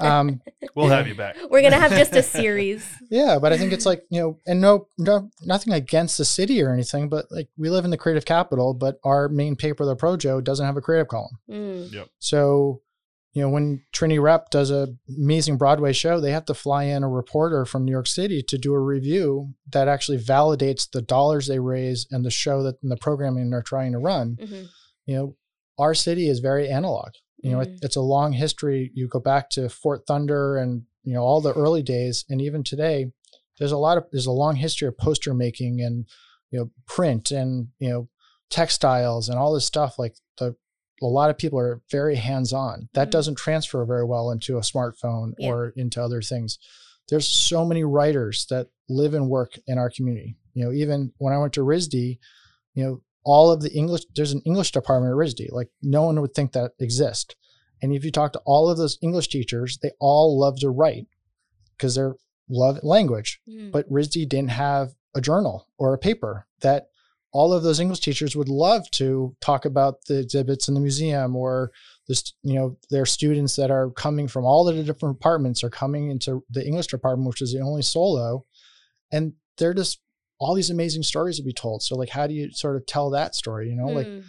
Um, 0.00 0.42
We'll 0.74 0.88
have 0.88 1.06
you 1.06 1.14
back. 1.14 1.36
We're 1.50 1.62
gonna 1.62 1.78
have 1.78 1.92
just 1.92 2.14
a 2.14 2.22
series. 2.40 2.84
yeah, 3.08 3.38
but 3.40 3.52
I 3.52 3.58
think 3.58 3.72
it's 3.72 3.86
like, 3.86 4.02
you 4.10 4.20
know, 4.20 4.38
and 4.46 4.60
no, 4.60 4.88
no, 4.98 5.30
nothing 5.44 5.72
against 5.72 6.18
the 6.18 6.24
city 6.24 6.60
or 6.62 6.72
anything, 6.72 7.08
but 7.08 7.26
like 7.30 7.48
we 7.56 7.70
live 7.70 7.84
in 7.84 7.90
the 7.90 7.96
creative 7.96 8.24
capital, 8.24 8.74
but 8.74 8.98
our 9.04 9.28
main 9.28 9.56
paper, 9.56 9.84
the 9.84 9.96
Projo, 9.96 10.42
doesn't 10.42 10.66
have 10.66 10.76
a 10.76 10.80
creative 10.82 11.08
column. 11.08 11.38
Mm. 11.48 12.08
So, 12.18 12.82
you 13.34 13.42
know, 13.42 13.48
when 13.50 13.82
Trinity 13.92 14.18
Rep 14.18 14.48
does 14.50 14.70
a 14.70 14.88
amazing 15.08 15.58
Broadway 15.58 15.92
show, 15.92 16.20
they 16.20 16.30
have 16.30 16.44
to 16.46 16.54
fly 16.54 16.84
in 16.84 17.02
a 17.02 17.08
reporter 17.08 17.64
from 17.66 17.84
New 17.84 17.90
York 17.92 18.06
City 18.06 18.42
to 18.42 18.56
do 18.56 18.72
a 18.74 18.80
review 18.80 19.54
that 19.70 19.88
actually 19.88 20.18
validates 20.18 20.88
the 20.90 21.02
dollars 21.02 21.46
they 21.48 21.58
raise 21.58 22.06
and 22.12 22.24
the 22.24 22.30
show 22.30 22.62
that 22.62 22.76
and 22.82 22.90
the 22.92 22.96
programming 22.96 23.50
they're 23.50 23.60
trying 23.62 23.92
to 23.92 23.98
run. 23.98 24.36
Mhm. 24.40 24.68
You 25.06 25.14
know, 25.16 25.36
our 25.78 25.94
city 25.94 26.28
is 26.28 26.38
very 26.38 26.68
analog. 26.68 27.10
You 27.42 27.50
know, 27.50 27.60
it, 27.60 27.68
Mm. 27.74 27.78
it's 27.84 27.96
a 27.96 28.00
long 28.00 28.32
history. 28.32 28.90
You 28.94 29.06
go 29.08 29.20
back 29.20 29.50
to 29.50 29.68
Fort 29.68 30.06
Thunder 30.06 30.56
and 30.56 30.84
you 31.02 31.12
know 31.12 31.22
all 31.22 31.40
the 31.42 31.52
early 31.52 31.82
days, 31.82 32.24
and 32.30 32.40
even 32.40 32.62
today, 32.62 33.12
there's 33.58 33.72
a 33.72 33.76
lot 33.76 33.98
of 33.98 34.04
there's 34.12 34.24
a 34.26 34.30
long 34.32 34.56
history 34.56 34.88
of 34.88 34.96
poster 34.96 35.34
making 35.34 35.82
and 35.82 36.06
you 36.50 36.58
know 36.60 36.70
print 36.86 37.30
and 37.30 37.68
you 37.80 37.90
know 37.90 38.08
textiles 38.48 39.28
and 39.28 39.38
all 39.38 39.52
this 39.52 39.66
stuff. 39.66 39.98
Like 39.98 40.14
a 41.02 41.06
lot 41.06 41.30
of 41.30 41.38
people 41.38 41.58
are 41.58 41.82
very 41.90 42.16
hands 42.16 42.52
on. 42.52 42.88
That 42.94 43.08
Mhm. 43.08 43.12
doesn't 43.12 43.34
transfer 43.36 43.84
very 43.84 44.04
well 44.04 44.30
into 44.30 44.56
a 44.56 44.60
smartphone 44.62 45.34
Yeah. 45.38 45.50
or 45.50 45.68
into 45.76 46.02
other 46.02 46.22
things. 46.22 46.58
There's 47.08 47.26
so 47.26 47.64
many 47.64 47.84
writers 47.84 48.46
that 48.50 48.68
live 48.88 49.14
and 49.14 49.28
work 49.28 49.58
in 49.66 49.76
our 49.78 49.90
community. 49.90 50.36
You 50.54 50.64
know, 50.64 50.72
even 50.72 51.12
when 51.18 51.34
I 51.34 51.38
went 51.38 51.52
to 51.54 51.64
RISD, 51.64 52.18
you 52.74 52.84
know, 52.84 53.02
all 53.24 53.50
of 53.50 53.60
the 53.62 53.72
English, 53.72 54.04
there's 54.14 54.32
an 54.32 54.42
English 54.42 54.72
department 54.72 55.10
at 55.10 55.16
RISD. 55.16 55.48
Like 55.50 55.70
no 55.82 56.02
one 56.02 56.20
would 56.20 56.34
think 56.34 56.52
that 56.52 56.72
exists. 56.78 57.34
And 57.82 57.92
if 57.92 58.04
you 58.04 58.10
talk 58.10 58.32
to 58.34 58.42
all 58.46 58.70
of 58.70 58.78
those 58.78 58.98
English 59.02 59.28
teachers, 59.28 59.78
they 59.82 59.90
all 60.00 60.38
love 60.38 60.58
to 60.60 60.70
write 60.70 61.06
because 61.76 61.94
they're 61.96 62.16
love 62.48 62.78
language. 62.82 63.40
Mm. 63.48 63.72
But 63.72 63.90
RISD 63.90 64.26
didn't 64.28 64.50
have 64.50 64.94
a 65.14 65.20
journal 65.20 65.68
or 65.78 65.92
a 65.92 65.98
paper 65.98 66.46
that 66.60 66.88
all 67.34 67.52
of 67.52 67.62
those 67.64 67.80
English 67.80 67.98
teachers 68.00 68.36
would 68.36 68.48
love 68.48 68.88
to 68.92 69.34
talk 69.40 69.64
about 69.64 70.04
the 70.06 70.20
exhibits 70.20 70.68
in 70.68 70.74
the 70.74 70.80
museum 70.80 71.34
or 71.34 71.72
this, 72.08 72.32
you 72.44 72.54
know, 72.54 72.76
their 72.90 73.04
students 73.04 73.56
that 73.56 73.70
are 73.72 73.90
coming 73.90 74.28
from 74.28 74.44
all 74.44 74.62
the 74.64 74.72
different 74.84 75.18
departments 75.18 75.64
are 75.64 75.70
coming 75.70 76.10
into 76.10 76.44
the 76.48 76.64
English 76.64 76.86
department, 76.86 77.28
which 77.28 77.42
is 77.42 77.52
the 77.52 77.60
only 77.60 77.82
solo. 77.82 78.44
And 79.10 79.32
they're 79.58 79.74
just 79.74 80.00
all 80.38 80.54
these 80.54 80.70
amazing 80.70 81.02
stories 81.02 81.36
to 81.38 81.42
be 81.42 81.52
told. 81.52 81.82
So 81.82 81.96
like, 81.96 82.10
how 82.10 82.26
do 82.28 82.34
you 82.34 82.52
sort 82.52 82.76
of 82.76 82.86
tell 82.86 83.10
that 83.10 83.34
story? 83.34 83.68
You 83.68 83.76
know, 83.76 83.86
like 83.88 84.06
Mm. 84.06 84.22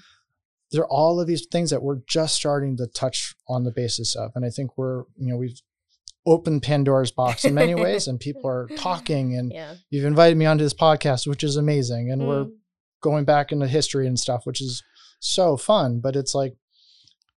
there 0.72 0.82
are 0.82 0.92
all 0.92 1.20
of 1.22 1.28
these 1.28 1.46
things 1.52 1.70
that 1.70 1.84
we're 1.84 2.02
just 2.08 2.34
starting 2.36 2.76
to 2.78 2.88
touch 2.88 3.36
on 3.48 3.64
the 3.66 3.72
basis 3.72 4.16
of. 4.16 4.32
And 4.36 4.44
I 4.44 4.50
think 4.50 4.78
we're, 4.78 5.04
you 5.18 5.28
know, 5.32 5.38
we've 5.38 5.62
opened 6.26 6.64
Pandora's 6.64 7.12
box 7.12 7.46
in 7.46 7.54
many 7.54 7.76
ways 7.86 8.08
and 8.08 8.20
people 8.20 8.48
are 8.50 8.68
talking 8.78 9.36
and 9.36 9.52
yeah. 9.54 9.76
you've 9.92 10.06
invited 10.06 10.38
me 10.38 10.48
onto 10.48 10.64
this 10.64 10.74
podcast, 10.74 11.28
which 11.28 11.44
is 11.44 11.56
amazing. 11.56 12.12
And 12.12 12.28
we're 12.28 12.46
Mm. 12.46 12.52
Going 13.06 13.24
back 13.26 13.52
into 13.52 13.68
history 13.68 14.08
and 14.08 14.20
stuff, 14.20 14.42
which 14.46 14.62
is 14.62 14.84
so 15.20 15.56
fun. 15.58 16.00
But 16.00 16.16
it's 16.16 16.34
like 16.36 16.56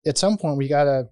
at 0.06 0.18
some 0.18 0.36
point 0.38 0.56
we 0.58 0.66
gotta 0.68 1.08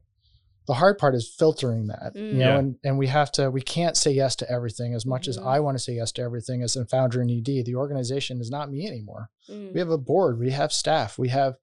the 0.66 0.74
hard 0.74 0.98
part 0.98 1.14
is 1.14 1.32
filtering 1.38 1.86
that. 1.86 2.10
You 2.16 2.22
Mm. 2.22 2.32
know, 2.32 2.38
Yeah. 2.38 2.58
and, 2.58 2.76
and 2.82 2.98
we 2.98 3.06
have 3.06 3.30
to 3.32 3.50
we 3.52 3.60
can't 3.62 3.96
say 3.96 4.10
yes 4.10 4.34
to 4.36 4.50
everything 4.50 4.94
as 4.94 5.06
much 5.06 5.28
as 5.28 5.36
Mhm. 5.38 5.46
I 5.46 5.60
want 5.60 5.76
to 5.78 5.82
say 5.86 5.94
yes 5.94 6.10
to 6.12 6.22
everything 6.22 6.62
as 6.62 6.74
a 6.74 6.84
founder 6.86 7.22
in 7.22 7.30
ED. 7.30 7.62
The 7.64 7.76
organization 7.76 8.40
is 8.40 8.50
not 8.50 8.70
me 8.70 8.84
anymore. 8.86 9.30
Mm. 9.48 9.72
We 9.74 9.78
have 9.80 9.90
a 9.90 9.98
board, 9.98 10.40
we 10.40 10.50
have 10.50 10.72
staff, 10.72 11.18
we 11.18 11.28
have 11.28 11.54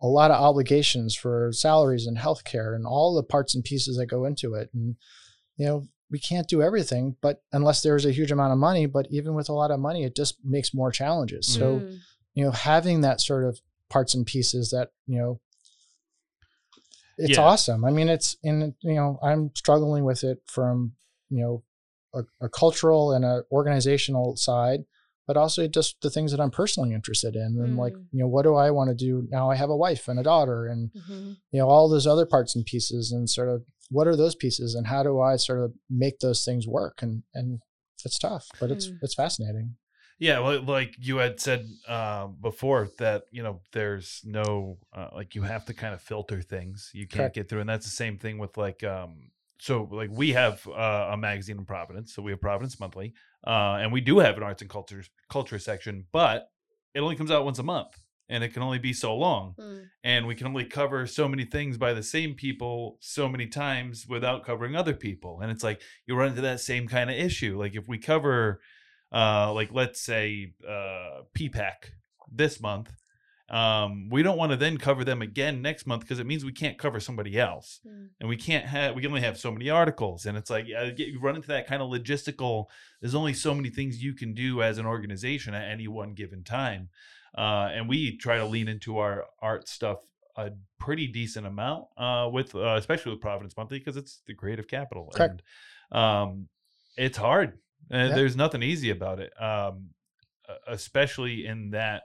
a 0.00 0.06
lot 0.06 0.30
of 0.30 0.40
obligations 0.40 1.14
for 1.16 1.50
salaries 1.52 2.06
and 2.06 2.16
healthcare 2.18 2.76
and 2.76 2.86
all 2.86 3.14
the 3.14 3.22
parts 3.24 3.54
and 3.56 3.64
pieces 3.64 3.96
that 3.96 4.06
go 4.06 4.24
into 4.24 4.54
it. 4.54 4.68
And 4.74 4.94
you 5.56 5.66
know, 5.66 5.88
we 6.10 6.18
can't 6.20 6.46
do 6.48 6.62
everything, 6.62 7.16
but 7.20 7.42
unless 7.52 7.82
there's 7.82 8.04
a 8.06 8.12
huge 8.12 8.30
amount 8.30 8.52
of 8.52 8.58
money, 8.58 8.86
but 8.86 9.06
even 9.10 9.34
with 9.34 9.48
a 9.48 9.52
lot 9.52 9.70
of 9.72 9.80
money, 9.80 10.04
it 10.04 10.14
just 10.14 10.34
makes 10.44 10.72
more 10.74 10.92
challenges. 10.92 11.48
So 11.48 11.80
Mm. 11.80 11.98
You 12.34 12.44
know, 12.44 12.50
having 12.50 13.00
that 13.02 13.20
sort 13.20 13.44
of 13.44 13.60
parts 13.88 14.14
and 14.14 14.26
pieces 14.26 14.70
that, 14.70 14.90
you 15.06 15.18
know, 15.18 15.40
it's 17.16 17.38
Yeah. 17.38 17.44
awesome. 17.44 17.84
I 17.84 17.90
mean, 17.90 18.08
it's 18.08 18.36
in, 18.42 18.74
you 18.80 18.94
know, 18.94 19.18
I'm 19.22 19.54
struggling 19.54 20.04
with 20.04 20.24
it 20.24 20.42
from, 20.46 20.96
you 21.30 21.40
know, 21.42 21.62
a, 22.12 22.24
a 22.44 22.48
cultural 22.48 23.12
and 23.12 23.24
a 23.24 23.44
organizational 23.52 24.36
side, 24.36 24.84
but 25.26 25.36
also 25.36 25.66
just 25.68 26.00
the 26.00 26.10
things 26.10 26.32
that 26.32 26.40
I'm 26.40 26.50
personally 26.50 26.92
interested 26.92 27.34
in. 27.36 27.58
And 27.60 27.76
like, 27.76 27.94
Mm. 27.94 28.06
you 28.12 28.18
know, 28.20 28.28
what 28.28 28.42
do 28.42 28.54
I 28.56 28.70
want 28.70 28.90
to 28.90 28.94
do 28.96 29.26
now? 29.30 29.50
I 29.50 29.56
have 29.56 29.70
a 29.70 29.76
wife 29.76 30.08
and 30.08 30.18
a 30.18 30.22
daughter 30.24 30.66
and, 30.66 30.90
Mhm. 30.92 31.36
you 31.52 31.58
know, 31.60 31.68
all 31.68 31.88
those 31.88 32.06
other 32.06 32.26
parts 32.26 32.54
and 32.56 32.64
pieces 32.66 33.12
and 33.12 33.30
sort 33.30 33.48
of 33.48 33.64
what 33.90 34.06
are 34.08 34.16
those 34.16 34.34
pieces 34.34 34.74
and 34.74 34.86
how 34.88 35.02
do 35.02 35.20
I 35.20 35.36
sort 35.36 35.60
of 35.62 35.74
make 35.88 36.18
those 36.18 36.44
things 36.44 36.66
work? 36.66 37.00
And, 37.02 37.22
and 37.32 37.60
it's 38.04 38.18
tough, 38.18 38.48
but 38.58 38.70
it's, 38.70 38.88
Mm. 38.88 38.98
it's 39.02 39.14
fascinating. 39.14 39.76
Yeah, 40.18 40.38
well, 40.40 40.62
like 40.62 40.94
you 40.98 41.16
had 41.16 41.40
said 41.40 41.66
uh, 41.88 42.26
before 42.28 42.88
that 42.98 43.24
you 43.30 43.42
know 43.42 43.60
there's 43.72 44.20
no 44.24 44.78
uh, 44.92 45.08
like 45.14 45.34
you 45.34 45.42
have 45.42 45.64
to 45.66 45.74
kind 45.74 45.94
of 45.94 46.00
filter 46.00 46.40
things. 46.40 46.90
You 46.94 47.06
can't 47.06 47.18
Correct. 47.18 47.34
get 47.34 47.48
through, 47.48 47.60
and 47.60 47.68
that's 47.68 47.84
the 47.86 47.90
same 47.90 48.18
thing 48.18 48.38
with 48.38 48.56
like 48.56 48.82
um. 48.84 49.30
So 49.60 49.88
like 49.90 50.10
we 50.12 50.32
have 50.32 50.66
uh, 50.68 51.10
a 51.12 51.16
magazine 51.16 51.58
in 51.58 51.64
Providence, 51.64 52.14
so 52.14 52.22
we 52.22 52.32
have 52.32 52.40
Providence 52.40 52.78
Monthly, 52.78 53.14
uh, 53.46 53.78
and 53.80 53.92
we 53.92 54.00
do 54.00 54.18
have 54.18 54.36
an 54.36 54.42
arts 54.42 54.62
and 54.62 54.70
culture 54.70 55.02
culture 55.30 55.58
section, 55.58 56.04
but 56.12 56.48
it 56.92 57.00
only 57.00 57.16
comes 57.16 57.30
out 57.30 57.44
once 57.44 57.58
a 57.58 57.62
month, 57.62 57.96
and 58.28 58.44
it 58.44 58.52
can 58.52 58.62
only 58.62 58.78
be 58.78 58.92
so 58.92 59.16
long, 59.16 59.54
Mm. 59.58 59.84
and 60.02 60.26
we 60.26 60.34
can 60.34 60.46
only 60.46 60.64
cover 60.64 61.06
so 61.06 61.28
many 61.28 61.44
things 61.44 61.78
by 61.78 61.92
the 61.94 62.02
same 62.02 62.34
people 62.34 62.98
so 63.00 63.28
many 63.28 63.46
times 63.46 64.06
without 64.08 64.44
covering 64.44 64.76
other 64.76 64.94
people, 64.94 65.40
and 65.40 65.50
it's 65.50 65.64
like 65.64 65.80
you 66.06 66.14
run 66.14 66.28
into 66.30 66.42
that 66.42 66.60
same 66.60 66.86
kind 66.86 67.08
of 67.10 67.16
issue. 67.16 67.58
Like 67.58 67.74
if 67.74 67.88
we 67.88 67.96
cover 67.98 68.60
uh 69.12 69.52
like 69.52 69.70
let's 69.72 70.00
say 70.00 70.52
uh 70.68 71.22
PPAC 71.36 71.90
this 72.32 72.60
month 72.60 72.90
um 73.50 74.08
we 74.10 74.22
don't 74.22 74.38
want 74.38 74.50
to 74.52 74.56
then 74.56 74.78
cover 74.78 75.04
them 75.04 75.20
again 75.20 75.60
next 75.60 75.86
month 75.86 76.00
because 76.00 76.18
it 76.18 76.24
means 76.26 76.44
we 76.44 76.52
can't 76.52 76.78
cover 76.78 76.98
somebody 76.98 77.38
else 77.38 77.80
Mm. 77.86 78.08
and 78.20 78.28
we 78.28 78.36
can't 78.38 78.64
have 78.64 78.94
we 78.94 79.02
can 79.02 79.10
only 79.10 79.20
have 79.20 79.38
so 79.38 79.50
many 79.52 79.68
articles 79.68 80.24
and 80.24 80.38
it's 80.38 80.48
like 80.48 80.66
uh, 80.76 80.86
get, 80.90 81.08
you 81.08 81.20
run 81.20 81.36
into 81.36 81.48
that 81.48 81.66
kind 81.66 81.82
of 81.82 81.90
logistical 81.90 82.66
there's 83.02 83.14
only 83.14 83.34
so 83.34 83.54
many 83.54 83.68
things 83.68 84.02
you 84.02 84.14
can 84.14 84.32
do 84.32 84.62
as 84.62 84.78
an 84.78 84.86
organization 84.86 85.52
at 85.52 85.70
any 85.70 85.86
one 85.86 86.14
given 86.14 86.42
time 86.42 86.88
uh 87.36 87.68
and 87.74 87.86
we 87.86 88.16
try 88.16 88.38
to 88.38 88.46
lean 88.46 88.66
into 88.66 88.96
our 88.96 89.24
art 89.42 89.68
stuff 89.68 89.98
a 90.36 90.50
pretty 90.80 91.06
decent 91.06 91.46
amount 91.46 91.84
uh 91.98 92.26
with 92.32 92.54
uh, 92.54 92.76
especially 92.76 93.12
with 93.12 93.20
Providence 93.20 93.54
Monthly 93.58 93.78
because 93.78 93.98
it's 93.98 94.22
the 94.26 94.34
creative 94.34 94.66
capital 94.66 95.12
Correct. 95.14 95.42
and 95.92 96.00
um 96.00 96.48
it's 96.96 97.18
hard 97.18 97.58
and 97.90 98.08
Yeah. 98.10 98.14
there's 98.14 98.36
nothing 98.36 98.62
easy 98.62 98.90
about 98.90 99.20
it 99.20 99.32
um 99.40 99.90
especially 100.66 101.46
in 101.46 101.70
that 101.70 102.02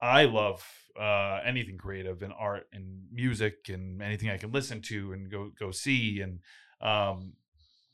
i 0.00 0.24
love 0.24 0.64
uh 0.98 1.40
anything 1.44 1.76
creative 1.78 2.22
and 2.22 2.32
art 2.38 2.66
and 2.72 3.04
music 3.12 3.68
and 3.68 4.02
anything 4.02 4.30
i 4.30 4.36
can 4.36 4.52
listen 4.52 4.80
to 4.82 5.12
and 5.12 5.30
go 5.30 5.50
go 5.58 5.70
see 5.70 6.20
and 6.20 6.40
um 6.80 7.32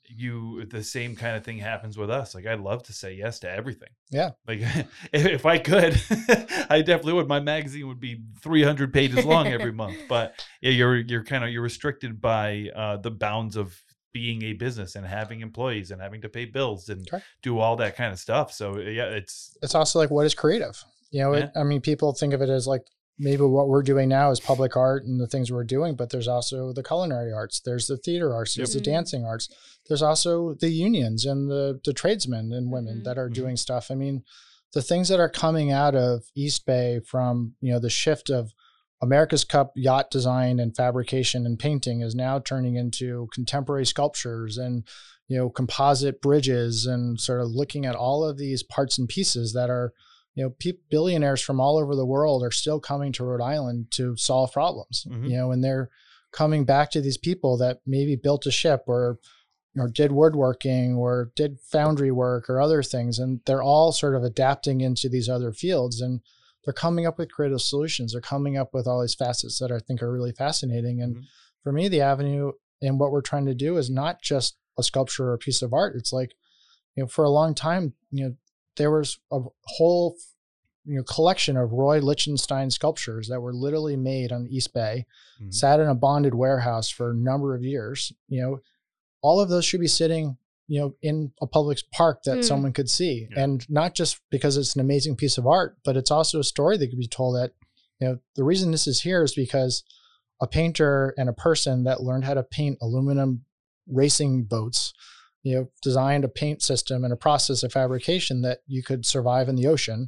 you 0.04 0.64
the 0.66 0.82
same 0.82 1.14
kind 1.16 1.36
of 1.36 1.44
thing 1.44 1.58
happens 1.58 1.96
with 1.96 2.10
us. 2.10 2.34
Like 2.34 2.44
I'd 2.44 2.60
love 2.60 2.82
to 2.82 2.92
say 2.92 3.14
yes 3.14 3.38
to 3.38 3.50
everything. 3.50 3.88
Yeah. 4.10 4.30
Like 4.46 4.58
if, 4.60 4.86
if 5.12 5.46
I 5.46 5.58
could, 5.58 5.94
I 6.68 6.82
definitely 6.82 7.14
would. 7.14 7.28
My 7.28 7.40
magazine 7.40 7.86
would 7.86 8.00
be 8.00 8.20
300 8.42 8.92
pages 8.92 9.24
long 9.24 9.46
every 9.46 9.72
month. 9.82 9.96
But 10.08 10.44
yeah, 10.60 10.72
you're 10.72 10.96
you're 10.96 11.24
kind 11.24 11.44
of 11.44 11.50
you're 11.50 11.62
restricted 11.62 12.20
by 12.20 12.68
uh, 12.74 12.96
the 12.98 13.12
bounds 13.12 13.56
of 13.56 13.80
being 14.12 14.42
a 14.42 14.52
business 14.52 14.94
and 14.94 15.06
having 15.06 15.40
employees 15.40 15.90
and 15.90 16.00
having 16.00 16.20
to 16.20 16.28
pay 16.28 16.44
bills 16.44 16.88
and 16.88 17.08
Correct. 17.08 17.24
do 17.42 17.58
all 17.58 17.76
that 17.76 17.96
kind 17.96 18.12
of 18.12 18.18
stuff. 18.18 18.52
So 18.52 18.78
yeah, 18.78 19.04
it's 19.06 19.56
it's 19.62 19.74
also 19.74 19.98
like 19.98 20.10
what 20.10 20.26
is 20.26 20.34
creative 20.34 20.82
you 21.10 21.20
know 21.22 21.34
it, 21.34 21.50
i 21.54 21.62
mean 21.62 21.82
people 21.82 22.14
think 22.14 22.32
of 22.32 22.40
it 22.40 22.48
as 22.48 22.66
like 22.66 22.80
maybe 23.18 23.42
what 23.42 23.68
we're 23.68 23.82
doing 23.82 24.08
now 24.08 24.30
is 24.30 24.40
public 24.40 24.74
art 24.78 25.04
and 25.04 25.20
the 25.20 25.26
things 25.26 25.52
we're 25.52 25.62
doing 25.62 25.94
but 25.94 26.08
there's 26.08 26.26
also 26.26 26.72
the 26.72 26.82
culinary 26.82 27.30
arts 27.30 27.60
there's 27.66 27.86
the 27.86 27.98
theater 27.98 28.32
arts 28.34 28.54
there's 28.54 28.74
Yep. 28.74 28.82
the 28.82 28.90
dancing 28.90 29.22
arts 29.26 29.50
there's 29.88 30.00
also 30.00 30.54
the 30.54 30.70
unions 30.70 31.26
and 31.26 31.50
the 31.50 31.78
the 31.84 31.92
tradesmen 31.92 32.50
and 32.54 32.72
women 32.72 33.00
Mhm. 33.00 33.04
that 33.04 33.18
are 33.18 33.28
Mhm. 33.28 33.34
doing 33.34 33.56
stuff 33.58 33.90
i 33.90 33.94
mean 33.94 34.22
the 34.72 34.80
things 34.80 35.08
that 35.10 35.20
are 35.20 35.28
coming 35.28 35.70
out 35.70 35.94
of 35.94 36.22
east 36.34 36.64
bay 36.64 36.98
from 37.06 37.56
you 37.60 37.70
know 37.74 37.78
the 37.78 37.90
shift 37.90 38.30
of 38.30 38.52
america's 39.02 39.44
cup 39.44 39.72
yacht 39.74 40.10
design 40.10 40.58
and 40.60 40.76
fabrication 40.76 41.44
and 41.44 41.58
painting 41.58 42.00
is 42.00 42.14
now 42.14 42.38
turning 42.38 42.76
into 42.76 43.28
contemporary 43.34 43.84
sculptures 43.84 44.56
and 44.56 44.86
you 45.28 45.36
know 45.36 45.50
composite 45.50 46.20
bridges 46.22 46.86
and 46.86 47.20
sort 47.20 47.40
of 47.40 47.48
looking 47.48 47.84
at 47.84 47.96
all 47.96 48.24
of 48.24 48.38
these 48.38 48.62
parts 48.62 48.98
and 48.98 49.08
pieces 49.08 49.52
that 49.52 49.68
are 49.70 49.92
you 50.34 50.42
know 50.44 50.50
pe- 50.58 50.72
billionaires 50.90 51.42
from 51.42 51.60
all 51.60 51.76
over 51.78 51.94
the 51.94 52.06
world 52.06 52.42
are 52.42 52.50
still 52.50 52.80
coming 52.80 53.12
to 53.12 53.24
rhode 53.24 53.42
island 53.42 53.86
to 53.90 54.16
solve 54.16 54.52
problems 54.52 55.04
Mhm. 55.10 55.28
you 55.28 55.36
know 55.36 55.50
and 55.52 55.62
they're 55.64 55.90
coming 56.32 56.64
back 56.64 56.90
to 56.92 57.00
these 57.00 57.18
people 57.18 57.56
that 57.58 57.80
maybe 57.86 58.16
built 58.16 58.46
a 58.46 58.50
ship 58.50 58.84
or 58.86 59.18
or 59.76 59.88
did 59.88 60.12
woodworking 60.12 60.94
or 60.96 61.30
did 61.34 61.58
foundry 61.60 62.10
work 62.10 62.48
or 62.48 62.60
other 62.60 62.82
things 62.82 63.18
and 63.18 63.40
they're 63.46 63.62
all 63.62 63.90
sort 63.90 64.14
of 64.14 64.22
adapting 64.22 64.80
into 64.82 65.08
these 65.08 65.28
other 65.28 65.52
fields 65.52 66.00
and 66.00 66.20
they're 66.64 66.72
coming 66.74 67.06
up 67.06 67.18
with 67.18 67.30
creative 67.32 67.60
solutions 67.60 68.12
they're 68.12 68.20
coming 68.20 68.56
up 68.56 68.72
with 68.72 68.86
all 68.86 69.00
these 69.00 69.14
facets 69.14 69.58
that 69.58 69.72
i 69.72 69.78
think 69.78 70.02
are 70.02 70.12
really 70.12 70.32
fascinating 70.32 71.00
and 71.02 71.16
Mhm. 71.16 71.22
for 71.62 71.72
me 71.72 71.88
the 71.88 72.00
avenue 72.00 72.52
and 72.80 72.98
what 72.98 73.10
we're 73.12 73.20
trying 73.20 73.46
to 73.46 73.54
do 73.54 73.76
is 73.76 73.90
not 73.90 74.22
just 74.22 74.56
a 74.78 74.82
sculpture 74.82 75.26
or 75.30 75.34
a 75.34 75.38
piece 75.38 75.62
of 75.62 75.72
art 75.72 75.94
it's 75.96 76.12
like 76.12 76.34
you 76.96 77.02
know 77.02 77.06
for 77.08 77.24
a 77.24 77.30
long 77.30 77.54
time 77.54 77.94
you 78.10 78.24
know 78.28 78.34
there 78.76 78.90
was 78.90 79.18
a 79.30 79.40
whole 79.64 80.16
you 80.84 80.96
know 80.96 81.02
collection 81.04 81.56
of 81.56 81.72
roy 81.72 82.00
lichtenstein 82.00 82.70
sculptures 82.70 83.28
that 83.28 83.40
were 83.40 83.52
literally 83.54 83.96
made 83.96 84.32
on 84.32 84.44
the 84.44 84.56
east 84.56 84.72
bay 84.72 85.06
Mhm. 85.40 85.52
sat 85.54 85.78
in 85.80 85.88
a 85.88 85.94
bonded 85.94 86.34
warehouse 86.34 86.88
for 86.88 87.10
a 87.10 87.14
number 87.14 87.54
of 87.54 87.62
years 87.64 88.12
you 88.28 88.40
know 88.40 88.60
all 89.20 89.40
of 89.40 89.48
those 89.48 89.64
should 89.64 89.80
be 89.80 89.86
sitting 89.88 90.36
you 90.72 90.80
know 90.80 90.94
in 91.02 91.16
a 91.42 91.46
public 91.46 91.78
park 91.92 92.22
that 92.24 92.38
Mm. 92.38 92.44
someone 92.44 92.72
could 92.72 92.88
see 92.98 93.14
Yeah. 93.30 93.42
and 93.44 93.56
not 93.68 93.90
just 94.00 94.12
because 94.30 94.56
it's 94.56 94.74
an 94.74 94.80
amazing 94.80 95.14
piece 95.16 95.36
of 95.38 95.46
art 95.46 95.76
but 95.86 95.96
it's 96.00 96.10
also 96.16 96.38
a 96.40 96.44
story 96.54 96.76
that 96.78 96.88
could 96.90 96.98
be 97.06 97.16
told 97.18 97.32
that 97.36 97.50
you 98.00 98.06
know 98.06 98.14
the 98.36 98.44
reason 98.50 98.70
this 98.70 98.86
is 98.86 99.02
here 99.02 99.22
is 99.22 99.34
because 99.34 99.82
a 100.40 100.46
painter 100.46 101.14
and 101.18 101.28
a 101.28 101.32
person 101.48 101.84
that 101.84 102.02
learned 102.02 102.24
how 102.24 102.34
to 102.34 102.42
paint 102.58 102.78
aluminum 102.80 103.44
racing 103.86 104.44
boats 104.44 104.92
you 105.42 105.54
know 105.54 105.64
designed 105.82 106.24
a 106.24 106.28
paint 106.42 106.62
system 106.62 107.04
and 107.04 107.12
a 107.12 107.16
process 107.26 107.62
of 107.62 107.72
fabrication 107.72 108.42
that 108.42 108.58
you 108.66 108.82
could 108.82 109.04
survive 109.04 109.48
in 109.50 109.56
the 109.56 109.66
ocean 109.66 110.00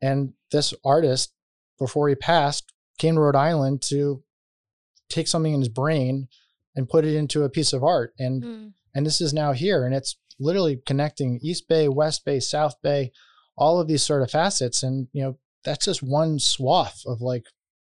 and 0.00 0.32
this 0.52 0.72
artist 0.84 1.32
before 1.78 2.08
he 2.08 2.14
passed 2.14 2.64
came 2.98 3.14
to 3.16 3.20
rhode 3.22 3.34
island 3.50 3.82
to 3.82 4.22
take 5.08 5.26
something 5.28 5.54
in 5.54 5.60
his 5.60 5.68
brain 5.82 6.28
and 6.76 6.88
put 6.88 7.04
it 7.04 7.14
into 7.16 7.42
a 7.42 7.48
piece 7.48 7.72
of 7.72 7.82
art 7.82 8.14
and 8.18 8.42
Mm. 8.44 8.72
And 8.96 9.04
this 9.06 9.20
is 9.20 9.32
now 9.32 9.52
here 9.52 9.84
and 9.86 9.94
it's 9.94 10.16
literally 10.40 10.80
connecting 10.86 11.38
east 11.42 11.68
bay 11.68 11.86
west 11.88 12.24
bay 12.24 12.40
south 12.40 12.74
bay 12.82 13.10
all 13.56 13.78
of 13.80 13.86
these 13.88 14.02
sort 14.02 14.22
of 14.22 14.30
facets 14.30 14.82
and 14.82 15.06
you 15.12 15.22
know 15.22 15.38
that's 15.64 15.84
just 15.84 16.02
one 16.02 16.38
swath 16.38 17.00
of 17.06 17.20
like 17.20 17.44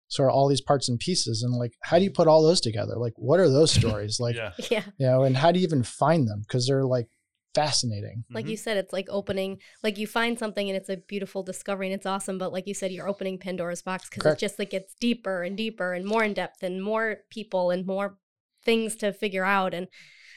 sort 0.10 0.30
of 0.30 0.36
all 0.36 0.48
these 0.48 0.62
parts 0.62 0.88
and 0.90 1.00
pieces 1.00 1.44
and 1.44 1.54
like 1.54 1.74
how 1.84 1.98
do 1.98 2.04
you 2.04 2.12
put 2.12 2.28
all 2.28 2.42
those 2.44 2.62
together 2.62 2.96
like 2.98 3.14
what 3.18 3.40
are 3.40 3.50
those 3.50 3.72
stories 3.80 4.20
like 4.20 4.36
yeah. 4.36 4.52
Yeah. 4.72 4.84
you 4.98 5.08
know 5.08 5.24
and 5.24 5.36
how 5.38 5.52
do 5.52 5.60
you 5.60 5.64
even 5.66 5.84
find 5.84 6.28
them 6.28 6.42
because 6.42 6.68
they're 6.68 6.86
like 6.86 7.08
fascinating 7.56 8.24
Like 8.32 8.46
Mhm. 8.46 8.50
you 8.52 8.58
said, 8.58 8.78
it's 8.78 8.94
like 8.94 9.08
opening, 9.10 9.60
like 9.84 9.98
you 9.98 10.06
find 10.06 10.38
something 10.38 10.70
and 10.70 10.78
it's 10.78 10.90
a 10.90 10.98
beautiful 10.98 11.42
discovery 11.42 11.88
and 11.88 11.96
it's 11.96 12.06
awesome. 12.06 12.38
But 12.38 12.54
like 12.54 12.68
you 12.68 12.76
said, 12.76 12.92
you're 12.92 13.08
opening 13.10 13.40
Pandora's 13.40 13.82
box 13.82 14.08
because 14.10 14.32
it 14.34 14.38
just 14.38 14.60
like 14.60 14.70
gets 14.70 14.94
deeper 15.00 15.42
and 15.42 15.58
deeper 15.58 15.94
and 15.94 16.06
more 16.06 16.24
in 16.24 16.34
depth 16.36 16.62
and 16.62 16.84
more 16.84 17.18
people 17.32 17.72
and 17.72 17.84
more 17.88 18.20
things 18.64 18.96
to 18.98 19.12
figure 19.12 19.44
out. 19.44 19.74
And 19.74 19.88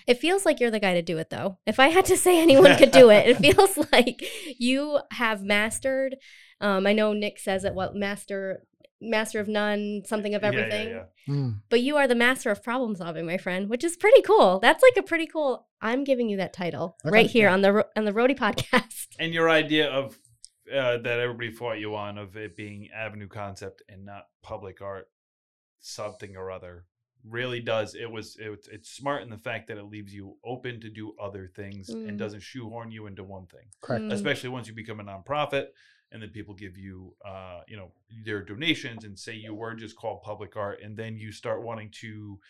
it 0.06 0.18
feels 0.18 0.44
like 0.44 0.60
you're 0.60 0.70
the 0.70 0.80
guy 0.80 0.94
to 0.94 1.02
do 1.02 1.18
it 1.18 1.30
though. 1.30 1.58
If 1.66 1.78
I 1.80 1.88
had 1.88 2.04
to 2.06 2.16
say 2.16 2.40
anyone 2.40 2.76
could 2.76 2.90
do 2.92 3.10
it, 3.10 3.26
it 3.28 3.36
feels 3.54 3.78
like 3.92 4.24
you 4.58 5.00
have 5.12 5.42
mastered. 5.42 6.16
Um, 6.60 6.86
I 6.86 6.92
know 6.92 7.12
Nick 7.12 7.38
says 7.38 7.64
it, 7.64 7.74
what 7.74 7.94
master, 7.94 8.62
master 9.00 9.40
of 9.40 9.48
none, 9.48 10.02
something 10.04 10.34
of 10.34 10.42
Yeah, 10.42 10.50
yeah, 10.50 10.58
everything 10.58 10.88
yeah. 10.88 11.02
Mm. 11.34 11.60
but 11.70 11.80
you 11.80 11.96
are 11.96 12.06
the 12.06 12.14
master 12.14 12.50
of 12.50 12.62
problem 12.62 12.94
solving, 12.96 13.24
my 13.26 13.38
friend, 13.38 13.68
which 13.70 13.82
is 13.84 13.96
pretty 13.96 14.20
cool. 14.22 14.58
That's 14.60 14.82
like 14.82 15.02
a 15.02 15.06
pretty 15.06 15.26
cool. 15.26 15.66
I'm 15.80 16.04
giving 16.04 16.28
you 16.28 16.36
that 16.38 16.52
title 16.52 16.96
Okay. 17.04 17.12
right 17.12 17.30
here 17.30 17.48
on 17.48 17.62
the 17.62 17.86
on 17.96 18.04
the 18.04 18.12
Roadie 18.12 18.38
podcast. 18.38 19.06
And 19.18 19.32
your 19.34 19.48
idea 19.50 19.88
of 19.90 20.18
uh, 20.70 20.96
that 20.98 21.18
everybody 21.18 21.50
fought 21.50 21.78
you 21.80 21.94
on 21.94 22.16
of 22.18 22.36
it 22.36 22.56
being 22.56 22.88
avenue 22.94 23.28
concept 23.28 23.82
and 23.88 24.04
not 24.04 24.24
public 24.42 24.80
art, 24.80 25.08
something 25.80 26.36
or 26.36 26.50
other, 26.50 26.84
really 27.24 27.60
does. 27.60 27.94
It 27.94 28.10
was 28.10 28.36
it, 28.38 28.66
it's 28.72 28.90
smart 28.90 29.22
in 29.22 29.30
the 29.30 29.38
fact 29.38 29.68
that 29.68 29.78
it 29.78 29.84
leaves 29.84 30.12
you 30.14 30.36
open 30.44 30.80
to 30.80 30.88
do 30.90 31.14
other 31.20 31.46
things 31.54 31.90
Mm. 31.90 32.08
and 32.08 32.18
doesn't 32.18 32.40
shoehorn 32.40 32.90
you 32.90 33.06
into 33.06 33.24
one 33.24 33.46
thing. 33.46 33.68
correct 33.80 34.04
Mm. 34.04 34.12
Especially 34.12 34.48
once 34.48 34.66
you 34.68 34.74
become 34.74 35.00
a 35.00 35.04
nonprofit 35.04 35.66
and 36.12 36.22
then 36.22 36.30
people 36.30 36.54
give 36.54 36.76
you 36.76 37.14
uh, 37.24 37.60
you 37.68 37.76
know 37.76 37.92
their 38.24 38.42
donations 38.42 39.04
and 39.04 39.18
say 39.18 39.34
you 39.34 39.54
were 39.54 39.74
just 39.74 39.96
called 39.96 40.22
public 40.22 40.56
art 40.56 40.80
and 40.82 40.96
then 40.96 41.16
you 41.16 41.30
start 41.32 41.62
wanting 41.62 41.90
to 42.00 42.40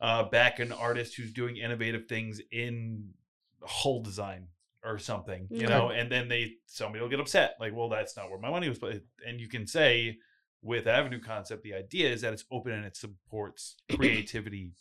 uh, 0.00 0.24
back 0.24 0.58
an 0.58 0.72
artist 0.72 1.14
who's 1.14 1.32
doing 1.32 1.56
innovative 1.56 2.06
things 2.06 2.40
in 2.50 3.14
hull 3.62 4.02
design 4.02 4.48
or 4.84 4.98
something 4.98 5.48
you 5.50 5.66
Mhm. 5.66 5.68
know 5.70 5.88
and 5.90 6.12
then 6.12 6.28
they 6.28 6.56
somebody 6.66 7.00
will 7.02 7.08
get 7.08 7.18
upset 7.20 7.54
like 7.58 7.74
well 7.74 7.88
that's 7.88 8.16
not 8.16 8.28
where 8.30 8.38
my 8.38 8.50
money 8.50 8.68
was 8.68 8.78
put 8.78 9.02
and 9.26 9.40
you 9.40 9.48
can 9.48 9.66
say 9.66 10.18
with 10.62 10.86
avenue 10.86 11.20
concept 11.20 11.62
the 11.62 11.74
idea 11.74 12.08
is 12.10 12.20
that 12.22 12.32
it's 12.32 12.44
open 12.50 12.72
and 12.72 12.84
it 12.84 12.96
supports 12.96 13.76
creativity 13.94 14.72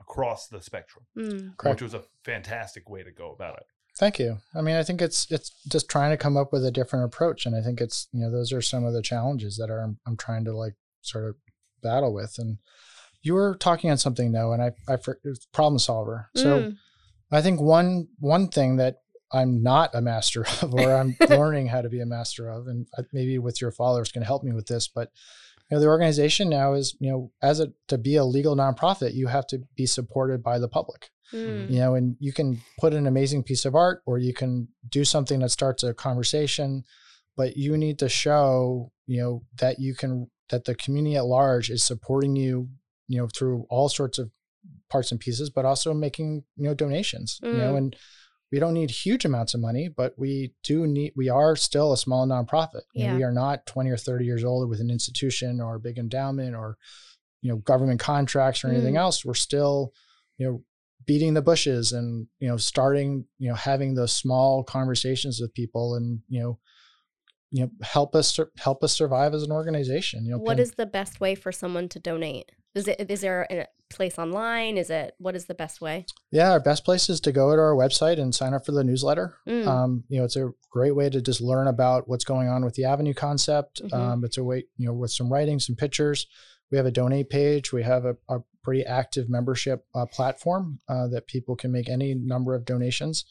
across 0.00 0.48
the 0.48 0.60
spectrum 0.60 1.04
Mm. 1.16 1.56
Correct. 1.56 1.76
which 1.76 1.82
was 1.82 1.94
a 1.94 2.02
fantastic 2.24 2.88
way 2.88 3.02
to 3.02 3.10
go 3.12 3.32
about 3.32 3.56
it 3.58 3.64
Thank 3.98 4.18
you. 4.18 4.38
I 4.54 4.62
mean, 4.62 4.76
I 4.76 4.82
think 4.84 5.02
it's 5.02 5.30
it's 5.30 5.50
just 5.68 5.86
trying 5.86 6.12
to 6.12 6.16
come 6.16 6.34
up 6.34 6.50
with 6.50 6.64
a 6.64 6.70
different 6.70 7.04
approach, 7.04 7.44
and 7.44 7.54
I 7.54 7.60
think 7.60 7.78
it's 7.78 8.08
you 8.10 8.20
know 8.20 8.30
those 8.30 8.50
are 8.50 8.62
some 8.62 8.84
of 8.86 8.94
the 8.94 9.02
challenges 9.02 9.58
that 9.58 9.68
are 9.70 9.82
I'm 10.06 10.16
trying 10.16 10.46
to 10.46 10.56
like 10.56 10.76
sort 11.02 11.26
of 11.28 11.36
battle 11.82 12.14
with. 12.14 12.36
And 12.38 12.56
you 13.20 13.34
were 13.34 13.54
talking 13.54 13.90
on 13.90 13.98
something 13.98 14.32
though, 14.32 14.54
and 14.54 14.62
I 14.62 14.72
I 14.88 14.96
for- 14.96 15.20
it 15.22 15.38
problem 15.52 15.78
solver. 15.78 16.30
So 16.34 16.48
Mm. 16.62 16.76
I 17.30 17.42
think 17.42 17.60
one 17.60 18.08
one 18.18 18.48
thing 18.48 18.76
that 18.76 19.01
I'm 19.32 19.62
not 19.62 19.94
a 19.94 20.00
master 20.00 20.44
of, 20.62 20.74
or 20.74 20.94
I'm 20.94 21.16
learning 21.28 21.68
how 21.68 21.80
to 21.82 21.88
be 21.88 22.00
a 22.00 22.06
master 22.06 22.48
of, 22.50 22.66
and 22.66 22.86
maybe 23.12 23.38
with 23.38 23.60
your 23.60 23.72
followers 23.72 24.12
can 24.12 24.22
help 24.22 24.42
me 24.44 24.52
with 24.52 24.66
this, 24.66 24.88
but 24.88 25.10
you 25.70 25.76
know 25.76 25.80
the 25.80 25.86
organization 25.88 26.50
now 26.50 26.74
is 26.74 26.96
you 27.00 27.10
know 27.10 27.30
as 27.40 27.60
a 27.60 27.72
to 27.88 27.96
be 27.98 28.16
a 28.16 28.24
legal 28.24 28.54
nonprofit, 28.56 29.14
you 29.14 29.28
have 29.28 29.46
to 29.48 29.58
be 29.76 29.86
supported 29.86 30.42
by 30.42 30.58
the 30.58 30.68
public 30.68 31.10
Mm. 31.32 31.70
you 31.70 31.78
know 31.78 31.94
and 31.94 32.16
you 32.20 32.30
can 32.30 32.60
put 32.78 32.92
an 32.92 33.06
amazing 33.06 33.42
piece 33.42 33.64
of 33.64 33.74
art 33.74 34.02
or 34.04 34.18
you 34.18 34.34
can 34.34 34.68
do 34.90 35.02
something 35.02 35.40
that 35.40 35.48
starts 35.50 35.82
a 35.82 35.94
conversation 35.94 36.84
but 37.38 37.56
you 37.56 37.78
need 37.78 37.98
to 38.00 38.08
show 38.10 38.92
you 39.06 39.18
know 39.22 39.42
that 39.58 39.78
you 39.78 39.94
can 39.94 40.30
that 40.50 40.66
the 40.66 40.74
community 40.74 41.16
at 41.16 41.24
large 41.24 41.70
is 41.70 41.82
supporting 41.82 42.36
you 42.36 42.68
you 43.08 43.16
know 43.18 43.28
through 43.34 43.64
all 43.70 43.88
sorts 43.88 44.18
of 44.18 44.30
parts 44.90 45.10
and 45.10 45.20
pieces 45.20 45.48
but 45.48 45.64
also 45.64 45.94
making 45.94 46.44
you 46.56 46.64
know 46.64 46.74
donations 46.74 47.40
you 47.42 47.52
know 47.54 47.72
Mm. 47.72 47.78
and 47.78 47.96
we 48.52 48.58
don't 48.60 48.74
need 48.74 48.90
huge 48.90 49.24
amounts 49.24 49.54
of 49.54 49.60
money 49.60 49.88
but 49.88 50.14
we 50.18 50.52
do 50.62 50.86
need 50.86 51.12
we 51.16 51.28
are 51.28 51.56
still 51.56 51.92
a 51.92 51.96
small 51.96 52.26
nonprofit 52.26 52.82
Yeah. 52.94 53.16
we 53.16 53.22
are 53.24 53.32
not 53.32 53.64
20 53.66 53.90
or 53.90 53.96
30 53.96 54.24
years 54.24 54.44
old 54.44 54.68
with 54.68 54.80
an 54.80 54.90
institution 54.90 55.60
or 55.60 55.76
a 55.76 55.80
big 55.80 55.98
endowment 55.98 56.54
or 56.54 56.76
you 57.40 57.50
know 57.50 57.56
government 57.56 57.98
contracts 57.98 58.62
or 58.62 58.68
anything 58.68 58.94
Mm. 58.94 58.98
else 58.98 59.24
we're 59.24 59.34
still 59.34 59.92
you 60.38 60.46
know 60.46 60.62
beating 61.06 61.34
the 61.34 61.42
bushes 61.42 61.90
and 61.92 62.28
you 62.38 62.46
know 62.48 62.56
starting 62.56 63.24
you 63.38 63.48
know 63.48 63.56
having 63.56 63.94
those 63.94 64.12
small 64.12 64.62
conversations 64.62 65.40
with 65.40 65.52
people 65.54 65.94
and 65.96 66.20
you 66.28 66.40
know 66.40 66.58
you 67.50 67.62
know 67.64 67.70
help 67.82 68.14
us 68.14 68.38
help 68.58 68.84
us 68.84 68.92
survive 68.92 69.34
as 69.34 69.42
an 69.42 69.50
organization 69.52 70.24
you 70.24 70.30
know 70.32 70.38
What 70.38 70.60
is 70.60 70.72
the 70.72 70.86
best 70.86 71.20
way 71.20 71.34
for 71.34 71.50
someone 71.52 71.88
to 71.88 71.98
donate? 71.98 72.52
Is 72.74 72.88
it 72.88 73.10
is 73.10 73.20
there 73.20 73.46
a 73.50 73.66
place 73.90 74.18
online? 74.18 74.78
Is 74.78 74.88
it 74.88 75.14
what 75.18 75.36
is 75.36 75.44
the 75.46 75.54
best 75.54 75.80
way? 75.80 76.06
yeah 76.30 76.50
our 76.52 76.60
best 76.60 76.84
place 76.84 77.10
is 77.10 77.20
to 77.20 77.32
go 77.32 77.54
to 77.54 77.60
our 77.60 77.74
website 77.74 78.18
and 78.18 78.34
sign 78.34 78.54
up 78.54 78.64
for 78.64 78.72
the 78.72 78.82
newsletter 78.84 79.34
Mm. 79.46 79.66
um, 79.66 80.04
you 80.08 80.18
know 80.18 80.24
it's 80.24 80.36
a 80.36 80.50
great 80.70 80.96
way 80.96 81.10
to 81.10 81.20
just 81.20 81.40
learn 81.42 81.68
about 81.68 82.08
what's 82.08 82.24
going 82.24 82.48
on 82.48 82.64
with 82.64 82.74
the 82.74 82.84
avenue 82.84 83.12
concept 83.12 83.82
Mhm. 83.82 83.92
um, 83.92 84.24
it's 84.24 84.38
a 84.38 84.44
way 84.44 84.64
you 84.78 84.86
know 84.86 84.94
with 84.94 85.10
some 85.10 85.30
writing 85.30 85.60
some 85.60 85.76
pictures 85.76 86.26
we 86.70 86.78
have 86.78 86.86
a 86.86 86.90
donate 86.90 87.28
page 87.28 87.70
we 87.72 87.82
have 87.82 88.06
a, 88.06 88.16
a 88.30 88.38
pretty 88.64 88.82
active 88.84 89.28
membership 89.28 89.84
uh, 89.94 90.06
platform 90.06 90.80
uh, 90.88 91.06
that 91.08 91.26
people 91.26 91.54
can 91.56 91.70
make 91.70 91.88
any 91.90 92.14
number 92.14 92.54
of 92.54 92.64
donations. 92.64 93.24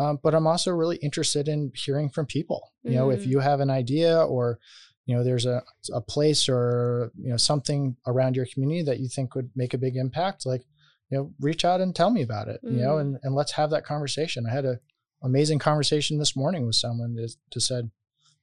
Um, 0.00 0.20
but 0.22 0.32
I'm 0.32 0.46
also 0.46 0.70
really 0.70 0.96
interested 0.98 1.48
in 1.48 1.72
hearing 1.74 2.08
from 2.08 2.26
people. 2.26 2.60
You 2.84 2.94
know, 2.94 3.10
if 3.10 3.22
Mm. 3.24 3.26
you 3.26 3.38
have 3.40 3.58
an 3.60 3.68
idea 3.70 4.16
or 4.22 4.60
you 5.08 5.14
know 5.16 5.24
there's 5.24 5.46
a, 5.46 5.62
a 5.92 6.00
place 6.14 6.48
or 6.48 7.10
you 7.24 7.30
know 7.30 7.36
something 7.50 7.96
around 8.06 8.36
your 8.36 8.46
community 8.52 8.82
that 8.82 9.00
you 9.00 9.08
think 9.08 9.34
would 9.34 9.50
make 9.56 9.72
a 9.74 9.78
big 9.86 9.96
impact 9.96 10.44
like 10.46 10.62
you 11.10 11.16
know 11.18 11.24
reach 11.40 11.64
out 11.64 11.80
and 11.80 11.96
tell 11.96 12.10
me 12.10 12.22
about 12.22 12.46
it 12.48 12.60
you 12.62 12.82
know 12.82 12.96
Mm. 12.96 13.00
and, 13.00 13.10
and 13.22 13.34
let's 13.34 13.52
have 13.52 13.70
that 13.70 13.84
conversation 13.92 14.44
i 14.46 14.52
had 14.58 14.66
a 14.72 14.78
amazing 15.22 15.58
conversation 15.58 16.18
this 16.18 16.36
morning 16.36 16.66
with 16.66 16.76
someone 16.76 17.14
that 17.16 17.34
just 17.52 17.66
said 17.66 17.90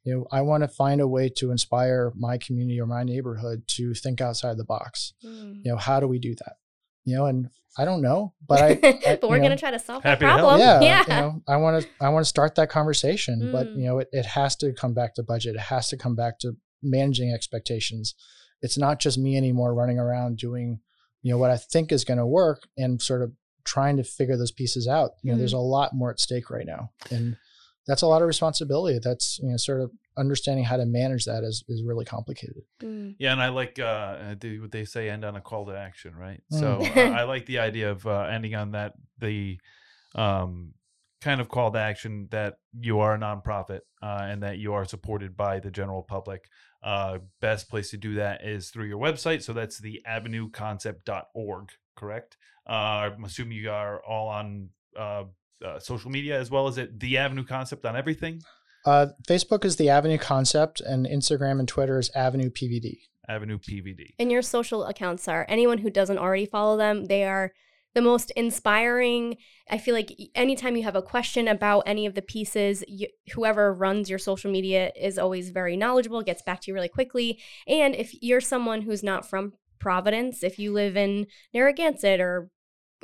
you 0.04 0.12
know 0.14 0.26
i 0.32 0.42
want 0.42 0.64
to 0.64 0.68
find 0.68 1.00
a 1.02 1.08
way 1.08 1.30
to 1.30 1.52
inspire 1.52 2.12
my 2.28 2.36
community 2.46 2.80
or 2.82 2.88
my 2.88 3.04
neighborhood 3.04 3.60
to 3.78 3.94
think 3.94 4.20
outside 4.28 4.58
the 4.58 4.66
box 4.76 5.14
Mm. 5.24 5.62
you 5.64 5.72
know 5.72 5.78
how 5.78 6.00
do 6.00 6.08
we 6.08 6.20
do 6.20 6.34
that 6.44 6.56
you 7.06 7.16
know 7.16 7.26
and 7.28 7.48
i 7.78 7.86
don't 7.86 8.02
know 8.02 8.34
but 8.48 8.62
i, 8.62 8.68
I 9.08 9.18
but 9.22 9.30
we're 9.30 9.40
gonna 9.40 9.58
try 9.58 9.72
to 9.72 9.80
solve 9.80 10.04
Happy 10.04 10.26
that 10.26 10.40
problem. 10.40 10.60
yeah, 10.60 10.82
yeah. 10.82 11.02
you 11.02 11.08
know, 11.22 11.42
I 11.48 11.58
want 11.58 11.82
to 11.84 11.90
I 12.02 12.10
want 12.10 12.26
to 12.26 12.30
start 12.30 12.56
that 12.56 12.70
conversation, 12.70 13.50
but 13.52 13.68
Mm. 13.68 13.78
you 13.78 13.86
know, 13.88 14.00
it, 14.00 14.10
it 14.12 14.26
has 14.26 14.56
to 14.58 14.74
come 14.74 14.94
back 14.94 15.16
to 15.16 15.24
budget. 15.24 15.56
It 15.56 15.62
has 15.62 15.88
to 15.90 15.98
come 15.98 16.16
back 16.16 16.40
to 16.40 16.54
managing 16.84 17.32
expectations. 17.34 18.16
It's 18.62 18.78
not 18.78 19.00
just 19.00 19.18
me 19.18 19.36
anymore 19.38 19.74
running 19.74 20.00
around 20.00 20.38
doing, 20.38 20.80
you 21.22 21.32
know, 21.32 21.38
what 21.38 21.52
I 21.52 21.58
think 21.58 21.92
is 21.92 22.04
going 22.06 22.18
to 22.20 22.26
work 22.26 22.64
and 22.78 23.02
sort 23.02 23.22
of 23.22 23.32
trying 23.66 23.98
to 23.98 24.04
figure 24.04 24.38
those 24.38 24.52
pieces 24.52 24.88
out. 24.88 25.12
You 25.24 25.32
know, 25.32 25.38
there's 25.38 25.54
a 25.54 25.58
lot 25.58 25.94
more 25.94 26.12
at 26.12 26.20
stake 26.20 26.50
right 26.50 26.66
now, 26.66 26.92
and 27.12 27.36
that's 27.88 28.02
a 28.04 28.08
lot 28.08 28.22
of 28.22 28.28
responsibility. 28.28 29.00
That's 29.04 29.40
you 29.42 29.50
know, 29.50 29.58
sort 29.58 29.82
of 29.82 29.92
understanding 30.18 30.64
how 30.64 30.78
to 30.78 30.86
manage 30.86 31.26
that 31.26 31.44
is 31.44 31.64
is 31.68 31.84
really 31.84 32.06
complicated. 32.06 32.64
Mm. 32.82 33.16
Yeah, 33.20 33.32
and 33.32 33.42
I 33.42 33.50
like 33.50 33.80
uh, 33.80 34.36
what 34.42 34.72
they 34.72 34.86
say: 34.86 35.10
end 35.10 35.26
on 35.26 35.36
a 35.36 35.42
call 35.42 35.66
to 35.68 35.78
action, 35.78 36.16
right? 36.16 36.42
Mm. 36.52 36.60
So 36.60 36.80
uh, 36.96 37.12
I 37.12 37.24
like 37.24 37.46
the 37.46 37.60
idea 37.60 37.92
of 37.92 38.06
uh, 38.06 38.22
ending 38.24 38.56
on 38.56 38.72
that 38.72 38.94
the 39.20 39.60
um, 40.16 40.74
kind 41.22 41.42
of 41.42 41.50
call 41.50 41.72
to 41.72 41.80
action 41.80 42.28
that 42.32 42.58
you 42.80 43.00
are 43.00 43.16
a 43.16 43.18
nonprofit 43.18 43.82
uh, 44.02 44.20
and 44.22 44.44
that 44.44 44.58
you 44.58 44.74
are 44.74 44.86
supported 44.86 45.36
by 45.36 45.60
the 45.60 45.72
general 45.72 46.04
public. 46.04 46.46
Uh, 46.84 47.18
best 47.42 47.68
place 47.68 47.90
to 47.90 47.98
do 47.98 48.14
that 48.16 48.46
is 48.46 48.70
through 48.70 48.86
your 48.86 49.00
website. 49.00 49.42
So 49.42 49.52
that's 49.52 49.80
the 49.80 50.02
avenueconcept.org, 50.08 51.70
correct? 51.96 52.38
Uh, 52.70 53.10
I'm 53.14 53.24
assuming 53.24 53.58
you 53.58 53.72
are 53.72 54.04
all 54.04 54.28
on 54.28 54.70
uh, 54.96 55.24
uh, 55.64 55.80
social 55.80 56.12
media 56.12 56.40
as 56.40 56.52
well 56.52 56.68
as 56.68 56.78
it 56.78 57.00
the 57.00 57.18
Avenue 57.18 57.46
Concept 57.46 57.86
on 57.86 57.96
everything. 57.96 58.42
Uh, 58.86 59.08
Facebook 59.28 59.66
is 59.66 59.78
the 59.78 59.90
Avenue 59.90 60.20
Concept, 60.20 60.80
and 60.80 61.08
Instagram 61.08 61.60
and 61.60 61.68
Twitter 61.68 61.98
is 61.98 62.12
Avenue 62.14 62.50
PVD. 62.50 63.00
Avenue 63.28 63.58
PVD. 63.58 64.14
And 64.20 64.32
your 64.32 64.44
social 64.44 64.86
accounts 64.86 65.28
are 65.28 65.46
anyone 65.50 65.80
who 65.80 65.90
doesn't 65.90 66.20
already 66.20 66.46
follow 66.46 66.78
them, 66.78 67.06
they 67.06 67.24
are 67.24 67.52
the 67.96 68.02
most 68.02 68.30
inspiring. 68.32 69.38
I 69.72 69.78
feel 69.78 69.96
like 69.96 70.12
anytime 70.36 70.76
you 70.76 70.84
have 70.84 70.98
a 70.98 71.02
question 71.02 71.48
about 71.48 71.84
any 71.88 72.06
of 72.06 72.14
the 72.14 72.22
pieces, 72.22 72.84
you, 72.88 73.08
whoever 73.34 73.74
runs 73.74 74.10
your 74.10 74.20
social 74.20 74.52
media 74.52 74.92
is 74.96 75.18
always 75.18 75.50
very 75.50 75.76
knowledgeable, 75.78 76.22
gets 76.22 76.44
back 76.44 76.62
to 76.62 76.72
you 76.72 76.76
really 76.76 76.90
quickly. 76.90 77.40
And 77.68 77.96
if 77.96 78.14
you're 78.22 78.42
someone 78.42 78.82
who's 78.82 79.02
not 79.02 79.28
from 79.28 79.54
Providence, 79.80 80.44
if 80.44 80.60
you 80.60 80.74
live 80.74 80.98
in 80.98 81.28
Narragansett 81.54 82.20
or 82.20 82.50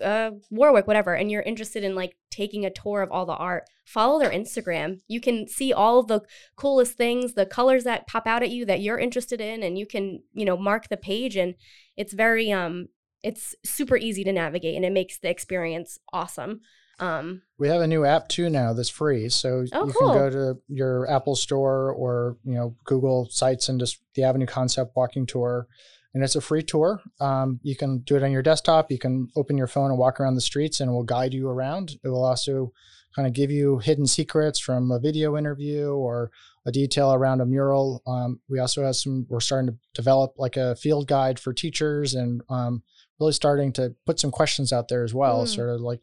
uh, 0.02 0.32
Warwick, 0.50 0.88
whatever, 0.88 1.14
and 1.14 1.32
you're 1.32 1.42
interested 1.42 1.84
in 1.84 1.96
like 1.96 2.16
taking 2.30 2.66
a 2.66 2.70
tour 2.70 3.02
of 3.02 3.12
all 3.12 3.26
the 3.26 3.34
art, 3.34 3.64
follow 3.86 4.20
their 4.20 4.32
Instagram. 4.32 5.02
You 5.08 5.20
can 5.22 5.48
see 5.48 5.74
all 5.74 6.04
the 6.04 6.22
coolest 6.56 6.94
things, 6.94 7.34
the 7.34 7.46
colors 7.46 7.84
that 7.84 8.08
pop 8.08 8.28
out 8.28 8.44
at 8.44 8.50
you 8.52 8.66
that 8.66 8.82
you're 8.82 9.00
interested 9.00 9.42
in, 9.42 9.64
and 9.64 9.78
you 9.78 9.86
can, 9.86 10.24
you 10.34 10.46
know, 10.46 10.58
mark 10.58 10.90
the 10.90 10.98
page. 10.98 11.36
And 11.36 11.56
it's 11.98 12.14
very, 12.14 12.52
um, 12.52 12.88
it's 13.24 13.56
super 13.64 13.98
easy 13.98 14.24
to 14.24 14.32
navigate, 14.32 14.76
and 14.76 14.86
it 14.86 14.92
makes 14.92 15.20
the 15.20 15.30
experience 15.30 16.00
awesome. 16.12 16.62
Um, 17.00 17.42
We 17.58 17.68
have 17.68 17.82
a 17.82 17.88
new 17.88 18.06
app 18.06 18.28
too 18.30 18.48
now 18.50 18.74
that's 18.74 18.90
free. 18.90 19.28
So 19.30 19.66
Oh, 19.74 19.88
you 19.88 19.94
cool. 19.94 20.10
can 20.12 20.18
go 20.18 20.30
to 20.30 20.62
your 20.68 21.10
Apple 21.10 21.36
store 21.36 21.92
or, 21.92 22.38
you 22.44 22.54
know, 22.54 22.76
Google 22.84 23.28
sites 23.30 23.70
and 23.70 23.80
just 23.80 24.00
the 24.14 24.24
Avenue 24.24 24.46
Concept 24.46 24.96
walking 24.96 25.26
tour. 25.26 25.68
And 26.14 26.24
it's 26.24 26.36
a 26.36 26.42
free 26.42 26.64
tour. 26.64 27.02
Um, 27.20 27.60
you 27.64 27.76
can 27.76 28.00
do 28.00 28.18
it 28.18 28.24
on 28.24 28.32
your 28.32 28.42
desktop. 28.42 28.92
You 28.92 29.00
can 29.00 29.30
open 29.36 29.58
your 29.58 29.68
phone 29.68 29.92
and 29.92 29.98
walk 29.98 30.20
around 30.20 30.36
the 30.36 30.42
streets 30.42 30.80
and 30.80 30.90
it 30.90 30.94
will 30.94 31.04
guide 31.04 31.34
you 31.34 31.48
around. 31.48 31.98
It 32.04 32.10
will 32.10 32.26
also 32.26 32.74
kind 33.16 33.28
of 33.28 33.34
give 33.34 33.50
you 33.50 33.80
hidden 33.80 34.08
secrets 34.08 34.60
from 34.60 34.92
a 34.92 35.00
video 35.00 35.38
interview 35.38 35.92
or 35.92 36.32
a 36.66 36.72
detail 36.72 37.14
around 37.14 37.42
a 37.42 37.46
mural. 37.46 38.02
Um, 38.06 38.40
we 38.50 38.60
also 38.60 38.86
have 38.86 38.96
some, 38.96 39.26
we're 39.30 39.40
starting 39.40 39.70
to 39.72 39.78
develop 39.94 40.34
like 40.38 40.58
a 40.58 40.76
field 40.76 41.08
guide 41.08 41.40
for 41.40 41.54
teachers 41.54 42.14
and 42.14 42.42
um, 42.50 42.84
really 43.20 43.34
starting 43.34 43.72
to 43.74 43.96
put 44.06 44.20
some 44.20 44.32
questions 44.32 44.74
out 44.74 44.90
there 44.90 45.04
as 45.04 45.14
well. 45.14 45.46
Mm. 45.46 45.48
Sort 45.48 45.70
of 45.70 45.82
like, 45.82 46.02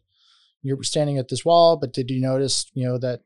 you're 0.61 0.83
standing 0.83 1.17
at 1.17 1.29
this 1.29 1.45
wall, 1.45 1.77
but 1.77 1.93
did 1.93 2.11
you 2.11 2.19
notice, 2.19 2.69
you 2.73 2.85
know, 2.85 2.97
that 2.97 3.21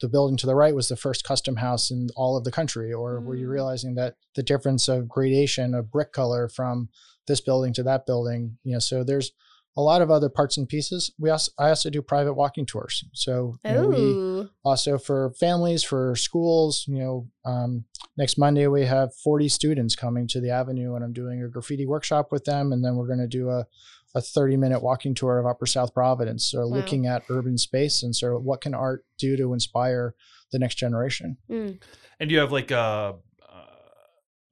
the 0.00 0.08
building 0.08 0.36
to 0.38 0.46
the 0.46 0.54
right 0.54 0.74
was 0.74 0.88
the 0.88 0.96
first 0.96 1.24
custom 1.24 1.56
house 1.56 1.90
in 1.90 2.08
all 2.16 2.36
of 2.36 2.44
the 2.44 2.52
country? 2.52 2.92
Or 2.92 3.20
were 3.20 3.34
you 3.36 3.46
Mm. 3.46 3.50
realizing 3.50 3.94
that 3.94 4.16
the 4.34 4.42
difference 4.42 4.88
of 4.88 5.08
gradation 5.08 5.74
of 5.74 5.90
brick 5.90 6.12
color 6.12 6.48
from 6.48 6.88
this 7.26 7.40
building 7.40 7.72
to 7.74 7.82
that 7.82 8.06
building, 8.06 8.58
you 8.62 8.72
know, 8.72 8.78
so 8.78 9.02
there's 9.02 9.32
a 9.78 9.82
lot 9.82 10.00
of 10.00 10.10
other 10.10 10.30
parts 10.30 10.56
and 10.56 10.66
pieces. 10.68 11.10
We 11.18 11.28
also, 11.28 11.52
I 11.58 11.68
also 11.68 11.90
do 11.90 12.00
private 12.00 12.32
walking 12.34 12.64
tours. 12.66 13.04
So 13.12 13.58
you 13.64 13.72
know, 13.72 13.88
we 13.88 14.18
also 14.64 14.96
for 14.96 15.32
families, 15.38 15.82
for 15.82 16.16
schools, 16.16 16.84
you 16.88 16.98
know, 16.98 17.28
um, 17.44 17.84
next 18.16 18.38
Monday 18.38 18.66
we 18.68 18.86
have 18.86 19.14
40 19.14 19.48
students 19.50 19.94
coming 19.94 20.26
to 20.28 20.40
the 20.40 20.50
Avenue 20.50 20.94
and 20.94 21.04
I'm 21.04 21.12
doing 21.12 21.42
a 21.42 21.48
graffiti 21.48 21.84
workshop 21.84 22.32
with 22.32 22.44
them. 22.44 22.72
And 22.72 22.82
then 22.84 22.96
we're 22.96 23.06
going 23.06 23.18
to 23.18 23.26
do 23.26 23.50
a, 23.50 23.66
a 24.14 24.20
30 24.20 24.56
minute 24.56 24.82
walking 24.82 25.14
tour 25.14 25.38
of 25.38 25.46
Upper 25.46 25.66
South 25.66 25.92
Providence. 25.92 26.54
or 26.54 26.66
Wow. 26.68 26.76
looking 26.76 27.06
at 27.06 27.24
urban 27.28 27.58
space 27.58 28.02
and 28.02 28.14
so 28.14 28.38
what 28.38 28.60
can 28.60 28.74
art 28.74 29.04
do 29.18 29.36
to 29.36 29.52
inspire 29.52 30.14
the 30.52 30.58
next 30.58 30.76
generation? 30.76 31.36
Mm. 31.50 31.80
And 32.18 32.30
you 32.30 32.38
have 32.38 32.52
like 32.52 32.72
uh, 32.72 33.12
uh 33.42 33.66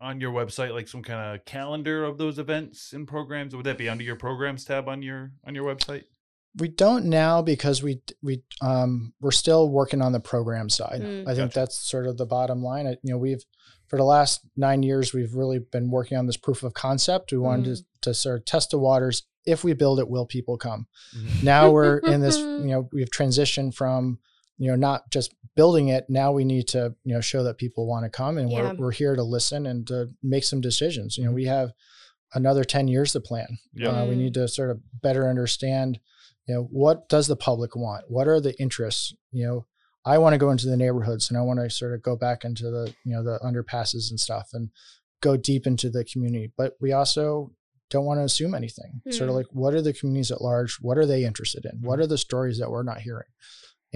on 0.01 0.21
your 0.21 0.33
website 0.33 0.73
like 0.73 0.89
some 0.89 1.03
kind 1.03 1.35
of 1.35 1.45
calendar 1.45 2.05
of 2.05 2.19
those 2.19 2.39
events 2.39 2.93
and 2.93 3.09
programs. 3.09 3.57
Would 3.57 3.65
that 3.65 3.79
be 3.79 3.89
under 3.89 4.05
your 4.05 4.17
programs 4.17 4.65
tab 4.65 4.89
on 4.89 5.03
your 5.03 5.33
on 5.47 5.55
your 5.55 5.65
website? 5.65 6.05
We 6.57 6.69
don't 6.69 7.07
now 7.07 7.43
because 7.43 7.83
we 7.83 8.03
we 8.23 8.43
um, 8.61 9.13
we're 9.21 9.33
still 9.33 9.69
working 9.71 10.03
on 10.03 10.13
the 10.13 10.21
program 10.21 10.69
side. 10.69 11.01
Mm. 11.01 11.23
I 11.23 11.35
think 11.35 11.51
Gotcha. 11.51 11.61
that's 11.61 11.91
sort 11.91 12.07
of 12.07 12.17
the 12.17 12.27
bottom 12.27 12.63
line. 12.63 12.87
I, 12.87 12.91
you 13.03 13.13
know, 13.13 13.19
we've 13.19 13.43
for 13.89 13.97
the 13.97 14.05
last 14.05 14.41
nine 14.57 14.83
years 14.83 15.13
we've 15.13 15.35
really 15.35 15.59
been 15.59 15.91
working 15.91 16.19
on 16.19 16.27
this 16.27 16.37
proof 16.37 16.63
of 16.63 16.75
concept. 16.75 17.33
We 17.33 17.39
wanted 17.39 17.77
to, 17.77 17.85
to 18.03 18.15
sort 18.15 18.41
of 18.41 18.45
test 18.45 18.71
the 18.71 18.79
waters. 18.79 19.25
If 19.47 19.65
we 19.65 19.73
build 19.75 19.99
it, 20.01 20.09
will 20.09 20.27
people 20.27 20.57
come? 20.57 20.87
Now 21.43 21.71
we're 21.71 21.99
in 21.99 22.21
this. 22.21 22.37
You 22.39 22.59
know, 22.65 22.89
we've 22.93 23.11
transitioned 23.11 23.75
from 23.75 24.19
you 24.59 24.71
know 24.71 24.77
not 24.77 25.11
just 25.11 25.35
building 25.57 25.89
it. 25.89 26.07
Now 26.09 26.33
we 26.33 26.45
need 26.45 26.69
to 26.69 26.95
you 27.05 27.15
know 27.15 27.21
show 27.21 27.43
that 27.45 27.59
people 27.59 27.87
want 27.87 28.05
to 28.05 28.11
come, 28.11 28.39
and 28.39 28.51
Yeah. 28.51 28.73
we're 28.73 28.75
we're 28.75 28.93
here 28.93 29.15
to 29.17 29.23
listen 29.23 29.67
and 29.67 29.87
to 29.89 30.11
make 30.23 30.45
some 30.45 30.61
decisions. 30.61 31.17
You 31.19 31.25
know, 31.25 31.33
we 31.33 31.45
have 31.45 31.73
another 32.35 32.65
ten 32.65 32.89
years 32.89 33.13
to 33.13 33.21
plan. 33.21 33.59
Yeah. 33.75 33.91
Uh, 33.91 34.07
we 34.07 34.17
need 34.17 34.35
to 34.35 34.49
sort 34.49 34.71
of 34.71 34.81
better 35.03 35.29
understand, 35.29 35.99
you 36.47 36.55
know, 36.55 36.63
what 36.71 37.09
does 37.09 37.27
the 37.27 37.37
public 37.37 37.77
want? 37.77 38.05
What 38.09 38.27
are 38.29 38.41
the 38.41 38.55
interests? 38.61 39.15
You 39.31 39.47
know, 39.47 39.67
I 40.05 40.19
want 40.19 40.33
to 40.35 40.39
go 40.39 40.51
into 40.51 40.67
the 40.67 40.77
neighborhoods 40.77 41.29
and 41.31 41.39
I 41.39 41.43
want 41.43 41.61
to 41.61 41.71
sort 41.71 41.95
of 41.95 42.03
go 42.03 42.17
back 42.17 42.45
into 42.45 42.65
the, 42.71 42.95
you 43.05 43.13
know, 43.15 43.23
the 43.23 43.39
underpasses 43.45 44.11
and 44.11 44.19
stuff 44.21 44.51
and 44.53 44.71
go 45.21 45.37
deep 45.37 45.67
into 45.67 45.89
the 45.91 46.05
community. 46.05 46.53
But 46.57 46.75
we 46.81 46.93
also 46.93 47.53
don't 47.95 48.05
want 48.11 48.19
to 48.21 48.25
assume 48.25 48.53
anything. 48.63 48.91
Sort 49.19 49.29
of 49.31 49.35
Mm. 49.35 49.39
like, 49.41 49.51
what 49.63 49.73
are 49.77 49.83
the 49.89 49.93
communities 49.99 50.31
at 50.37 50.41
large? 50.51 50.73
What 50.87 50.97
are 51.01 51.07
they 51.13 51.25
interested 51.31 51.63
in? 51.71 51.75
What 51.89 51.99
are 52.01 52.07
the 52.15 52.19
stories 52.27 52.57
that 52.61 52.71
we're 52.73 52.83
not 52.93 53.01
hearing? 53.09 53.31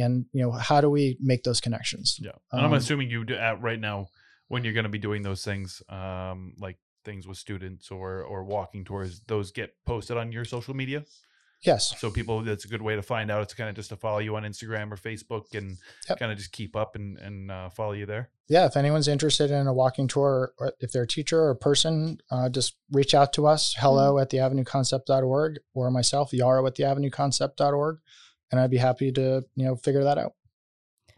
And 0.02 0.12
you 0.32 0.42
know, 0.42 0.52
how 0.68 0.80
do 0.80 0.88
we 0.98 1.04
make 1.20 1.42
those 1.48 1.60
connections? 1.66 2.06
Yeah, 2.26 2.36
and 2.52 2.60
I'm 2.64 2.72
Um, 2.72 2.78
assuming 2.82 3.10
you 3.10 3.24
do 3.24 3.34
at 3.34 3.60
right 3.60 3.80
now 3.90 4.08
when 4.52 4.60
you're 4.64 4.72
going 4.78 4.90
to 4.92 4.96
be 4.98 5.04
doing 5.08 5.22
those 5.28 5.42
things, 5.50 5.82
um, 5.88 6.54
like 6.66 6.78
things 7.04 7.26
with 7.26 7.38
students 7.46 7.90
or 7.90 8.22
or 8.32 8.44
walking 8.44 8.84
tours. 8.84 9.20
Those 9.32 9.50
get 9.60 9.70
posted 9.92 10.16
on 10.16 10.30
your 10.36 10.44
social 10.44 10.74
media, 10.74 11.00
Yes. 11.62 11.94
so 11.98 12.10
people 12.10 12.42
that's 12.42 12.64
a 12.64 12.68
good 12.68 12.82
way 12.82 12.94
to 12.94 13.02
find 13.02 13.30
out. 13.30 13.42
It's 13.42 13.54
kind 13.54 13.68
of 13.68 13.74
just 13.76 13.88
to 13.88 13.96
follow 13.96 14.18
you 14.18 14.36
on 14.36 14.44
Instagram 14.44 14.92
or 14.92 14.96
Facebook 14.96 15.54
and 15.54 15.76
Yep. 16.08 16.18
kind 16.20 16.30
of 16.32 16.38
just 16.38 16.52
keep 16.52 16.76
up 16.76 16.94
and 16.94 17.18
and 17.18 17.50
uh, 17.50 17.68
follow 17.70 17.92
you 17.92 18.06
there. 18.06 18.30
yeah, 18.48 18.64
if 18.66 18.76
anyone's 18.76 19.08
interested 19.08 19.50
in 19.50 19.66
a 19.66 19.72
walking 19.72 20.06
tour, 20.08 20.52
or 20.58 20.72
if 20.80 20.92
they're 20.92 21.02
a 21.02 21.06
teacher 21.06 21.38
or 21.40 21.50
a 21.50 21.56
person, 21.56 22.18
uh, 22.30 22.48
just 22.48 22.76
reach 22.92 23.12
out 23.14 23.32
to 23.34 23.46
us. 23.46 23.74
Hello 23.78 24.18
at 24.18 24.30
theavenueconcept.org 24.30 25.58
or 25.74 25.90
myself, 25.90 26.32
Yarrow 26.32 26.66
at 26.66 26.76
theavenueconcept.org. 26.76 27.98
And 28.50 28.58
I'd 28.60 28.70
be 28.70 28.78
happy 28.78 29.12
to, 29.12 29.44
you 29.56 29.64
know, 29.66 29.76
figure 29.76 30.04
that 30.04 30.16
out. 30.16 30.32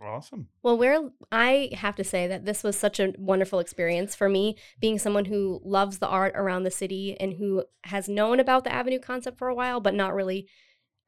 Awesome. 0.03 0.49
Well, 0.63 0.79
where 0.79 1.11
I 1.31 1.71
have 1.75 1.97
to 1.97 2.05
say 2.05 2.27
that 2.27 2.45
this 2.47 2.63
was 2.63 2.77
such 2.77 2.99
a 3.01 3.13
wonderful 3.19 3.59
experience 3.59 4.15
for 4.15 4.29
me, 4.29 4.57
being 4.81 4.99
someone 4.99 5.27
who 5.27 5.61
loves 5.65 5.99
the 5.99 6.09
art 6.09 6.33
around 6.37 6.63
the 6.63 6.71
city 6.71 7.17
and 7.21 7.35
who 7.35 7.65
has 7.85 8.09
known 8.09 8.41
about 8.41 8.65
the 8.65 8.73
Avenue 8.73 8.99
concept 8.99 9.39
for 9.39 9.49
a 9.49 9.55
while, 9.55 9.81
but 9.81 9.95
not 9.95 10.15
really 10.15 10.49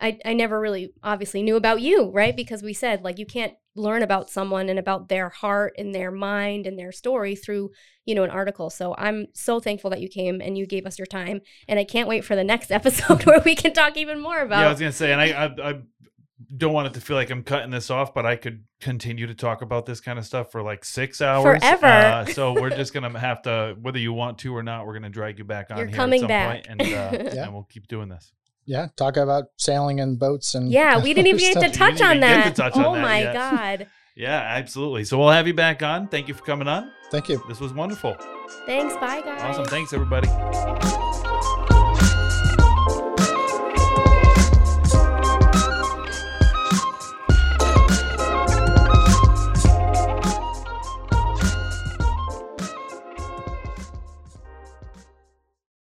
I, 0.02 0.18
I 0.24 0.32
never 0.32 0.58
really 0.58 0.92
obviously 1.04 1.42
knew 1.44 1.54
about 1.54 1.80
you, 1.80 2.10
right? 2.10 2.34
Because 2.34 2.62
we 2.62 2.72
said 2.72 3.04
like 3.04 3.18
you 3.18 3.26
can't 3.26 3.54
learn 3.76 4.02
about 4.02 4.28
someone 4.28 4.68
and 4.68 4.78
about 4.78 5.08
their 5.08 5.28
heart 5.28 5.74
and 5.78 5.94
their 5.94 6.10
mind 6.10 6.66
and 6.66 6.76
their 6.76 6.90
story 6.90 7.36
through, 7.36 7.70
you 8.04 8.14
know, 8.14 8.24
an 8.24 8.30
article. 8.30 8.68
So 8.68 8.96
I'm 8.98 9.28
so 9.32 9.60
thankful 9.60 9.90
that 9.90 10.00
you 10.00 10.08
came 10.08 10.40
and 10.40 10.58
you 10.58 10.66
gave 10.66 10.86
us 10.86 10.98
your 10.98 11.06
time. 11.06 11.40
And 11.68 11.78
I 11.78 11.84
can't 11.84 12.08
wait 12.08 12.24
for 12.24 12.34
the 12.34 12.44
next 12.44 12.72
episode 12.72 13.24
where 13.24 13.40
we 13.44 13.54
can 13.54 13.72
talk 13.72 13.96
even 13.96 14.20
more 14.20 14.40
about 14.40 14.60
Yeah, 14.60 14.66
I 14.66 14.70
was 14.70 14.80
gonna 14.80 14.92
say, 14.92 15.12
and 15.12 15.20
I, 15.20 15.26
I, 15.26 15.70
I 15.70 15.80
don't 16.56 16.72
want 16.72 16.86
it 16.88 16.94
to 16.94 17.00
feel 17.00 17.16
like 17.16 17.30
I'm 17.30 17.42
cutting 17.42 17.70
this 17.70 17.90
off, 17.90 18.14
but 18.14 18.24
I 18.26 18.36
could 18.36 18.64
continue 18.80 19.26
to 19.26 19.34
talk 19.34 19.62
about 19.62 19.86
this 19.86 20.00
kind 20.00 20.18
of 20.18 20.24
stuff 20.26 20.50
for 20.52 20.62
like 20.62 20.84
six 20.84 21.20
hours 21.20 21.60
Forever. 21.60 21.86
Uh, 21.86 22.24
so 22.26 22.52
we're 22.54 22.70
just 22.70 22.92
gonna 22.94 23.18
have 23.18 23.42
to, 23.42 23.76
whether 23.80 23.98
you 23.98 24.12
want 24.12 24.38
to 24.38 24.54
or 24.54 24.62
not, 24.62 24.86
we're 24.86 24.94
gonna 24.94 25.08
drag 25.10 25.38
you 25.38 25.44
back 25.44 25.70
on 25.70 25.78
You're 25.78 25.86
here 25.86 25.96
coming 25.96 26.18
at 26.18 26.22
some 26.22 26.28
back. 26.28 26.48
point, 26.48 26.66
and, 26.68 26.80
uh, 26.80 26.84
Yeah. 27.34 27.44
and 27.44 27.54
we'll 27.54 27.64
keep 27.64 27.88
doing 27.88 28.08
this. 28.08 28.32
Yeah, 28.64 28.88
talk 28.96 29.16
about 29.16 29.44
sailing 29.56 29.98
and 30.00 30.18
boats 30.18 30.54
and 30.54 30.70
Yeah, 30.70 31.02
we 31.02 31.14
didn't 31.14 31.28
even 31.28 31.40
get 31.60 31.72
to 31.72 31.78
touch 31.78 32.00
on 32.00 32.20
that. 32.20 32.54
to 32.54 32.62
touch 32.62 32.72
oh 32.76 32.94
that, 32.94 33.02
my 33.02 33.20
yes. 33.20 33.34
God. 33.34 33.86
Yeah, 34.14 34.38
absolutely. 34.38 35.04
So 35.04 35.18
we'll 35.18 35.30
have 35.30 35.46
you 35.46 35.54
back 35.54 35.82
on. 35.82 36.06
Thank 36.06 36.28
you 36.28 36.34
for 36.34 36.44
coming 36.44 36.68
on. 36.68 36.90
Thank 37.10 37.28
you. 37.28 37.42
This 37.48 37.60
was 37.60 37.72
wonderful. 37.72 38.14
Thanks. 38.66 38.94
Bye, 38.96 39.22
guys. 39.22 39.40
Awesome. 39.42 39.64
Thanks, 39.64 39.92
everybody. 39.92 40.28